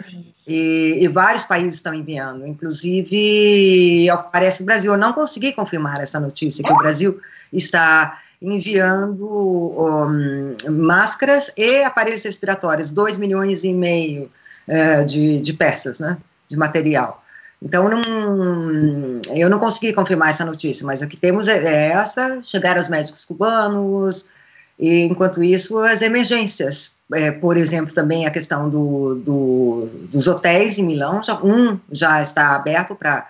e, 0.47 0.99
e, 1.01 1.09
vários 1.09 1.45
países 1.45 1.77
estão 1.77 1.95
enviando, 1.95 2.47
inclusive, 2.47 4.07
parece 4.33 4.59
que 4.59 4.63
o 4.65 4.67
Brasil, 4.67 4.93
eu 4.93 4.99
não 4.99 5.13
consegui 5.13 5.53
confirmar 5.53 6.01
essa 6.01 6.19
notícia, 6.19 6.65
que 6.65 6.73
o 6.73 6.77
Brasil 6.77 7.19
está 7.53 8.19
enviando 8.43 9.27
um, 9.29 10.57
máscaras 10.71 11.53
e 11.57 11.83
aparelhos 11.83 12.25
respiratórios, 12.25 12.91
2 12.91 13.19
milhões 13.19 13.65
e 13.65 13.73
meio 13.73 14.31
uh, 14.67 15.05
de, 15.05 15.41
de 15.41 15.53
peças, 15.53 16.01
né, 16.01 16.17
de 16.49 16.57
material. 16.57 17.25
Então, 17.63 17.89
não, 17.89 19.21
eu 19.35 19.51
não 19.51 19.59
consegui 19.59 19.93
confirmar 19.93 20.31
essa 20.31 20.45
notícia, 20.45 20.87
mas 20.87 21.03
o 21.03 21.07
que 21.07 21.17
temos 21.17 21.47
é, 21.47 21.89
essa: 21.89 22.41
chegaram 22.43 22.81
os 22.81 22.89
médicos 22.89 23.25
cubanos, 23.25 24.29
e 24.79 25.03
enquanto 25.03 25.43
isso, 25.43 25.79
as 25.79 26.01
emergências 26.01 27.01
é, 27.13 27.31
por 27.31 27.57
exemplo, 27.57 27.95
também 27.95 28.27
a 28.27 28.31
questão 28.31 28.69
do, 28.69 29.17
do, 29.17 29.89
dos 30.11 30.27
hotéis 30.27 30.79
em 30.79 30.85
Milão, 30.85 31.23
já, 31.23 31.35
um 31.43 31.79
já 31.91 32.23
está 32.23 32.55
aberto 32.55 32.95
para 32.95 33.27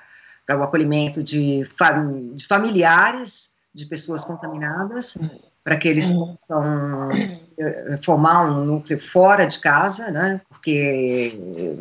o 0.51 0.63
acolhimento 0.63 1.23
de, 1.23 1.67
fam, 1.77 2.35
de 2.35 2.47
familiares 2.47 3.51
de 3.75 3.87
pessoas 3.87 4.25
contaminadas, 4.25 5.17
para 5.65 5.77
que 5.77 5.89
eles 5.89 6.11
possam 6.11 7.11
eh, 7.13 7.99
formar 8.05 8.45
um 8.45 8.65
núcleo 8.65 8.99
fora 8.99 9.47
de 9.47 9.59
casa, 9.61 10.11
né? 10.11 10.41
Porque 10.49 11.79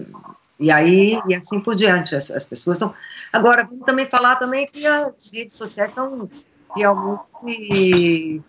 e 0.59 0.71
aí 0.71 1.19
e 1.27 1.35
assim 1.35 1.59
por 1.61 1.75
diante 1.75 2.15
as, 2.15 2.29
as 2.29 2.45
pessoas 2.45 2.77
estão. 2.77 2.93
Agora 3.31 3.63
vamos 3.63 3.85
também 3.85 4.05
falar 4.05 4.35
também 4.35 4.67
que 4.67 4.85
as 4.85 5.31
redes 5.31 5.55
sociais 5.55 5.91
estão 5.91 6.29
realmente. 6.75 8.41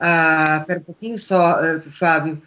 Ah, 0.00 0.64
pera 0.66 0.80
um 0.80 0.84
pouquinho 0.84 1.18
só, 1.18 1.60
eh, 1.60 1.80
Fábio. 1.80 2.40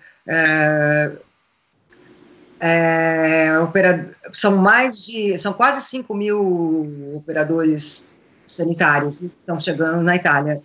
É, 2.64 3.58
opera, 3.60 4.16
são 4.32 4.58
mais 4.58 5.04
de, 5.04 5.36
são 5.40 5.52
quase 5.52 5.82
5 5.82 6.14
mil 6.14 7.16
operadores 7.16 8.22
sanitários 8.46 9.18
que 9.18 9.26
estão 9.26 9.60
chegando 9.60 10.04
na 10.04 10.16
Itália. 10.16 10.62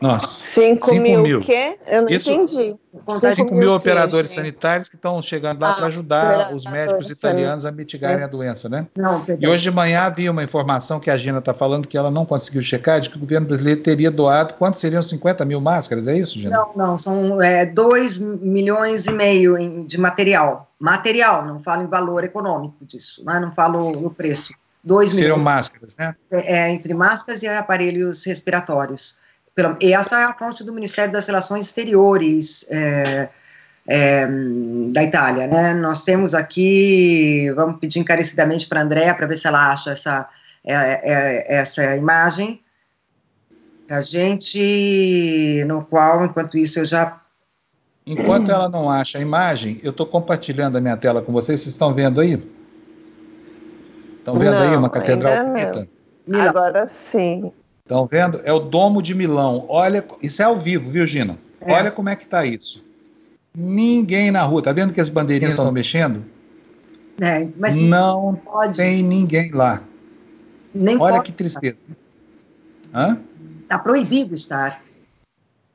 Nossa. 0.00 0.26
5 0.26 0.94
mil, 0.96 1.22
mil. 1.22 1.40
quê? 1.40 1.76
Eu 1.86 2.02
não 2.02 2.08
Isso, 2.08 2.30
entendi. 2.30 2.76
5 3.12 3.54
mil 3.54 3.72
operadores 3.72 4.30
que, 4.30 4.36
sanitários 4.36 4.88
que 4.88 4.96
estão 4.96 5.20
chegando 5.22 5.60
lá 5.60 5.70
ah, 5.70 5.74
para 5.74 5.86
ajudar 5.86 6.54
os 6.54 6.64
médicos 6.64 7.10
italianos 7.10 7.64
a 7.64 7.72
mitigarem 7.72 8.20
é. 8.20 8.24
a 8.24 8.26
doença, 8.26 8.68
né? 8.68 8.86
Não, 8.96 9.24
e 9.38 9.48
hoje 9.48 9.62
de 9.62 9.70
manhã 9.70 10.02
havia 10.02 10.30
uma 10.30 10.42
informação 10.44 11.00
que 11.00 11.10
a 11.10 11.16
Gina 11.16 11.38
está 11.38 11.54
falando 11.54 11.88
que 11.88 11.96
ela 11.96 12.10
não 12.10 12.26
conseguiu 12.26 12.62
checar, 12.62 13.00
de 13.00 13.10
que 13.10 13.16
o 13.16 13.20
governo 13.20 13.46
brasileiro 13.46 13.80
teria 13.82 14.10
doado, 14.10 14.54
quantos 14.54 14.80
seriam 14.80 15.02
50 15.02 15.44
mil 15.44 15.60
máscaras, 15.60 16.06
é 16.06 16.16
isso, 16.16 16.38
Gina? 16.38 16.56
Não, 16.56 16.70
não, 16.74 16.98
são 16.98 17.38
2 17.72 18.20
é, 18.20 18.24
milhões 18.24 19.06
e 19.06 19.12
meio 19.12 19.56
em, 19.56 19.84
de 19.84 19.98
material. 19.98 20.70
Material, 20.78 21.44
não 21.46 21.60
falo 21.60 21.82
em 21.82 21.86
valor 21.86 22.24
econômico 22.24 22.84
disso, 22.84 23.24
né? 23.24 23.40
não 23.40 23.52
falo 23.52 23.92
no 23.92 24.10
preço. 24.10 24.52
2 24.84 25.10
milhões. 25.10 25.18
Seriam 25.18 25.38
máscaras, 25.38 25.96
né? 25.98 26.14
É, 26.30 26.56
é, 26.56 26.70
entre 26.70 26.92
máscaras 26.92 27.42
e 27.42 27.48
aparelhos 27.48 28.24
respiratórios. 28.24 29.18
Pela, 29.54 29.78
essa 29.80 30.20
é 30.20 30.24
a 30.24 30.34
fonte 30.34 30.64
do 30.64 30.72
Ministério 30.72 31.12
das 31.12 31.26
Relações 31.26 31.66
Exteriores 31.66 32.66
é, 32.70 33.28
é, 33.86 34.26
da 34.92 35.04
Itália, 35.04 35.46
né? 35.46 35.74
Nós 35.74 36.02
temos 36.02 36.34
aqui, 36.34 37.52
vamos 37.54 37.78
pedir 37.78 38.00
encarecidamente 38.00 38.66
para 38.66 38.80
a 38.80 38.82
Andrea 38.82 39.14
para 39.14 39.26
ver 39.26 39.36
se 39.36 39.46
ela 39.46 39.70
acha 39.70 39.92
essa, 39.92 40.28
é, 40.64 40.76
é 40.76 41.56
essa 41.56 41.94
imagem 41.96 42.60
a 43.88 44.00
gente, 44.00 45.62
no 45.66 45.84
qual, 45.84 46.24
enquanto 46.24 46.56
isso, 46.56 46.78
eu 46.78 46.84
já 46.84 47.20
Enquanto 48.06 48.50
ela 48.50 48.68
não 48.68 48.90
acha 48.90 49.16
a 49.16 49.20
imagem, 49.20 49.80
eu 49.82 49.90
estou 49.90 50.04
compartilhando 50.04 50.76
a 50.76 50.80
minha 50.80 50.94
tela 50.94 51.22
com 51.22 51.32
vocês. 51.32 51.62
Vocês 51.62 51.72
estão 51.72 51.94
vendo 51.94 52.20
aí? 52.20 52.34
Estão 54.18 54.38
vendo 54.38 54.52
não, 54.52 54.68
aí 54.68 54.76
uma 54.76 54.90
catedral 54.90 55.46
bonita? 55.46 55.88
Agora 56.34 56.86
sim. 56.86 57.50
Estão 57.84 58.06
vendo? 58.06 58.40
É 58.44 58.52
o 58.52 58.58
Domo 58.58 59.02
de 59.02 59.14
Milão. 59.14 59.66
Olha, 59.68 60.02
isso 60.22 60.40
é 60.40 60.46
ao 60.46 60.58
vivo, 60.58 60.90
viu, 60.90 61.06
Gina? 61.06 61.38
É. 61.60 61.70
Olha 61.70 61.90
como 61.90 62.08
é 62.08 62.16
que 62.16 62.24
está 62.24 62.46
isso. 62.46 62.82
Ninguém 63.54 64.30
na 64.30 64.40
rua. 64.40 64.62
Tá 64.62 64.72
vendo 64.72 64.94
que 64.94 65.02
as 65.02 65.10
bandeirinhas 65.10 65.52
estão 65.52 65.70
mexendo? 65.70 66.24
É, 67.20 67.46
mas 67.58 67.76
não 67.76 68.36
pode. 68.36 68.78
tem 68.78 69.02
ninguém 69.02 69.52
lá. 69.52 69.82
Nem 70.74 70.98
Olha 70.98 71.22
que 71.22 71.30
tristeza. 71.30 71.76
Está 73.62 73.78
proibido 73.78 74.34
estar. 74.34 74.82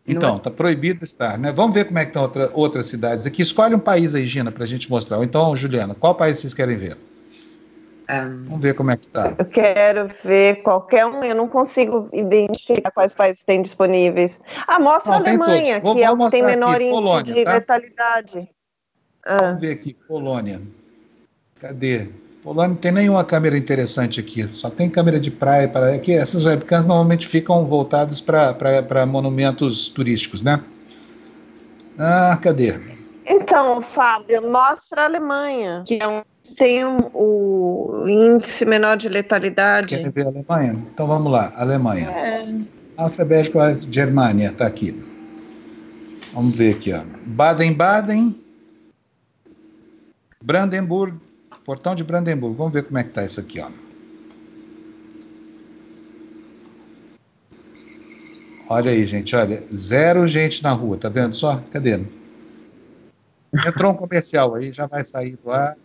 Então, 0.07 0.37
está 0.37 0.49
proibido 0.49 1.03
estar, 1.03 1.37
né? 1.37 1.51
Vamos 1.51 1.75
ver 1.75 1.85
como 1.85 1.99
é 1.99 2.05
que 2.05 2.09
estão 2.09 2.23
outra, 2.23 2.49
outras 2.55 2.87
cidades 2.87 3.27
aqui. 3.27 3.43
Escolhe 3.43 3.75
um 3.75 3.79
país 3.79 4.15
aí, 4.15 4.25
Gina, 4.25 4.51
para 4.51 4.63
a 4.63 4.67
gente 4.67 4.89
mostrar. 4.89 5.17
Ou 5.17 5.23
então, 5.23 5.55
Juliana, 5.55 5.93
qual 5.93 6.15
país 6.15 6.39
vocês 6.39 6.55
querem 6.55 6.75
ver? 6.75 6.97
Um, 8.09 8.45
Vamos 8.45 8.61
ver 8.61 8.73
como 8.73 8.89
é 8.89 8.97
que 8.97 9.05
está. 9.05 9.35
Eu 9.37 9.45
quero 9.45 10.07
ver 10.23 10.63
qualquer 10.63 11.05
um, 11.05 11.23
eu 11.23 11.35
não 11.35 11.47
consigo 11.47 12.09
identificar 12.11 12.89
quais 12.89 13.13
países 13.13 13.43
tem 13.43 13.61
disponíveis. 13.61 14.39
Ah, 14.67 14.79
mostra 14.79 15.11
não, 15.11 15.17
a 15.17 15.29
Alemanha, 15.29 15.79
que 15.79 16.01
é 16.01 16.09
o 16.09 16.17
que 16.17 16.31
tem 16.31 16.43
menor 16.43 16.75
aqui, 16.75 16.85
índice 16.85 17.01
Polônia, 17.01 17.23
de 17.23 17.43
tá? 17.43 17.53
letalidade. 17.53 18.49
Ah. 19.23 19.37
Vamos 19.41 19.61
ver 19.61 19.71
aqui, 19.73 19.93
Polônia. 20.07 20.59
Cadê? 21.61 22.07
Polônia 22.41 22.69
não 22.69 22.75
tem 22.77 22.91
nenhuma 22.91 23.23
câmera 23.23 23.55
interessante 23.55 24.19
aqui, 24.19 24.49
só 24.53 24.71
tem 24.71 24.89
câmera 24.89 25.19
de 25.19 25.29
praia. 25.29 25.67
Para 25.67 25.93
aqui, 25.93 26.13
essas 26.13 26.45
webcams 26.45 26.87
normalmente 26.87 27.27
ficam 27.27 27.65
voltadas 27.65 28.21
para 28.21 29.05
monumentos 29.05 29.87
turísticos, 29.89 30.41
né? 30.41 30.63
Ah, 31.99 32.39
cadê? 32.41 32.79
Então, 33.25 33.81
Fábio, 33.81 34.49
mostra 34.49 35.03
a 35.03 35.05
Alemanha, 35.05 35.83
que 35.85 36.01
é 36.01 36.07
um 36.07 36.23
tem 36.55 36.83
o 36.85 38.05
índice 38.07 38.65
menor 38.65 38.97
de 38.97 39.09
letalidade. 39.09 39.97
Quer 39.97 40.11
ver 40.11 40.25
a 40.25 40.29
Alemanha? 40.29 40.73
Então 40.93 41.07
vamos 41.07 41.31
lá, 41.31 41.53
Alemanha. 41.55 42.09
É. 42.09 42.45
Áustria, 42.97 43.25
Bélgica, 43.25 43.77
Germânia, 43.89 44.49
está 44.49 44.67
aqui. 44.67 45.01
Vamos 46.33 46.55
ver 46.55 46.75
aqui, 46.75 46.93
ó. 46.93 47.01
Baden-Baden, 47.25 48.35
Brandenburg, 50.43 51.17
Portão 51.65 51.95
de 51.95 52.03
Brandenburg. 52.03 52.55
Vamos 52.57 52.73
ver 52.73 52.83
como 52.83 52.97
é 52.97 53.03
que 53.03 53.09
está 53.09 53.25
isso 53.25 53.39
aqui, 53.39 53.59
ó. 53.59 53.69
Olha 58.71 58.91
aí, 58.91 59.05
gente, 59.05 59.35
olha, 59.35 59.63
zero 59.75 60.27
gente 60.27 60.61
na 60.61 60.71
rua, 60.71 60.95
tá 60.95 61.09
vendo 61.09 61.35
só? 61.35 61.63
Cadê? 61.71 61.99
Entrou 63.65 63.91
um 63.91 63.95
comercial 63.95 64.53
aí, 64.53 64.71
já 64.71 64.85
vai 64.85 65.03
sair 65.03 65.37
do 65.43 65.49
ar. 65.49 65.75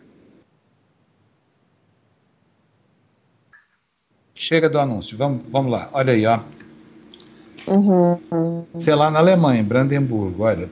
Chega 4.37 4.69
do 4.69 4.77
anúncio, 4.77 5.17
vamos, 5.17 5.43
vamos 5.49 5.71
lá, 5.71 5.89
olha 5.93 6.11
aí, 6.11 6.25
ó. 6.25 6.41
Uhum. 7.67 8.65
Sei 8.77 8.93
lá, 8.93 9.09
na 9.09 9.19
Alemanha, 9.19 9.63
Brandemburgo, 9.63 10.43
olha. 10.43 10.69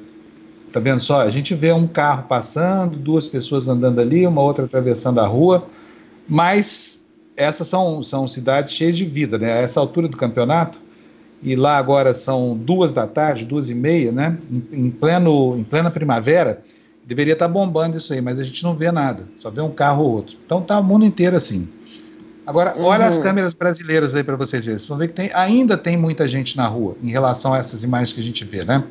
Tá 0.74 0.82
vendo 0.82 1.00
só? 1.00 1.22
A 1.22 1.30
gente 1.30 1.56
vê 1.56 1.72
um 1.72 1.88
carro 1.88 2.24
passando, 2.28 2.98
duas 2.98 3.30
pessoas 3.30 3.70
andando 3.70 4.02
ali, 4.02 4.28
uma 4.28 4.42
outra 4.42 4.66
atravessando 4.66 5.22
a 5.22 5.26
rua, 5.26 5.66
mas 6.28 7.02
essas 7.38 7.68
são, 7.68 8.04
são 8.04 8.28
cidades 8.28 8.74
cheias 8.74 8.98
de 8.98 9.06
vida, 9.06 9.38
né? 9.38 9.54
A 9.54 9.58
essa 9.58 9.80
altura 9.80 10.10
do 10.10 10.18
campeonato, 10.18 10.78
e 11.42 11.56
lá 11.56 11.78
agora 11.78 12.14
são 12.14 12.58
duas 12.58 12.94
da 12.94 13.08
tarde, 13.08 13.46
duas 13.46 13.70
e 13.70 13.74
meia, 13.74 14.12
né? 14.12 14.38
Em, 14.52 14.86
em, 14.86 14.90
pleno, 14.90 15.58
em 15.58 15.64
plena 15.64 15.90
primavera, 15.90 16.62
deveria 17.06 17.34
estar 17.34 17.48
tá 17.48 17.54
bombando 17.54 17.98
isso 17.98 18.12
aí, 18.12 18.20
mas 18.20 18.40
a 18.40 18.44
gente 18.44 18.62
não 18.62 18.76
vê 18.76 18.92
nada, 18.92 19.26
só 19.40 19.50
vê 19.50 19.62
um 19.62 19.72
carro 19.72 20.04
ou 20.04 20.16
outro. 20.16 20.36
Então 20.46 20.62
tá 20.62 20.78
o 20.80 20.84
mundo 20.84 21.06
inteiro 21.06 21.38
assim. 21.38 21.68
Agora, 22.46 22.76
uhum. 22.78 22.86
olha 22.86 23.06
as 23.06 23.18
câmeras 23.18 23.54
brasileiras 23.54 24.16
aí 24.16 24.24
para 24.24 24.36
vocês 24.36 24.66
verem. 24.66 24.78
Vocês 24.78 24.90
vão 24.90 24.98
ver 24.98 25.08
que 25.08 25.14
tem, 25.14 25.32
ainda 25.34 25.78
tem 25.78 25.96
muita 25.96 26.28
gente 26.28 26.58
na 26.58 26.68
rua 26.68 26.96
em 27.02 27.10
relação 27.10 27.54
a 27.54 27.58
essas 27.58 27.84
imagens 27.84 28.14
que 28.14 28.20
a 28.20 28.24
gente 28.24 28.44
vê, 28.44 28.66
né? 28.66 28.84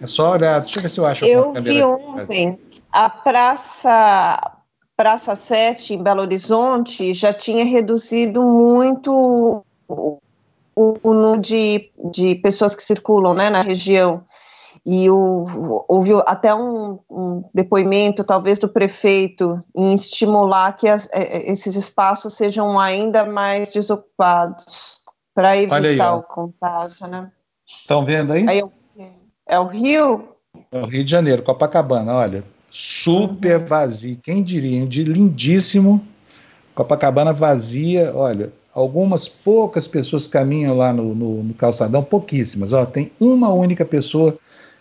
É 0.00 0.06
só 0.06 0.32
olhar. 0.32 0.60
Deixa 0.60 0.78
eu 0.78 0.82
ver 0.82 0.88
se 0.88 0.98
eu 0.98 1.06
acho 1.06 1.24
Eu 1.24 1.52
vi 1.54 1.82
ontem 1.82 2.58
a 2.92 3.08
Praça, 3.08 4.52
Praça 4.96 5.34
7 5.34 5.94
em 5.94 6.02
Belo 6.02 6.22
Horizonte 6.22 7.12
já 7.12 7.32
tinha 7.32 7.64
reduzido 7.64 8.42
muito 8.42 9.64
o, 9.88 10.18
número 11.04 11.40
de, 11.40 11.90
de 12.12 12.34
pessoas 12.36 12.74
que 12.74 12.82
circulam 12.82 13.34
né, 13.34 13.50
na 13.50 13.62
região 13.62 14.24
e 14.84 15.08
o, 15.10 15.84
houve 15.88 16.12
até 16.26 16.54
um, 16.54 16.98
um, 17.10 17.44
depoimento, 17.54 18.24
talvez, 18.24 18.58
do 18.58 18.68
prefeito 18.68 19.62
em 19.76 19.94
estimular 19.94 20.72
que 20.74 20.88
as, 20.88 21.08
é, 21.12 21.38
é, 21.38 21.50
esses 21.50 21.76
espaços 21.76 22.34
sejam 22.34 22.78
ainda 22.78 23.24
mais 23.24 23.72
desocupados 23.72 25.00
para 25.34 25.56
evitar 25.56 26.12
aí, 26.12 26.18
o 26.18 26.22
contágio, 26.22 27.06
né? 27.06 27.30
Estão 27.66 28.04
vendo 28.04 28.32
aí? 28.32 28.48
aí 28.48 28.62
é 29.46 29.58
o 29.58 29.66
Rio? 29.66 30.28
É 30.70 30.78
o 30.78 30.86
Rio 30.86 31.04
de 31.04 31.10
Janeiro, 31.10 31.42
Copacabana, 31.42 32.14
olha, 32.14 32.44
super 32.70 33.60
uhum. 33.60 33.66
vazio, 33.66 34.18
quem 34.22 34.42
diria, 34.42 34.86
de 34.86 35.04
lindíssimo, 35.04 36.04
Copacabana 36.74 37.32
vazia, 37.32 38.12
olha, 38.14 38.52
algumas 38.72 39.28
poucas 39.28 39.88
pessoas 39.88 40.26
caminham 40.26 40.76
lá 40.76 40.92
no, 40.92 41.14
no, 41.14 41.42
no 41.42 41.54
calçadão, 41.54 42.02
pouquíssimas, 42.02 42.72
ó, 42.72 42.84
tem 42.84 43.10
uma 43.18 43.52
única 43.52 43.84
pessoa 43.84 44.38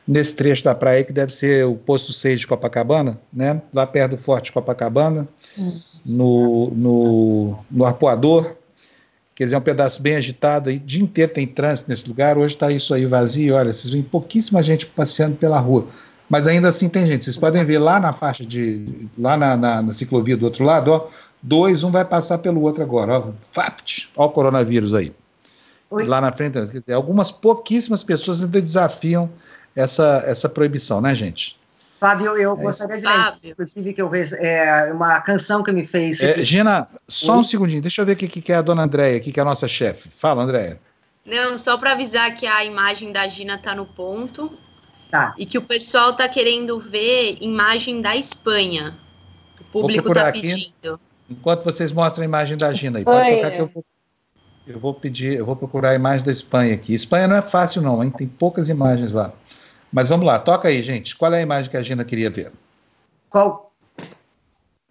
nesse 0.08 0.36
trecho 0.36 0.64
da 0.64 0.74
praia 0.74 1.04
que 1.04 1.12
deve 1.12 1.34
ser 1.34 1.66
o 1.66 1.76
posto 1.76 2.14
6 2.14 2.42
de 2.42 2.48
Copacabana, 2.48 3.20
né? 3.32 3.62
lá 3.74 3.86
perto 3.86 4.16
do 4.16 4.18
Forte 4.18 4.54
Copacabana, 4.54 5.28
hum. 5.58 5.82
no, 6.06 6.72
no, 6.74 7.60
no 7.70 7.86
Arpoador, 7.86 8.56
quer 9.36 9.44
dizer, 9.44 9.56
é 9.58 9.60
um 9.60 9.62
pedaço 9.62 10.02
bem 10.02 10.16
agitado, 10.16 10.70
aí, 10.70 10.78
o 10.78 10.80
dia 10.80 11.04
inteiro 11.04 11.34
tem 11.34 11.46
trânsito 11.46 11.90
nesse 11.90 12.08
lugar, 12.08 12.38
hoje 12.38 12.56
está 12.56 12.72
isso 12.72 12.94
aí 12.94 13.06
vazio, 13.06 13.56
olha, 13.56 13.74
vocês 13.74 13.92
veem 13.92 14.04
pouquíssima 14.04 14.64
gente 14.64 14.86
passeando 14.86 15.36
pela 15.36 15.60
rua, 15.60 15.88
mas 16.30 16.48
ainda 16.48 16.70
assim 16.70 16.88
tem 16.88 17.06
gente, 17.06 17.26
vocês 17.26 17.38
podem 17.38 17.66
ver 17.66 17.80
lá 17.80 18.00
na 18.00 18.14
faixa 18.14 18.46
de, 18.46 19.10
lá 19.18 19.36
na, 19.36 19.58
na, 19.58 19.82
na 19.82 19.94
ciclovia 19.94 20.38
do 20.38 20.46
outro 20.46 20.64
lado, 20.64 20.92
ó, 20.92 21.08
dois, 21.44 21.84
um 21.84 21.92
vai 21.92 22.06
passar 22.06 22.38
pelo 22.38 22.62
outro 22.62 22.82
agora, 22.82 23.20
ó, 23.20 23.32
fapt, 23.52 24.10
ó 24.16 24.26
o 24.26 24.30
coronavírus 24.30 24.94
aí. 24.94 25.12
Oi? 25.90 26.06
Lá 26.06 26.20
na 26.20 26.34
frente, 26.34 26.58
algumas 26.92 27.32
pouquíssimas 27.32 28.04
pessoas 28.04 28.44
ainda 28.44 28.62
desafiam 28.62 29.30
essa, 29.78 30.24
essa 30.26 30.50
proibição, 30.50 31.00
né, 31.00 31.14
gente? 31.14 31.56
Fábio, 32.00 32.36
eu 32.36 32.54
é 32.54 32.62
gostaria 32.62 32.98
de 32.98 33.06
lembrar, 33.06 33.38
inclusive, 33.44 33.94
que 33.94 34.02
eu, 34.02 34.10
é, 34.14 34.92
uma 34.92 35.22
canção 35.22 35.64
que 35.64 35.72
me 35.72 35.86
fez. 35.86 36.22
É, 36.22 36.44
Gina, 36.44 36.88
só 37.08 37.34
Oi? 37.34 37.40
um 37.40 37.44
segundinho, 37.44 37.82
deixa 37.82 38.02
eu 38.02 38.06
ver 38.06 38.14
o 38.14 38.16
que, 38.16 38.28
que 38.28 38.52
é 38.52 38.56
a 38.56 38.62
dona 38.62 38.84
Andréia, 38.84 39.20
que 39.20 39.38
é 39.38 39.42
a 39.42 39.46
nossa 39.46 39.68
chefe. 39.68 40.10
Fala, 40.18 40.44
Andréia. 40.44 40.80
Não, 41.26 41.58
só 41.58 41.78
para 41.78 41.92
avisar 41.92 42.36
que 42.36 42.48
a 42.48 42.66
imagem 42.66 43.12
da 43.12 43.28
Gina 43.28 43.56
está 43.56 43.76
no 43.76 43.86
ponto. 43.86 44.58
Tá. 45.12 45.34
E 45.38 45.46
que 45.46 45.58
o 45.58 45.62
pessoal 45.62 46.10
está 46.12 46.28
querendo 46.28 46.80
ver 46.80 47.38
imagem 47.40 48.02
da 48.02 48.16
Espanha. 48.16 48.96
O 49.62 49.64
público 49.66 50.10
está 50.10 50.32
pedindo. 50.32 51.00
Enquanto 51.30 51.64
vocês 51.64 51.92
mostram 51.92 52.24
a 52.24 52.26
imagem 52.26 52.58
da 52.58 52.74
Gina 52.74 53.00
aí, 53.00 53.06
pode 53.06 53.36
tocar 53.36 53.52
que 53.52 53.62
eu 53.62 53.72
vou, 53.74 53.86
eu 54.68 54.80
vou 54.80 54.94
pedir, 54.94 55.34
eu 55.38 55.46
vou 55.46 55.56
procurar 55.56 55.92
a 55.92 55.96
imagem 55.96 56.26
da 56.26 56.32
Espanha 56.32 56.74
aqui. 56.74 56.94
Espanha 56.94 57.28
não 57.28 57.38
é 57.38 57.42
fácil, 57.42 57.82
não, 57.82 58.04
hein? 58.04 58.12
Tem 58.12 58.28
poucas 58.28 58.70
imagens 58.70 59.14
lá. 59.14 59.34
Mas 59.92 60.10
vamos 60.10 60.26
lá, 60.26 60.40
toca 60.40 60.68
aí, 60.68 60.82
gente. 60.84 61.16
Qual 61.16 61.34
é 61.34 61.38
a 61.38 61.42
imagem 61.42 61.72
que 61.72 61.78
a 61.78 61.82
Gina 61.82 62.04
queria 62.04 62.30
ver? 62.30 62.52
Qual, 63.30 63.72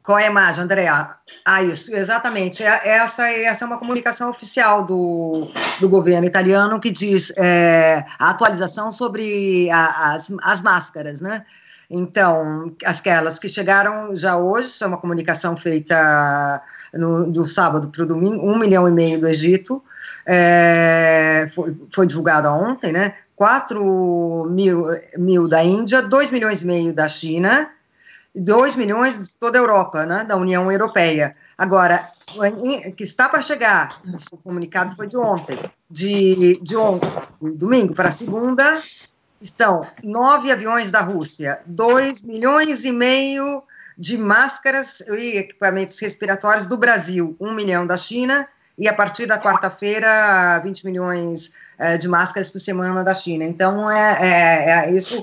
qual 0.03 0.19
é 0.19 0.25
a 0.25 0.31
imagem, 0.31 0.63
Andréa? 0.63 1.17
Ah, 1.45 1.63
isso, 1.63 1.95
exatamente. 1.95 2.63
É, 2.63 2.89
essa, 2.89 3.29
essa 3.29 3.65
é 3.65 3.67
uma 3.67 3.79
comunicação 3.79 4.31
oficial 4.31 4.85
do, 4.85 5.49
do 5.81 5.89
governo 5.89 6.27
italiano 6.27 6.79
que 6.79 6.93
diz 6.93 7.33
é, 7.37 8.05
a 8.19 8.31
atualização 8.31 8.93
sobre 8.93 9.69
a, 9.71 10.15
as, 10.15 10.33
as 10.43 10.63
máscaras, 10.63 11.21
né? 11.21 11.45
Então, 11.91 12.73
aquelas 12.85 13.39
que 13.39 13.49
chegaram 13.49 14.15
já 14.15 14.37
hoje, 14.37 14.69
isso 14.69 14.83
é 14.83 14.87
uma 14.87 14.97
comunicação 14.97 15.57
feita 15.57 16.63
no, 16.93 17.31
do 17.31 17.45
sábado 17.45 17.89
para 17.89 18.03
o 18.03 18.07
domingo, 18.07 18.45
um 18.45 18.59
milhão 18.59 18.89
e 18.89 18.93
meio 18.93 19.21
do 19.21 19.29
Egito, 19.29 19.83
é, 20.25 21.49
foi, 21.55 21.77
foi 21.93 22.07
divulgado 22.07 22.49
ontem, 22.49 22.93
né? 22.93 23.15
4 23.37 24.47
mil, 24.51 24.87
mil 25.19 25.47
da 25.47 25.63
Índia, 25.63 26.03
2 26.03 26.31
milhões 26.31 26.63
e 26.63 26.67
meio 26.67 26.93
da 26.93 27.07
China, 27.07 27.71
2 28.35 28.77
milhões 28.77 29.29
de 29.29 29.37
toda 29.37 29.59
a 29.59 29.61
Europa, 29.61 30.07
né, 30.07 30.25
da 30.25 30.37
União 30.37 30.73
Europeia. 30.73 31.37
Agora, 31.57 32.11
que 32.97 33.05
está 33.05 33.29
para 33.29 33.43
chegar, 33.43 34.01
o 34.33 34.37
comunicado 34.39 34.97
foi 34.97 35.07
de 35.07 35.17
ontem, 35.17 35.59
de, 35.91 36.59
de 36.63 36.77
ontem, 36.77 37.11
domingo 37.41 37.95
para 37.95 38.11
segunda, 38.11 38.83
estão 39.41 39.87
nove 40.03 40.51
aviões 40.51 40.91
da 40.91 41.01
Rússia, 41.01 41.61
2 41.67 42.23
milhões 42.23 42.85
e 42.85 42.93
meio 42.93 43.63
de 43.99 44.19
máscaras 44.19 45.01
e 45.01 45.39
equipamentos 45.39 45.99
respiratórios 45.99 46.67
do 46.67 46.77
Brasil, 46.77 47.37
1 47.41 47.49
um 47.49 47.55
milhão 47.55 47.87
da 47.87 47.97
China, 47.97 48.47
e 48.79 48.89
a 48.89 48.93
partir 48.93 49.27
da 49.27 49.39
quarta-feira, 49.41 50.59
20 50.59 50.85
milhões 50.85 51.55
é, 51.79 51.97
de 51.97 52.09
máscaras 52.09 52.49
por 52.49 52.59
semana 52.59 53.03
da 53.03 53.15
China. 53.15 53.45
Então, 53.45 53.91
é, 53.91 54.19
é, 54.21 54.71
é, 54.71 54.97
isso 54.97 55.23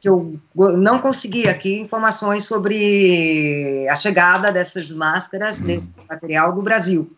que 0.00 0.08
eu 0.08 0.38
não 0.54 0.98
consegui 0.98 1.48
aqui 1.48 1.78
informações 1.78 2.44
sobre 2.44 3.86
a 3.90 3.96
chegada 3.96 4.50
dessas 4.50 4.90
máscaras, 4.90 5.60
hum. 5.60 5.66
desse 5.66 5.88
material 6.08 6.54
do 6.54 6.62
Brasil. 6.62 7.10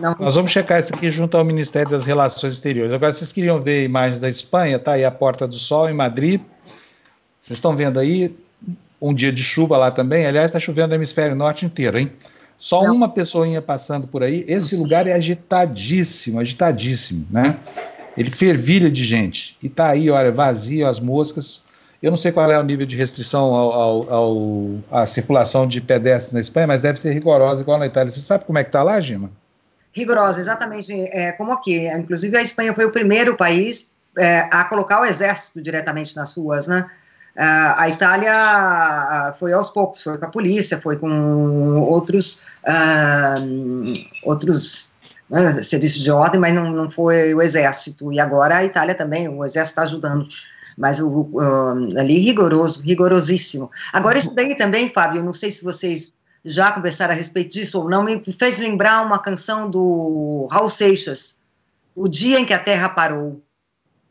Não 0.00 0.16
Nós 0.18 0.34
vamos 0.34 0.50
checar 0.50 0.80
isso 0.80 0.94
aqui 0.94 1.10
junto 1.10 1.36
ao 1.36 1.44
Ministério 1.44 1.90
das 1.90 2.04
Relações 2.04 2.54
Exteriores. 2.54 2.92
Agora, 2.92 3.12
vocês 3.12 3.32
queriam 3.32 3.60
ver 3.60 3.84
imagens 3.84 4.18
da 4.18 4.28
Espanha? 4.28 4.78
Tá 4.78 4.92
aí 4.92 5.04
a 5.04 5.10
Porta 5.10 5.46
do 5.46 5.58
Sol, 5.58 5.88
em 5.88 5.94
Madrid. 5.94 6.40
Vocês 7.40 7.58
estão 7.58 7.76
vendo 7.76 8.00
aí 8.00 8.34
um 9.00 9.12
dia 9.12 9.32
de 9.32 9.42
chuva 9.42 9.76
lá 9.76 9.90
também. 9.90 10.26
Aliás, 10.26 10.46
está 10.46 10.58
chovendo 10.58 10.88
no 10.88 10.94
hemisfério 10.94 11.36
norte 11.36 11.66
inteiro, 11.66 11.98
hein? 11.98 12.10
Só 12.58 12.84
Não. 12.84 12.94
uma 12.94 13.08
pessoinha 13.08 13.60
passando 13.60 14.06
por 14.06 14.22
aí. 14.22 14.44
Esse 14.48 14.76
lugar 14.76 15.06
é 15.06 15.12
agitadíssimo, 15.12 16.40
agitadíssimo, 16.40 17.26
né? 17.30 17.56
Ele 18.16 18.30
fervilha 18.30 18.90
de 18.90 19.04
gente. 19.04 19.56
E 19.62 19.68
tá 19.68 19.88
aí, 19.88 20.08
olha, 20.08 20.30
vazio, 20.30 20.86
as 20.86 21.00
moscas. 21.00 21.64
Eu 22.02 22.10
não 22.10 22.18
sei 22.18 22.32
qual 22.32 22.50
é 22.50 22.58
o 22.58 22.62
nível 22.62 22.86
de 22.86 22.96
restrição 22.96 23.54
ao, 23.54 23.72
ao, 23.72 24.12
ao, 24.12 24.78
à 24.90 25.06
circulação 25.06 25.66
de 25.66 25.80
pedestres 25.80 26.32
na 26.32 26.40
Espanha, 26.40 26.66
mas 26.66 26.80
deve 26.80 26.98
ser 26.98 27.12
rigorosa 27.12 27.62
igual 27.62 27.78
na 27.78 27.86
Itália. 27.86 28.12
Você 28.12 28.20
sabe 28.20 28.44
como 28.44 28.58
é 28.58 28.64
que 28.64 28.70
tá 28.70 28.82
lá, 28.82 29.00
Gima? 29.00 29.30
Rigorosa, 29.92 30.40
exatamente 30.40 30.92
é, 30.92 31.32
como 31.32 31.52
aqui. 31.52 31.88
Inclusive, 31.88 32.36
a 32.36 32.42
Espanha 32.42 32.74
foi 32.74 32.84
o 32.84 32.90
primeiro 32.90 33.36
país 33.36 33.94
é, 34.18 34.48
a 34.50 34.64
colocar 34.64 35.00
o 35.00 35.04
exército 35.04 35.60
diretamente 35.60 36.14
nas 36.16 36.34
ruas, 36.34 36.66
né? 36.66 36.88
Uh, 37.36 37.74
a 37.76 37.88
Itália 37.88 38.32
ah, 38.32 39.32
foi 39.36 39.52
aos 39.52 39.68
poucos, 39.68 40.02
foi 40.04 40.16
com 40.16 40.24
a 40.24 40.28
polícia, 40.28 40.80
foi 40.80 40.96
com 40.96 41.80
outros, 41.80 42.44
uh, 42.62 43.92
outros 44.22 44.92
uh, 45.30 45.60
serviços 45.60 46.00
de 46.00 46.12
ordem, 46.12 46.40
mas 46.40 46.54
não, 46.54 46.70
não 46.70 46.88
foi 46.88 47.34
o 47.34 47.42
exército. 47.42 48.12
E 48.12 48.20
agora 48.20 48.58
a 48.58 48.64
Itália 48.64 48.94
também, 48.94 49.28
o 49.28 49.44
exército 49.44 49.80
está 49.80 49.82
ajudando. 49.82 50.28
Mas 50.78 51.00
o, 51.00 51.28
ali 51.96 52.18
rigoroso, 52.18 52.82
rigorosíssimo. 52.82 53.70
Agora, 53.92 54.18
isso 54.18 54.34
daí 54.34 54.56
também, 54.56 54.92
Fábio, 54.92 55.22
não 55.22 55.32
sei 55.32 55.50
se 55.50 55.62
vocês 55.62 56.12
já 56.44 56.72
conversaram 56.72 57.14
a 57.14 57.16
respeito 57.16 57.52
disso 57.52 57.80
ou 57.80 57.88
não, 57.88 58.02
me 58.02 58.20
fez 58.20 58.58
lembrar 58.58 59.04
uma 59.04 59.18
canção 59.18 59.70
do 59.70 60.46
Raul 60.50 60.68
Seixas, 60.68 61.38
O 61.94 62.08
Dia 62.08 62.38
em 62.38 62.44
que 62.44 62.52
a 62.52 62.58
Terra 62.58 62.88
Parou. 62.88 63.40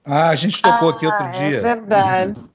Ah, 0.05 0.29
a 0.29 0.35
gente 0.35 0.61
tocou 0.61 0.89
ah, 0.89 0.91
aqui 0.93 1.05
outro 1.05 1.25
é 1.25 1.31
dia. 1.31 1.57
É 1.57 1.61
verdade. 1.61 2.52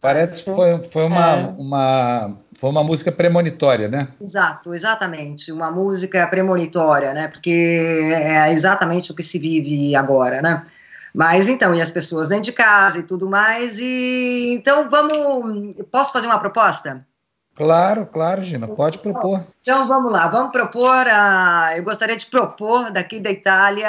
Parece 0.00 0.42
que 0.42 0.54
foi, 0.54 0.78
foi, 0.90 1.04
uma, 1.04 1.30
é. 1.36 1.54
uma, 1.58 2.36
foi 2.54 2.70
uma 2.70 2.84
música 2.84 3.10
premonitória, 3.10 3.88
né? 3.88 4.08
Exato, 4.20 4.74
exatamente. 4.74 5.50
Uma 5.52 5.70
música 5.70 6.26
premonitória, 6.26 7.12
né? 7.12 7.28
Porque 7.28 8.10
é 8.12 8.52
exatamente 8.52 9.10
o 9.12 9.14
que 9.14 9.22
se 9.22 9.38
vive 9.38 9.94
agora, 9.94 10.42
né? 10.42 10.64
Mas 11.14 11.48
então, 11.48 11.74
e 11.74 11.80
as 11.80 11.90
pessoas 11.90 12.28
dentro 12.28 12.44
de 12.44 12.52
casa 12.52 12.98
e 12.98 13.02
tudo 13.04 13.28
mais. 13.30 13.78
E 13.78 14.54
então 14.54 14.90
vamos. 14.90 15.76
Posso 15.90 16.12
fazer 16.12 16.26
uma 16.26 16.38
proposta? 16.38 17.06
Claro, 17.54 18.04
claro, 18.06 18.42
Gina, 18.42 18.66
pode 18.66 18.98
propor. 18.98 19.44
Então 19.62 19.86
vamos 19.86 20.10
lá, 20.10 20.26
vamos 20.26 20.50
propor. 20.50 21.06
A, 21.06 21.72
eu 21.76 21.84
gostaria 21.84 22.16
de 22.16 22.26
propor 22.26 22.90
daqui 22.90 23.20
da 23.20 23.30
Itália 23.30 23.88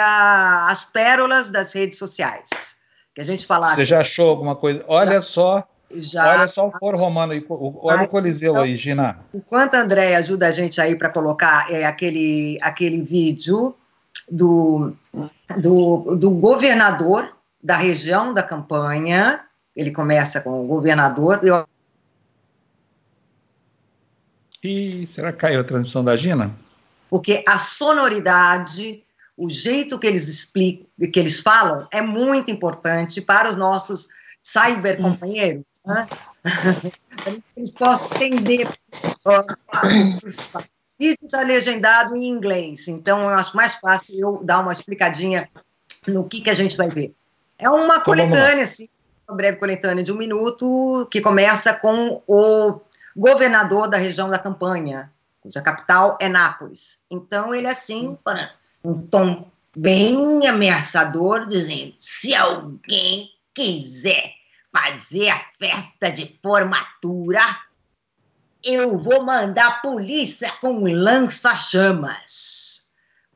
as 0.70 0.86
pérolas 0.86 1.50
das 1.50 1.74
redes 1.74 1.98
sociais 1.98 2.75
que 3.16 3.22
a 3.22 3.24
gente 3.24 3.46
falasse. 3.46 3.78
Você 3.78 3.86
já 3.86 4.02
achou 4.02 4.30
alguma 4.30 4.56
coisa? 4.56 4.84
Olha 4.88 5.14
já, 5.14 5.22
só. 5.22 5.68
Já, 5.90 6.34
olha 6.34 6.48
só 6.48 6.68
o 6.68 6.72
Foro 6.72 6.98
Romano 6.98 7.32
aí, 7.32 7.46
olha 7.48 8.04
o 8.04 8.08
Coliseu 8.08 8.52
então, 8.52 8.64
aí, 8.64 8.76
Gina. 8.76 9.20
Enquanto 9.34 9.76
a 9.76 9.82
André 9.82 10.16
ajuda 10.16 10.48
a 10.48 10.52
gente 10.52 10.82
aí 10.82 10.96
para 10.96 11.10
colocar 11.10 11.72
é, 11.72 11.86
aquele, 11.86 12.60
aquele 12.62 13.02
vídeo 13.02 13.74
do, 14.30 14.94
do, 15.58 16.16
do 16.16 16.32
governador 16.32 17.34
da 17.64 17.78
região 17.78 18.34
da 18.34 18.44
campanha, 18.44 19.46
ele 19.74 19.92
começa 19.92 20.42
com 20.42 20.62
o 20.62 20.68
governador. 20.68 21.40
Eu... 21.42 21.66
E 24.62 25.08
será 25.08 25.32
que 25.32 25.38
caiu 25.38 25.62
a 25.62 25.64
transmissão 25.64 26.04
da 26.04 26.18
Gina? 26.18 26.52
Porque 27.10 27.44
a 27.48 27.58
sonoridade 27.58 29.05
o 29.38 29.50
jeito 29.50 30.00
que 30.00 30.08
eles 30.08 30.28
explicam, 30.28 30.88
que 31.12 31.20
eles 31.20 31.40
falam, 31.40 31.88
é 31.92 32.02
muito 32.02 32.50
importante 32.50 33.22
para 33.22 33.50
os 33.50 33.56
nossos 33.56 34.08
cyber 34.42 34.98
companheiros, 34.98 35.64
né? 35.86 36.08
eles 37.58 37.72
possam 37.72 38.06
entender. 38.16 38.68
O 39.26 40.64
vídeo 41.00 41.26
está 41.26 41.42
legendado 41.42 42.16
em 42.16 42.28
inglês, 42.28 42.88
então 42.88 43.24
eu 43.24 43.30
acho 43.30 43.56
mais 43.58 43.76
fácil 43.76 44.18
eu 44.18 44.42
dar 44.44 44.60
uma 44.60 44.72
explicadinha 44.72 45.50
no 46.08 46.28
que, 46.28 46.42
que 46.42 46.50
a 46.50 46.54
gente 46.54 46.78
vai 46.78 46.90
ver. 46.90 47.14
É 47.58 47.70
uma 47.70 47.96
então, 47.96 48.04
coletânea, 48.04 48.64
assim, 48.64 48.88
uma 49.28 49.36
breve 49.36 49.58
coletânea 49.58 50.04
de 50.04 50.12
um 50.12 50.18
minuto, 50.18 51.08
que 51.10 51.20
começa 51.20 51.74
com 51.74 52.22
o 52.28 52.80
governador 53.16 53.88
da 53.88 53.98
região 53.98 54.30
da 54.30 54.38
campanha, 54.38 55.12
cuja 55.42 55.62
capital 55.62 56.18
é 56.22 56.30
Nápoles. 56.30 57.00
Então, 57.10 57.54
ele 57.54 57.68
é 57.68 57.72
assim, 57.72 58.18
um 58.86 59.02
tom 59.08 59.50
bem 59.76 60.48
ameaçador, 60.48 61.48
dizendo: 61.48 61.96
se 62.00 62.36
alguém 62.36 63.30
quiser 63.54 64.34
fazer 64.72 65.30
a 65.30 65.42
festa 65.58 66.12
de 66.12 66.38
formatura, 66.42 67.42
eu 68.64 68.98
vou 68.98 69.24
mandar 69.24 69.68
a 69.68 69.76
polícia 69.78 70.52
com 70.60 70.84
lança-chamas. 70.84 72.86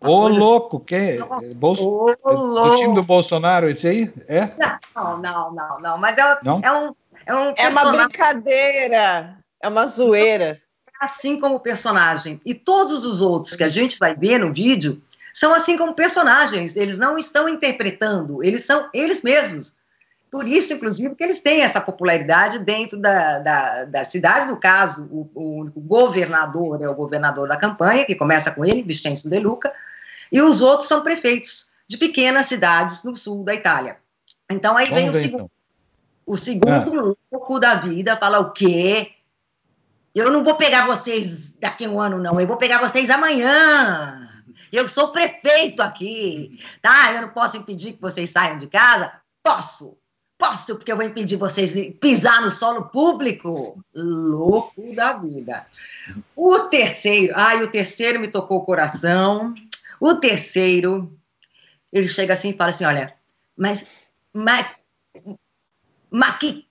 Ô, 0.01 0.29
louco, 0.29 0.79
quem? 0.79 1.19
Bolso... 1.55 1.85
Ô, 1.85 2.15
louco. 2.31 2.69
O 2.69 2.75
time 2.77 2.95
do 2.95 3.03
Bolsonaro, 3.03 3.69
esse 3.69 3.87
aí? 3.87 4.13
É? 4.27 4.49
Não, 4.95 5.17
não, 5.17 5.53
não, 5.53 5.79
não. 5.79 5.97
Mas 5.97 6.17
é, 6.17 6.39
não? 6.43 6.61
é 6.63 6.71
um. 6.71 6.95
É, 7.25 7.35
um 7.35 7.53
é 7.55 7.67
uma 7.67 7.91
brincadeira, 7.91 9.37
é 9.61 9.67
uma 9.67 9.85
zoeira. 9.85 10.61
Assim 11.01 11.39
como 11.39 11.55
o 11.55 11.59
personagem. 11.59 12.39
E 12.45 12.53
todos 12.53 13.05
os 13.05 13.21
outros 13.21 13.55
que 13.55 13.63
a 13.63 13.69
gente 13.69 13.97
vai 13.97 14.15
ver 14.15 14.39
no 14.39 14.51
vídeo 14.51 15.01
são 15.33 15.53
assim 15.53 15.77
como 15.77 15.93
personagens, 15.93 16.75
eles 16.75 16.97
não 16.97 17.17
estão 17.17 17.47
interpretando, 17.47 18.43
eles 18.43 18.65
são 18.65 18.89
eles 18.93 19.21
mesmos. 19.21 19.75
Por 20.31 20.47
isso, 20.47 20.73
inclusive, 20.73 21.15
que 21.15 21.23
eles 21.23 21.39
têm 21.39 21.61
essa 21.61 21.81
popularidade 21.81 22.59
dentro 22.59 22.99
da, 22.99 23.39
da, 23.39 23.85
da 23.85 24.03
cidade. 24.03 24.47
No 24.47 24.57
caso, 24.57 25.07
o, 25.11 25.27
o, 25.33 25.81
governador 25.81 26.81
é 26.81 26.87
o 26.87 26.93
governador 26.93 27.47
da 27.47 27.57
campanha, 27.57 28.05
que 28.05 28.13
começa 28.13 28.51
com 28.51 28.63
ele, 28.63 28.83
Vincenzo 28.83 29.27
De 29.27 29.39
Luca, 29.39 29.73
e 30.31 30.39
os 30.39 30.61
outros 30.61 30.87
são 30.87 31.01
prefeitos 31.01 31.71
de 31.87 31.97
pequenas 31.97 32.45
cidades 32.45 33.03
no 33.03 33.15
sul 33.15 33.43
da 33.43 33.55
Itália. 33.55 33.97
Então, 34.51 34.77
aí 34.77 34.85
Vamos 34.85 35.01
vem 35.01 35.09
o 35.09 35.15
segundo. 35.15 35.41
Então. 35.41 35.51
O 36.27 36.37
segundo 36.37 36.99
ah. 36.99 37.15
louco 37.31 37.59
da 37.59 37.73
vida 37.73 38.15
fala 38.15 38.39
o 38.39 38.51
quê? 38.51 39.13
Eu 40.13 40.31
não 40.31 40.43
vou 40.43 40.55
pegar 40.55 40.85
vocês 40.85 41.51
daqui 41.59 41.85
a 41.85 41.89
um 41.89 41.99
ano, 41.99 42.19
não. 42.19 42.39
Eu 42.39 42.45
vou 42.45 42.57
pegar 42.57 42.79
vocês 42.79 43.09
amanhã. 43.09 44.29
Eu 44.71 44.87
sou 44.87 45.11
prefeito 45.11 45.81
aqui, 45.81 46.59
tá? 46.81 47.13
Eu 47.13 47.23
não 47.23 47.29
posso 47.29 47.57
impedir 47.57 47.93
que 47.93 48.01
vocês 48.01 48.29
saiam 48.29 48.57
de 48.57 48.67
casa? 48.67 49.11
Posso. 49.43 49.97
Posso, 50.37 50.77
porque 50.77 50.89
eu 50.89 50.95
vou 50.95 51.05
impedir 51.05 51.35
vocês 51.35 51.73
de 51.73 51.91
pisar 51.91 52.41
no 52.41 52.49
solo 52.49 52.85
público. 52.85 53.83
Louco 53.93 54.95
da 54.95 55.13
vida. 55.13 55.67
O 56.33 56.59
terceiro, 56.61 57.33
ai, 57.35 57.61
o 57.61 57.69
terceiro 57.69 58.21
me 58.21 58.29
tocou 58.29 58.59
o 58.59 58.65
coração. 58.65 59.53
O 59.99 60.15
terceiro, 60.15 61.13
ele 61.91 62.07
chega 62.07 62.35
assim 62.35 62.51
e 62.51 62.57
fala 62.57 62.69
assim: 62.69 62.85
olha, 62.85 63.13
mas, 63.57 63.85
mas, 64.33 64.65
mas 66.09 66.37
que 66.37 66.68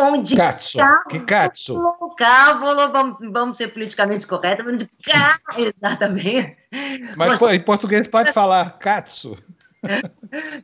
onde 0.00 0.36
Katsu. 0.36 0.78
que 1.08 1.20
Katsu? 1.20 1.80
Cábulo, 2.16 2.90
vamos, 2.90 3.18
vamos 3.30 3.56
ser 3.56 3.68
politicamente 3.68 4.26
corretos, 4.26 4.66
onde 4.66 4.90
cá, 5.04 5.38
exatamente. 5.56 6.56
Mas 7.16 7.38
Você... 7.38 7.56
em 7.56 7.60
português 7.60 8.08
pode 8.08 8.32
falar 8.32 8.78
Katsu. 8.78 9.36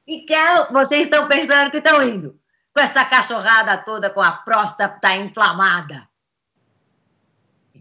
E 0.07 0.21
que 0.21 0.37
vocês 0.71 1.03
estão 1.03 1.27
pensando 1.27 1.71
que 1.71 1.79
estão 1.79 2.03
indo 2.03 2.39
com 2.73 2.81
essa 2.81 3.05
cachorrada 3.05 3.79
toda 3.79 4.11
com 4.11 4.21
a 4.21 4.31
próstata 4.31 5.17
inflamada. 5.17 6.07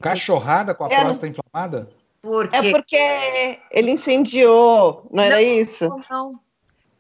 Cachorrada 0.02 0.74
com 0.74 0.86
a 0.86 0.92
é, 0.92 1.02
próstata 1.02 1.28
inflamada? 1.28 1.90
Porque... 2.22 2.56
É 2.56 2.72
porque 2.72 3.60
ele 3.70 3.92
incendiou, 3.92 5.08
não 5.12 5.24
era 5.24 5.36
não, 5.36 5.42
isso? 5.42 5.90
Não, 6.10 6.40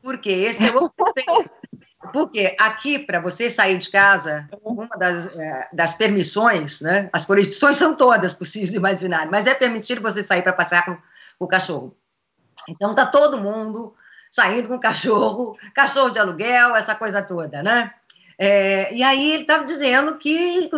porque 0.03 0.29
esse 0.29 0.67
é 0.67 0.71
o 0.75 0.91
Porque 2.11 2.55
aqui, 2.59 2.99
para 2.99 3.19
você 3.19 3.49
sair 3.49 3.77
de 3.77 3.89
casa, 3.89 4.47
uma 4.63 4.87
das, 4.97 5.27
é, 5.35 5.67
das 5.71 5.93
permissões, 5.93 6.81
né? 6.81 7.09
As 7.11 7.25
proibições 7.25 7.77
são 7.77 7.95
todas 7.95 8.33
possíveis 8.35 8.73
e 8.73 8.77
imaginárias, 8.77 9.29
mas 9.29 9.47
é 9.47 9.53
permitido 9.53 10.01
você 10.01 10.23
sair 10.23 10.41
para 10.41 10.53
passear 10.53 10.85
com, 10.85 10.95
com 10.95 11.45
o 11.45 11.47
cachorro. 11.47 11.95
Então 12.67 12.95
tá 12.95 13.05
todo 13.05 13.39
mundo 13.39 13.93
saindo 14.31 14.67
com 14.67 14.75
o 14.75 14.79
cachorro, 14.79 15.57
cachorro 15.73 16.09
de 16.09 16.19
aluguel, 16.19 16.75
essa 16.75 16.95
coisa 16.95 17.21
toda, 17.21 17.63
né? 17.63 17.93
É, 18.37 18.93
e 18.93 19.01
aí 19.01 19.33
ele 19.33 19.41
estava 19.43 19.63
dizendo 19.63 20.15
que 20.15 20.69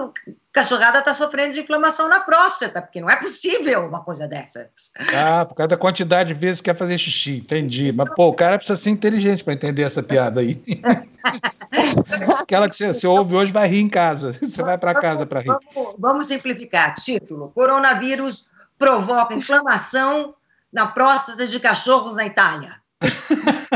cachorrada 0.51 0.99
está 0.99 1.13
sofrendo 1.13 1.53
de 1.53 1.61
inflamação 1.61 2.07
na 2.07 2.19
próstata, 2.19 2.81
porque 2.81 3.01
não 3.01 3.09
é 3.09 3.15
possível 3.15 3.85
uma 3.85 4.03
coisa 4.03 4.27
dessas. 4.27 4.91
Ah, 5.13 5.45
por 5.45 5.55
causa 5.55 5.69
da 5.69 5.77
quantidade 5.77 6.33
de 6.33 6.39
vezes 6.39 6.61
que 6.61 6.65
quer 6.65 6.77
fazer 6.77 6.97
xixi, 6.97 7.37
entendi. 7.37 7.91
Mas, 7.91 8.09
pô, 8.15 8.27
o 8.27 8.33
cara 8.33 8.57
precisa 8.57 8.77
ser 8.77 8.89
inteligente 8.89 9.43
para 9.43 9.53
entender 9.53 9.83
essa 9.83 10.01
piada 10.01 10.41
aí. 10.41 10.61
Aquela 12.41 12.69
que 12.69 12.75
você, 12.75 12.93
você, 12.93 13.05
ouve 13.05 13.35
hoje 13.35 13.51
vai 13.51 13.67
rir 13.67 13.81
em 13.81 13.89
casa. 13.89 14.37
Você 14.41 14.63
vai 14.63 14.77
para 14.77 14.95
casa 14.95 15.25
para 15.25 15.41
rir. 15.41 15.47
Vamos, 15.75 15.95
vamos 15.99 16.27
simplificar. 16.27 16.93
Título: 16.95 17.51
Coronavírus 17.53 18.51
provoca 18.77 19.35
inflamação 19.35 20.33
na 20.71 20.87
próstata 20.87 21.45
de 21.45 21.59
cachorros 21.59 22.15
na 22.15 22.25
Itália. 22.25 22.75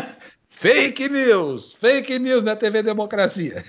Fake 0.61 1.09
news! 1.09 1.73
Fake 1.73 2.19
news 2.19 2.43
na 2.43 2.55
TV 2.55 2.83
Democracia. 2.83 3.65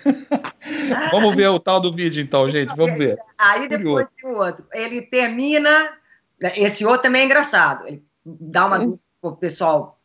Vamos 1.10 1.34
ver 1.34 1.48
o 1.48 1.58
tal 1.58 1.80
do 1.80 1.90
vídeo, 1.90 2.22
então, 2.22 2.50
gente. 2.50 2.76
Vamos 2.76 2.98
ver. 2.98 3.18
Aí 3.38 3.66
depois 3.66 4.06
tem 4.14 4.30
o 4.30 4.36
outro. 4.36 4.66
Ele 4.74 5.00
termina. 5.00 5.96
Esse 6.54 6.84
outro 6.84 7.04
também 7.04 7.22
é 7.22 7.24
engraçado. 7.24 7.86
Ele 7.86 8.04
dá 8.22 8.66
uma 8.66 8.78
dura 8.78 8.98
pro 9.22 9.36
pessoal. 9.36 9.98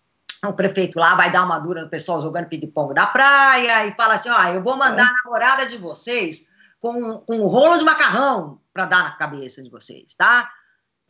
O 0.45 0.53
prefeito 0.53 0.97
lá 0.97 1.13
vai 1.13 1.29
dar 1.29 1.43
uma 1.43 1.59
dura 1.59 1.81
no 1.81 1.89
pessoal 1.89 2.21
jogando 2.21 2.47
ping-pong 2.47 2.93
na 2.93 3.05
praia 3.05 3.85
e 3.85 3.91
fala 3.91 4.13
assim: 4.13 4.29
ó, 4.29 4.41
eu 4.45 4.63
vou 4.63 4.77
mandar 4.77 5.09
a 5.09 5.23
namorada 5.25 5.65
de 5.65 5.77
vocês 5.77 6.47
com, 6.79 7.17
com 7.17 7.35
um 7.35 7.47
rolo 7.47 7.77
de 7.77 7.83
macarrão 7.83 8.61
para 8.73 8.85
dar 8.85 9.03
na 9.03 9.11
cabeça 9.11 9.61
de 9.61 9.69
vocês, 9.69 10.15
tá? 10.15 10.49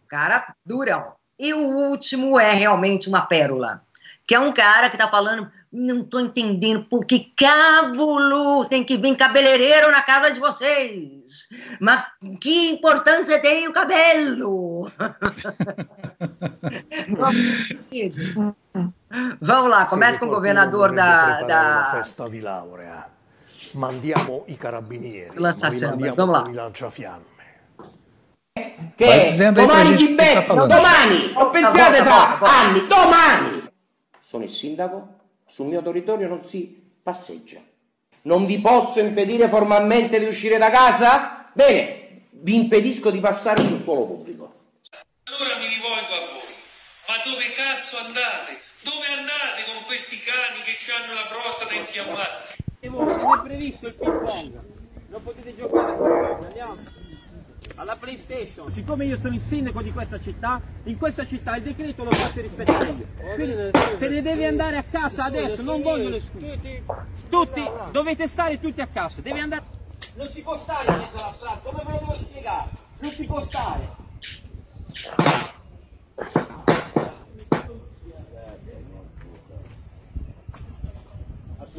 Cara, 0.08 0.56
durão. 0.66 1.14
E 1.38 1.54
o 1.54 1.60
último 1.60 2.40
é 2.40 2.54
realmente 2.54 3.08
uma 3.08 3.22
pérola 3.22 3.84
que 4.28 4.36
é 4.36 4.40
um 4.40 4.54
cara 4.54 4.90
que 4.90 4.98
tá 4.98 5.08
falando, 5.08 5.50
não 5.72 6.04
tô 6.04 6.20
entendendo 6.20 6.84
por 6.84 7.06
que 7.06 7.32
cábulo 7.38 8.66
tem 8.66 8.84
que 8.84 8.98
vir 8.98 9.16
cabeleireiro 9.16 9.90
na 9.90 10.02
casa 10.02 10.30
de 10.32 10.40
vocês. 10.42 11.48
Mas 11.80 12.04
que 12.42 12.72
importância 12.72 13.42
tem 13.42 13.70
o 13.70 13.74
cabelo? 13.74 14.92
Vamos 19.40 19.72
lá, 19.72 19.86
começa 19.86 20.20
com 20.20 20.26
o 20.26 20.30
governador 20.30 20.94
da, 20.94 21.44
da... 21.44 21.86
festa 21.96 22.26
di 22.26 22.42
laurea. 22.42 23.06
Mandiamo 23.74 24.44
i 24.48 24.56
carabinieri. 24.56 25.38
Lança-chamas, 25.38 26.16
vamos 26.16 26.36
lá. 26.36 26.44
Che 28.96 29.52
domani 29.52 30.16
becca, 30.16 30.54
domani, 30.54 31.34
non 31.34 31.50
pensate 31.52 32.02
tra 32.02 32.40
anni, 32.40 32.88
domani 32.88 33.57
sono 34.28 34.44
il 34.44 34.50
sindaco, 34.50 35.20
sul 35.48 35.68
mio 35.68 35.82
territorio 35.82 36.28
non 36.28 36.44
si 36.44 36.84
passeggia. 37.02 37.62
Non 38.24 38.46
vi 38.46 38.60
posso 38.60 39.00
impedire 39.00 39.48
formalmente 39.48 40.20
di 40.20 40.26
uscire 40.26 40.58
da 40.58 40.70
casa? 40.70 41.50
Bene, 41.54 42.26
vi 42.32 42.56
impedisco 42.56 43.10
di 43.10 43.22
passare 43.22 43.64
sul 43.64 43.80
suolo 43.80 44.06
pubblico. 44.06 44.54
Allora 45.24 45.56
mi 45.56 45.68
rivolgo 45.68 46.12
a 46.12 46.26
voi, 46.28 46.56
ma 47.08 47.16
dove 47.24 47.46
cazzo 47.56 48.00
andate? 48.00 48.60
Dove 48.84 49.08
andate 49.16 49.64
con 49.64 49.82
questi 49.86 50.18
cani 50.20 50.60
che 50.62 50.76
hanno 50.92 51.14
la 51.14 51.28
prostata 51.32 51.74
infiammata? 51.74 52.48
Non 52.82 53.08
è 53.08 53.48
previsto 53.48 53.88
il 53.88 53.94
ping 53.94 54.24
pong, 54.26 54.60
non 55.08 55.24
potete 55.24 55.56
giocare, 55.56 56.46
andiamo 56.48 56.97
alla 57.78 57.96
PlayStation. 57.96 58.72
Siccome 58.72 59.06
io 59.06 59.18
sono 59.18 59.36
il 59.36 59.42
sindaco 59.42 59.82
di 59.82 59.92
questa 59.92 60.20
città, 60.20 60.60
in 60.84 60.98
questa 60.98 61.26
città 61.26 61.56
il 61.56 61.64
decreto 61.64 62.04
lo 62.04 62.12
faccio 62.12 62.42
rispettare 62.42 62.90
io. 62.90 63.08
Quindi 63.36 63.72
se 63.98 64.10
ne 64.10 64.22
deve 64.22 64.48
andare 64.48 64.78
a 64.78 64.84
casa 64.84 65.26
adesso, 65.26 65.62
non 65.62 65.82
voglio 65.82 66.10
le 66.10 66.22
scuse. 66.22 66.84
Tutti, 67.30 67.64
dovete 67.92 68.28
stare 68.28 68.60
tutti 68.60 68.82
a 68.82 68.88
casa, 68.88 69.22
devi 69.22 69.40
andare. 69.40 69.64
Non 70.16 70.28
si 70.28 70.42
può 70.42 70.58
stare 70.58 70.92
in 70.92 70.98
mezzo 70.98 71.18
alla 71.18 71.34
strada, 71.34 71.60
come 71.64 71.84
ve 71.86 71.92
lo 71.92 72.00
devo 72.00 72.18
spiegare? 72.20 72.70
Non 73.00 73.12
si 73.12 73.26
può 73.26 73.42
stare. 73.44 74.06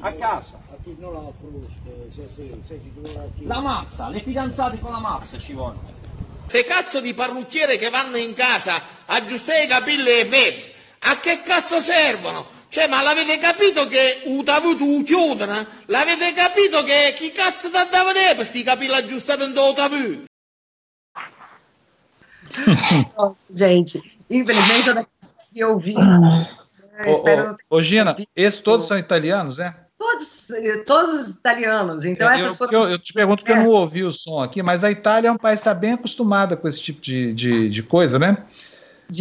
A 0.01 0.13
casa. 0.13 0.68
La 3.41 3.61
mazza, 3.61 4.09
le 4.09 4.21
fidanzate 4.21 4.79
con 4.79 4.93
la 4.93 5.01
mazza 5.01 5.39
ci 5.39 5.53
vogliono. 5.53 5.97
Te 6.47 6.65
cazzo 6.65 7.01
di 7.01 7.13
parrucchiere 7.13 7.77
che 7.77 7.91
vanno 7.91 8.17
in 8.17 8.33
casa 8.33 8.77
a 8.77 9.17
aggiustare 9.17 9.65
i 9.65 9.67
capelli 9.67 10.09
e 10.09 10.25
febbre, 10.25 10.73
a 11.01 11.19
che 11.21 11.43
cazzo 11.43 11.81
servono? 11.81 12.57
Cioè, 12.69 12.87
ma 12.89 13.03
l'avete 13.03 13.39
capito 13.39 13.87
che 13.87 14.23
utavuto 14.25 15.03
chiudono? 15.03 15.67
L'avete 15.87 16.33
capito 16.33 16.83
che 16.85 17.15
chi 17.17 17.33
cazzo 17.33 17.71
ti 17.71 17.77
andava 17.77 18.13
per 18.13 18.35
questi 18.37 18.63
capelli 18.63 18.95
aggiustamento 18.95 19.71
utavuto? 19.71 20.25
oh, 23.17 23.37
gente, 23.47 24.01
infelizmente 24.29 25.07
eu 25.55 25.73
ouvi. 25.73 25.95
Ô, 27.71 27.77
ô, 27.77 27.83
Gina, 27.83 28.17
esses 28.35 28.61
todos 28.61 28.87
são 28.87 28.99
italianos, 28.99 29.59
né? 29.59 29.88
Todos, 30.19 30.85
todos 30.85 31.31
italianos. 31.31 32.05
Então, 32.05 32.29
é, 32.31 32.35
essas 32.35 32.53
eu, 32.53 32.55
foram... 32.57 32.73
eu, 32.73 32.91
eu 32.91 32.99
te 32.99 33.13
pergunto 33.13 33.45
porque 33.45 33.53
é. 33.53 33.61
eu 33.61 33.65
não 33.65 33.71
ouvi 33.71 34.03
o 34.03 34.11
som 34.11 34.43
aqui, 34.43 34.63
mas 34.63 34.83
a 34.83 34.91
Itália 34.91 35.29
é 35.29 35.33
um 35.33 35.37
país 35.37 35.61
que 35.61 35.69
está 35.69 35.75
bem 35.75 35.93
acostumada 35.93 36.57
com 36.57 36.69
esse 36.69 36.81
tipo 36.81 37.01
de, 37.01 37.33
de, 37.33 37.69
de 37.69 37.83
coisa, 37.83 38.19
né? 38.19 38.45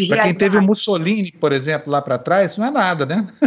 Para 0.09 0.23
quem 0.23 0.35
teve 0.35 0.57
o 0.57 0.61
Mussolini, 0.61 1.31
por 1.31 1.53
exemplo, 1.53 1.89
lá 1.89 2.01
para 2.01 2.17
trás, 2.17 2.57
não 2.57 2.65
é 2.65 2.71
nada, 2.71 3.05
né? 3.05 3.25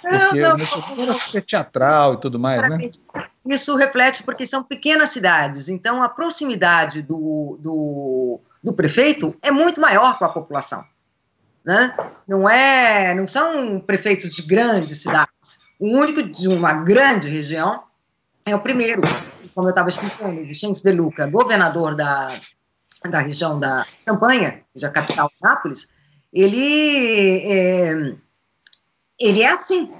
porque 0.00 0.40
não, 0.40 0.50
não, 0.50 0.54
o 0.54 0.58
Mussolini 0.58 1.02
era 1.02 1.12
super 1.14 1.42
teatral 1.42 2.14
e 2.14 2.20
tudo 2.20 2.38
mais, 2.38 2.62
né? 2.62 2.90
Isso 3.44 3.74
reflete 3.76 4.22
porque 4.22 4.46
são 4.46 4.62
pequenas 4.62 5.08
cidades, 5.08 5.68
então 5.68 6.02
a 6.02 6.08
proximidade 6.08 7.02
do, 7.02 7.58
do, 7.60 8.40
do 8.62 8.72
prefeito 8.72 9.36
é 9.42 9.50
muito 9.50 9.80
maior 9.80 10.18
com 10.18 10.24
a 10.24 10.28
população. 10.28 10.84
Né? 11.64 11.94
Não 12.28 12.48
é, 12.48 13.14
não 13.14 13.26
são 13.26 13.78
prefeitos 13.78 14.30
de 14.30 14.42
grandes 14.42 15.00
cidades. 15.02 15.33
O 15.84 15.98
único 15.98 16.22
de 16.22 16.48
uma 16.48 16.72
grande 16.72 17.28
região 17.28 17.82
é 18.46 18.56
o 18.56 18.58
primeiro, 18.58 19.02
como 19.54 19.68
eu 19.68 19.70
estava 19.70 19.90
explicando, 19.90 20.42
Vicente 20.46 20.82
de 20.82 20.90
Luca, 20.90 21.26
governador 21.26 21.94
da, 21.94 22.34
da 23.10 23.20
região 23.20 23.60
da 23.60 23.84
Campanha, 24.02 24.62
da 24.74 24.88
capital 24.88 25.28
de 25.28 25.34
Nápoles, 25.42 25.92
ele 26.32 27.42
é, 27.44 28.14
ele 29.20 29.42
é 29.42 29.52
assim. 29.52 29.92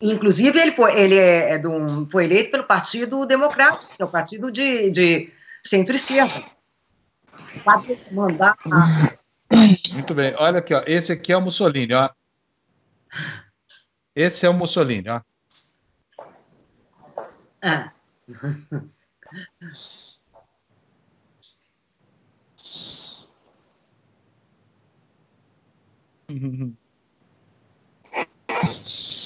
Inclusive, 0.00 0.56
ele 0.60 0.70
foi, 0.70 0.96
ele 0.96 1.16
é, 1.16 1.54
é 1.54 1.58
do, 1.58 2.08
foi 2.08 2.26
eleito 2.26 2.52
pelo 2.52 2.62
Partido 2.62 3.26
Democrático, 3.26 3.92
que 3.96 4.00
é 4.00 4.04
o 4.04 4.08
partido 4.08 4.48
de, 4.48 4.92
de 4.92 5.32
centro-esquerda. 5.60 6.44
Mandar. 8.12 8.56
Muito 9.92 10.14
bem. 10.14 10.36
Olha 10.38 10.60
aqui, 10.60 10.72
ó. 10.72 10.84
esse 10.86 11.10
aqui 11.10 11.32
é 11.32 11.36
o 11.36 11.40
Mussolini, 11.40 11.94
ó. 11.94 12.08
Esse 14.20 14.46
é 14.46 14.48
o 14.48 14.52
Mussolini, 14.52 15.08
ó. 15.08 15.20
Ah. 17.62 17.92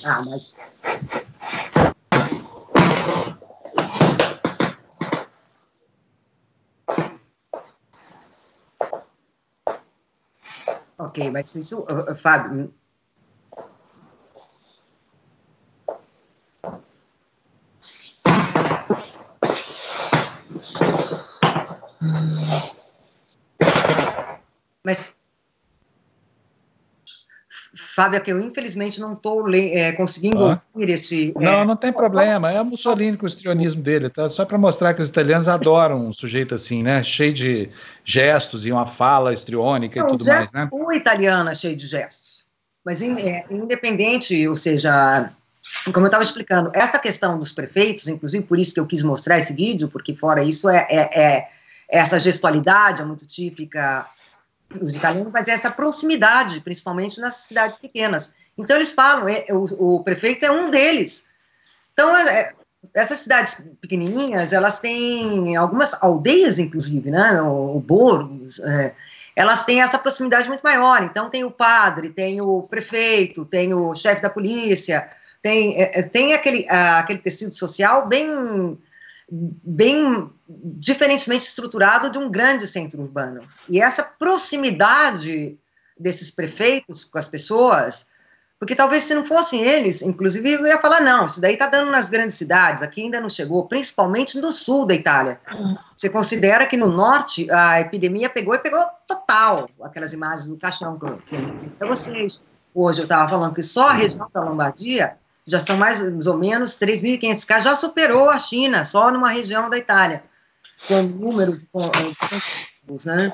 ah, 0.05 0.23
mas. 0.27 0.55
Ok, 10.99 11.31
mas 11.31 11.55
isso, 11.55 11.81
uh, 11.85 12.15
Fábio, 12.15 12.75
Mas, 24.85 25.11
Fábio, 27.75 28.17
é 28.17 28.21
que 28.21 28.33
eu 28.33 28.41
infelizmente 28.41 29.01
não 29.01 29.13
estou 29.13 29.49
é, 29.55 29.93
conseguindo 29.93 30.45
ah. 30.45 30.63
ouvir 30.75 30.93
esse. 30.93 31.33
Não, 31.37 31.61
é... 31.61 31.65
não 31.65 31.77
tem 31.77 31.93
problema. 31.93 32.51
É 32.51 32.61
o 32.61 32.65
Mussolini 32.65 33.17
com 33.17 33.25
o 33.25 33.29
estrionismo 33.29 33.83
dele, 33.83 34.11
tá? 34.11 34.29
Só 34.29 34.45
para 34.45 34.59
mostrar 34.59 34.95
que 34.95 35.03
os 35.03 35.09
italianos 35.09 35.49
adoram 35.49 36.07
um 36.07 36.13
sujeito 36.13 36.55
assim, 36.55 36.83
né? 36.83 37.03
Cheio 37.05 37.33
de 37.33 37.71
gestos 38.05 38.67
e 38.67 38.73
uma 38.73 38.87
fala 38.87 39.33
estriônica 39.33 40.01
não, 40.01 40.09
e 40.09 40.11
tudo 40.13 40.27
mais, 40.27 40.51
né? 40.53 40.69
O 40.73 40.93
italiano 40.93 41.51
é 41.51 41.55
cheio 41.55 41.77
de 41.77 41.87
gestos. 41.87 42.45
Mas 42.85 43.03
é, 43.03 43.45
independente, 43.51 44.49
ou 44.49 44.57
seja, 44.57 45.31
como 45.93 46.07
eu 46.07 46.09
estava 46.09 46.25
explicando, 46.25 46.71
essa 46.75 46.99
questão 46.99 47.39
dos 47.39 47.53
prefeitos, 47.53 48.09
inclusive 48.09 48.45
por 48.45 48.59
isso 48.59 48.75
que 48.75 48.81
eu 48.81 48.87
quis 48.87 49.03
mostrar 49.03 49.39
esse 49.39 49.53
vídeo, 49.53 49.89
porque 49.89 50.15
fora 50.15 50.43
isso 50.43 50.69
é, 50.69 50.87
é, 50.91 51.21
é 51.21 51.49
essa 51.93 52.19
gestualidade 52.19 53.03
é 53.03 53.05
muito 53.05 53.27
típica 53.27 54.07
dos 54.75 54.97
italianos, 54.97 55.31
mas 55.31 55.47
essa 55.47 55.71
proximidade, 55.71 56.63
principalmente 56.63 57.21
nas 57.21 57.35
cidades 57.37 57.77
pequenas. 57.77 58.35
Então 58.57 58.77
eles 58.77 58.91
falam, 58.91 59.29
é, 59.29 59.45
o, 59.51 59.97
o 59.97 60.03
prefeito 60.03 60.43
é 60.43 60.51
um 60.51 60.71
deles. 60.71 61.27
Então 61.93 62.17
é, 62.17 62.55
essas 62.95 63.19
cidades 63.19 63.63
pequenininhas, 63.79 64.55
elas 64.55 64.79
têm 64.79 65.55
algumas 65.55 65.95
aldeias, 66.03 66.59
inclusive, 66.59 67.11
né, 67.11 67.43
o, 67.43 67.77
o 67.77 67.81
Borgos, 67.81 68.59
é, 68.61 68.95
elas 69.37 69.63
têm 69.67 69.83
essa 69.83 69.99
proximidade 69.99 70.49
muito 70.49 70.63
maior. 70.63 71.03
Então 71.03 71.29
tem 71.29 71.45
o 71.45 71.51
padre, 71.51 72.09
tem 72.09 72.41
o 72.41 72.63
prefeito, 72.63 73.45
tem 73.45 73.75
o 73.75 73.95
chefe 73.95 74.23
da 74.23 74.31
polícia, 74.31 75.11
tem, 75.43 75.79
é, 75.79 76.01
é 76.01 76.03
tem 76.03 76.33
aquele, 76.33 76.67
aquele 76.71 77.19
tecido 77.19 77.53
social 77.55 78.09
bem 78.09 78.79
bem 79.35 80.31
diferentemente 80.51 81.45
estruturado 81.45 82.11
de 82.11 82.19
um 82.19 82.31
grande 82.31 82.69
centro 82.69 83.01
urbano. 83.01 83.43
E 83.67 83.81
essa 83.81 84.03
proximidade 84.03 85.59
desses 85.99 86.31
prefeitos 86.31 87.03
com 87.03 87.19
as 87.19 87.29
pessoas, 87.29 88.09
porque 88.59 88.75
talvez 88.75 89.05
se 89.05 89.15
não 89.15 89.25
fossem 89.25 89.63
eles, 89.63 90.03
inclusive 90.03 90.53
eu 90.53 90.67
ia 90.67 90.79
falar, 90.79 91.01
não, 91.01 91.25
isso 91.25 91.41
daí 91.41 91.55
está 91.55 91.67
dando 91.67 91.91
nas 91.91 92.11
grandes 92.11 92.37
cidades, 92.37 92.83
aqui 92.83 93.05
ainda 93.05 93.23
não 93.23 93.29
chegou, 93.29 93.67
principalmente 93.67 94.39
no 94.39 94.53
sul 94.53 94.85
da 94.85 94.95
Itália. 94.95 95.41
Você 95.97 96.11
considera 96.11 96.67
que 96.67 96.77
no 96.77 96.89
norte 96.89 97.51
a 97.51 97.81
epidemia 97.81 98.29
pegou 98.29 98.55
e 98.55 98.59
pegou 98.59 98.85
total, 99.07 99.71
aquelas 99.83 100.13
imagens 100.13 100.47
do 100.47 100.59
caixão 100.59 100.99
que 100.99 101.07
eu 101.07 101.23
para 101.79 101.89
vocês. 101.89 102.39
Hoje 102.75 103.01
eu 103.01 103.05
estava 103.05 103.29
falando 103.31 103.55
que 103.55 103.63
só 103.63 103.89
a 103.89 103.93
região 103.93 104.29
da 104.33 104.43
Lombardia 104.43 105.17
já 105.47 105.59
são 105.59 105.77
mais 105.77 106.01
ou 106.27 106.39
menos 106.39 106.79
3.500 106.79 107.47
casos, 107.47 107.65
já 107.65 107.75
superou 107.75 108.29
a 108.31 108.39
China, 108.39 108.85
só 108.85 109.11
numa 109.11 109.31
região 109.31 109.69
da 109.69 109.77
Itália, 109.77 110.23
com 110.87 111.03
número 111.03 111.59
de, 111.59 111.67
de 111.67 113.07
né, 113.07 113.33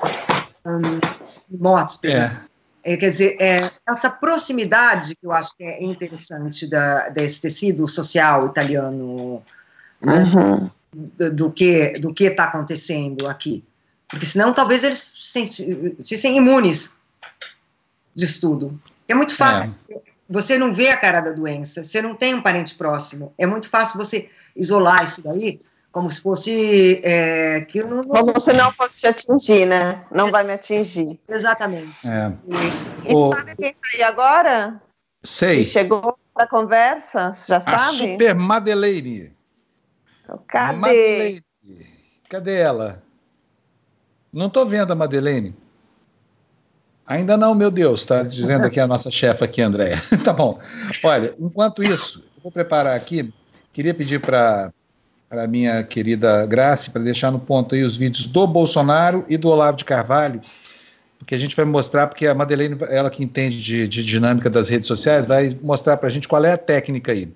mortes. 1.49 1.99
É. 2.03 2.49
É, 2.81 2.95
quer 2.95 3.09
dizer, 3.09 3.35
é, 3.39 3.57
essa 3.85 4.09
proximidade 4.09 5.13
que 5.15 5.25
eu 5.25 5.31
acho 5.33 5.55
que 5.55 5.63
é 5.63 5.83
interessante 5.83 6.65
da, 6.65 7.09
desse 7.09 7.41
tecido 7.41 7.87
social 7.87 8.45
italiano, 8.45 9.43
né, 10.01 10.23
uhum. 10.23 10.71
do, 10.93 11.33
do, 11.33 11.51
que 11.51 11.99
do 11.99 12.13
que 12.13 12.23
está 12.23 12.45
acontecendo 12.45 13.27
aqui, 13.27 13.63
porque 14.07 14.25
senão 14.25 14.53
talvez 14.53 14.83
eles 14.83 14.97
se 14.97 15.31
sentissem 15.31 16.37
imunes 16.37 16.95
disso 18.15 18.39
tudo. 18.41 18.81
É 19.07 19.13
muito 19.13 19.35
fácil. 19.35 19.75
É 19.89 20.08
você 20.29 20.59
não 20.59 20.71
vê 20.71 20.89
a 20.89 20.97
cara 20.97 21.21
da 21.21 21.31
doença, 21.31 21.83
você 21.83 22.01
não 22.01 22.13
tem 22.13 22.35
um 22.35 22.41
parente 22.41 22.75
próximo. 22.75 23.33
É 23.37 23.47
muito 23.47 23.67
fácil 23.67 23.97
você 23.97 24.29
isolar 24.55 25.03
isso 25.03 25.23
daí, 25.23 25.59
como 25.91 26.07
se 26.09 26.21
fosse. 26.21 27.01
É, 27.03 27.61
que 27.61 27.81
não, 27.81 28.03
como 28.03 28.39
se 28.39 28.53
não 28.53 28.71
fosse 28.71 28.99
te 28.99 29.07
atingir, 29.07 29.65
né? 29.65 30.05
Não 30.11 30.29
vai 30.29 30.43
me 30.43 30.53
atingir. 30.53 31.19
Exatamente. 31.27 32.07
É. 32.07 32.31
E, 33.09 33.13
o... 33.13 33.33
sabe 33.33 33.55
quem 33.55 33.69
está 33.71 33.87
aí 33.95 34.03
agora? 34.03 34.81
Sei. 35.23 35.63
Que 35.63 35.65
chegou 35.65 36.17
para 36.33 36.43
a 36.43 36.47
conversa, 36.47 37.31
já 37.47 37.57
a 37.57 37.59
sabe? 37.59 37.93
Super 37.93 38.35
Madeleine. 38.35 39.33
Cadê? 40.47 40.77
Madeleine. 40.77 41.43
Cadê 42.29 42.55
ela? 42.55 43.03
Não 44.31 44.45
estou 44.45 44.63
vendo 44.63 44.93
a 44.93 44.95
Madeleine. 44.95 45.55
Ainda 47.09 47.35
não, 47.35 47.55
meu 47.55 47.71
Deus, 47.71 48.01
está 48.01 48.21
dizendo 48.21 48.65
aqui 48.67 48.79
a 48.79 48.85
nossa 48.85 49.09
chefe 49.09 49.43
aqui, 49.43 49.63
Andréia. 49.63 49.99
tá 50.23 50.31
bom. 50.31 50.59
Olha, 51.03 51.33
enquanto 51.39 51.83
isso, 51.83 52.23
vou 52.43 52.51
preparar 52.51 52.95
aqui, 52.95 53.33
queria 53.73 53.95
pedir 53.95 54.21
para 54.21 54.71
a 55.31 55.47
minha 55.47 55.83
querida 55.83 56.45
Grace 56.45 56.87
para 56.87 57.01
deixar 57.01 57.31
no 57.31 57.39
ponto 57.39 57.73
aí 57.73 57.81
os 57.81 57.97
vídeos 57.97 58.27
do 58.27 58.45
Bolsonaro 58.45 59.25
e 59.27 59.37
do 59.37 59.49
Olavo 59.49 59.75
de 59.75 59.85
Carvalho, 59.85 60.39
porque 61.17 61.33
a 61.33 61.37
gente 61.39 61.55
vai 61.55 61.65
mostrar, 61.65 62.05
porque 62.05 62.27
a 62.27 62.35
Madeleine, 62.35 62.77
ela 62.89 63.09
que 63.09 63.23
entende 63.23 63.59
de, 63.59 63.87
de 63.87 64.03
dinâmica 64.03 64.47
das 64.47 64.69
redes 64.69 64.87
sociais, 64.87 65.25
vai 65.25 65.57
mostrar 65.63 65.97
para 65.97 66.09
a 66.09 66.11
gente 66.11 66.27
qual 66.27 66.45
é 66.45 66.51
a 66.51 66.57
técnica 66.59 67.11
aí 67.11 67.27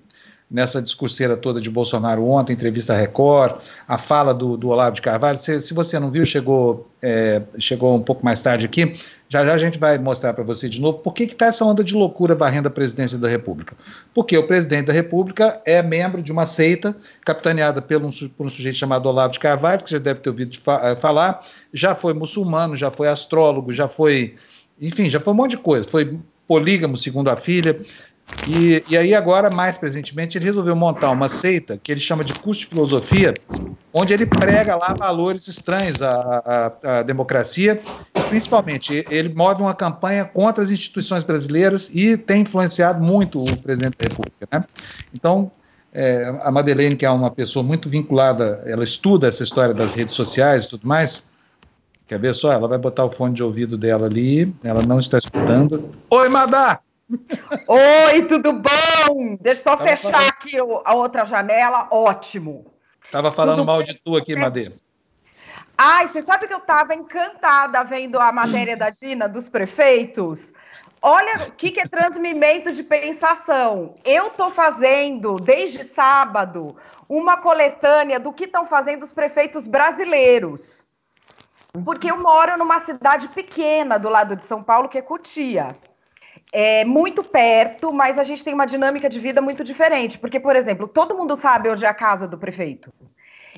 nessa 0.50 0.80
discurseira 0.80 1.36
toda 1.36 1.60
de 1.60 1.68
Bolsonaro 1.68 2.24
ontem, 2.26 2.52
entrevista 2.52 2.94
Record, 2.94 3.56
a 3.88 3.98
fala 3.98 4.32
do, 4.32 4.56
do 4.56 4.68
Olavo 4.68 4.94
de 4.94 5.02
Carvalho. 5.02 5.38
Se, 5.38 5.60
se 5.60 5.74
você 5.74 5.98
não 5.98 6.12
viu, 6.12 6.24
chegou, 6.24 6.88
é, 7.02 7.42
chegou 7.58 7.96
um 7.96 8.02
pouco 8.02 8.24
mais 8.24 8.40
tarde 8.40 8.64
aqui. 8.64 8.94
Já 9.34 9.44
já 9.44 9.54
a 9.54 9.58
gente 9.58 9.80
vai 9.80 9.98
mostrar 9.98 10.32
para 10.32 10.44
você 10.44 10.68
de 10.68 10.80
novo 10.80 10.98
por 10.98 11.12
que 11.12 11.24
está 11.24 11.46
essa 11.46 11.64
onda 11.64 11.82
de 11.82 11.92
loucura 11.92 12.36
varrendo 12.36 12.68
a 12.68 12.70
presidência 12.70 13.18
da 13.18 13.28
República. 13.28 13.76
Porque 14.14 14.38
o 14.38 14.46
presidente 14.46 14.86
da 14.86 14.92
República 14.92 15.60
é 15.66 15.82
membro 15.82 16.22
de 16.22 16.30
uma 16.30 16.46
seita 16.46 16.96
capitaneada 17.24 17.82
por 17.82 17.96
um, 17.96 18.10
por 18.28 18.46
um 18.46 18.48
sujeito 18.48 18.78
chamado 18.78 19.08
Olavo 19.08 19.32
de 19.32 19.40
Carvalho, 19.40 19.82
que 19.82 19.90
você 19.90 19.98
deve 19.98 20.20
ter 20.20 20.30
ouvido 20.30 20.56
fa 20.60 20.80
eh, 20.84 20.94
falar, 20.94 21.44
já 21.72 21.96
foi 21.96 22.14
muçulmano, 22.14 22.76
já 22.76 22.92
foi 22.92 23.08
astrólogo, 23.08 23.72
já 23.72 23.88
foi, 23.88 24.36
enfim, 24.80 25.10
já 25.10 25.18
foi 25.18 25.32
um 25.32 25.36
monte 25.36 25.50
de 25.50 25.58
coisa. 25.58 25.88
Foi 25.88 26.16
polígamo, 26.46 26.96
segundo 26.96 27.28
a 27.28 27.36
filha, 27.36 27.80
e, 28.48 28.82
e, 28.90 28.96
aí, 28.96 29.14
agora, 29.14 29.50
mais 29.50 29.78
presentemente, 29.78 30.36
ele 30.36 30.44
resolveu 30.44 30.74
montar 30.74 31.10
uma 31.10 31.28
seita 31.28 31.78
que 31.82 31.92
ele 31.92 32.00
chama 32.00 32.24
de 32.24 32.34
curso 32.34 32.60
de 32.60 32.66
filosofia, 32.66 33.34
onde 33.92 34.12
ele 34.12 34.26
prega 34.26 34.76
lá 34.76 34.94
valores 34.94 35.46
estranhos 35.46 36.02
à, 36.02 36.72
à, 36.82 36.98
à, 36.98 37.02
democracia. 37.02 37.80
Principalmente, 38.28 39.04
ele 39.10 39.32
move 39.32 39.62
uma 39.62 39.74
campanha 39.74 40.24
contra 40.24 40.64
as 40.64 40.70
instituições 40.70 41.22
brasileiras 41.22 41.90
e 41.94 42.16
tem 42.16 42.42
influenciado 42.42 43.02
muito 43.02 43.42
o 43.42 43.56
presidente 43.58 43.96
da 43.98 44.08
República. 44.08 44.48
Né? 44.50 44.64
Então, 45.14 45.50
é, 45.92 46.34
a 46.42 46.50
Madeleine, 46.50 46.96
que 46.96 47.06
é 47.06 47.10
uma 47.10 47.30
pessoa 47.30 47.62
muito 47.62 47.88
vinculada, 47.88 48.62
ela 48.66 48.84
estuda 48.84 49.28
essa 49.28 49.44
história 49.44 49.72
das 49.72 49.94
redes 49.94 50.14
sociais 50.14 50.64
e 50.64 50.68
tudo 50.70 50.86
mais. 50.86 51.24
Quer 52.06 52.18
ver 52.18 52.34
só? 52.34 52.52
Ela 52.52 52.68
vai 52.68 52.78
botar 52.78 53.04
o 53.04 53.10
fone 53.10 53.34
de 53.34 53.42
ouvido 53.42 53.78
dela 53.78 54.06
ali, 54.06 54.54
ela 54.62 54.82
não 54.82 54.98
está 54.98 55.18
escutando. 55.18 55.90
Oi, 56.10 56.28
Madá! 56.28 56.80
Oi, 57.68 58.22
tudo 58.26 58.52
bom? 58.52 59.36
Deixa 59.40 59.60
eu 59.60 59.64
só 59.64 59.76
Tava 59.76 59.88
fechar 59.88 60.12
falando... 60.12 60.28
aqui 60.28 60.56
a 60.58 60.94
outra 60.94 61.24
janela. 61.24 61.88
Ótimo. 61.90 62.66
Estava 63.04 63.30
falando 63.30 63.58
tudo 63.58 63.66
mal 63.66 63.78
bem? 63.78 63.86
de 63.86 63.94
tu 63.94 64.16
aqui, 64.16 64.34
Madeira. 64.34 64.74
Ai, 65.76 66.06
você 66.06 66.22
sabe 66.22 66.46
que 66.46 66.54
eu 66.54 66.58
estava 66.58 66.94
encantada 66.94 67.82
vendo 67.84 68.18
a 68.18 68.32
matéria 68.32 68.76
da 68.76 68.90
Dina 68.90 69.28
dos 69.28 69.48
prefeitos? 69.48 70.52
Olha 71.02 71.48
o 71.48 71.52
que, 71.52 71.70
que 71.70 71.80
é 71.80 71.86
transmimento 71.86 72.72
de 72.72 72.82
pensação. 72.82 73.96
Eu 74.04 74.28
estou 74.28 74.50
fazendo, 74.50 75.36
desde 75.36 75.84
sábado, 75.84 76.76
uma 77.08 77.36
coletânea 77.36 78.18
do 78.18 78.32
que 78.32 78.44
estão 78.44 78.66
fazendo 78.66 79.02
os 79.02 79.12
prefeitos 79.12 79.66
brasileiros. 79.66 80.86
Porque 81.84 82.10
eu 82.10 82.18
moro 82.18 82.56
numa 82.56 82.80
cidade 82.80 83.28
pequena 83.28 83.98
do 83.98 84.08
lado 84.08 84.36
de 84.36 84.44
São 84.44 84.62
Paulo, 84.62 84.88
que 84.88 84.96
é 84.96 85.02
Cotia 85.02 85.76
é 86.56 86.84
muito 86.84 87.24
perto, 87.24 87.92
mas 87.92 88.16
a 88.16 88.22
gente 88.22 88.44
tem 88.44 88.54
uma 88.54 88.64
dinâmica 88.64 89.08
de 89.08 89.18
vida 89.18 89.40
muito 89.40 89.64
diferente. 89.64 90.16
Porque, 90.16 90.38
por 90.38 90.54
exemplo, 90.54 90.86
todo 90.86 91.16
mundo 91.16 91.36
sabe 91.36 91.68
onde 91.68 91.84
é 91.84 91.88
a 91.88 91.92
casa 91.92 92.28
do 92.28 92.38
prefeito. 92.38 92.92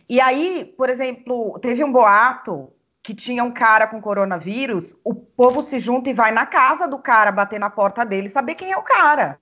E 0.08 0.18
aí, 0.18 0.72
por 0.78 0.88
exemplo, 0.88 1.58
teve 1.60 1.84
um 1.84 1.92
boato 1.92 2.72
que 3.02 3.14
tinha 3.14 3.44
um 3.44 3.52
cara 3.52 3.86
com 3.86 4.00
coronavírus, 4.00 4.96
o 5.04 5.14
povo 5.14 5.60
se 5.60 5.78
junta 5.78 6.08
e 6.08 6.14
vai 6.14 6.32
na 6.32 6.46
casa 6.46 6.88
do 6.88 6.98
cara, 6.98 7.30
bater 7.30 7.60
na 7.60 7.68
porta 7.68 8.02
dele, 8.02 8.30
saber 8.30 8.54
quem 8.54 8.72
é 8.72 8.78
o 8.78 8.82
cara. 8.82 9.38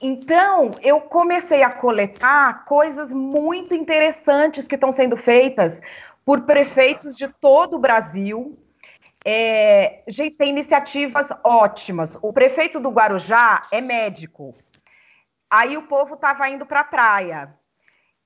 Então, 0.00 0.70
eu 0.80 1.00
comecei 1.00 1.64
a 1.64 1.70
coletar 1.70 2.64
coisas 2.66 3.10
muito 3.10 3.74
interessantes 3.74 4.66
que 4.68 4.76
estão 4.76 4.92
sendo 4.92 5.16
feitas 5.16 5.80
por 6.24 6.42
prefeitos 6.42 7.16
de 7.16 7.26
todo 7.26 7.74
o 7.74 7.80
Brasil. 7.80 8.56
É, 9.24 10.02
gente, 10.06 10.36
tem 10.36 10.50
iniciativas 10.50 11.28
ótimas. 11.42 12.18
O 12.20 12.32
prefeito 12.32 12.78
do 12.78 12.90
Guarujá 12.90 13.66
é 13.72 13.80
médico. 13.80 14.54
Aí 15.50 15.76
o 15.78 15.86
povo 15.86 16.14
estava 16.14 16.48
indo 16.48 16.66
para 16.66 16.80
a 16.80 16.84
praia. 16.84 17.54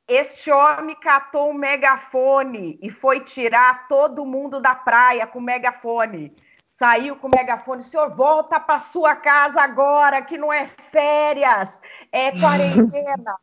Este 0.09 0.51
homem 0.51 0.97
catou 0.97 1.51
um 1.51 1.55
megafone 1.55 2.79
e 2.83 2.91
foi 2.91 3.21
tirar 3.21 3.87
todo 3.87 4.27
mundo 4.27 4.61
da 4.61 4.75
praia 4.75 5.27
com 5.27 5.39
o 5.39 5.43
megafone. 5.43 6.35
Saiu 6.79 7.17
com 7.17 7.29
o 7.29 7.31
megafone, 7.35 7.83
senhor 7.83 8.15
volta 8.15 8.59
para 8.59 8.79
sua 8.79 9.15
casa 9.15 9.61
agora, 9.61 10.23
que 10.23 10.39
não 10.39 10.53
é 10.53 10.67
férias, 10.67 11.81
é 12.11 12.31
quarentena. 12.41 13.37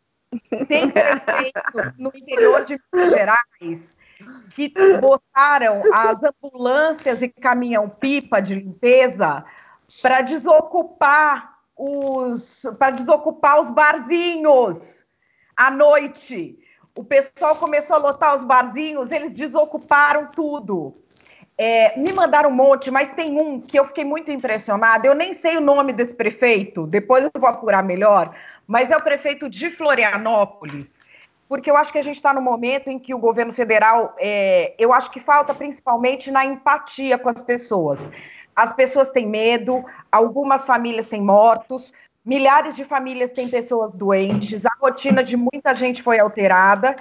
Tem 0.68 0.90
prefeito 0.90 1.94
no 2.00 2.12
interior 2.16 2.66
de 2.66 2.80
Minas 2.92 3.12
Gerais 3.12 3.95
que 4.52 4.72
botaram 5.00 5.84
as 5.94 6.20
ambulâncias 6.24 7.22
e 7.22 7.30
caminhão-pipa 7.30 8.42
de 8.42 8.56
limpeza 8.56 9.44
para 10.02 10.22
desocupar 10.22 11.56
os 11.78 12.64
para 12.80 12.92
desocupar 12.92 13.60
os 13.60 13.70
barzinhos 13.70 15.06
à 15.56 15.70
noite. 15.70 16.58
O 16.98 17.04
pessoal 17.04 17.58
começou 17.58 17.98
a 17.98 18.00
lotar 18.00 18.36
os 18.36 18.44
barzinhos, 18.44 19.12
eles 19.12 19.34
desocuparam 19.34 20.28
tudo. 20.28 20.96
É, 21.58 21.98
me 21.98 22.12
mandaram 22.12 22.50
um 22.50 22.54
monte, 22.54 22.92
mas 22.92 23.12
tem 23.14 23.40
um 23.40 23.62
que 23.62 23.78
eu 23.78 23.86
fiquei 23.86 24.04
muito 24.04 24.32
impressionada. 24.32 25.08
Eu 25.08 25.14
nem 25.14 25.34
sei 25.34 25.58
o 25.58 25.62
nome 25.62 25.94
desse 25.94 26.14
prefeito, 26.14 26.88
depois 26.88 27.24
eu 27.24 27.32
vou 27.38 27.50
apurar 27.50 27.84
melhor, 27.84 28.34
mas 28.66 28.92
é 28.92 28.98
o 28.98 29.04
prefeito 29.04 29.50
de 29.50 29.70
Florianópolis, 29.70 30.95
porque 31.48 31.70
eu 31.70 31.78
acho 31.78 31.92
que 31.92 32.00
a 32.00 32.02
gente 32.02 32.16
está 32.16 32.34
no 32.34 32.42
momento 32.42 32.90
em 32.90 33.00
que 33.00 33.14
o 33.14 33.20
governo 33.20 33.54
federal, 33.54 34.16
é, 34.20 34.74
eu 34.78 34.94
acho 34.94 35.12
que 35.12 35.20
falta 35.20 35.54
principalmente 35.54 36.32
na 36.32 36.46
empatia 36.46 37.18
com 37.18 37.30
as 37.30 37.42
pessoas. 37.42 38.10
As 38.56 38.74
pessoas 38.74 39.10
têm 39.10 39.28
medo, 39.28 39.84
algumas 40.12 40.66
famílias 40.66 41.08
têm 41.08 41.22
mortos, 41.22 41.94
Milhares 42.26 42.76
de 42.76 42.84
famílias 42.84 43.30
têm 43.30 43.48
pessoas 43.48 43.96
doentes, 43.96 44.66
a 44.66 44.72
rotina 44.82 45.24
de 45.24 45.38
muita 45.38 45.76
gente 45.76 46.02
foi 46.02 46.18
alterada. 46.18 46.96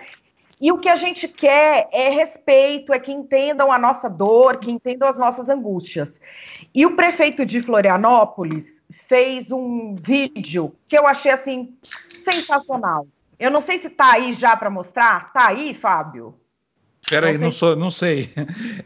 E 0.60 0.70
o 0.70 0.78
que 0.78 0.88
a 0.88 0.96
gente 0.96 1.26
quer 1.26 1.88
é 1.90 2.10
respeito, 2.10 2.92
é 2.92 2.98
que 2.98 3.10
entendam 3.10 3.72
a 3.72 3.78
nossa 3.78 4.08
dor, 4.08 4.58
que 4.58 4.70
entendam 4.70 5.08
as 5.08 5.16
nossas 5.16 5.48
angústias. 5.48 6.20
E 6.74 6.84
o 6.84 6.94
prefeito 6.94 7.46
de 7.46 7.62
Florianópolis 7.62 8.66
fez 8.90 9.50
um 9.50 9.94
vídeo 9.94 10.76
que 10.86 10.96
eu 10.96 11.06
achei 11.06 11.30
assim 11.30 11.74
sensacional. 12.22 13.06
Eu 13.38 13.50
não 13.50 13.60
sei 13.60 13.78
se 13.78 13.88
está 13.88 14.12
aí 14.12 14.32
já 14.32 14.56
para 14.56 14.70
mostrar. 14.70 15.26
Está 15.28 15.48
aí, 15.48 15.74
Fábio? 15.74 16.38
Espera 17.02 17.28
aí, 17.28 17.36
não, 17.36 17.52
sou, 17.52 17.76
não 17.76 17.90
sei. 17.90 18.32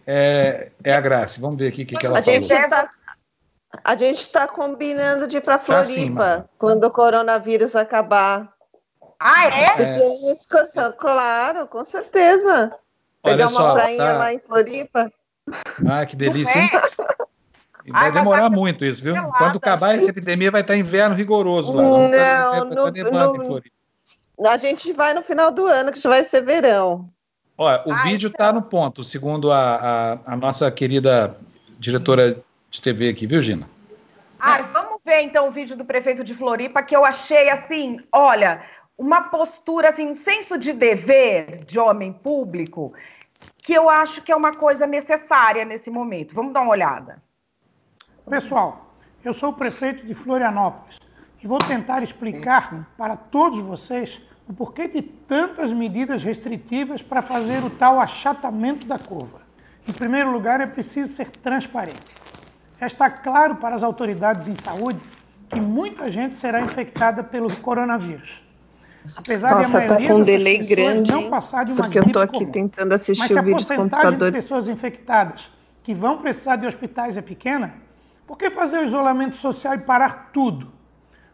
É, 0.06 0.72
é 0.82 0.94
a 0.94 1.00
Graça. 1.00 1.40
Vamos 1.40 1.58
ver 1.58 1.68
aqui 1.68 1.82
o 1.82 1.86
que, 1.86 1.96
que 1.96 2.06
ela 2.06 2.18
a 2.18 2.22
falou. 2.22 2.42
Gente 2.42 2.68
tá, 2.68 2.90
a 3.84 3.96
gente 3.96 4.20
está 4.20 4.48
combinando 4.48 5.26
de 5.26 5.36
ir 5.36 5.40
para 5.40 5.58
Floripa 5.58 6.40
tá 6.40 6.44
quando 6.58 6.84
o 6.84 6.90
coronavírus 6.90 7.76
acabar. 7.76 8.52
Ah, 9.20 9.46
é? 9.46 10.32
Excursão, 10.32 10.92
claro, 10.96 11.66
com 11.66 11.84
certeza. 11.84 12.72
Pegar 13.22 13.46
Olha 13.46 13.48
uma 13.48 13.60
só, 13.60 13.72
prainha 13.74 13.98
tá... 13.98 14.18
lá 14.18 14.32
em 14.32 14.38
Floripa. 14.38 15.12
Ah, 15.88 16.06
que 16.06 16.16
delícia, 16.16 16.58
hein? 16.58 16.70
Vai 17.90 18.06
Ai, 18.06 18.12
demorar 18.12 18.50
muito 18.50 18.84
isso, 18.84 19.02
viu? 19.02 19.14
Quando 19.38 19.56
acabar 19.56 19.94
essa 19.94 20.10
epidemia, 20.10 20.50
vai 20.50 20.60
estar 20.60 20.76
inverno 20.76 21.16
rigoroso 21.16 21.72
lá. 21.72 21.82
Não, 21.82 22.64
no, 22.66 22.90
no, 22.90 23.62
a 24.46 24.56
gente 24.56 24.92
vai 24.92 25.14
no 25.14 25.22
final 25.22 25.50
do 25.50 25.66
ano, 25.66 25.92
que 25.92 26.00
já 26.00 26.08
vai 26.08 26.22
ser 26.22 26.42
verão. 26.42 27.10
Olha, 27.56 27.82
o 27.86 27.92
Ai, 27.92 28.10
vídeo 28.10 28.28
está 28.28 28.50
então... 28.50 28.60
no 28.60 28.62
ponto, 28.62 29.02
segundo 29.02 29.50
a, 29.50 29.74
a, 29.74 30.32
a 30.34 30.36
nossa 30.36 30.70
querida 30.70 31.36
diretora 31.78 32.40
de 32.70 32.82
TV 32.82 33.08
aqui, 33.08 33.26
viu, 33.26 33.42
Gina? 33.42 33.68
Ai, 34.38 34.62
vamos 34.62 35.00
ver 35.04 35.22
então 35.22 35.48
o 35.48 35.50
vídeo 35.50 35.76
do 35.76 35.84
prefeito 35.84 36.22
de 36.22 36.34
Floripa, 36.34 36.82
que 36.82 36.94
eu 36.94 37.04
achei 37.04 37.50
assim, 37.50 37.98
olha, 38.12 38.64
uma 38.96 39.22
postura, 39.22 39.88
assim, 39.88 40.06
um 40.06 40.14
senso 40.14 40.56
de 40.56 40.72
dever 40.72 41.64
de 41.64 41.78
homem 41.78 42.12
público, 42.12 42.92
que 43.56 43.72
eu 43.72 43.90
acho 43.90 44.22
que 44.22 44.30
é 44.30 44.36
uma 44.36 44.52
coisa 44.52 44.86
necessária 44.86 45.64
nesse 45.64 45.90
momento. 45.90 46.34
Vamos 46.34 46.52
dar 46.52 46.60
uma 46.60 46.70
olhada. 46.70 47.20
Pessoal, 48.28 48.94
eu 49.24 49.34
sou 49.34 49.50
o 49.50 49.54
prefeito 49.54 50.06
de 50.06 50.14
Florianópolis 50.14 50.98
e 51.42 51.46
vou 51.46 51.58
tentar 51.58 52.02
explicar 52.02 52.88
para 52.96 53.16
todos 53.16 53.64
vocês 53.64 54.20
o 54.48 54.52
porquê 54.52 54.88
de 54.88 55.02
tantas 55.02 55.70
medidas 55.72 56.22
restritivas 56.22 57.02
para 57.02 57.20
fazer 57.22 57.62
o 57.62 57.70
tal 57.70 58.00
achatamento 58.00 58.86
da 58.86 58.98
curva. 58.98 59.42
Em 59.86 59.92
primeiro 59.92 60.30
lugar, 60.32 60.60
é 60.60 60.66
preciso 60.66 61.12
ser 61.14 61.30
transparente 61.30 62.18
já 62.80 62.86
está 62.86 63.10
claro 63.10 63.56
para 63.56 63.74
as 63.74 63.82
autoridades 63.82 64.46
em 64.46 64.54
saúde 64.56 65.00
que 65.48 65.60
muita 65.60 66.10
gente 66.10 66.36
será 66.36 66.60
infectada 66.60 67.24
pelo 67.24 67.54
coronavírus. 67.56 68.42
Apesar 69.16 69.54
Nossa, 69.54 69.68
de 69.68 69.76
a 69.76 69.80
tá 69.80 69.86
maioria 69.86 70.08
com 70.08 70.14
um 70.16 70.22
delay 70.22 70.58
grande, 70.58 71.10
não 71.10 71.30
passar 71.30 71.64
de 71.64 71.72
uma 71.72 71.82
porque 71.82 71.98
eu 71.98 72.12
tô 72.12 72.20
aqui 72.20 72.40
comum. 72.40 72.50
tentando 72.50 72.92
assistir 72.92 73.38
o 73.38 73.42
vídeo 73.42 73.66
do 73.66 73.74
computador. 73.74 74.30
de 74.30 74.36
pessoas 74.36 74.68
infectadas 74.68 75.40
que 75.82 75.94
vão 75.94 76.18
precisar 76.18 76.56
de 76.56 76.66
hospitais 76.66 77.16
é 77.16 77.22
pequena, 77.22 77.74
por 78.26 78.36
que 78.36 78.50
fazer 78.50 78.78
o 78.78 78.84
isolamento 78.84 79.36
social 79.36 79.74
e 79.74 79.78
parar 79.78 80.30
tudo? 80.32 80.70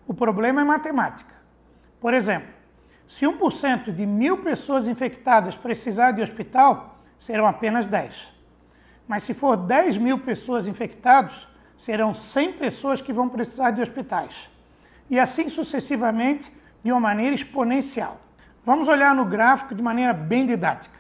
O 0.07 0.15
problema 0.15 0.61
é 0.61 0.65
matemática. 0.65 1.35
Por 2.01 2.15
exemplo, 2.15 2.54
se 3.07 3.27
1% 3.27 3.93
de 3.93 4.07
mil 4.07 4.39
pessoas 4.39 4.89
infectadas 4.89 5.55
precisar 5.55 6.13
de 6.13 6.23
hospital, 6.23 6.99
serão 7.19 7.47
apenas 7.47 7.87
10. 7.87 8.15
Mas 9.07 9.23
se 9.23 9.35
for 9.35 9.57
10 9.57 9.99
mil 9.99 10.19
pessoas 10.19 10.67
infectadas, 10.67 11.47
serão 11.77 12.15
100 12.15 12.55
pessoas 12.55 13.01
que 13.01 13.13
vão 13.13 13.29
precisar 13.29 13.71
de 13.71 13.83
hospitais. 13.83 14.35
E 15.11 15.19
assim 15.19 15.49
sucessivamente, 15.49 16.51
de 16.83 16.91
uma 16.91 17.01
maneira 17.01 17.35
exponencial. 17.35 18.21
Vamos 18.65 18.89
olhar 18.89 19.15
no 19.15 19.25
gráfico 19.25 19.75
de 19.75 19.83
maneira 19.83 20.13
bem 20.13 20.47
didática. 20.47 20.99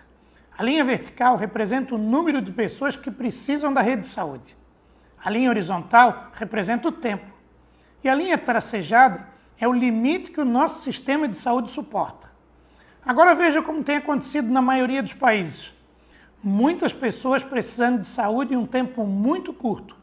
A 0.56 0.62
linha 0.62 0.84
vertical 0.84 1.36
representa 1.36 1.94
o 1.94 1.98
número 1.98 2.40
de 2.40 2.52
pessoas 2.52 2.96
que 2.96 3.10
precisam 3.10 3.72
da 3.72 3.80
rede 3.80 4.02
de 4.02 4.08
saúde. 4.08 4.56
A 5.22 5.30
linha 5.30 5.50
horizontal 5.50 6.30
representa 6.34 6.88
o 6.88 6.92
tempo. 6.92 7.26
E 8.02 8.08
a 8.08 8.14
linha 8.14 8.36
tracejada 8.36 9.26
é 9.58 9.68
o 9.68 9.72
limite 9.72 10.30
que 10.30 10.40
o 10.40 10.44
nosso 10.44 10.82
sistema 10.82 11.28
de 11.28 11.36
saúde 11.36 11.70
suporta. 11.70 12.30
Agora 13.04 13.34
veja 13.34 13.62
como 13.62 13.84
tem 13.84 13.96
acontecido 13.96 14.50
na 14.50 14.62
maioria 14.62 15.02
dos 15.02 15.12
países 15.12 15.74
muitas 16.44 16.92
pessoas 16.92 17.42
precisando 17.42 18.02
de 18.02 18.08
saúde 18.08 18.52
em 18.52 18.56
um 18.58 18.66
tempo 18.66 19.06
muito 19.06 19.50
curto, 19.50 19.96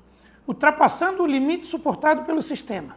ultrapassando 0.48 1.22
o 1.22 1.28
limite 1.28 1.68
suportado 1.68 2.23
pelo 2.23 2.41
sistema 2.41 2.95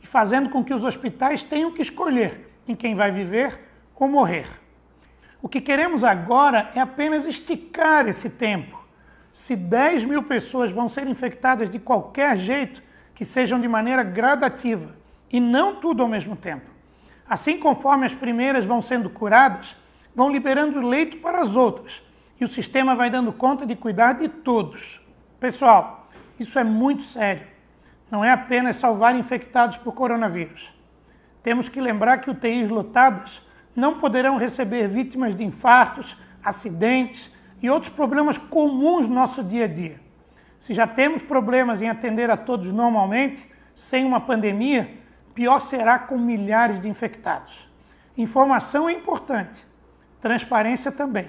e 0.00 0.06
fazendo 0.06 0.48
com 0.48 0.62
que 0.62 0.72
os 0.72 0.84
hospitais 0.84 1.42
tenham 1.42 1.72
que 1.72 1.82
escolher 1.82 2.52
em 2.68 2.76
quem 2.76 2.94
vai 2.94 3.10
viver 3.10 3.58
ou 3.96 4.06
morrer. 4.06 4.46
O 5.42 5.48
que 5.48 5.60
queremos 5.60 6.04
agora 6.04 6.70
é 6.74 6.80
apenas 6.80 7.26
esticar 7.26 8.08
esse 8.08 8.30
tempo. 8.30 8.82
Se 9.32 9.56
10 9.56 10.04
mil 10.04 10.22
pessoas 10.22 10.70
vão 10.70 10.88
ser 10.88 11.08
infectadas 11.08 11.68
de 11.68 11.80
qualquer 11.80 12.38
jeito, 12.38 12.80
que 13.14 13.24
sejam 13.24 13.60
de 13.60 13.66
maneira 13.66 14.04
gradativa 14.04 14.94
e 15.34 15.40
não 15.40 15.74
tudo 15.74 16.00
ao 16.00 16.08
mesmo 16.08 16.36
tempo. 16.36 16.70
Assim, 17.28 17.58
conforme 17.58 18.06
as 18.06 18.14
primeiras 18.14 18.64
vão 18.64 18.80
sendo 18.80 19.10
curadas, 19.10 19.74
vão 20.14 20.30
liberando 20.30 20.80
leito 20.80 21.16
para 21.16 21.40
as 21.40 21.56
outras, 21.56 22.00
e 22.40 22.44
o 22.44 22.48
sistema 22.48 22.94
vai 22.94 23.10
dando 23.10 23.32
conta 23.32 23.66
de 23.66 23.74
cuidar 23.74 24.12
de 24.12 24.28
todos. 24.28 25.00
Pessoal, 25.40 26.08
isso 26.38 26.56
é 26.56 26.62
muito 26.62 27.02
sério. 27.02 27.48
Não 28.08 28.24
é 28.24 28.30
apenas 28.30 28.76
salvar 28.76 29.16
infectados 29.16 29.76
por 29.76 29.92
coronavírus. 29.92 30.72
Temos 31.42 31.68
que 31.68 31.80
lembrar 31.80 32.18
que 32.18 32.30
UTIs 32.30 32.70
lotadas 32.70 33.42
não 33.74 33.98
poderão 33.98 34.36
receber 34.36 34.86
vítimas 34.86 35.36
de 35.36 35.42
infartos, 35.42 36.16
acidentes 36.44 37.28
e 37.60 37.68
outros 37.68 37.92
problemas 37.92 38.38
comuns 38.38 39.08
no 39.08 39.14
nosso 39.16 39.42
dia 39.42 39.64
a 39.64 39.68
dia. 39.68 39.98
Se 40.60 40.72
já 40.72 40.86
temos 40.86 41.22
problemas 41.22 41.82
em 41.82 41.88
atender 41.88 42.30
a 42.30 42.36
todos 42.36 42.72
normalmente, 42.72 43.44
sem 43.74 44.04
uma 44.04 44.20
pandemia, 44.20 45.02
pior 45.34 45.60
será 45.60 45.98
com 45.98 46.16
milhares 46.16 46.80
de 46.80 46.88
infectados. 46.88 47.68
Informação 48.16 48.88
é 48.88 48.92
importante, 48.92 49.64
transparência 50.20 50.92
também. 50.92 51.28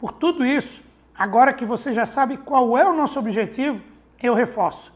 Por 0.00 0.12
tudo 0.12 0.44
isso, 0.44 0.82
agora 1.14 1.52
que 1.52 1.64
você 1.64 1.94
já 1.94 2.04
sabe 2.04 2.36
qual 2.38 2.76
é 2.76 2.84
o 2.84 2.94
nosso 2.94 3.18
objetivo, 3.18 3.80
eu 4.20 4.34
reforço. 4.34 4.92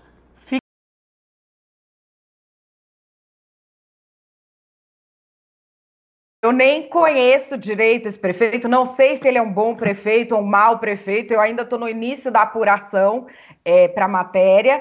Eu 6.41 6.53
nem 6.53 6.89
conheço 6.89 7.59
direito 7.59 8.09
esse 8.09 8.19
prefeito, 8.19 8.69
não 8.69 8.87
sei 8.87 9.17
se 9.17 9.27
ele 9.27 9.39
é 9.39 9.43
um 9.43 9.53
bom 9.53 9.75
prefeito 9.75 10.37
ou 10.37 10.41
um 10.41 10.47
mau 10.47 10.79
prefeito, 10.79 11.35
eu 11.35 11.41
ainda 11.41 11.63
estou 11.63 11.81
no 11.81 11.89
início 11.89 12.31
da 12.31 12.43
apuração 12.43 13.27
é, 13.65 13.89
para 13.89 14.05
a 14.05 14.09
matéria. 14.09 14.81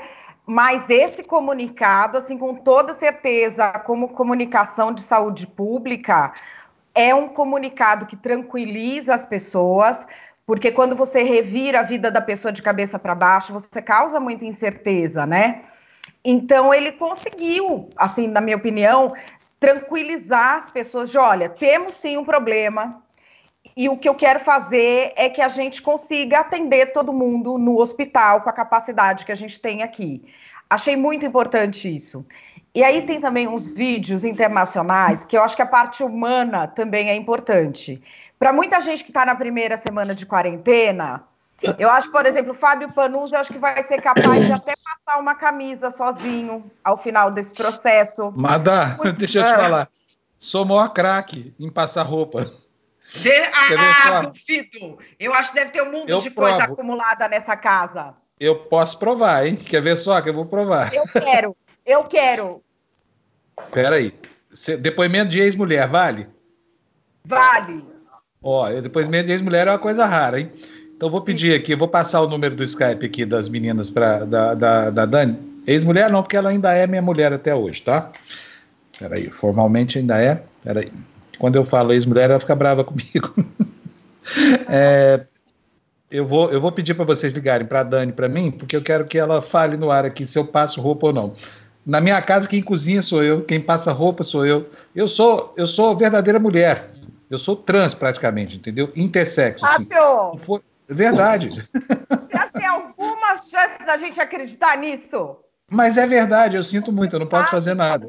Mas 0.49 0.89
esse 0.89 1.23
comunicado, 1.23 2.17
assim, 2.17 2.37
com 2.37 2.55
toda 2.55 2.93
certeza, 2.93 3.69
como 3.79 4.07
comunicação 4.07 4.93
de 4.93 5.01
saúde 5.01 5.45
pública, 5.45 6.31
é 6.95 7.13
um 7.13 7.27
comunicado 7.27 8.05
que 8.05 8.15
tranquiliza 8.15 9.13
as 9.13 9.25
pessoas, 9.25 10.07
porque 10.45 10.71
quando 10.71 10.95
você 10.95 11.21
revira 11.21 11.81
a 11.81 11.83
vida 11.83 12.09
da 12.09 12.21
pessoa 12.21 12.53
de 12.53 12.61
cabeça 12.61 12.97
para 12.97 13.13
baixo, 13.13 13.51
você 13.51 13.81
causa 13.81 14.21
muita 14.21 14.45
incerteza, 14.45 15.25
né? 15.25 15.63
Então 16.23 16.73
ele 16.73 16.93
conseguiu, 16.93 17.89
assim, 17.97 18.29
na 18.29 18.39
minha 18.39 18.55
opinião, 18.55 19.13
tranquilizar 19.59 20.55
as 20.55 20.71
pessoas 20.71 21.11
de, 21.11 21.17
olha, 21.17 21.49
temos 21.49 21.95
sim 21.95 22.17
um 22.17 22.23
problema, 22.23 23.03
e 23.77 23.87
o 23.87 23.95
que 23.95 24.09
eu 24.09 24.15
quero 24.15 24.39
fazer 24.39 25.13
é 25.15 25.29
que 25.29 25.39
a 25.39 25.47
gente 25.47 25.83
consiga 25.83 26.39
atender 26.39 26.87
todo 26.87 27.13
mundo 27.13 27.59
no 27.59 27.79
hospital 27.79 28.41
com 28.41 28.49
a 28.49 28.53
capacidade 28.53 29.23
que 29.23 29.31
a 29.31 29.35
gente 29.35 29.59
tem 29.59 29.83
aqui. 29.83 30.25
Achei 30.67 30.95
muito 30.95 31.27
importante 31.27 31.95
isso. 31.95 32.25
E 32.73 32.83
aí 32.83 33.03
tem 33.03 33.21
também 33.21 33.47
uns 33.47 33.67
vídeos 33.67 34.25
internacionais 34.25 35.23
que 35.23 35.37
eu 35.37 35.43
acho 35.43 35.55
que 35.55 35.61
a 35.61 35.65
parte 35.67 36.01
humana 36.01 36.67
também 36.67 37.11
é 37.11 37.15
importante. 37.15 38.01
Para 38.39 38.51
muita 38.51 38.81
gente 38.81 39.03
que 39.03 39.11
está 39.11 39.23
na 39.23 39.35
primeira 39.35 39.77
semana 39.77 40.15
de 40.15 40.25
quarentena, 40.25 41.23
eu 41.77 41.89
acho, 41.91 42.11
por 42.11 42.25
exemplo, 42.25 42.53
o 42.53 42.55
Fábio 42.55 42.91
Panuzzi, 42.91 43.35
eu 43.35 43.41
acho 43.41 43.53
que 43.53 43.59
vai 43.59 43.83
ser 43.83 44.01
capaz 44.01 44.43
de 44.43 44.51
até 44.51 44.73
passar 44.83 45.19
uma 45.19 45.35
camisa 45.35 45.91
sozinho 45.91 46.65
ao 46.83 46.97
final 46.97 47.29
desse 47.29 47.53
processo. 47.53 48.33
Madá, 48.35 48.97
deixa 49.15 49.39
eu 49.39 49.43
te 49.43 49.55
falar. 49.55 49.87
Sou 50.39 50.65
maior 50.65 50.89
craque 50.89 51.53
em 51.59 51.69
passar 51.69 52.01
roupa. 52.01 52.51
De... 53.15 53.31
Ah, 53.31 54.21
duvido. 54.21 54.97
Eu 55.19 55.33
acho 55.33 55.49
que 55.49 55.55
deve 55.55 55.71
ter 55.71 55.81
um 55.81 55.91
mundo 55.91 56.09
Eu 56.09 56.19
de 56.19 56.29
coisa 56.29 56.57
provo. 56.57 56.73
acumulada 56.73 57.27
nessa 57.27 57.55
casa. 57.55 58.13
Eu 58.39 58.55
posso 58.55 58.99
provar, 58.99 59.47
hein? 59.47 59.55
Quer 59.55 59.81
ver 59.81 59.97
só 59.97 60.21
que 60.21 60.29
eu 60.29 60.33
vou 60.33 60.45
provar? 60.45 60.93
Eu 60.93 61.05
quero, 61.07 61.55
eu 61.85 62.03
quero. 62.03 62.61
Peraí. 63.71 64.13
Depoimento 64.79 65.29
de 65.31 65.39
ex-mulher, 65.39 65.87
vale? 65.87 66.27
Vale. 67.25 67.83
Ó, 68.41 68.69
depoimento 68.81 69.25
de 69.27 69.31
ex-mulher 69.33 69.67
é 69.67 69.71
uma 69.71 69.79
coisa 69.79 70.05
rara, 70.05 70.39
hein? 70.39 70.51
Então 70.95 71.09
vou 71.09 71.21
pedir 71.21 71.53
aqui, 71.53 71.75
vou 71.75 71.87
passar 71.87 72.21
o 72.21 72.27
número 72.27 72.55
do 72.55 72.63
Skype 72.63 73.05
aqui 73.05 73.25
das 73.25 73.49
meninas 73.49 73.89
para 73.89 74.25
da, 74.25 74.53
da, 74.53 74.89
da 74.89 75.05
Dani. 75.05 75.61
Ex-mulher 75.65 76.09
não, 76.09 76.21
porque 76.21 76.37
ela 76.37 76.49
ainda 76.49 76.73
é 76.73 76.87
minha 76.87 77.01
mulher 77.01 77.33
até 77.33 77.53
hoje, 77.53 77.81
tá? 77.81 78.09
Peraí, 78.97 79.29
formalmente 79.29 79.99
ainda 79.99 80.19
é. 80.21 80.43
Peraí. 80.63 80.91
Quando 81.39 81.55
eu 81.55 81.65
falo 81.65 81.93
ex-mulher, 81.93 82.29
ela 82.29 82.39
fica 82.39 82.55
brava 82.55 82.83
comigo. 82.85 83.33
É, 84.69 85.25
eu, 86.09 86.25
vou, 86.25 86.51
eu 86.51 86.59
vou 86.59 86.71
pedir 86.71 86.93
para 86.93 87.05
vocês 87.05 87.33
ligarem 87.33 87.67
para 87.67 87.81
a 87.81 87.83
Dani 87.83 88.11
para 88.11 88.27
mim, 88.27 88.51
porque 88.51 88.75
eu 88.75 88.81
quero 88.81 89.05
que 89.05 89.17
ela 89.17 89.41
fale 89.41 89.77
no 89.77 89.91
ar 89.91 90.05
aqui 90.05 90.25
se 90.25 90.37
eu 90.37 90.45
passo 90.45 90.81
roupa 90.81 91.07
ou 91.07 91.13
não. 91.13 91.35
Na 91.85 92.01
minha 92.01 92.21
casa, 92.21 92.47
quem 92.47 92.61
cozinha 92.61 93.01
sou 93.01 93.23
eu, 93.23 93.43
quem 93.43 93.61
passa 93.61 93.93
roupa 93.93 94.23
sou 94.23 94.45
eu. 94.45 94.69
Eu 94.93 95.07
sou, 95.07 95.53
eu 95.55 95.65
sou 95.65 95.95
verdadeira 95.95 96.39
mulher. 96.39 96.89
Eu 97.29 97.37
sou 97.37 97.55
trans 97.55 97.93
praticamente, 97.93 98.57
entendeu? 98.57 98.91
Intersexo. 98.95 99.65
assim. 99.65 99.85
Fábio, 99.85 100.61
é 100.89 100.93
Verdade. 100.93 101.49
você 101.49 102.37
acha 102.37 102.51
que 102.51 102.59
tem 102.59 102.67
alguma 102.67 103.37
chance 103.37 103.85
da 103.85 103.97
gente 103.97 104.19
acreditar 104.19 104.77
nisso? 104.77 105.37
Mas 105.69 105.97
é 105.97 106.07
verdade, 106.07 106.55
eu 106.55 106.63
sinto 106.63 106.93
muito, 106.93 107.13
eu 107.13 107.19
não 107.19 107.27
posso 107.27 107.51
fazer 107.51 107.73
nada. 107.73 108.07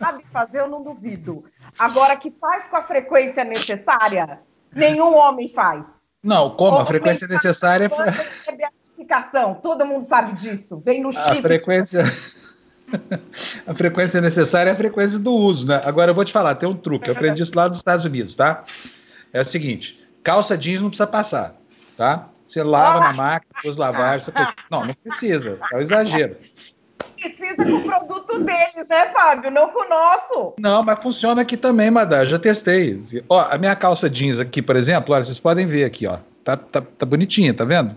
Sabe 0.00 0.24
fazer, 0.26 0.60
eu 0.60 0.68
não 0.68 0.82
duvido. 0.82 1.44
Agora, 1.78 2.16
que 2.16 2.30
faz 2.30 2.66
com 2.68 2.76
a 2.76 2.82
frequência 2.82 3.44
necessária, 3.44 4.40
nenhum 4.74 5.14
homem 5.14 5.48
faz. 5.48 5.86
Não, 6.22 6.50
como? 6.50 6.78
A 6.78 6.86
frequência 6.86 7.28
necessária. 7.28 7.88
A 7.88 8.70
notificação, 9.06 9.54
todo 9.54 9.84
mundo 9.84 10.04
sabe 10.04 10.32
disso. 10.32 10.82
Vem 10.84 11.02
no 11.02 11.10
A 11.10 11.12
chip. 11.12 11.42
frequência. 11.42 12.02
A 13.66 13.74
frequência 13.74 14.20
necessária 14.20 14.70
é 14.70 14.72
a 14.72 14.76
frequência 14.76 15.18
do 15.18 15.32
uso, 15.34 15.66
né? 15.66 15.82
Agora 15.84 16.12
eu 16.12 16.14
vou 16.14 16.24
te 16.24 16.32
falar, 16.32 16.54
tem 16.54 16.68
um 16.68 16.76
truque. 16.76 17.08
Eu 17.08 17.16
aprendi 17.16 17.42
isso 17.42 17.50
lá 17.52 17.68
nos 17.68 17.78
Estados 17.78 18.04
Unidos, 18.04 18.36
tá? 18.36 18.64
É 19.32 19.40
o 19.40 19.44
seguinte: 19.44 20.00
calça 20.22 20.56
jeans 20.56 20.80
não 20.80 20.88
precisa 20.88 21.06
passar, 21.06 21.56
tá? 21.96 22.28
Você 22.46 22.62
lava 22.62 23.00
na 23.00 23.12
máquina, 23.12 23.52
depois 23.56 23.76
lavar. 23.76 24.20
Você... 24.20 24.32
Não, 24.70 24.86
não 24.86 24.94
precisa. 24.94 25.58
É 25.72 25.76
um 25.76 25.80
exagero. 25.80 26.36
Precisa 27.20 27.64
com 27.64 27.72
o 27.72 27.82
produto 27.82 28.38
deles, 28.40 28.88
né, 28.88 29.06
Fábio? 29.08 29.50
Não 29.50 29.68
com 29.70 29.84
o 29.84 29.88
nosso. 29.88 30.54
Não, 30.58 30.82
mas 30.82 31.02
funciona 31.02 31.42
aqui 31.42 31.56
também, 31.56 31.90
Madá. 31.90 32.24
Já 32.24 32.38
testei. 32.38 33.02
Ó, 33.28 33.40
a 33.40 33.58
minha 33.58 33.74
calça 33.74 34.08
jeans 34.08 34.38
aqui, 34.38 34.62
por 34.62 34.76
exemplo, 34.76 35.14
olha, 35.14 35.24
vocês 35.24 35.38
podem 35.38 35.66
ver 35.66 35.84
aqui, 35.84 36.06
ó. 36.06 36.18
Tá, 36.44 36.56
tá, 36.56 36.80
tá 36.80 37.06
bonitinha, 37.06 37.52
tá 37.52 37.64
vendo? 37.64 37.96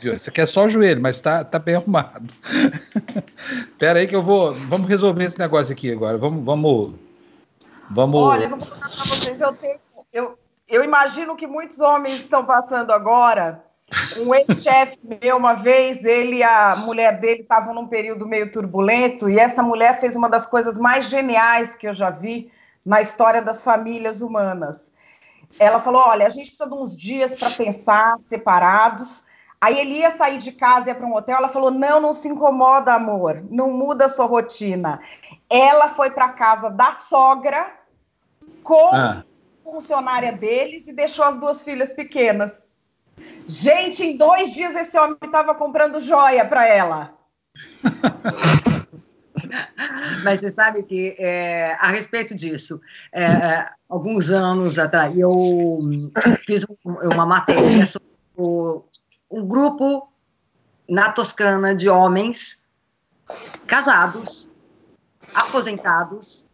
Viu? 0.00 0.14
Isso 0.14 0.30
aqui 0.30 0.40
é 0.40 0.46
só 0.46 0.66
o 0.66 0.68
joelho, 0.68 1.00
mas 1.00 1.20
tá, 1.20 1.42
tá 1.42 1.58
bem 1.58 1.74
arrumado. 1.74 2.32
Pera 3.78 3.98
aí 3.98 4.06
que 4.06 4.14
eu 4.14 4.22
vou. 4.22 4.54
Vamos 4.68 4.88
resolver 4.88 5.24
esse 5.24 5.38
negócio 5.38 5.72
aqui 5.72 5.90
agora. 5.90 6.16
Vamos. 6.16 6.44
Vamos. 6.44 6.94
Vamos. 7.90 8.20
Olha, 8.20 8.44
eu 8.44 8.50
vou 8.50 8.58
contar 8.58 8.78
pra 8.78 8.88
vocês, 8.88 9.40
eu 9.40 9.52
tenho. 9.54 9.78
Eu, 10.12 10.38
eu 10.68 10.84
imagino 10.84 11.36
que 11.36 11.46
muitos 11.46 11.80
homens 11.80 12.20
estão 12.20 12.44
passando 12.44 12.92
agora. 12.92 13.64
Um 14.18 14.34
ex-chefe 14.34 14.98
meu, 15.02 15.36
uma 15.36 15.54
vez, 15.54 16.04
ele 16.04 16.36
e 16.36 16.42
a 16.42 16.76
mulher 16.76 17.18
dele 17.20 17.40
estavam 17.40 17.74
num 17.74 17.86
período 17.86 18.26
meio 18.26 18.50
turbulento, 18.50 19.30
e 19.30 19.38
essa 19.38 19.62
mulher 19.62 19.98
fez 19.98 20.14
uma 20.14 20.28
das 20.28 20.44
coisas 20.44 20.76
mais 20.76 21.08
geniais 21.08 21.74
que 21.74 21.88
eu 21.88 21.94
já 21.94 22.10
vi 22.10 22.52
na 22.84 23.00
história 23.00 23.40
das 23.40 23.64
famílias 23.64 24.20
humanas. 24.20 24.92
Ela 25.58 25.80
falou: 25.80 26.02
olha, 26.02 26.26
a 26.26 26.28
gente 26.28 26.50
precisa 26.50 26.68
de 26.68 26.74
uns 26.76 26.94
dias 26.96 27.34
para 27.34 27.50
pensar 27.50 28.16
separados. 28.28 29.26
Aí 29.60 29.76
ele 29.80 29.94
ia 29.94 30.10
sair 30.10 30.38
de 30.38 30.52
casa 30.52 30.86
e 30.86 30.90
ia 30.90 30.94
para 30.94 31.06
um 31.06 31.14
hotel. 31.14 31.38
Ela 31.38 31.48
falou: 31.48 31.70
não, 31.70 32.00
não 32.00 32.12
se 32.12 32.28
incomoda, 32.28 32.92
amor, 32.92 33.42
não 33.50 33.72
muda 33.72 34.04
a 34.04 34.08
sua 34.08 34.26
rotina. 34.26 35.00
Ela 35.48 35.88
foi 35.88 36.10
para 36.10 36.28
casa 36.28 36.68
da 36.68 36.92
sogra 36.92 37.72
com 38.62 38.90
Ah. 38.92 39.24
funcionária 39.64 40.32
deles 40.32 40.86
e 40.86 40.92
deixou 40.92 41.24
as 41.24 41.38
duas 41.38 41.62
filhas 41.62 41.90
pequenas. 41.92 42.67
Gente, 43.48 44.04
em 44.04 44.16
dois 44.16 44.52
dias 44.52 44.76
esse 44.76 44.98
homem 44.98 45.16
estava 45.24 45.54
comprando 45.54 46.00
joia 46.00 46.44
para 46.46 46.66
ela. 46.66 47.14
Mas 50.22 50.40
você 50.40 50.50
sabe 50.50 50.82
que, 50.82 51.16
é, 51.18 51.74
a 51.80 51.88
respeito 51.88 52.34
disso, 52.34 52.80
é, 53.12 53.66
alguns 53.88 54.30
anos 54.30 54.78
atrás, 54.78 55.16
eu 55.16 55.80
fiz 56.46 56.64
um- 56.84 57.12
uma 57.12 57.24
matéria 57.24 57.86
sobre 57.86 58.08
um 59.30 59.46
grupo 59.46 60.12
na 60.88 61.10
Toscana 61.10 61.74
de 61.74 61.88
homens 61.88 62.66
casados, 63.66 64.50
aposentados, 65.34 66.46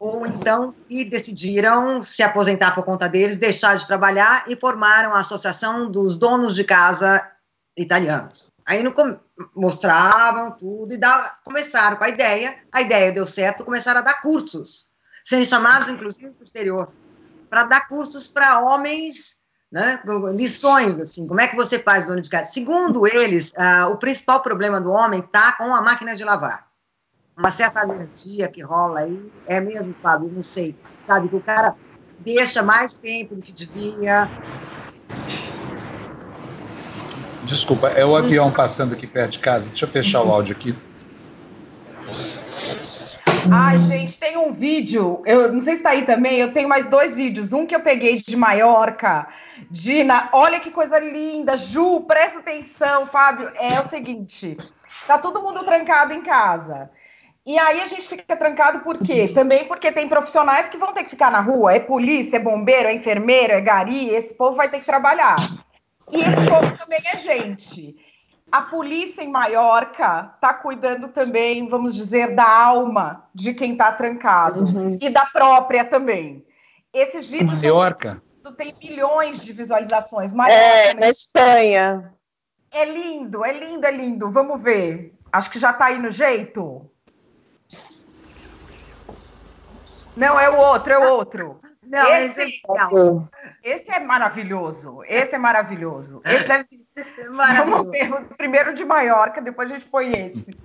ou 0.00 0.26
então 0.26 0.74
que 0.88 1.04
decidiram 1.04 2.00
se 2.00 2.22
aposentar 2.22 2.74
por 2.74 2.82
conta 2.84 3.06
deles, 3.06 3.36
deixar 3.36 3.76
de 3.76 3.86
trabalhar 3.86 4.44
e 4.48 4.56
formaram 4.56 5.14
a 5.14 5.18
Associação 5.20 5.90
dos 5.90 6.16
Donos 6.16 6.56
de 6.56 6.64
Casa 6.64 7.22
Italianos. 7.76 8.50
Aí 8.64 8.82
no 8.82 8.94
mostravam 9.54 10.52
tudo 10.52 10.94
e 10.94 10.96
dava- 10.96 11.36
começaram 11.44 11.98
com 11.98 12.04
a 12.04 12.08
ideia, 12.08 12.56
a 12.72 12.80
ideia 12.80 13.12
deu 13.12 13.26
certo, 13.26 13.62
começaram 13.62 14.00
a 14.00 14.02
dar 14.02 14.22
cursos, 14.22 14.88
sendo 15.22 15.44
chamados 15.44 15.90
inclusive 15.90 16.30
para 16.30 16.40
o 16.40 16.44
exterior, 16.44 16.88
para 17.50 17.64
dar 17.64 17.86
cursos 17.86 18.26
para 18.26 18.58
homens, 18.60 19.38
né, 19.70 20.00
lições, 20.34 20.98
assim, 20.98 21.26
como 21.26 21.42
é 21.42 21.46
que 21.46 21.56
você 21.56 21.78
faz 21.78 22.06
dono 22.06 22.22
de 22.22 22.30
casa. 22.30 22.50
Segundo 22.50 23.06
eles, 23.06 23.52
ah, 23.56 23.88
o 23.88 23.98
principal 23.98 24.40
problema 24.40 24.80
do 24.80 24.90
homem 24.90 25.20
está 25.20 25.52
com 25.52 25.74
a 25.74 25.82
máquina 25.82 26.14
de 26.14 26.24
lavar 26.24 26.69
uma 27.40 27.50
certa 27.50 27.80
alergia 27.80 28.48
que 28.48 28.60
rola 28.60 29.00
aí, 29.00 29.32
é 29.46 29.60
mesmo, 29.60 29.96
Fábio, 30.00 30.30
não 30.30 30.42
sei, 30.42 30.76
sabe, 31.02 31.28
que 31.28 31.36
o 31.36 31.40
cara 31.40 31.74
deixa 32.18 32.62
mais 32.62 32.98
tempo 32.98 33.34
do 33.34 33.40
que 33.40 33.52
devia. 33.52 34.30
Desculpa, 37.44 37.88
é 37.88 38.04
o 38.04 38.14
avião 38.14 38.52
passando 38.52 38.92
aqui 38.92 39.06
perto 39.06 39.32
de 39.32 39.38
casa. 39.38 39.66
Deixa 39.66 39.86
eu 39.86 39.90
fechar 39.90 40.22
o 40.22 40.30
áudio 40.30 40.54
aqui. 40.54 40.76
Ai, 43.50 43.78
gente, 43.78 44.18
tem 44.20 44.36
um 44.36 44.52
vídeo, 44.52 45.22
eu 45.24 45.50
não 45.50 45.62
sei 45.62 45.76
se 45.76 45.82
tá 45.82 45.90
aí 45.90 46.04
também, 46.04 46.38
eu 46.38 46.52
tenho 46.52 46.68
mais 46.68 46.86
dois 46.88 47.14
vídeos. 47.14 47.54
Um 47.54 47.66
que 47.66 47.74
eu 47.74 47.80
peguei 47.80 48.16
de 48.16 48.36
Maiorca. 48.36 49.26
Dina, 49.70 50.28
olha 50.32 50.60
que 50.60 50.70
coisa 50.70 50.98
linda. 50.98 51.56
Ju, 51.56 52.02
presta 52.02 52.40
atenção, 52.40 53.06
Fábio. 53.06 53.50
É 53.54 53.80
o 53.80 53.84
seguinte: 53.84 54.58
tá 55.06 55.16
todo 55.16 55.42
mundo 55.42 55.64
trancado 55.64 56.12
em 56.12 56.20
casa. 56.20 56.90
E 57.50 57.58
aí 57.58 57.80
a 57.80 57.86
gente 57.86 58.06
fica 58.06 58.36
trancado 58.36 58.78
por 58.78 58.98
quê? 58.98 59.26
Também 59.26 59.66
porque 59.66 59.90
tem 59.90 60.08
profissionais 60.08 60.68
que 60.68 60.78
vão 60.78 60.94
ter 60.94 61.02
que 61.02 61.10
ficar 61.10 61.32
na 61.32 61.40
rua. 61.40 61.74
É 61.74 61.80
polícia, 61.80 62.36
é 62.36 62.40
bombeiro, 62.40 62.88
é 62.88 62.94
enfermeiro, 62.94 63.52
é 63.52 63.60
gari. 63.60 64.08
Esse 64.08 64.32
povo 64.34 64.56
vai 64.56 64.68
ter 64.68 64.78
que 64.78 64.86
trabalhar. 64.86 65.34
E 66.12 66.20
esse 66.20 66.46
povo 66.48 66.78
também 66.78 67.00
é 67.12 67.16
gente. 67.16 67.96
A 68.52 68.62
polícia 68.62 69.22
em 69.22 69.28
Maiorca 69.28 70.30
está 70.32 70.54
cuidando 70.54 71.08
também, 71.08 71.68
vamos 71.68 71.96
dizer, 71.96 72.36
da 72.36 72.48
alma 72.48 73.28
de 73.34 73.52
quem 73.52 73.72
está 73.72 73.90
trancado 73.90 74.96
e 75.00 75.10
da 75.10 75.26
própria 75.26 75.84
também. 75.84 76.46
Esses 76.94 77.28
vídeos 77.28 77.58
Maiorca. 77.58 78.22
têm 78.56 78.72
milhões 78.80 79.44
de 79.44 79.52
visualizações. 79.52 80.30
É, 80.30 80.36
Maiorca, 80.36 81.00
na 81.00 81.08
Espanha. 81.08 82.14
É 82.70 82.84
lindo, 82.84 83.44
é 83.44 83.52
lindo, 83.52 83.84
é 83.84 83.90
lindo. 83.90 84.30
Vamos 84.30 84.62
ver. 84.62 85.18
Acho 85.32 85.50
que 85.50 85.58
já 85.58 85.72
tá 85.72 85.86
aí 85.86 86.00
no 86.00 86.12
jeito. 86.12 86.88
Não, 90.20 90.38
é 90.38 90.50
o 90.50 90.56
outro, 90.58 90.92
é 90.92 90.98
o 90.98 91.12
outro. 91.14 91.60
Não, 91.82 92.14
esse, 92.14 92.42
esse 92.42 92.60
é 92.62 92.70
legal. 92.72 93.28
Esse 93.62 93.90
é 93.90 93.98
maravilhoso. 93.98 95.02
Esse 95.04 95.34
é 95.34 95.38
maravilhoso. 95.38 96.20
Esse 96.28 96.46
deve 96.46 96.68
ser 97.14 97.30
maravilhoso. 97.30 97.84
Vamos 97.84 97.90
ver 97.90 98.12
o 98.12 98.36
primeiro 98.36 98.74
de 98.74 98.84
Maiorca, 98.84 99.40
depois 99.40 99.70
a 99.70 99.74
gente 99.74 99.86
põe 99.86 100.12
esse. 100.12 100.58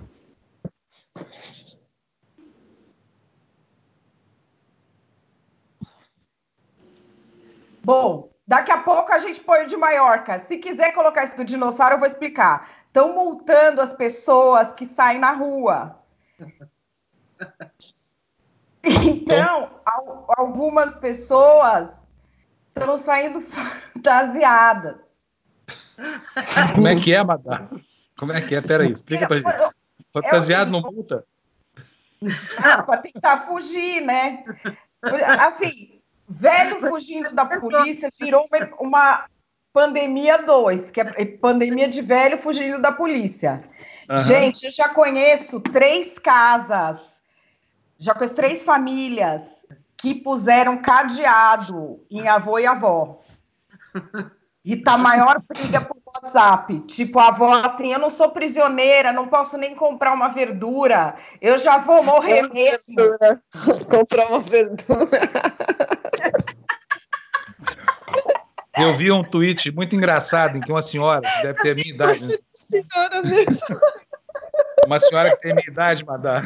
Bom, 7.82 8.30
daqui 8.46 8.70
a 8.70 8.78
pouco 8.82 9.10
a 9.10 9.18
gente 9.18 9.40
põe 9.40 9.62
o 9.62 9.66
de 9.66 9.76
Maiorca. 9.76 10.38
Se 10.38 10.58
quiser 10.58 10.92
colocar 10.92 11.24
esse 11.24 11.36
do 11.36 11.44
dinossauro, 11.44 11.94
eu 11.94 11.98
vou 11.98 12.06
explicar. 12.06 12.68
Estão 12.88 13.14
multando 13.14 13.80
as 13.80 13.94
pessoas 13.94 14.70
que 14.72 14.84
saem 14.84 15.18
na 15.18 15.32
rua. 15.32 15.98
Então, 18.86 19.70
algumas 20.36 20.94
pessoas 20.96 21.90
estão 22.68 22.96
saindo 22.96 23.40
fantasiadas. 23.42 24.96
Como 26.74 26.86
é 26.86 26.96
que 26.96 27.14
é, 27.14 27.24
Madá? 27.24 27.68
Como 28.16 28.32
é 28.32 28.40
que 28.40 28.54
é? 28.54 28.60
Peraí, 28.60 28.92
explica 28.92 29.26
pra 29.26 29.36
gente. 29.36 29.74
Fantasiado 30.12 30.70
não 30.70 30.80
multa? 30.80 31.24
Ah, 32.58 32.82
para 32.82 33.00
tentar 33.00 33.38
fugir, 33.38 34.00
né? 34.00 34.44
Assim, 35.40 36.00
velho 36.28 36.80
fugindo 36.80 37.34
da 37.34 37.44
polícia 37.44 38.10
virou 38.18 38.46
uma, 38.50 38.68
uma 38.80 39.26
pandemia 39.72 40.38
2, 40.38 40.90
que 40.90 41.00
é 41.00 41.24
pandemia 41.24 41.88
de 41.88 42.00
velho 42.00 42.38
fugindo 42.38 42.80
da 42.80 42.92
polícia. 42.92 43.62
Uhum. 44.08 44.18
Gente, 44.18 44.64
eu 44.64 44.70
já 44.70 44.88
conheço 44.88 45.60
três 45.60 46.18
casas, 46.18 47.15
já 47.98 48.14
conheço 48.14 48.34
três 48.34 48.62
famílias 48.62 49.42
que 49.96 50.14
puseram 50.14 50.78
cadeado 50.78 52.04
em 52.10 52.28
avô 52.28 52.58
e 52.58 52.66
avó. 52.66 53.22
E 54.64 54.76
tá 54.76 54.98
maior 54.98 55.40
briga 55.48 55.80
por 55.80 55.96
WhatsApp. 56.06 56.80
Tipo, 56.80 57.18
a 57.18 57.28
avó 57.28 57.52
assim, 57.54 57.92
eu 57.92 57.98
não 57.98 58.10
sou 58.10 58.30
prisioneira, 58.30 59.12
não 59.12 59.28
posso 59.28 59.56
nem 59.56 59.74
comprar 59.74 60.12
uma 60.12 60.28
verdura, 60.28 61.14
eu 61.40 61.56
já 61.56 61.78
vou 61.78 62.02
morrer 62.02 62.48
mesmo. 62.52 62.96
comprar 63.88 64.26
uma 64.26 64.40
verdura. 64.40 65.20
Eu 68.76 68.94
vi 68.96 69.10
um 69.10 69.24
tweet 69.24 69.74
muito 69.74 69.96
engraçado 69.96 70.58
em 70.58 70.60
que 70.60 70.70
uma 70.70 70.82
senhora, 70.82 71.22
que 71.22 71.42
deve 71.42 71.62
ter 71.62 71.70
a 71.70 71.74
minha 71.74 71.94
idade. 71.94 72.26
Né? 72.26 72.36
Senhora 72.54 73.22
mesmo. 73.22 73.80
Uma 74.84 75.00
senhora 75.00 75.30
que 75.30 75.42
tem 75.42 75.52
a 75.52 75.54
minha 75.54 75.70
idade, 75.70 76.04
Madá, 76.04 76.42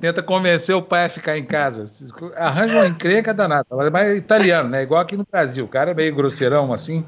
tenta 0.00 0.22
convencer 0.22 0.74
o 0.74 0.82
pai 0.82 1.04
a 1.04 1.10
ficar 1.10 1.36
em 1.36 1.44
casa. 1.44 1.88
Arranja 2.36 2.78
uma 2.78 2.86
encrenca 2.88 3.34
danada, 3.34 3.66
mas 3.92 4.08
é 4.08 4.16
italiano, 4.16 4.68
né? 4.68 4.82
Igual 4.82 5.02
aqui 5.02 5.16
no 5.16 5.26
Brasil. 5.30 5.64
O 5.64 5.68
cara 5.68 5.90
é 5.90 5.94
meio 5.94 6.14
grosseirão 6.14 6.72
assim. 6.72 7.04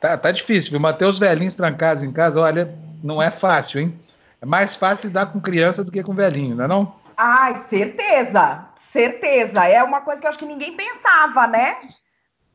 Tá, 0.00 0.16
tá 0.16 0.30
difícil, 0.30 0.72
viu? 0.72 0.80
Manter 0.80 1.06
os 1.06 1.18
velhinhos 1.18 1.54
trancados 1.54 2.02
em 2.02 2.12
casa, 2.12 2.40
olha, 2.40 2.74
não 3.02 3.22
é 3.22 3.30
fácil, 3.30 3.80
hein? 3.80 3.98
É 4.40 4.46
mais 4.46 4.76
fácil 4.76 5.08
lidar 5.08 5.26
com 5.26 5.40
criança 5.40 5.82
do 5.82 5.90
que 5.90 6.02
com 6.02 6.14
velhinho, 6.14 6.56
não 6.56 6.64
é 6.64 6.68
não? 6.68 6.94
Ai, 7.16 7.56
certeza, 7.56 8.64
certeza. 8.80 9.64
É 9.64 9.82
uma 9.82 10.00
coisa 10.00 10.20
que 10.20 10.26
eu 10.26 10.30
acho 10.30 10.38
que 10.38 10.46
ninguém 10.46 10.76
pensava, 10.76 11.46
né? 11.46 11.78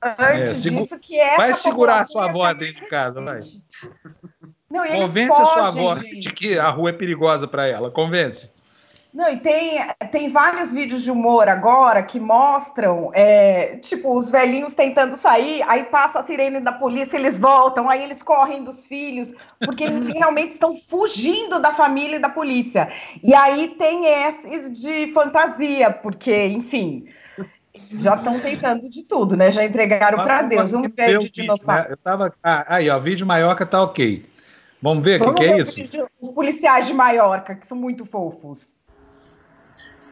Antes 0.02 0.65
é, 0.65 0.69
disso, 0.69 0.99
que 0.99 1.19
é. 1.19 1.38
Vai 1.38 1.53
segurar 1.53 2.02
a 2.02 2.06
sua 2.06 2.26
avó 2.26 2.52
dentro 2.53 2.81
de 2.81 2.88
casa, 2.88 3.22
vai. 3.22 3.40
Não, 4.69 4.85
Convence 4.85 5.27
fogem, 5.27 5.44
a 5.44 5.53
sua 5.53 5.68
avó 5.68 5.95
gente. 5.95 6.19
de 6.19 6.34
que 6.34 6.60
a 6.60 6.69
rua 6.69 6.90
é 6.90 6.94
perigosa 6.94 7.48
para 7.48 7.68
ela, 7.68 7.91
convence. 7.91 8.52
Não, 9.14 9.30
e 9.30 9.38
tem, 9.38 9.80
tem 10.11 10.27
vários 10.27 10.73
vídeos 10.73 11.03
de 11.03 11.11
humor 11.11 11.48
agora 11.48 12.02
que 12.02 12.19
mostram, 12.19 13.11
é, 13.14 13.76
tipo, 13.77 14.18
os 14.18 14.31
velhinhos 14.31 14.73
tentando 14.73 15.15
sair, 15.15 15.61
aí 15.68 15.84
passa 15.84 16.19
a 16.19 16.23
sirene 16.23 16.60
da 16.60 16.72
polícia, 16.72 17.15
eles 17.15 17.38
voltam, 17.38 17.88
aí 17.88 18.02
eles 18.02 18.23
correm 18.23 18.64
dos 18.64 18.88
filhos, 18.88 19.31
porque 19.64 19.84
eles 19.84 20.07
realmente 20.18 20.53
estão 20.53 20.76
fugindo 20.76 21.60
da 21.60 21.72
família 21.72 22.15
e 22.15 22.19
da 22.19 22.30
polícia. 22.30 22.91
E 23.22 23.35
aí 23.35 23.76
tem 23.77 24.03
esses 24.26 24.72
de 24.81 25.11
fantasia, 25.14 25.91
porque, 25.91 26.48
enfim, 26.48 27.06
já 27.91 28.15
estão 28.15 28.40
tentando 28.40 28.90
de 28.90 29.03
tudo, 29.03 29.38
né? 29.38 29.52
Já 29.52 29.64
entregaram 29.64 30.23
para 30.23 30.41
Deus 30.41 30.73
um 30.73 30.90
pé 30.90 31.19
de 31.19 31.30
dinossauro. 31.30 31.84
Né? 31.84 31.91
Eu 31.91 31.98
tava... 31.98 32.34
Ah, 32.44 32.65
aí, 32.68 32.90
ó, 32.90 32.99
vídeo 32.99 33.27
Maiorca 33.27 33.64
tá 33.64 33.84
ok. 33.84 34.26
Vamos 34.81 35.03
ver 35.03 35.22
o 35.22 35.34
que, 35.34 35.34
que 35.35 35.45
é 35.45 35.57
isso? 35.60 35.81
Os 36.19 36.31
policiais 36.31 36.88
de 36.88 36.94
Maiorca, 36.95 37.53
que 37.53 37.68
são 37.68 37.77
muito 37.77 38.06
fofos. 38.06 38.73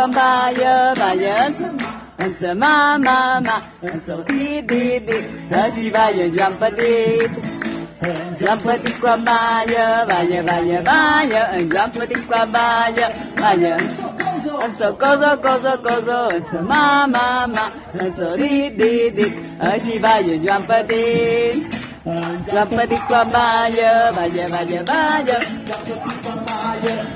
quan 0.00 0.12
balla, 0.12 0.94
balla 0.96 1.36
en 1.46 1.52
sa 1.52 1.72
mà. 1.78 1.90
En 2.18 2.32
sa 2.40 2.54
mà, 2.54 2.98
mà, 2.98 3.40
mà. 3.40 3.60
En 3.82 4.00
so 4.00 4.16
dit, 4.28 4.66
dit, 4.68 5.06
dit, 5.06 5.24
així 5.50 5.90
balla 5.90 6.24
Joan 6.36 6.54
Petit. 6.60 7.30
Joan 8.40 8.58
Petit 8.64 9.00
quan 9.00 9.24
balla, 9.24 10.04
balla, 10.08 10.42
balla, 10.48 10.80
balla, 10.88 11.42
en 11.56 11.70
Joan 11.72 11.90
Petit 11.90 12.22
quan 12.28 12.52
balla, 12.52 13.06
balla, 13.40 13.76
en 13.76 14.74
so 14.78 14.88
coso, 15.02 15.30
coso, 15.44 15.72
coso, 15.86 16.18
en 16.36 16.44
so 16.52 16.62
ma, 16.62 17.06
ma, 17.06 17.46
ma, 17.46 17.64
en 18.00 18.12
so 18.16 18.36
dit, 18.36 18.70
dit, 18.80 19.10
dit, 19.16 19.34
així 19.60 19.98
balla 19.98 20.34
Joan 20.46 20.62
Petit. 20.70 21.78
Joan 22.52 22.68
Petit 22.76 23.02
quan 23.08 23.28
balla, 23.36 23.92
balla, 24.16 24.48
balla, 24.56 24.82
balla, 24.92 25.40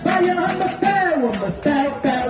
balla 0.05 0.35
amb 0.35 0.63
els 0.63 0.77
peu, 0.81 1.29
amb 1.29 1.45
els 1.47 1.59
peu, 1.65 1.91
peu, 2.03 2.24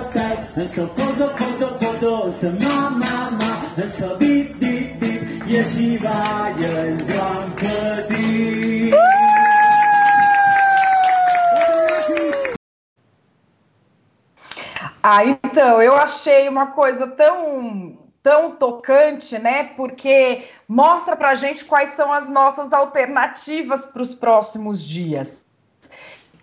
en 0.57 0.67
so 0.69 0.87
coso, 0.87 1.29
coso, 1.37 1.77
coso, 1.79 2.27
en 2.27 2.33
so 2.33 2.65
ma, 2.65 2.89
ma, 2.89 3.31
ma, 3.31 3.73
en 3.77 3.91
so 3.91 4.15
dit, 4.15 4.53
dit, 4.57 4.93
dit, 5.01 5.43
i 5.51 5.57
així 5.59 5.97
balla 5.99 6.69
en 6.85 6.97
Joan 7.09 7.51
Petit. 7.59 8.95
Ah, 15.03 15.23
então, 15.25 15.81
eu 15.81 15.93
achei 15.95 16.47
uma 16.47 16.67
coisa 16.67 17.05
tão 17.05 17.99
tão 18.23 18.55
tocante, 18.55 19.37
né? 19.37 19.65
Porque 19.75 20.45
mostra 20.67 21.15
para 21.15 21.35
gente 21.35 21.63
quais 21.63 21.89
são 21.89 22.11
as 22.11 22.27
nossas 22.27 22.73
alternativas 22.73 23.85
para 23.85 24.01
os 24.01 24.15
próximos 24.15 24.81
dias. 24.81 25.44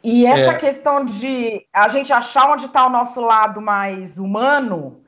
E 0.02 0.26
essa 0.26 0.52
é. 0.52 0.58
questão 0.58 1.04
de 1.04 1.64
a 1.72 1.86
gente 1.88 2.12
achar 2.12 2.50
onde 2.50 2.66
está 2.66 2.86
o 2.86 2.90
nosso 2.90 3.20
lado 3.20 3.60
mais 3.60 4.18
humano 4.18 5.02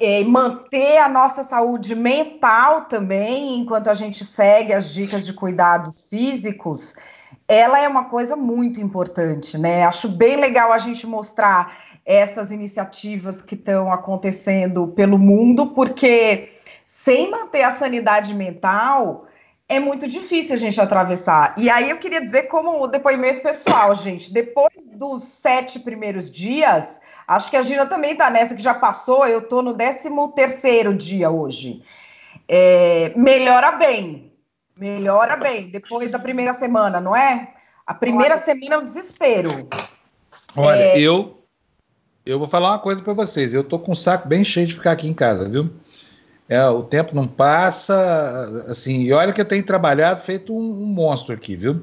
é, 0.00 0.22
manter 0.24 0.98
a 0.98 1.08
nossa 1.08 1.42
saúde 1.42 1.94
mental 1.94 2.82
também, 2.82 3.58
enquanto 3.58 3.88
a 3.88 3.94
gente 3.94 4.24
segue 4.24 4.72
as 4.72 4.92
dicas 4.92 5.24
de 5.24 5.32
cuidados 5.32 6.08
físicos, 6.08 6.94
ela 7.48 7.80
é 7.80 7.88
uma 7.88 8.06
coisa 8.06 8.36
muito 8.36 8.80
importante, 8.80 9.56
né? 9.56 9.84
Acho 9.84 10.08
bem 10.08 10.36
legal 10.36 10.72
a 10.72 10.78
gente 10.78 11.06
mostrar 11.06 11.78
essas 12.04 12.50
iniciativas 12.50 13.42
que 13.42 13.54
estão 13.54 13.92
acontecendo 13.92 14.88
pelo 14.88 15.18
mundo, 15.18 15.68
porque 15.68 16.48
sem 16.84 17.30
manter 17.30 17.62
a 17.62 17.70
sanidade 17.70 18.34
mental 18.34 19.26
é 19.68 19.80
muito 19.80 20.06
difícil 20.06 20.54
a 20.54 20.58
gente 20.58 20.80
atravessar. 20.80 21.54
E 21.56 21.68
aí 21.68 21.90
eu 21.90 21.98
queria 21.98 22.20
dizer, 22.20 22.44
como 22.44 22.86
depoimento 22.86 23.40
pessoal, 23.42 23.94
gente, 23.94 24.32
depois 24.32 24.72
dos 24.94 25.24
sete 25.24 25.78
primeiros 25.80 26.30
dias, 26.30 27.00
acho 27.26 27.50
que 27.50 27.56
a 27.56 27.62
Gina 27.62 27.86
também 27.86 28.12
está 28.12 28.30
nessa, 28.30 28.54
que 28.54 28.62
já 28.62 28.74
passou, 28.74 29.26
eu 29.26 29.40
estou 29.40 29.62
no 29.62 29.74
13 29.74 30.08
terceiro 30.34 30.94
dia 30.94 31.30
hoje. 31.30 31.82
É, 32.48 33.12
melhora 33.16 33.72
bem, 33.72 34.26
Melhora 34.76 35.36
bem, 35.36 35.70
depois 35.70 36.10
da 36.10 36.18
primeira 36.18 36.52
semana, 36.52 37.00
não 37.00 37.16
é? 37.16 37.54
A 37.86 37.94
primeira 37.94 38.34
Olha. 38.34 38.44
semana 38.44 38.74
é 38.74 38.78
um 38.78 38.84
desespero. 38.84 39.66
Olha, 40.54 40.82
É. 40.82 41.00
eu 41.00 41.42
eu 42.26 42.38
vou 42.38 42.48
falar 42.48 42.72
uma 42.72 42.78
coisa 42.78 43.00
para 43.00 43.12
vocês. 43.14 43.54
Eu 43.54 43.64
tô 43.64 43.78
com 43.78 43.92
o 43.92 43.96
saco 43.96 44.28
bem 44.28 44.44
cheio 44.44 44.66
de 44.66 44.74
ficar 44.74 44.92
aqui 44.92 45.08
em 45.08 45.14
casa, 45.14 45.48
viu? 45.48 45.70
É, 46.48 46.64
o 46.68 46.82
tempo 46.84 47.14
não 47.14 47.26
passa, 47.26 48.64
assim, 48.68 49.02
e 49.02 49.12
olha 49.12 49.32
que 49.32 49.40
eu 49.40 49.44
tenho 49.44 49.64
trabalhado 49.64 50.22
feito 50.22 50.54
um, 50.56 50.82
um 50.82 50.86
monstro 50.86 51.34
aqui, 51.34 51.56
viu? 51.56 51.82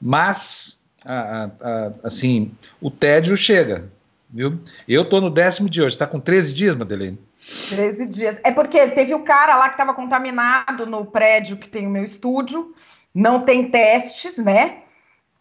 Mas, 0.00 0.80
a- 1.04 1.50
a- 1.60 1.92
assim, 2.04 2.52
o 2.80 2.90
tédio 2.90 3.36
chega, 3.36 3.90
viu? 4.30 4.58
Eu 4.86 5.04
tô 5.08 5.20
no 5.20 5.30
décimo 5.30 5.68
dia 5.68 5.84
hoje. 5.84 5.94
Você 5.96 5.98
tá 5.98 6.06
com 6.06 6.20
13 6.20 6.52
dias, 6.54 6.76
Madeleine? 6.76 7.18
13 7.70 8.06
dias. 8.06 8.40
É 8.44 8.52
porque 8.52 8.86
teve 8.88 9.14
o 9.14 9.24
cara 9.24 9.56
lá 9.56 9.68
que 9.68 9.74
estava 9.74 9.94
contaminado 9.94 10.86
no 10.86 11.04
prédio 11.04 11.56
que 11.56 11.68
tem 11.68 11.86
o 11.86 11.90
meu 11.90 12.04
estúdio, 12.04 12.74
não 13.14 13.40
tem 13.40 13.68
testes, 13.70 14.36
né? 14.36 14.78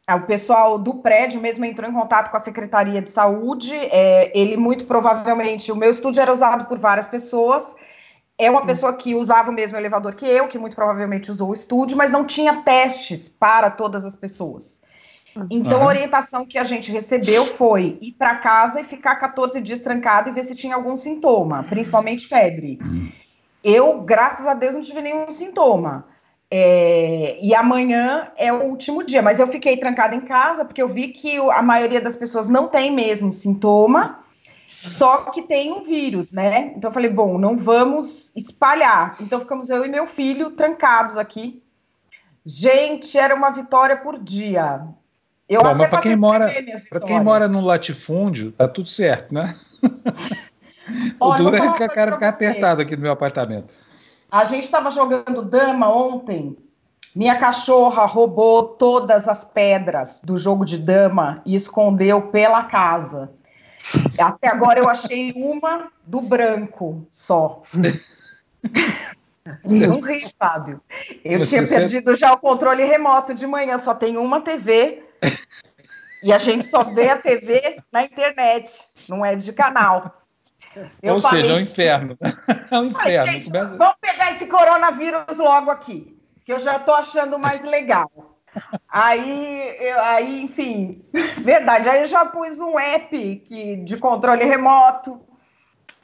Ah, 0.07 0.15
O 0.15 0.21
pessoal 0.21 0.79
do 0.79 0.95
prédio 0.95 1.39
mesmo 1.41 1.65
entrou 1.65 1.88
em 1.89 1.93
contato 1.93 2.31
com 2.31 2.38
a 2.38 2.39
Secretaria 2.39 3.01
de 3.01 3.11
Saúde. 3.11 3.75
é, 3.75 4.31
ele, 4.34 4.57
muito 4.57 4.85
provavelmente, 4.85 5.71
o 5.71 5.75
meu 5.75 5.89
estúdio 5.91 6.21
era 6.21 6.34
usado 6.34 6.65
por 6.65 6.79
várias 6.79 7.05
pessoas. 7.05 7.75
É 8.39 8.51
uma 8.51 8.65
pessoa 8.65 8.93
que 8.93 9.15
usava 9.15 9.49
o 9.49 9.53
mesmo 9.53 9.77
elevador 9.77 10.14
que 10.14 10.26
eu, 10.26 10.47
que 10.47 10.59
muito 10.59 10.76
provavelmente 10.76 11.31
usou 11.31 11.49
o 11.49 11.53
estúdio, 11.53 11.97
mas 11.97 12.11
não 12.11 12.23
tinha 12.23 12.61
testes 12.61 13.27
para 13.27 13.72
todas 13.72 14.05
as 14.05 14.15
pessoas. 14.15 14.80
Então, 15.49 15.80
a 15.80 15.81
Aham. 15.81 15.88
orientação 15.88 16.45
que 16.45 16.57
a 16.57 16.64
gente 16.64 16.91
recebeu 16.91 17.45
foi 17.45 17.97
ir 18.01 18.11
para 18.14 18.35
casa 18.35 18.80
e 18.81 18.84
ficar 18.84 19.15
14 19.15 19.59
dias 19.61 19.80
trancado 19.80 20.30
e 20.30 20.34
ver 20.34 20.43
se 20.43 20.55
tinha 20.55 20.76
algum 20.76 20.97
sintoma, 20.97 21.64
principalmente 21.64 22.27
febre. 22.27 22.80
Eu, 23.64 24.01
graças 24.01 24.45
a 24.47 24.53
Deus, 24.53 24.76
não 24.76 24.81
tive 24.81 25.01
nenhum 25.01 25.31
sintoma. 25.31 26.05
É, 26.49 27.38
e 27.41 27.53
amanhã 27.53 28.31
é 28.38 28.53
o 28.53 28.64
último 28.64 29.03
dia, 29.03 29.22
mas 29.22 29.39
eu 29.39 29.47
fiquei 29.47 29.76
trancada 29.77 30.15
em 30.15 30.22
casa 30.22 30.64
porque 30.64 30.81
eu 30.81 30.88
vi 30.88 31.09
que 31.09 31.38
a 31.38 31.61
maioria 31.61 31.99
das 31.99 32.15
pessoas 32.15 32.47
não 32.47 32.68
tem 32.68 32.91
mesmo 32.91 33.34
sintoma, 33.34 34.19
só 34.88 35.26
que 35.31 35.41
tem 35.41 35.72
um 35.72 35.84
vírus, 35.84 36.31
né? 36.31 36.73
Então 36.76 36.89
eu 36.89 36.93
falei, 36.93 37.09
bom, 37.09 37.38
não 37.38 37.57
vamos 37.57 38.31
espalhar. 38.35 39.15
Então 39.19 39.39
ficamos 39.39 39.69
eu 39.69 39.85
e 39.85 39.89
meu 39.89 40.07
filho 40.07 40.51
trancados 40.51 41.18
aqui. 41.18 41.61
Gente, 42.45 43.18
era 43.18 43.35
uma 43.35 43.49
vitória 43.51 43.97
por 43.97 44.18
dia. 44.18 44.88
Eu 45.49 45.61
Bom, 45.61 45.69
até 45.69 45.77
mas 45.77 45.89
para 45.89 46.01
quem 46.01 46.15
mora, 46.15 46.51
para 46.89 46.99
quem 47.01 47.23
mora 47.23 47.47
no 47.47 47.61
latifúndio, 47.61 48.51
tá 48.51 48.68
tudo 48.68 48.89
certo, 48.89 49.34
né? 49.34 49.55
o 51.19 51.26
Olha, 51.26 51.38
duro 51.38 51.57
vou 51.57 51.68
é 51.68 51.77
que 51.77 51.84
a 51.84 51.89
cara 51.89 52.14
ficar 52.14 52.30
apertado 52.30 52.81
aqui 52.81 52.95
no 52.95 53.01
meu 53.01 53.11
apartamento. 53.11 53.68
A 54.30 54.43
gente 54.43 54.65
estava 54.65 54.91
jogando 54.91 55.41
dama 55.43 55.89
ontem. 55.89 56.57
Minha 57.15 57.38
cachorra 57.38 58.05
roubou 58.05 58.64
todas 58.64 59.27
as 59.27 59.43
pedras 59.43 60.22
do 60.23 60.38
jogo 60.38 60.65
de 60.65 60.77
dama 60.77 61.41
e 61.45 61.55
escondeu 61.55 62.22
pela 62.23 62.64
casa. 62.64 63.31
Até 64.19 64.47
agora 64.49 64.79
eu 64.79 64.89
achei 64.89 65.33
uma 65.35 65.91
do 66.05 66.21
branco 66.21 67.05
só. 67.09 67.63
Não 69.63 70.01
ri, 70.01 70.29
Fábio. 70.37 70.81
Eu 71.23 71.39
Você 71.39 71.63
tinha 71.63 71.79
perdido 71.79 72.13
já 72.15 72.33
o 72.33 72.37
controle 72.37 72.83
remoto 72.83 73.33
de 73.33 73.47
manhã, 73.47 73.79
só 73.79 73.93
tem 73.93 74.17
uma 74.17 74.41
TV. 74.41 75.03
E 76.21 76.33
a 76.33 76.37
gente 76.37 76.65
só 76.65 76.83
vê 76.83 77.09
a 77.09 77.17
TV 77.17 77.81
na 77.91 78.03
internet, 78.03 78.73
não 79.07 79.25
é 79.25 79.35
de 79.35 79.53
canal. 79.53 80.21
Eu 81.01 81.15
Ou 81.15 81.21
falei, 81.21 81.41
seja, 81.43 81.53
é 81.53 81.57
um 81.57 81.61
inferno. 81.61 82.17
É 82.69 82.79
um 82.79 82.85
inferno. 82.85 83.31
gente, 83.31 83.45
Começa- 83.45 83.77
vamos 83.77 83.95
pegar 84.01 84.31
esse 84.33 84.45
coronavírus 84.45 85.37
logo 85.37 85.71
aqui, 85.71 86.19
que 86.43 86.51
eu 86.51 86.59
já 86.59 86.77
tô 86.79 86.93
achando 86.93 87.39
mais 87.39 87.63
legal. 87.63 88.11
Aí, 88.89 89.75
eu- 89.79 89.99
aí, 90.01 90.41
enfim, 90.43 91.01
verdade. 91.43 91.88
Aí 91.89 91.99
eu 91.99 92.05
já 92.05 92.25
pus 92.25 92.59
um 92.59 92.79
app 92.79 93.35
que, 93.47 93.75
de 93.77 93.97
controle 93.97 94.43
remoto. 94.45 95.19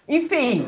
Enfim, 0.08 0.68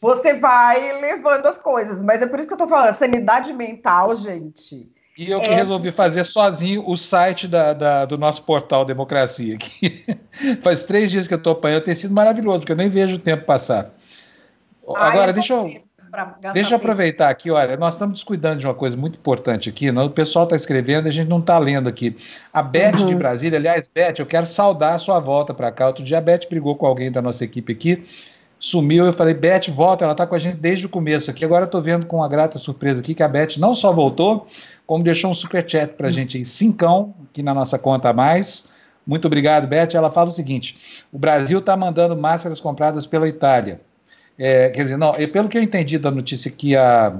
você 0.00 0.34
vai 0.34 1.00
levando 1.00 1.46
as 1.46 1.58
coisas. 1.58 2.00
Mas 2.00 2.22
é 2.22 2.26
por 2.26 2.38
isso 2.38 2.48
que 2.48 2.54
eu 2.54 2.58
tô 2.58 2.68
falando, 2.68 2.94
sanidade 2.94 3.52
mental, 3.52 4.14
gente. 4.16 4.88
E 5.18 5.30
eu 5.30 5.40
que 5.40 5.46
É. 5.46 5.54
resolvi 5.54 5.90
fazer 5.90 6.24
sozinho 6.24 6.84
o 6.86 6.94
site 6.96 7.48
da, 7.48 7.72
da- 7.72 8.04
do 8.04 8.18
nosso 8.18 8.42
portal 8.42 8.84
Democracia. 8.84 9.56
Que 9.56 10.04
faz 10.62 10.84
três 10.84 11.10
dias 11.10 11.26
que 11.26 11.32
eu 11.34 11.38
estou 11.38 11.54
apanhando, 11.54 11.84
tem 11.84 11.94
sido 11.94 12.12
maravilhoso, 12.14 12.60
porque 12.60 12.72
eu 12.72 12.76
nem 12.76 12.90
vejo 12.90 13.16
o 13.16 13.18
tempo 13.18 13.44
passar. 13.46 13.90
Ai, 14.94 15.10
Agora, 15.10 15.28
tô 15.28 15.32
deixa 15.34 15.54
eu, 15.54 15.72
deixa 16.52 16.74
eu 16.74 16.76
aproveitar 16.76 17.28
aqui, 17.28 17.50
olha, 17.50 17.76
nós 17.76 17.94
estamos 17.94 18.14
descuidando 18.14 18.58
de 18.58 18.66
uma 18.66 18.74
coisa 18.74 18.96
muito 18.96 19.18
importante 19.18 19.68
aqui, 19.68 19.90
né? 19.92 20.02
o 20.02 20.10
pessoal 20.10 20.44
está 20.44 20.56
escrevendo, 20.56 21.06
a 21.06 21.10
gente 21.10 21.28
não 21.28 21.38
está 21.38 21.58
lendo 21.58 21.88
aqui. 21.88 22.16
A 22.52 22.62
Beth 22.62 22.92
de 22.92 23.04
Uhum. 23.04 23.18
Brasília, 23.18 23.58
aliás, 23.58 23.88
Beth, 23.92 24.14
eu 24.18 24.26
quero 24.26 24.46
saudar 24.46 24.94
a 24.94 24.98
sua 24.98 25.20
volta 25.20 25.52
para 25.54 25.70
cá. 25.70 25.86
Outro 25.88 26.04
dia 26.04 26.18
a 26.18 26.20
Beth 26.20 26.46
brigou 26.48 26.74
com 26.76 26.86
alguém 26.86 27.10
da 27.10 27.20
nossa 27.20 27.44
equipe 27.44 27.72
aqui, 27.72 28.04
sumiu, 28.58 29.04
eu 29.04 29.12
falei, 29.12 29.34
Beth, 29.34 29.70
volta, 29.70 30.04
ela 30.04 30.12
está 30.12 30.26
com 30.26 30.34
a 30.34 30.38
gente 30.38 30.56
desde 30.56 30.86
o 30.86 30.88
começo 30.88 31.30
aqui. 31.30 31.44
Agora 31.44 31.64
eu 31.64 31.66
estou 31.66 31.82
vendo 31.82 32.06
com 32.06 32.16
uma 32.16 32.28
grata 32.28 32.58
surpresa 32.58 33.00
aqui 33.00 33.14
que 33.14 33.22
a 33.22 33.28
Beth 33.28 33.58
não 33.58 33.74
só 33.74 33.92
voltou, 33.92 34.46
como 34.86 35.04
deixou 35.04 35.30
um 35.30 35.34
superchat 35.34 35.94
para 35.94 36.08
a 36.08 36.12
gente 36.12 36.38
aí, 36.38 36.44
cincão, 36.46 37.14
aqui 37.30 37.42
na 37.42 37.52
nossa 37.52 37.78
conta 37.78 38.10
a 38.10 38.12
mais. 38.12 38.66
Muito 39.06 39.26
obrigado, 39.26 39.68
Beth. 39.68 39.94
Ela 39.94 40.10
fala 40.10 40.28
o 40.28 40.32
seguinte: 40.32 41.06
o 41.12 41.18
Brasil 41.18 41.60
está 41.60 41.76
mandando 41.76 42.16
máscaras 42.16 42.60
compradas 42.60 43.06
pela 43.06 43.28
Itália. 43.28 43.80
É, 44.38 44.68
quer 44.70 44.84
dizer, 44.84 44.96
não, 44.96 45.12
pelo 45.12 45.48
que 45.48 45.56
eu 45.56 45.62
entendi 45.62 45.98
da 45.98 46.10
notícia 46.10 46.50
que 46.50 46.76
a, 46.76 47.14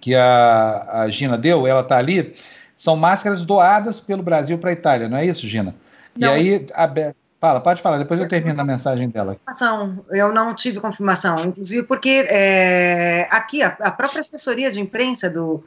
que 0.00 0.14
a, 0.14 1.02
a 1.02 1.10
Gina 1.10 1.36
deu, 1.36 1.66
ela 1.66 1.80
está 1.80 1.98
ali, 1.98 2.34
são 2.76 2.96
máscaras 2.96 3.42
doadas 3.42 4.00
pelo 4.00 4.22
Brasil 4.22 4.56
para 4.58 4.70
a 4.70 4.72
Itália, 4.72 5.08
não 5.08 5.16
é 5.16 5.24
isso, 5.24 5.46
Gina? 5.46 5.74
Não. 6.16 6.36
E 6.36 6.54
aí, 6.54 6.66
a 6.74 6.86
Beth, 6.86 7.14
fala, 7.40 7.60
pode 7.60 7.82
falar, 7.82 7.98
depois 7.98 8.20
eu 8.20 8.28
termino 8.28 8.60
a 8.60 8.64
mensagem 8.64 9.08
dela. 9.08 9.34
confirmação. 9.34 10.04
Eu 10.10 10.32
não 10.32 10.54
tive 10.54 10.78
confirmação, 10.78 11.44
inclusive 11.44 11.82
porque 11.84 12.24
é, 12.28 13.26
aqui 13.30 13.62
a, 13.62 13.76
a 13.80 13.90
própria 13.90 14.20
assessoria 14.20 14.70
de 14.70 14.80
imprensa 14.80 15.28
do, 15.28 15.64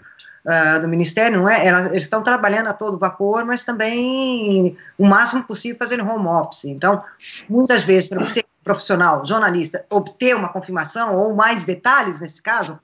ah, 0.48 0.78
do 0.78 0.88
Ministério, 0.88 1.40
não 1.40 1.50
é? 1.50 1.68
Eles 1.92 2.04
estão 2.04 2.22
trabalhando 2.22 2.68
a 2.68 2.74
todo 2.74 3.00
vapor, 3.00 3.44
mas 3.46 3.66
também 3.66 4.78
o 4.96 5.06
máximo 5.06 5.44
possível 5.44 5.78
fazendo 5.78 6.08
home 6.08 6.28
office. 6.28 6.66
Então, 6.66 7.04
muitas 7.50 7.82
vezes, 7.82 8.08
para 8.08 8.24
você, 8.24 8.44
profissional, 8.66 9.24
jornalista, 9.24 9.86
obter 9.90 10.36
uma 10.36 10.50
confirmação 10.50 11.16
ou 11.16 11.36
mais 11.36 11.64
detalhes 11.66 12.20
nesse 12.20 12.42
caso, 12.42 12.80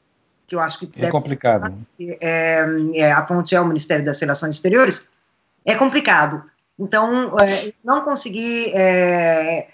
que 0.47 0.55
eu 0.55 0.59
acho 0.59 0.79
que 0.79 0.91
É 1.03 1.09
complicado. 1.09 1.73
é, 1.99 2.63
é, 2.93 3.11
a 3.11 3.25
fonte 3.25 3.55
é 3.55 3.59
o 3.59 3.65
Ministério 3.65 4.05
das 4.05 4.21
Relações 4.21 4.55
Exteriores, 4.55 5.09
é 5.65 5.73
complicado. 5.75 6.43
Então, 6.79 7.35
é, 7.39 7.73
não 7.83 8.01
consegui 8.01 8.71
é, 8.75 9.67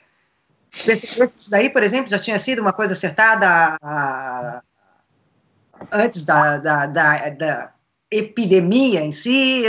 isso 1.36 1.50
daí, 1.50 1.70
por 1.70 1.84
exemplo, 1.84 2.10
já 2.10 2.20
tinha 2.20 2.40
sido 2.40 2.62
uma 2.62 2.74
coisa 2.74 2.94
acertada 2.94 3.78
ah, 3.82 4.62
antes 5.92 6.24
da, 6.24 6.58
da, 6.58 6.86
da, 6.86 7.30
da 7.30 7.72
epidemia 8.10 9.02
em 9.02 9.12
si, 9.12 9.64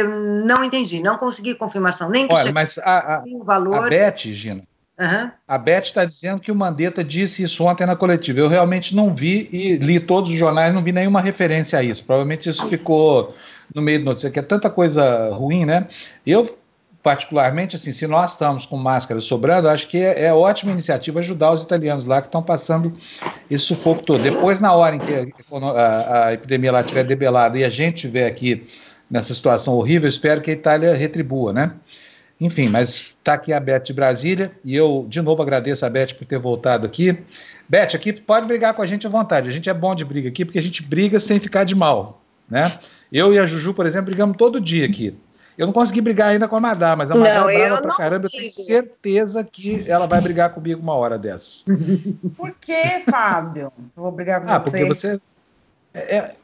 não 0.44 0.62
entendi, 0.62 1.02
não 1.02 1.16
consegui 1.16 1.54
confirmação, 1.54 2.08
nem 2.08 2.28
que 2.28 2.34
Olha, 2.34 2.52
mas 2.52 2.78
a, 2.78 3.16
a, 3.16 3.22
o 3.24 3.42
valor. 3.42 3.86
a 3.86 3.88
Beth, 3.88 4.18
Gina, 4.18 4.62
Aham. 4.98 5.32
A 5.46 5.56
Beth 5.56 5.84
está 5.84 6.04
dizendo 6.04 6.40
que 6.40 6.50
o 6.50 6.56
Mandetta 6.56 7.04
disse 7.04 7.42
isso 7.44 7.64
ontem 7.64 7.86
na 7.86 7.94
coletiva. 7.94 8.40
Eu 8.40 8.48
realmente 8.48 8.96
não 8.96 9.14
vi 9.14 9.48
e 9.52 9.76
li 9.76 10.00
todos 10.00 10.30
os 10.30 10.36
jornais, 10.36 10.74
não 10.74 10.82
vi 10.82 10.90
nenhuma 10.90 11.20
referência 11.20 11.78
a 11.78 11.82
isso. 11.82 12.04
Provavelmente 12.04 12.48
isso 12.48 12.66
ficou 12.68 13.34
no 13.72 13.80
meio 13.80 14.00
do 14.00 14.06
notícia, 14.06 14.28
que 14.30 14.38
é 14.40 14.42
tanta 14.42 14.68
coisa 14.68 15.30
ruim, 15.32 15.64
né? 15.64 15.86
Eu, 16.26 16.58
particularmente, 17.00 17.76
assim, 17.76 17.92
se 17.92 18.08
nós 18.08 18.32
estamos 18.32 18.66
com 18.66 18.76
máscaras 18.76 19.22
sobrando, 19.22 19.68
acho 19.68 19.86
que 19.86 19.98
é, 19.98 20.24
é 20.24 20.34
ótima 20.34 20.72
iniciativa 20.72 21.20
ajudar 21.20 21.52
os 21.52 21.62
italianos 21.62 22.04
lá 22.04 22.20
que 22.20 22.26
estão 22.26 22.42
passando 22.42 22.92
esse 23.48 23.64
sufoco 23.66 24.02
todo. 24.02 24.20
Depois, 24.20 24.58
na 24.58 24.72
hora 24.74 24.96
em 24.96 24.98
que 24.98 25.14
a, 25.14 25.56
a- 25.70 26.26
a 26.26 26.32
epidemia 26.32 26.72
lá 26.72 26.80
estiver 26.80 27.04
debelada 27.04 27.56
e 27.56 27.62
a 27.62 27.70
gente 27.70 27.94
estiver 27.96 28.26
aqui 28.26 28.66
nessa 29.08 29.32
situação 29.32 29.74
horrível, 29.74 30.08
espero 30.08 30.40
que 30.40 30.50
a 30.50 30.54
Itália 30.54 30.92
retribua, 30.94 31.52
né? 31.52 31.70
Enfim, 32.40 32.68
mas 32.68 32.88
está 33.18 33.32
aqui 33.34 33.52
a 33.52 33.58
Beth 33.58 33.80
de 33.80 33.92
Brasília 33.92 34.52
e 34.64 34.74
eu, 34.76 35.06
de 35.08 35.20
novo, 35.20 35.42
agradeço 35.42 35.84
a 35.84 35.90
Beth 35.90 36.14
por 36.16 36.24
ter 36.24 36.38
voltado 36.38 36.86
aqui. 36.86 37.18
Beth, 37.68 37.94
aqui 37.94 38.12
pode 38.12 38.46
brigar 38.46 38.74
com 38.74 38.82
a 38.82 38.86
gente 38.86 39.06
à 39.06 39.10
vontade. 39.10 39.48
A 39.48 39.52
gente 39.52 39.68
é 39.68 39.74
bom 39.74 39.94
de 39.94 40.04
briga 40.04 40.28
aqui 40.28 40.44
porque 40.44 40.58
a 40.58 40.62
gente 40.62 40.82
briga 40.82 41.18
sem 41.18 41.40
ficar 41.40 41.64
de 41.64 41.74
mal, 41.74 42.22
né? 42.48 42.72
Eu 43.12 43.32
e 43.32 43.38
a 43.38 43.46
Juju, 43.46 43.74
por 43.74 43.86
exemplo, 43.86 44.06
brigamos 44.06 44.36
todo 44.36 44.60
dia 44.60 44.86
aqui. 44.86 45.16
Eu 45.56 45.66
não 45.66 45.72
consegui 45.72 46.00
brigar 46.00 46.28
ainda 46.28 46.46
com 46.46 46.54
a 46.54 46.60
Madá, 46.60 46.94
mas 46.94 47.10
a 47.10 47.14
Não, 47.14 47.22
Madá 47.22 47.52
é 47.52 47.56
eu 47.56 47.58
brava 47.66 47.76
pra 47.82 47.90
não 47.90 47.96
caramba. 47.96 48.26
Eu 48.26 48.30
tenho 48.30 48.50
certeza 48.52 49.42
que 49.42 49.84
ela 49.88 50.06
vai 50.06 50.20
brigar 50.20 50.50
comigo 50.50 50.80
uma 50.80 50.94
hora 50.94 51.18
dessa. 51.18 51.64
Por 52.36 52.54
que, 52.60 53.00
Fábio? 53.00 53.72
Eu 53.96 54.02
vou 54.02 54.12
brigar 54.12 54.40
com 54.40 54.48
Ah, 54.48 54.60
você. 54.60 54.70
porque 54.70 54.84
você. 54.84 55.20
É- 55.98 56.16
é- 56.16 56.34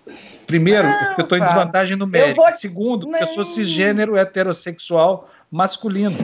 primeiro, 0.47 0.87
porque 0.89 1.21
eu 1.21 1.25
estou 1.25 1.39
em 1.39 1.43
desvantagem 1.43 1.97
numérica. 1.97 2.31
Eu 2.31 2.35
vou- 2.37 2.55
Segundo, 2.55 3.07
porque 3.07 3.23
eu 3.23 3.29
sou 3.29 3.45
cisgênero 3.47 4.17
heterossexual 4.17 5.29
masculino. 5.51 6.19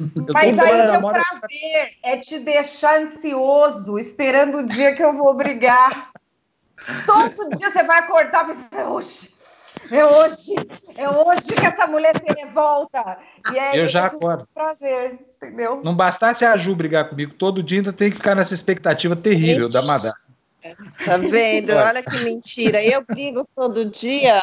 Eu 0.00 0.10
Mas 0.34 0.58
aí 0.58 0.76
meu 0.76 0.92
namora- 0.92 1.22
prazer 1.22 1.90
é 2.02 2.16
te 2.16 2.38
deixar 2.38 3.00
ansioso, 3.00 3.98
esperando 3.98 4.58
o 4.58 4.66
dia 4.66 4.94
que 4.94 5.02
eu 5.04 5.12
vou 5.12 5.34
brigar. 5.34 6.10
Todo 7.06 7.50
dia 7.56 7.70
você 7.70 7.82
vai 7.84 7.98
acordar 8.00 8.44
e 8.44 8.46
pensar, 8.54 8.88
oxe, 8.90 9.30
É 9.90 10.04
hoje, 10.06 10.54
é 10.96 11.08
hoje 11.10 11.52
que 11.54 11.66
essa 11.66 11.86
mulher 11.86 12.14
se 12.16 12.32
revolta. 12.32 13.18
E 13.52 13.58
é 13.58 13.78
Eu 13.78 13.88
já 13.88 14.06
acordo. 14.06 14.48
prazer, 14.54 15.18
entendeu? 15.36 15.80
Não 15.84 15.94
bastasse 15.94 16.44
a 16.44 16.56
Ju 16.56 16.74
brigar 16.74 17.08
comigo 17.10 17.34
todo 17.34 17.62
dia, 17.62 17.80
ainda 17.80 17.92
tem 17.92 18.10
que 18.10 18.16
ficar 18.16 18.34
nessa 18.34 18.54
expectativa 18.54 19.14
terrível 19.14 19.68
da 19.68 19.82
Madá. 19.82 20.12
Tá 21.04 21.16
vendo? 21.16 21.72
Olha 21.72 22.02
que 22.02 22.16
mentira. 22.20 22.82
Eu 22.82 23.04
brigo 23.04 23.46
todo 23.54 23.84
dia. 23.84 24.42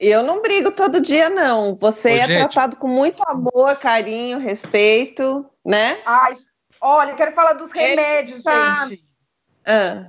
Eu 0.00 0.22
não 0.22 0.40
brigo 0.40 0.70
todo 0.70 1.00
dia, 1.00 1.28
não. 1.28 1.74
Você 1.74 2.08
Ô, 2.10 2.12
é 2.12 2.26
gente. 2.26 2.38
tratado 2.38 2.76
com 2.76 2.86
muito 2.88 3.22
amor, 3.28 3.76
carinho, 3.76 4.38
respeito, 4.38 5.44
né? 5.64 5.98
Ai, 6.06 6.32
olha, 6.80 7.10
eu 7.10 7.16
quero 7.16 7.32
falar 7.32 7.54
dos 7.54 7.74
Ele 7.74 7.84
remédios, 7.96 8.42
sabe. 8.42 8.90
gente. 8.90 9.04
Ah. 9.66 10.06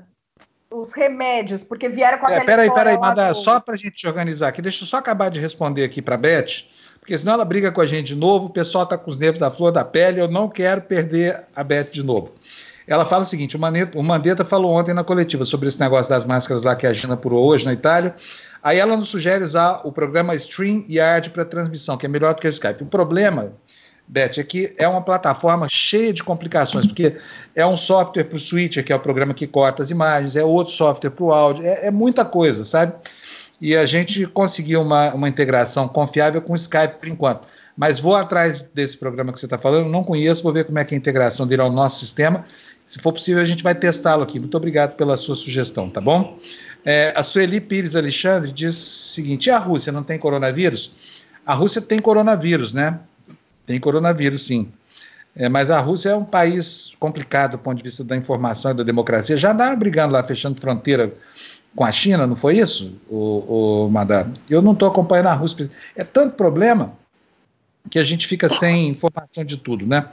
Os 0.71 0.93
remédios, 0.93 1.63
porque 1.63 1.89
vieram 1.89 2.19
com 2.19 2.27
É, 2.27 2.33
aquela 2.33 2.45
peraí, 2.45 2.67
história 2.67 2.83
peraí, 2.91 3.01
lá 3.01 3.07
Madá, 3.07 3.31
do- 3.31 3.39
só 3.39 3.59
para 3.59 3.73
a 3.73 3.77
gente 3.77 4.05
organizar 4.07 4.49
aqui, 4.49 4.61
deixa 4.61 4.83
eu 4.83 4.87
só 4.87 4.97
acabar 4.97 5.29
de 5.31 5.39
responder 5.39 5.83
aqui 5.83 5.99
para 5.99 6.13
a 6.13 6.17
Beth, 6.19 6.65
porque 6.99 7.17
senão 7.17 7.33
ela 7.33 7.43
briga 7.43 7.71
com 7.71 7.81
a 7.81 7.87
gente 7.87 8.05
de 8.09 8.15
novo, 8.15 8.45
o 8.45 8.49
pessoal 8.51 8.83
está 8.83 8.95
com 8.95 9.09
os 9.09 9.17
nervos 9.17 9.39
da 9.39 9.49
flor 9.49 9.71
da 9.71 9.83
pele, 9.83 10.21
eu 10.21 10.27
não 10.27 10.47
quero 10.47 10.81
perder 10.83 11.43
a 11.55 11.63
Beth 11.63 11.85
de 11.91 12.03
novo. 12.03 12.31
Ela 12.89 13.05
fala 13.05 13.23
o 13.23 13.27
seguinte: 13.27 13.55
o 13.55 14.03
Mandetta, 14.03 14.43
falou 14.43 14.73
ontem 14.73 14.95
na 14.95 15.03
coletiva 15.03 15.45
sobre 15.45 15.67
esse 15.67 15.79
negócio 15.79 16.09
das 16.09 16.25
máscaras 16.25 16.63
lá 16.63 16.75
que 16.75 16.87
a 16.87 16.91
Gina 16.91 17.13
apurou 17.13 17.45
hoje 17.45 17.63
na 17.63 17.71
Itália. 17.71 18.15
Aí 18.63 18.79
ela 18.79 18.97
nos 18.97 19.09
sugere 19.09 19.43
usar 19.43 19.81
o 19.85 19.91
programa 19.91 20.35
StreamYard 20.35 21.29
para 21.29 21.45
transmissão, 21.45 21.95
que 21.95 22.07
é 22.07 22.09
melhor 22.09 22.33
do 22.33 22.41
que 22.41 22.47
o 22.47 22.49
Skype. 22.49 22.83
O 22.83 22.87
problema, 22.87 23.53
Beth, 24.07 24.39
é 24.39 24.43
que 24.43 24.73
é 24.75 24.87
uma 24.87 25.01
plataforma 25.01 25.67
cheia 25.69 26.11
de 26.11 26.23
complicações, 26.23 26.87
porque 26.87 27.15
é 27.55 27.65
um 27.65 27.77
software 27.77 28.23
para 28.23 28.35
o 28.35 28.39
Switcher, 28.39 28.83
que 28.83 28.91
é 28.91 28.95
o 28.95 28.99
programa 28.99 29.35
que 29.35 29.45
corta 29.45 29.83
as 29.83 29.91
imagens, 29.91 30.35
é 30.35 30.43
outro 30.43 30.73
software 30.73 31.11
para 31.11 31.23
o 31.23 31.31
áudio, 31.31 31.63
é, 31.63 31.85
é 31.85 31.91
muita 31.91 32.25
coisa, 32.25 32.65
sabe? 32.65 32.93
E 33.61 33.77
a 33.77 33.85
gente 33.85 34.25
conseguiu 34.25 34.81
uma, 34.81 35.13
uma 35.13 35.29
integração 35.29 35.87
confiável 35.87 36.41
com 36.41 36.53
o 36.53 36.55
Skype 36.55 36.95
por 36.99 37.07
enquanto. 37.07 37.47
Mas 37.79 37.97
vou 37.97 38.13
atrás 38.13 38.61
desse 38.73 38.97
programa 38.97 39.31
que 39.31 39.39
você 39.39 39.45
está 39.45 39.57
falando, 39.57 39.87
não 39.87 40.03
conheço, 40.03 40.43
vou 40.43 40.51
ver 40.51 40.65
como 40.65 40.79
é 40.79 40.83
que 40.83 40.93
é 40.93 40.97
a 40.97 40.99
integração 40.99 41.47
dele 41.47 41.61
ao 41.61 41.71
nosso 41.71 41.99
sistema. 41.99 42.43
Se 42.89 42.97
for 42.97 43.13
possível, 43.13 43.39
a 43.39 43.45
gente 43.45 43.61
vai 43.61 43.75
testá-lo 43.75 44.23
aqui. 44.23 44.39
Muito 44.39 44.57
obrigado 44.57 44.95
pela 44.95 45.15
sua 45.15 45.35
sugestão, 45.35 45.91
tá 45.91 46.01
bom? 46.01 46.39
É, 46.83 47.13
a 47.15 47.21
Sueli 47.21 47.61
Pires 47.61 47.95
Alexandre 47.95 48.51
diz 48.51 48.75
o 48.75 49.13
seguinte: 49.13 49.51
a 49.51 49.59
Rússia 49.59 49.91
não 49.91 50.01
tem 50.01 50.17
coronavírus? 50.17 50.93
A 51.45 51.53
Rússia 51.53 51.81
tem 51.81 51.99
coronavírus, 51.99 52.73
né? 52.73 52.99
Tem 53.67 53.79
coronavírus, 53.79 54.47
sim. 54.47 54.71
É, 55.35 55.47
mas 55.47 55.69
a 55.69 55.79
Rússia 55.79 56.09
é 56.09 56.15
um 56.15 56.25
país 56.25 56.91
complicado 56.99 57.51
do 57.51 57.57
ponto 57.59 57.77
de 57.77 57.83
vista 57.83 58.03
da 58.03 58.17
informação 58.17 58.71
e 58.71 58.73
da 58.73 58.83
democracia. 58.83 59.37
Já 59.37 59.51
andaram 59.51 59.77
brigando 59.77 60.13
lá, 60.13 60.23
fechando 60.23 60.59
fronteira 60.59 61.13
com 61.75 61.85
a 61.85 61.91
China, 61.91 62.25
não 62.25 62.35
foi 62.35 62.57
isso, 62.57 62.99
o, 63.07 63.87
o? 63.87 63.91
Eu 64.49 64.63
não 64.63 64.73
estou 64.73 64.87
acompanhando 64.87 65.27
a 65.27 65.33
Rússia. 65.33 65.69
É 65.95 66.03
tanto 66.03 66.35
problema 66.35 66.93
que 67.91 67.99
a 67.99 68.03
gente 68.03 68.25
fica 68.27 68.49
sem 68.49 68.89
informação 68.89 69.45
de 69.45 69.57
tudo, 69.57 69.85
né? 69.85 70.07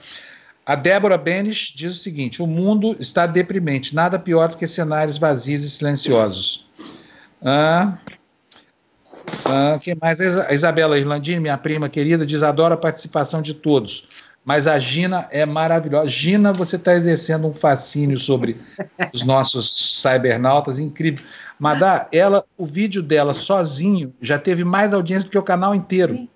A 0.66 0.74
Débora 0.74 1.16
Benes 1.16 1.72
diz 1.74 1.96
o 1.96 2.02
seguinte: 2.02 2.42
o 2.42 2.46
mundo 2.46 2.96
está 2.98 3.24
deprimente, 3.24 3.94
nada 3.94 4.18
pior 4.18 4.48
do 4.48 4.56
que 4.56 4.66
cenários 4.66 5.16
vazios 5.16 5.62
e 5.62 5.70
silenciosos. 5.70 6.68
Ah, 7.40 7.96
ah, 9.44 9.78
quem 9.80 9.94
mais? 10.00 10.18
A 10.20 10.52
Isabela 10.52 10.98
Irlandini, 10.98 11.38
minha 11.38 11.56
prima 11.56 11.88
querida, 11.88 12.26
diz: 12.26 12.42
adoro 12.42 12.74
a 12.74 12.76
participação 12.76 13.40
de 13.40 13.54
todos. 13.54 14.08
Mas 14.44 14.66
a 14.68 14.78
Gina 14.78 15.26
é 15.32 15.44
maravilhosa. 15.44 16.08
Gina, 16.08 16.52
você 16.52 16.76
está 16.76 16.94
exercendo 16.94 17.48
um 17.48 17.54
fascínio 17.54 18.18
sobre 18.18 18.56
os 19.12 19.24
nossos 19.24 20.00
cybernautas, 20.00 20.78
incrível. 20.78 21.24
Madá, 21.58 22.08
ela, 22.12 22.44
o 22.56 22.64
vídeo 22.64 23.02
dela 23.02 23.34
sozinho 23.34 24.14
já 24.20 24.38
teve 24.38 24.62
mais 24.62 24.94
audiência 24.94 25.24
do 25.24 25.30
que 25.30 25.38
o 25.38 25.42
canal 25.42 25.74
inteiro. 25.74 26.28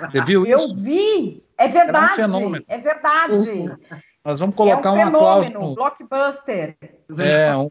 Você 0.00 0.24
viu 0.24 0.46
Eu 0.46 0.60
isso? 0.60 0.76
vi, 0.76 1.42
é 1.58 1.68
verdade, 1.68 2.16
fenômeno. 2.16 2.64
é 2.68 2.78
verdade. 2.78 3.76
Nós 4.24 4.40
vamos 4.40 4.54
É 4.54 4.56
colocar 4.56 4.90
um 4.90 4.94
uma 4.96 5.04
fenômeno, 5.06 5.52
cláusula. 5.58 5.74
blockbuster. 5.76 6.76
É, 7.18 7.56
um, 7.56 7.70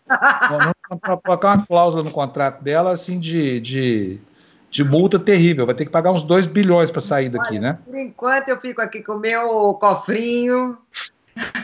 vamos 0.49 1.21
colocar 1.23 1.47
uma 1.57 1.65
cláusula 1.65 2.01
no 2.03 2.11
contrato 2.11 2.63
dela, 2.63 2.91
assim, 2.93 3.19
de, 3.19 3.59
de, 3.59 4.19
de 4.71 4.83
multa 4.83 5.19
terrível. 5.19 5.65
Vai 5.65 5.75
ter 5.75 5.83
que 5.85 5.91
pagar 5.91 6.11
uns 6.11 6.23
2 6.23 6.45
bilhões 6.47 6.89
para 6.89 7.01
sair 7.01 7.27
daqui, 7.29 7.59
né? 7.59 7.77
Por 7.85 7.97
enquanto 7.97 8.49
eu 8.49 8.59
fico 8.61 8.81
aqui 8.81 9.01
com 9.03 9.13
o 9.13 9.19
meu 9.19 9.73
cofrinho. 9.73 10.77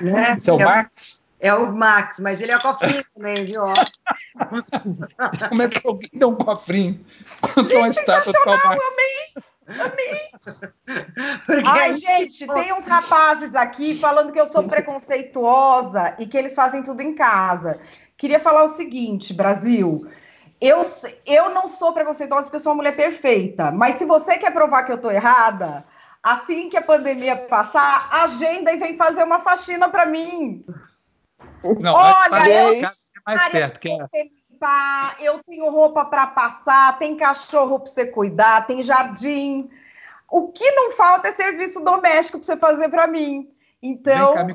Né? 0.02 0.36
Esse 0.38 0.50
é 0.50 0.54
o 0.54 0.60
Max? 0.60 1.24
É 1.40 1.54
o 1.56 1.72
Max, 1.72 2.20
mas 2.20 2.42
ele 2.42 2.52
é 2.52 2.60
cofrinho 2.60 3.04
também, 3.16 3.46
viu? 3.46 3.64
Como 5.50 5.62
é 5.62 5.70
que 5.70 5.88
alguém 5.88 6.10
dá 6.14 6.28
um 6.28 6.36
cofrinho 6.36 7.00
contra 7.42 7.78
uma 7.78 7.88
estátua 7.88 8.34
do 8.34 8.40
Karl 8.44 8.78
Ai, 11.66 11.94
gente, 11.94 12.48
tem 12.48 12.74
uns 12.74 12.86
rapazes 12.86 13.54
aqui 13.56 14.00
falando 14.00 14.32
que 14.32 14.40
eu 14.40 14.48
sou 14.48 14.64
preconceituosa 14.64 16.16
e 16.20 16.26
que 16.26 16.38
eles 16.38 16.54
fazem 16.54 16.84
tudo 16.84 17.02
em 17.02 17.14
casa. 17.14 17.80
Queria 18.18 18.40
falar 18.40 18.64
o 18.64 18.68
seguinte, 18.68 19.34
Brasil. 19.34 20.08
Eu, 20.60 20.82
eu 21.26 21.50
não 21.50 21.68
sou 21.68 21.92
preconceituosa 21.92 22.44
porque 22.44 22.58
eu 22.58 22.60
sou 22.60 22.72
uma 22.72 22.78
mulher 22.78 22.96
perfeita, 22.96 23.72
mas 23.72 23.96
se 23.96 24.06
você 24.06 24.38
quer 24.38 24.54
provar 24.54 24.84
que 24.84 24.92
eu 24.92 25.02
tô 25.02 25.10
errada, 25.10 25.84
assim 26.22 26.70
que 26.70 26.78
a 26.78 26.82
pandemia 26.84 27.36
passar, 27.36 28.10
agenda 28.12 28.72
e 28.72 28.78
vem 28.78 28.96
fazer 28.96 29.24
uma 29.24 29.40
faxina 29.40 29.90
para 29.90 30.06
mim. 30.06 30.64
Não, 31.64 31.94
mas 31.94 32.16
Olha, 32.18 32.30
faz- 32.30 32.48
eu 32.48 32.82
faz 32.82 33.10
mais 33.26 33.52
perto, 33.52 33.80
que 33.80 33.90
é- 33.90 34.26
limpar, 34.62 35.18
eu 35.20 35.40
tenho 35.44 35.70
roupa 35.72 36.06
para 36.06 36.28
passar, 36.28 36.98
tem 37.00 37.16
cachorro 37.18 37.80
para 37.80 37.92
você 37.92 38.06
cuidar, 38.06 38.68
tem 38.68 38.84
jardim. 38.84 39.70
O 40.30 40.48
que 40.50 40.70
não 40.72 40.92
falta 40.92 41.28
é 41.28 41.32
serviço 41.32 41.82
doméstico 41.84 42.38
para 42.38 42.46
você 42.46 42.58
fazer 42.58 42.90
para 42.90 43.08
mim. 43.08 43.50
Então, 43.84 44.34
cá, 44.36 44.48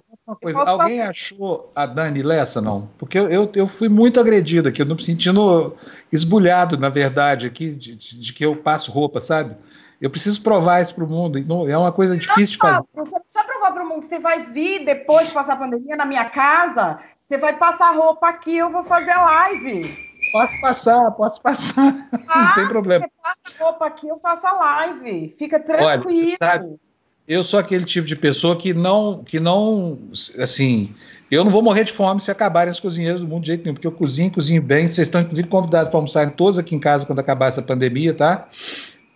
Alguém 0.66 0.98
fazer. 0.98 1.00
achou 1.02 1.70
a 1.74 1.84
Dani 1.84 2.22
Lessa, 2.22 2.60
não? 2.60 2.88
Porque 2.96 3.18
eu, 3.18 3.28
eu, 3.28 3.50
eu 3.56 3.66
fui 3.66 3.88
muito 3.88 4.20
agredido 4.20 4.68
aqui, 4.68 4.80
eu 4.82 4.86
não 4.86 4.94
me 4.94 5.02
sentindo 5.02 5.76
esbulhado, 6.12 6.78
na 6.78 6.88
verdade, 6.88 7.46
aqui, 7.46 7.70
de, 7.74 7.96
de- 7.96 8.20
de 8.20 8.32
que 8.32 8.44
eu 8.44 8.54
passo 8.56 8.92
roupa, 8.92 9.20
sabe? 9.20 9.56
Eu 10.00 10.10
preciso 10.10 10.40
provar 10.42 10.80
isso 10.82 10.94
para 10.94 11.04
o 11.04 11.08
mundo. 11.08 11.40
não- 11.44 11.68
É 11.68 11.76
uma 11.76 11.90
coisa 11.90 12.16
difícil 12.16 12.52
de 12.52 12.58
fazer. 12.58 12.84
Você 12.94 13.18
precisa 13.20 13.44
provar 13.44 13.72
para 13.72 13.82
o 13.82 13.88
mundo. 13.88 14.02
Você 14.04 14.18
vai 14.20 14.42
vir 14.44 14.84
depois 14.84 15.26
de 15.28 15.34
passar 15.34 15.54
a 15.54 15.56
pandemia 15.56 15.96
na 15.96 16.04
minha 16.04 16.26
casa, 16.26 17.00
você 17.28 17.38
vai 17.38 17.56
passar 17.58 17.90
roupa 17.92 18.28
aqui, 18.28 18.56
eu 18.56 18.70
vou 18.70 18.82
fazer 18.82 19.14
live. 19.14 19.96
Posso 20.32 20.60
passar, 20.60 21.10
posso 21.12 21.42
passar. 21.42 22.08
não 22.12 22.54
tem 22.54 22.68
problema. 22.68 23.04
Você 23.04 23.10
passa 23.22 23.64
roupa 23.64 23.86
aqui, 23.86 24.08
eu 24.08 24.18
faço 24.18 24.46
a 24.46 24.52
live. 24.52 25.34
Fica 25.38 25.56
Olha, 25.56 26.00
tranquilo. 26.00 26.36
sabe, 26.40 26.76
eu 27.26 27.42
sou 27.42 27.58
aquele 27.58 27.84
tipo 27.84 28.06
de 28.06 28.14
pessoa 28.14 28.56
que 28.56 28.72
não, 28.72 29.24
que 29.24 29.40
não, 29.40 29.98
assim, 30.38 30.94
eu 31.30 31.44
não 31.44 31.50
vou 31.50 31.62
morrer 31.62 31.84
de 31.84 31.92
fome 31.92 32.20
se 32.20 32.30
acabarem 32.30 32.70
os 32.70 32.78
cozinheiros 32.78 33.20
do 33.20 33.26
mundo 33.26 33.42
de 33.42 33.48
jeito 33.48 33.62
nenhum, 33.62 33.74
porque 33.74 33.86
eu 33.86 33.92
cozinho, 33.92 34.32
cozinho 34.32 34.62
bem. 34.62 34.88
Vocês 34.88 35.08
estão, 35.08 35.20
inclusive, 35.20 35.48
convidados 35.48 35.88
para 35.88 35.98
almoçarem 35.98 36.32
todos 36.32 36.58
aqui 36.58 36.76
em 36.76 36.80
casa 36.80 37.04
quando 37.04 37.18
acabar 37.18 37.48
essa 37.48 37.62
pandemia, 37.62 38.14
tá? 38.14 38.48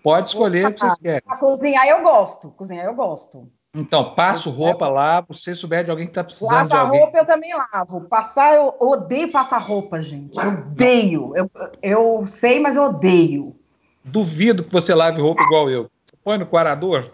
Pode 0.03 0.31
escolher 0.31 0.67
o 0.67 0.73
que 0.73 0.81
vocês 0.81 0.99
querem. 0.99 1.23
Ah, 1.29 1.37
cozinhar 1.37 1.87
eu 1.87 2.03
gosto. 2.03 2.51
Cozinhar 2.51 2.87
eu 2.87 2.95
gosto. 2.95 3.49
Então, 3.73 4.15
passo 4.15 4.51
roupa 4.51 4.89
lá, 4.89 5.25
se 5.33 5.55
souber 5.55 5.85
de 5.85 5.91
alguém 5.91 6.07
que 6.07 6.11
está 6.11 6.25
precisando 6.25 6.69
de 6.69 6.75
Lavar 6.75 6.87
alguém. 6.87 7.01
roupa 7.01 7.19
eu 7.19 7.27
também 7.27 7.53
lavo. 7.55 8.01
Passar, 8.03 8.55
eu 8.55 8.75
odeio 8.81 9.31
passar 9.31 9.59
roupa, 9.59 10.03
gente. 10.03 10.37
Eu 10.37 10.49
odeio. 10.49 11.33
Eu, 11.37 11.51
eu 11.81 12.27
sei, 12.27 12.59
mas 12.59 12.75
eu 12.75 12.85
odeio. 12.85 13.55
Duvido 14.03 14.65
que 14.65 14.73
você 14.73 14.93
lave 14.93 15.21
roupa 15.21 15.43
igual 15.43 15.71
eu. 15.71 15.85
Você 16.05 16.17
põe 16.25 16.37
no 16.37 16.47
quarador? 16.47 17.13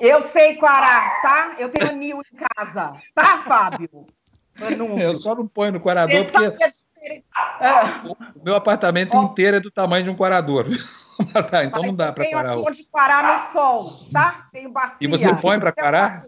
Eu 0.00 0.22
sei 0.22 0.56
quarar, 0.56 1.20
tá? 1.20 1.56
Eu 1.58 1.68
tenho 1.68 1.90
anil 1.90 2.20
em 2.20 2.36
casa. 2.36 2.94
Tá, 3.14 3.38
Fábio? 3.38 4.06
Eu 5.00 5.16
só 5.16 5.34
não 5.34 5.46
ponho 5.46 5.72
no 5.72 5.80
quarador 5.80 6.24
Você 6.24 6.30
porque 6.30 6.50
que 6.52 6.64
é. 6.64 7.22
Ah, 7.34 8.02
o 8.06 8.44
meu 8.44 8.54
apartamento 8.54 9.14
inteiro 9.16 9.58
é 9.58 9.60
do 9.60 9.70
tamanho 9.70 10.04
de 10.04 10.10
um 10.10 10.16
quarador. 10.16 10.66
Tá, 11.50 11.64
então 11.64 11.82
não 11.82 11.94
dá 11.94 12.12
para 12.12 12.24
tenho 12.24 12.36
quarar 12.36 12.52
aqui 12.52 12.64
onde 12.66 12.84
quarar 12.84 13.36
no 13.46 13.52
sol, 13.52 13.90
tá? 14.12 14.48
Tenho 14.52 14.70
bacia. 14.70 14.98
E 15.00 15.06
você 15.06 15.34
põe 15.36 15.58
para 15.58 15.72
quarar? 15.72 16.24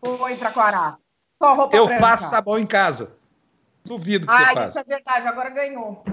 Põe 0.00 0.36
pra 0.36 0.50
quarar. 0.50 0.98
Só 1.42 1.54
roupa 1.54 1.76
Eu 1.76 1.86
branca. 1.86 2.00
faço 2.00 2.30
sabão 2.30 2.58
em 2.58 2.66
casa. 2.66 3.12
Duvido 3.84 4.26
que 4.26 4.32
Ah, 4.32 4.36
você 4.38 4.54
faça. 4.54 4.68
isso 4.68 4.78
é 4.78 4.84
verdade. 4.84 5.26
Agora 5.26 5.48
ganhou. 5.50 6.04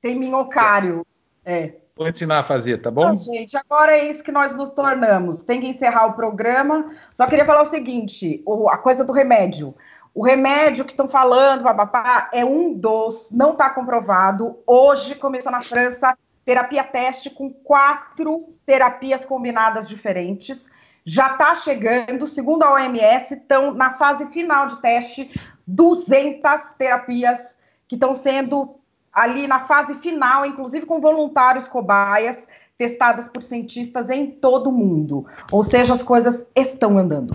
Tem 0.00 0.14
minhocário. 0.18 1.06
É. 1.44 1.72
Vou 1.96 2.08
ensinar 2.08 2.40
a 2.40 2.44
fazer, 2.44 2.78
tá 2.78 2.90
bom? 2.90 3.08
Não, 3.08 3.16
gente, 3.16 3.56
agora 3.56 3.92
é 3.92 4.10
isso 4.10 4.22
que 4.22 4.32
nós 4.32 4.54
nos 4.54 4.68
tornamos. 4.70 5.42
Tem 5.44 5.60
que 5.60 5.68
encerrar 5.68 6.06
o 6.06 6.14
programa. 6.14 6.90
Só 7.14 7.26
queria 7.26 7.46
falar 7.46 7.62
o 7.62 7.66
seguinte: 7.66 8.42
a 8.70 8.76
coisa 8.76 9.04
do 9.04 9.12
remédio. 9.12 9.74
O 10.12 10.24
remédio 10.24 10.84
que 10.84 10.92
estão 10.92 11.08
falando, 11.08 11.62
babapá, 11.64 12.30
é 12.32 12.44
um 12.44 12.72
dos, 12.72 13.30
não 13.32 13.52
está 13.52 13.68
comprovado. 13.70 14.58
Hoje 14.66 15.16
começou 15.16 15.50
na 15.50 15.60
França 15.60 16.16
terapia 16.44 16.84
teste 16.84 17.30
com 17.30 17.50
quatro 17.50 18.54
terapias 18.66 19.24
combinadas 19.24 19.88
diferentes. 19.88 20.70
Já 21.04 21.32
está 21.32 21.54
chegando, 21.54 22.26
segundo 22.26 22.62
a 22.62 22.72
OMS, 22.72 23.34
estão 23.34 23.74
na 23.74 23.90
fase 23.92 24.26
final 24.26 24.66
de 24.66 24.80
teste 24.80 25.30
200 25.66 26.74
terapias 26.78 27.58
que 27.86 27.94
estão 27.94 28.14
sendo 28.14 28.76
ali 29.12 29.46
na 29.46 29.60
fase 29.60 29.94
final, 29.96 30.44
inclusive 30.44 30.86
com 30.86 31.00
voluntários 31.00 31.68
cobaias, 31.68 32.48
testadas 32.76 33.28
por 33.28 33.42
cientistas 33.42 34.10
em 34.10 34.30
todo 34.30 34.68
o 34.68 34.72
mundo. 34.72 35.26
Ou 35.52 35.62
seja, 35.62 35.92
as 35.92 36.02
coisas 36.02 36.46
estão 36.56 36.98
andando. 36.98 37.34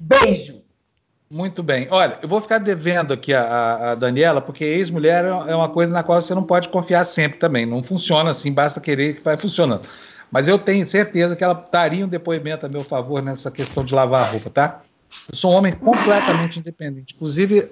Beijo! 0.00 0.63
Muito 1.30 1.62
bem. 1.62 1.88
Olha, 1.90 2.18
eu 2.22 2.28
vou 2.28 2.40
ficar 2.40 2.58
devendo 2.58 3.12
aqui 3.12 3.32
a, 3.32 3.92
a 3.92 3.94
Daniela, 3.94 4.40
porque 4.40 4.64
ex-mulher 4.64 5.24
é 5.24 5.54
uma 5.54 5.68
coisa 5.68 5.92
na 5.92 6.02
qual 6.02 6.20
você 6.20 6.34
não 6.34 6.44
pode 6.44 6.68
confiar 6.68 7.04
sempre 7.04 7.38
também. 7.38 7.66
Não 7.66 7.82
funciona 7.82 8.30
assim, 8.30 8.52
basta 8.52 8.80
querer 8.80 9.16
que 9.16 9.22
vai 9.22 9.36
funcionando. 9.36 9.88
Mas 10.30 10.48
eu 10.48 10.58
tenho 10.58 10.86
certeza 10.88 11.34
que 11.34 11.42
ela 11.44 11.54
daria 11.70 12.04
um 12.04 12.08
depoimento 12.08 12.66
a 12.66 12.68
meu 12.68 12.84
favor 12.84 13.22
nessa 13.22 13.50
questão 13.50 13.84
de 13.84 13.94
lavar 13.94 14.22
a 14.22 14.30
roupa, 14.30 14.50
tá? 14.50 14.82
Eu 15.30 15.36
sou 15.36 15.52
um 15.52 15.54
homem 15.54 15.72
completamente 15.72 16.58
independente. 16.58 17.14
Inclusive, 17.14 17.70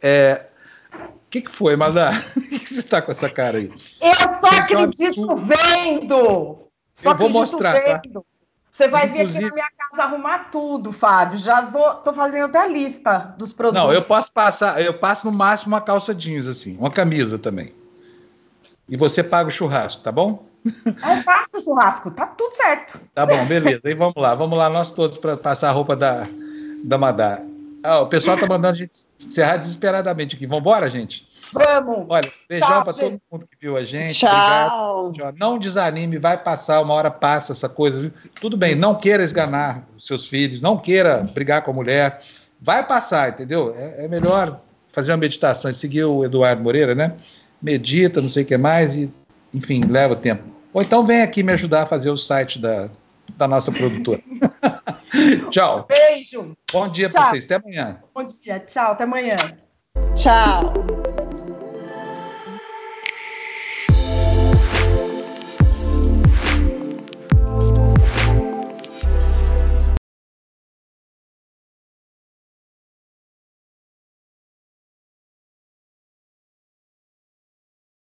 é... 0.00 0.46
o 0.92 1.30
que, 1.30 1.40
que 1.40 1.50
foi, 1.50 1.74
Madá? 1.74 2.22
Por 2.34 2.42
que 2.48 2.74
você 2.74 2.80
está 2.80 3.02
com 3.02 3.12
essa 3.12 3.28
cara 3.28 3.58
aí? 3.58 3.72
Eu 4.00 4.34
só 4.40 4.48
acredito 4.48 5.36
vendo! 5.36 6.68
Só 6.94 7.12
eu 7.12 7.16
vou 7.16 7.30
mostrar, 7.30 7.80
tá? 7.82 8.00
vendo. 8.04 8.20
tá? 8.20 8.31
Você 8.72 8.88
vai 8.88 9.04
Inclusive... 9.06 9.32
vir 9.32 9.36
aqui 9.36 9.44
na 9.44 9.54
minha 9.54 9.68
casa 9.76 10.02
arrumar 10.04 10.38
tudo, 10.50 10.92
Fábio. 10.92 11.38
Já 11.38 11.60
vou, 11.60 11.92
tô 11.96 12.10
fazendo 12.14 12.46
até 12.46 12.58
a 12.58 12.66
lista 12.66 13.34
dos 13.36 13.52
produtos. 13.52 13.84
Não, 13.84 13.92
eu 13.92 14.00
posso 14.00 14.32
passar, 14.32 14.80
eu 14.82 14.94
passo 14.94 15.26
no 15.26 15.32
máximo 15.32 15.74
uma 15.74 15.80
calça 15.82 16.14
jeans 16.14 16.46
assim, 16.46 16.78
uma 16.78 16.90
camisa 16.90 17.38
também. 17.38 17.74
E 18.88 18.96
você 18.96 19.22
paga 19.22 19.50
o 19.50 19.52
churrasco, 19.52 20.02
tá 20.02 20.10
bom? 20.10 20.46
Eu 20.64 21.22
faço 21.22 21.50
o 21.54 21.60
churrasco, 21.60 22.10
tá 22.10 22.24
tudo 22.26 22.54
certo. 22.54 22.98
Tá 23.14 23.26
bom, 23.26 23.44
beleza. 23.44 23.82
E 23.84 23.94
vamos 23.94 24.16
lá, 24.16 24.34
vamos 24.34 24.56
lá 24.56 24.70
nós 24.70 24.90
todos 24.90 25.18
para 25.18 25.36
passar 25.36 25.68
a 25.68 25.72
roupa 25.72 25.94
da 25.94 26.26
da 26.82 26.96
Madá. 26.96 27.42
Ah, 27.82 28.00
o 28.00 28.06
pessoal 28.06 28.38
tá 28.38 28.46
mandando 28.46 28.78
a 28.78 28.80
gente 28.80 29.06
encerrar 29.20 29.58
desesperadamente 29.58 30.34
aqui. 30.34 30.46
Vamos 30.46 30.62
embora, 30.62 30.88
gente? 30.88 31.28
Vamos! 31.52 32.06
Olha, 32.08 32.32
beijão 32.48 32.82
para 32.82 32.92
todo 32.92 33.20
mundo 33.30 33.46
que 33.46 33.56
viu 33.60 33.76
a 33.76 33.84
gente. 33.84 34.14
Tchau! 34.14 35.06
Obrigado. 35.06 35.36
Não 35.38 35.58
desanime, 35.58 36.18
vai 36.18 36.38
passar, 36.38 36.80
uma 36.80 36.94
hora 36.94 37.10
passa 37.10 37.52
essa 37.52 37.68
coisa. 37.68 38.12
Tudo 38.40 38.56
bem, 38.56 38.74
não 38.74 38.94
queira 38.94 39.22
esganar 39.22 39.84
os 39.96 40.06
seus 40.06 40.28
filhos, 40.28 40.60
não 40.60 40.78
queira 40.78 41.18
brigar 41.34 41.62
com 41.62 41.70
a 41.70 41.74
mulher. 41.74 42.22
Vai 42.60 42.86
passar, 42.86 43.30
entendeu? 43.30 43.74
É, 43.76 44.04
é 44.04 44.08
melhor 44.08 44.60
fazer 44.92 45.10
uma 45.10 45.18
meditação 45.18 45.70
e 45.70 45.74
seguir 45.74 46.04
o 46.04 46.24
Eduardo 46.24 46.62
Moreira, 46.62 46.94
né? 46.94 47.14
Medita, 47.60 48.20
não 48.20 48.30
sei 48.30 48.42
o 48.42 48.46
que 48.46 48.56
mais, 48.56 48.96
e, 48.96 49.12
enfim, 49.52 49.82
leva 49.88 50.16
tempo. 50.16 50.42
Ou 50.72 50.80
então 50.82 51.04
vem 51.04 51.22
aqui 51.22 51.42
me 51.42 51.52
ajudar 51.52 51.82
a 51.82 51.86
fazer 51.86 52.10
o 52.10 52.16
site 52.16 52.58
da, 52.58 52.88
da 53.36 53.46
nossa 53.46 53.70
produtora. 53.70 54.20
Tchau. 55.50 55.86
Beijo. 55.88 56.56
Bom 56.72 56.88
dia 56.88 57.10
para 57.10 57.30
vocês. 57.30 57.44
Até 57.44 57.56
amanhã. 57.56 57.98
Bom 58.14 58.24
dia. 58.24 58.60
Tchau. 58.60 58.92
Até 58.92 59.04
amanhã. 59.04 59.36
Tchau. 60.14 60.72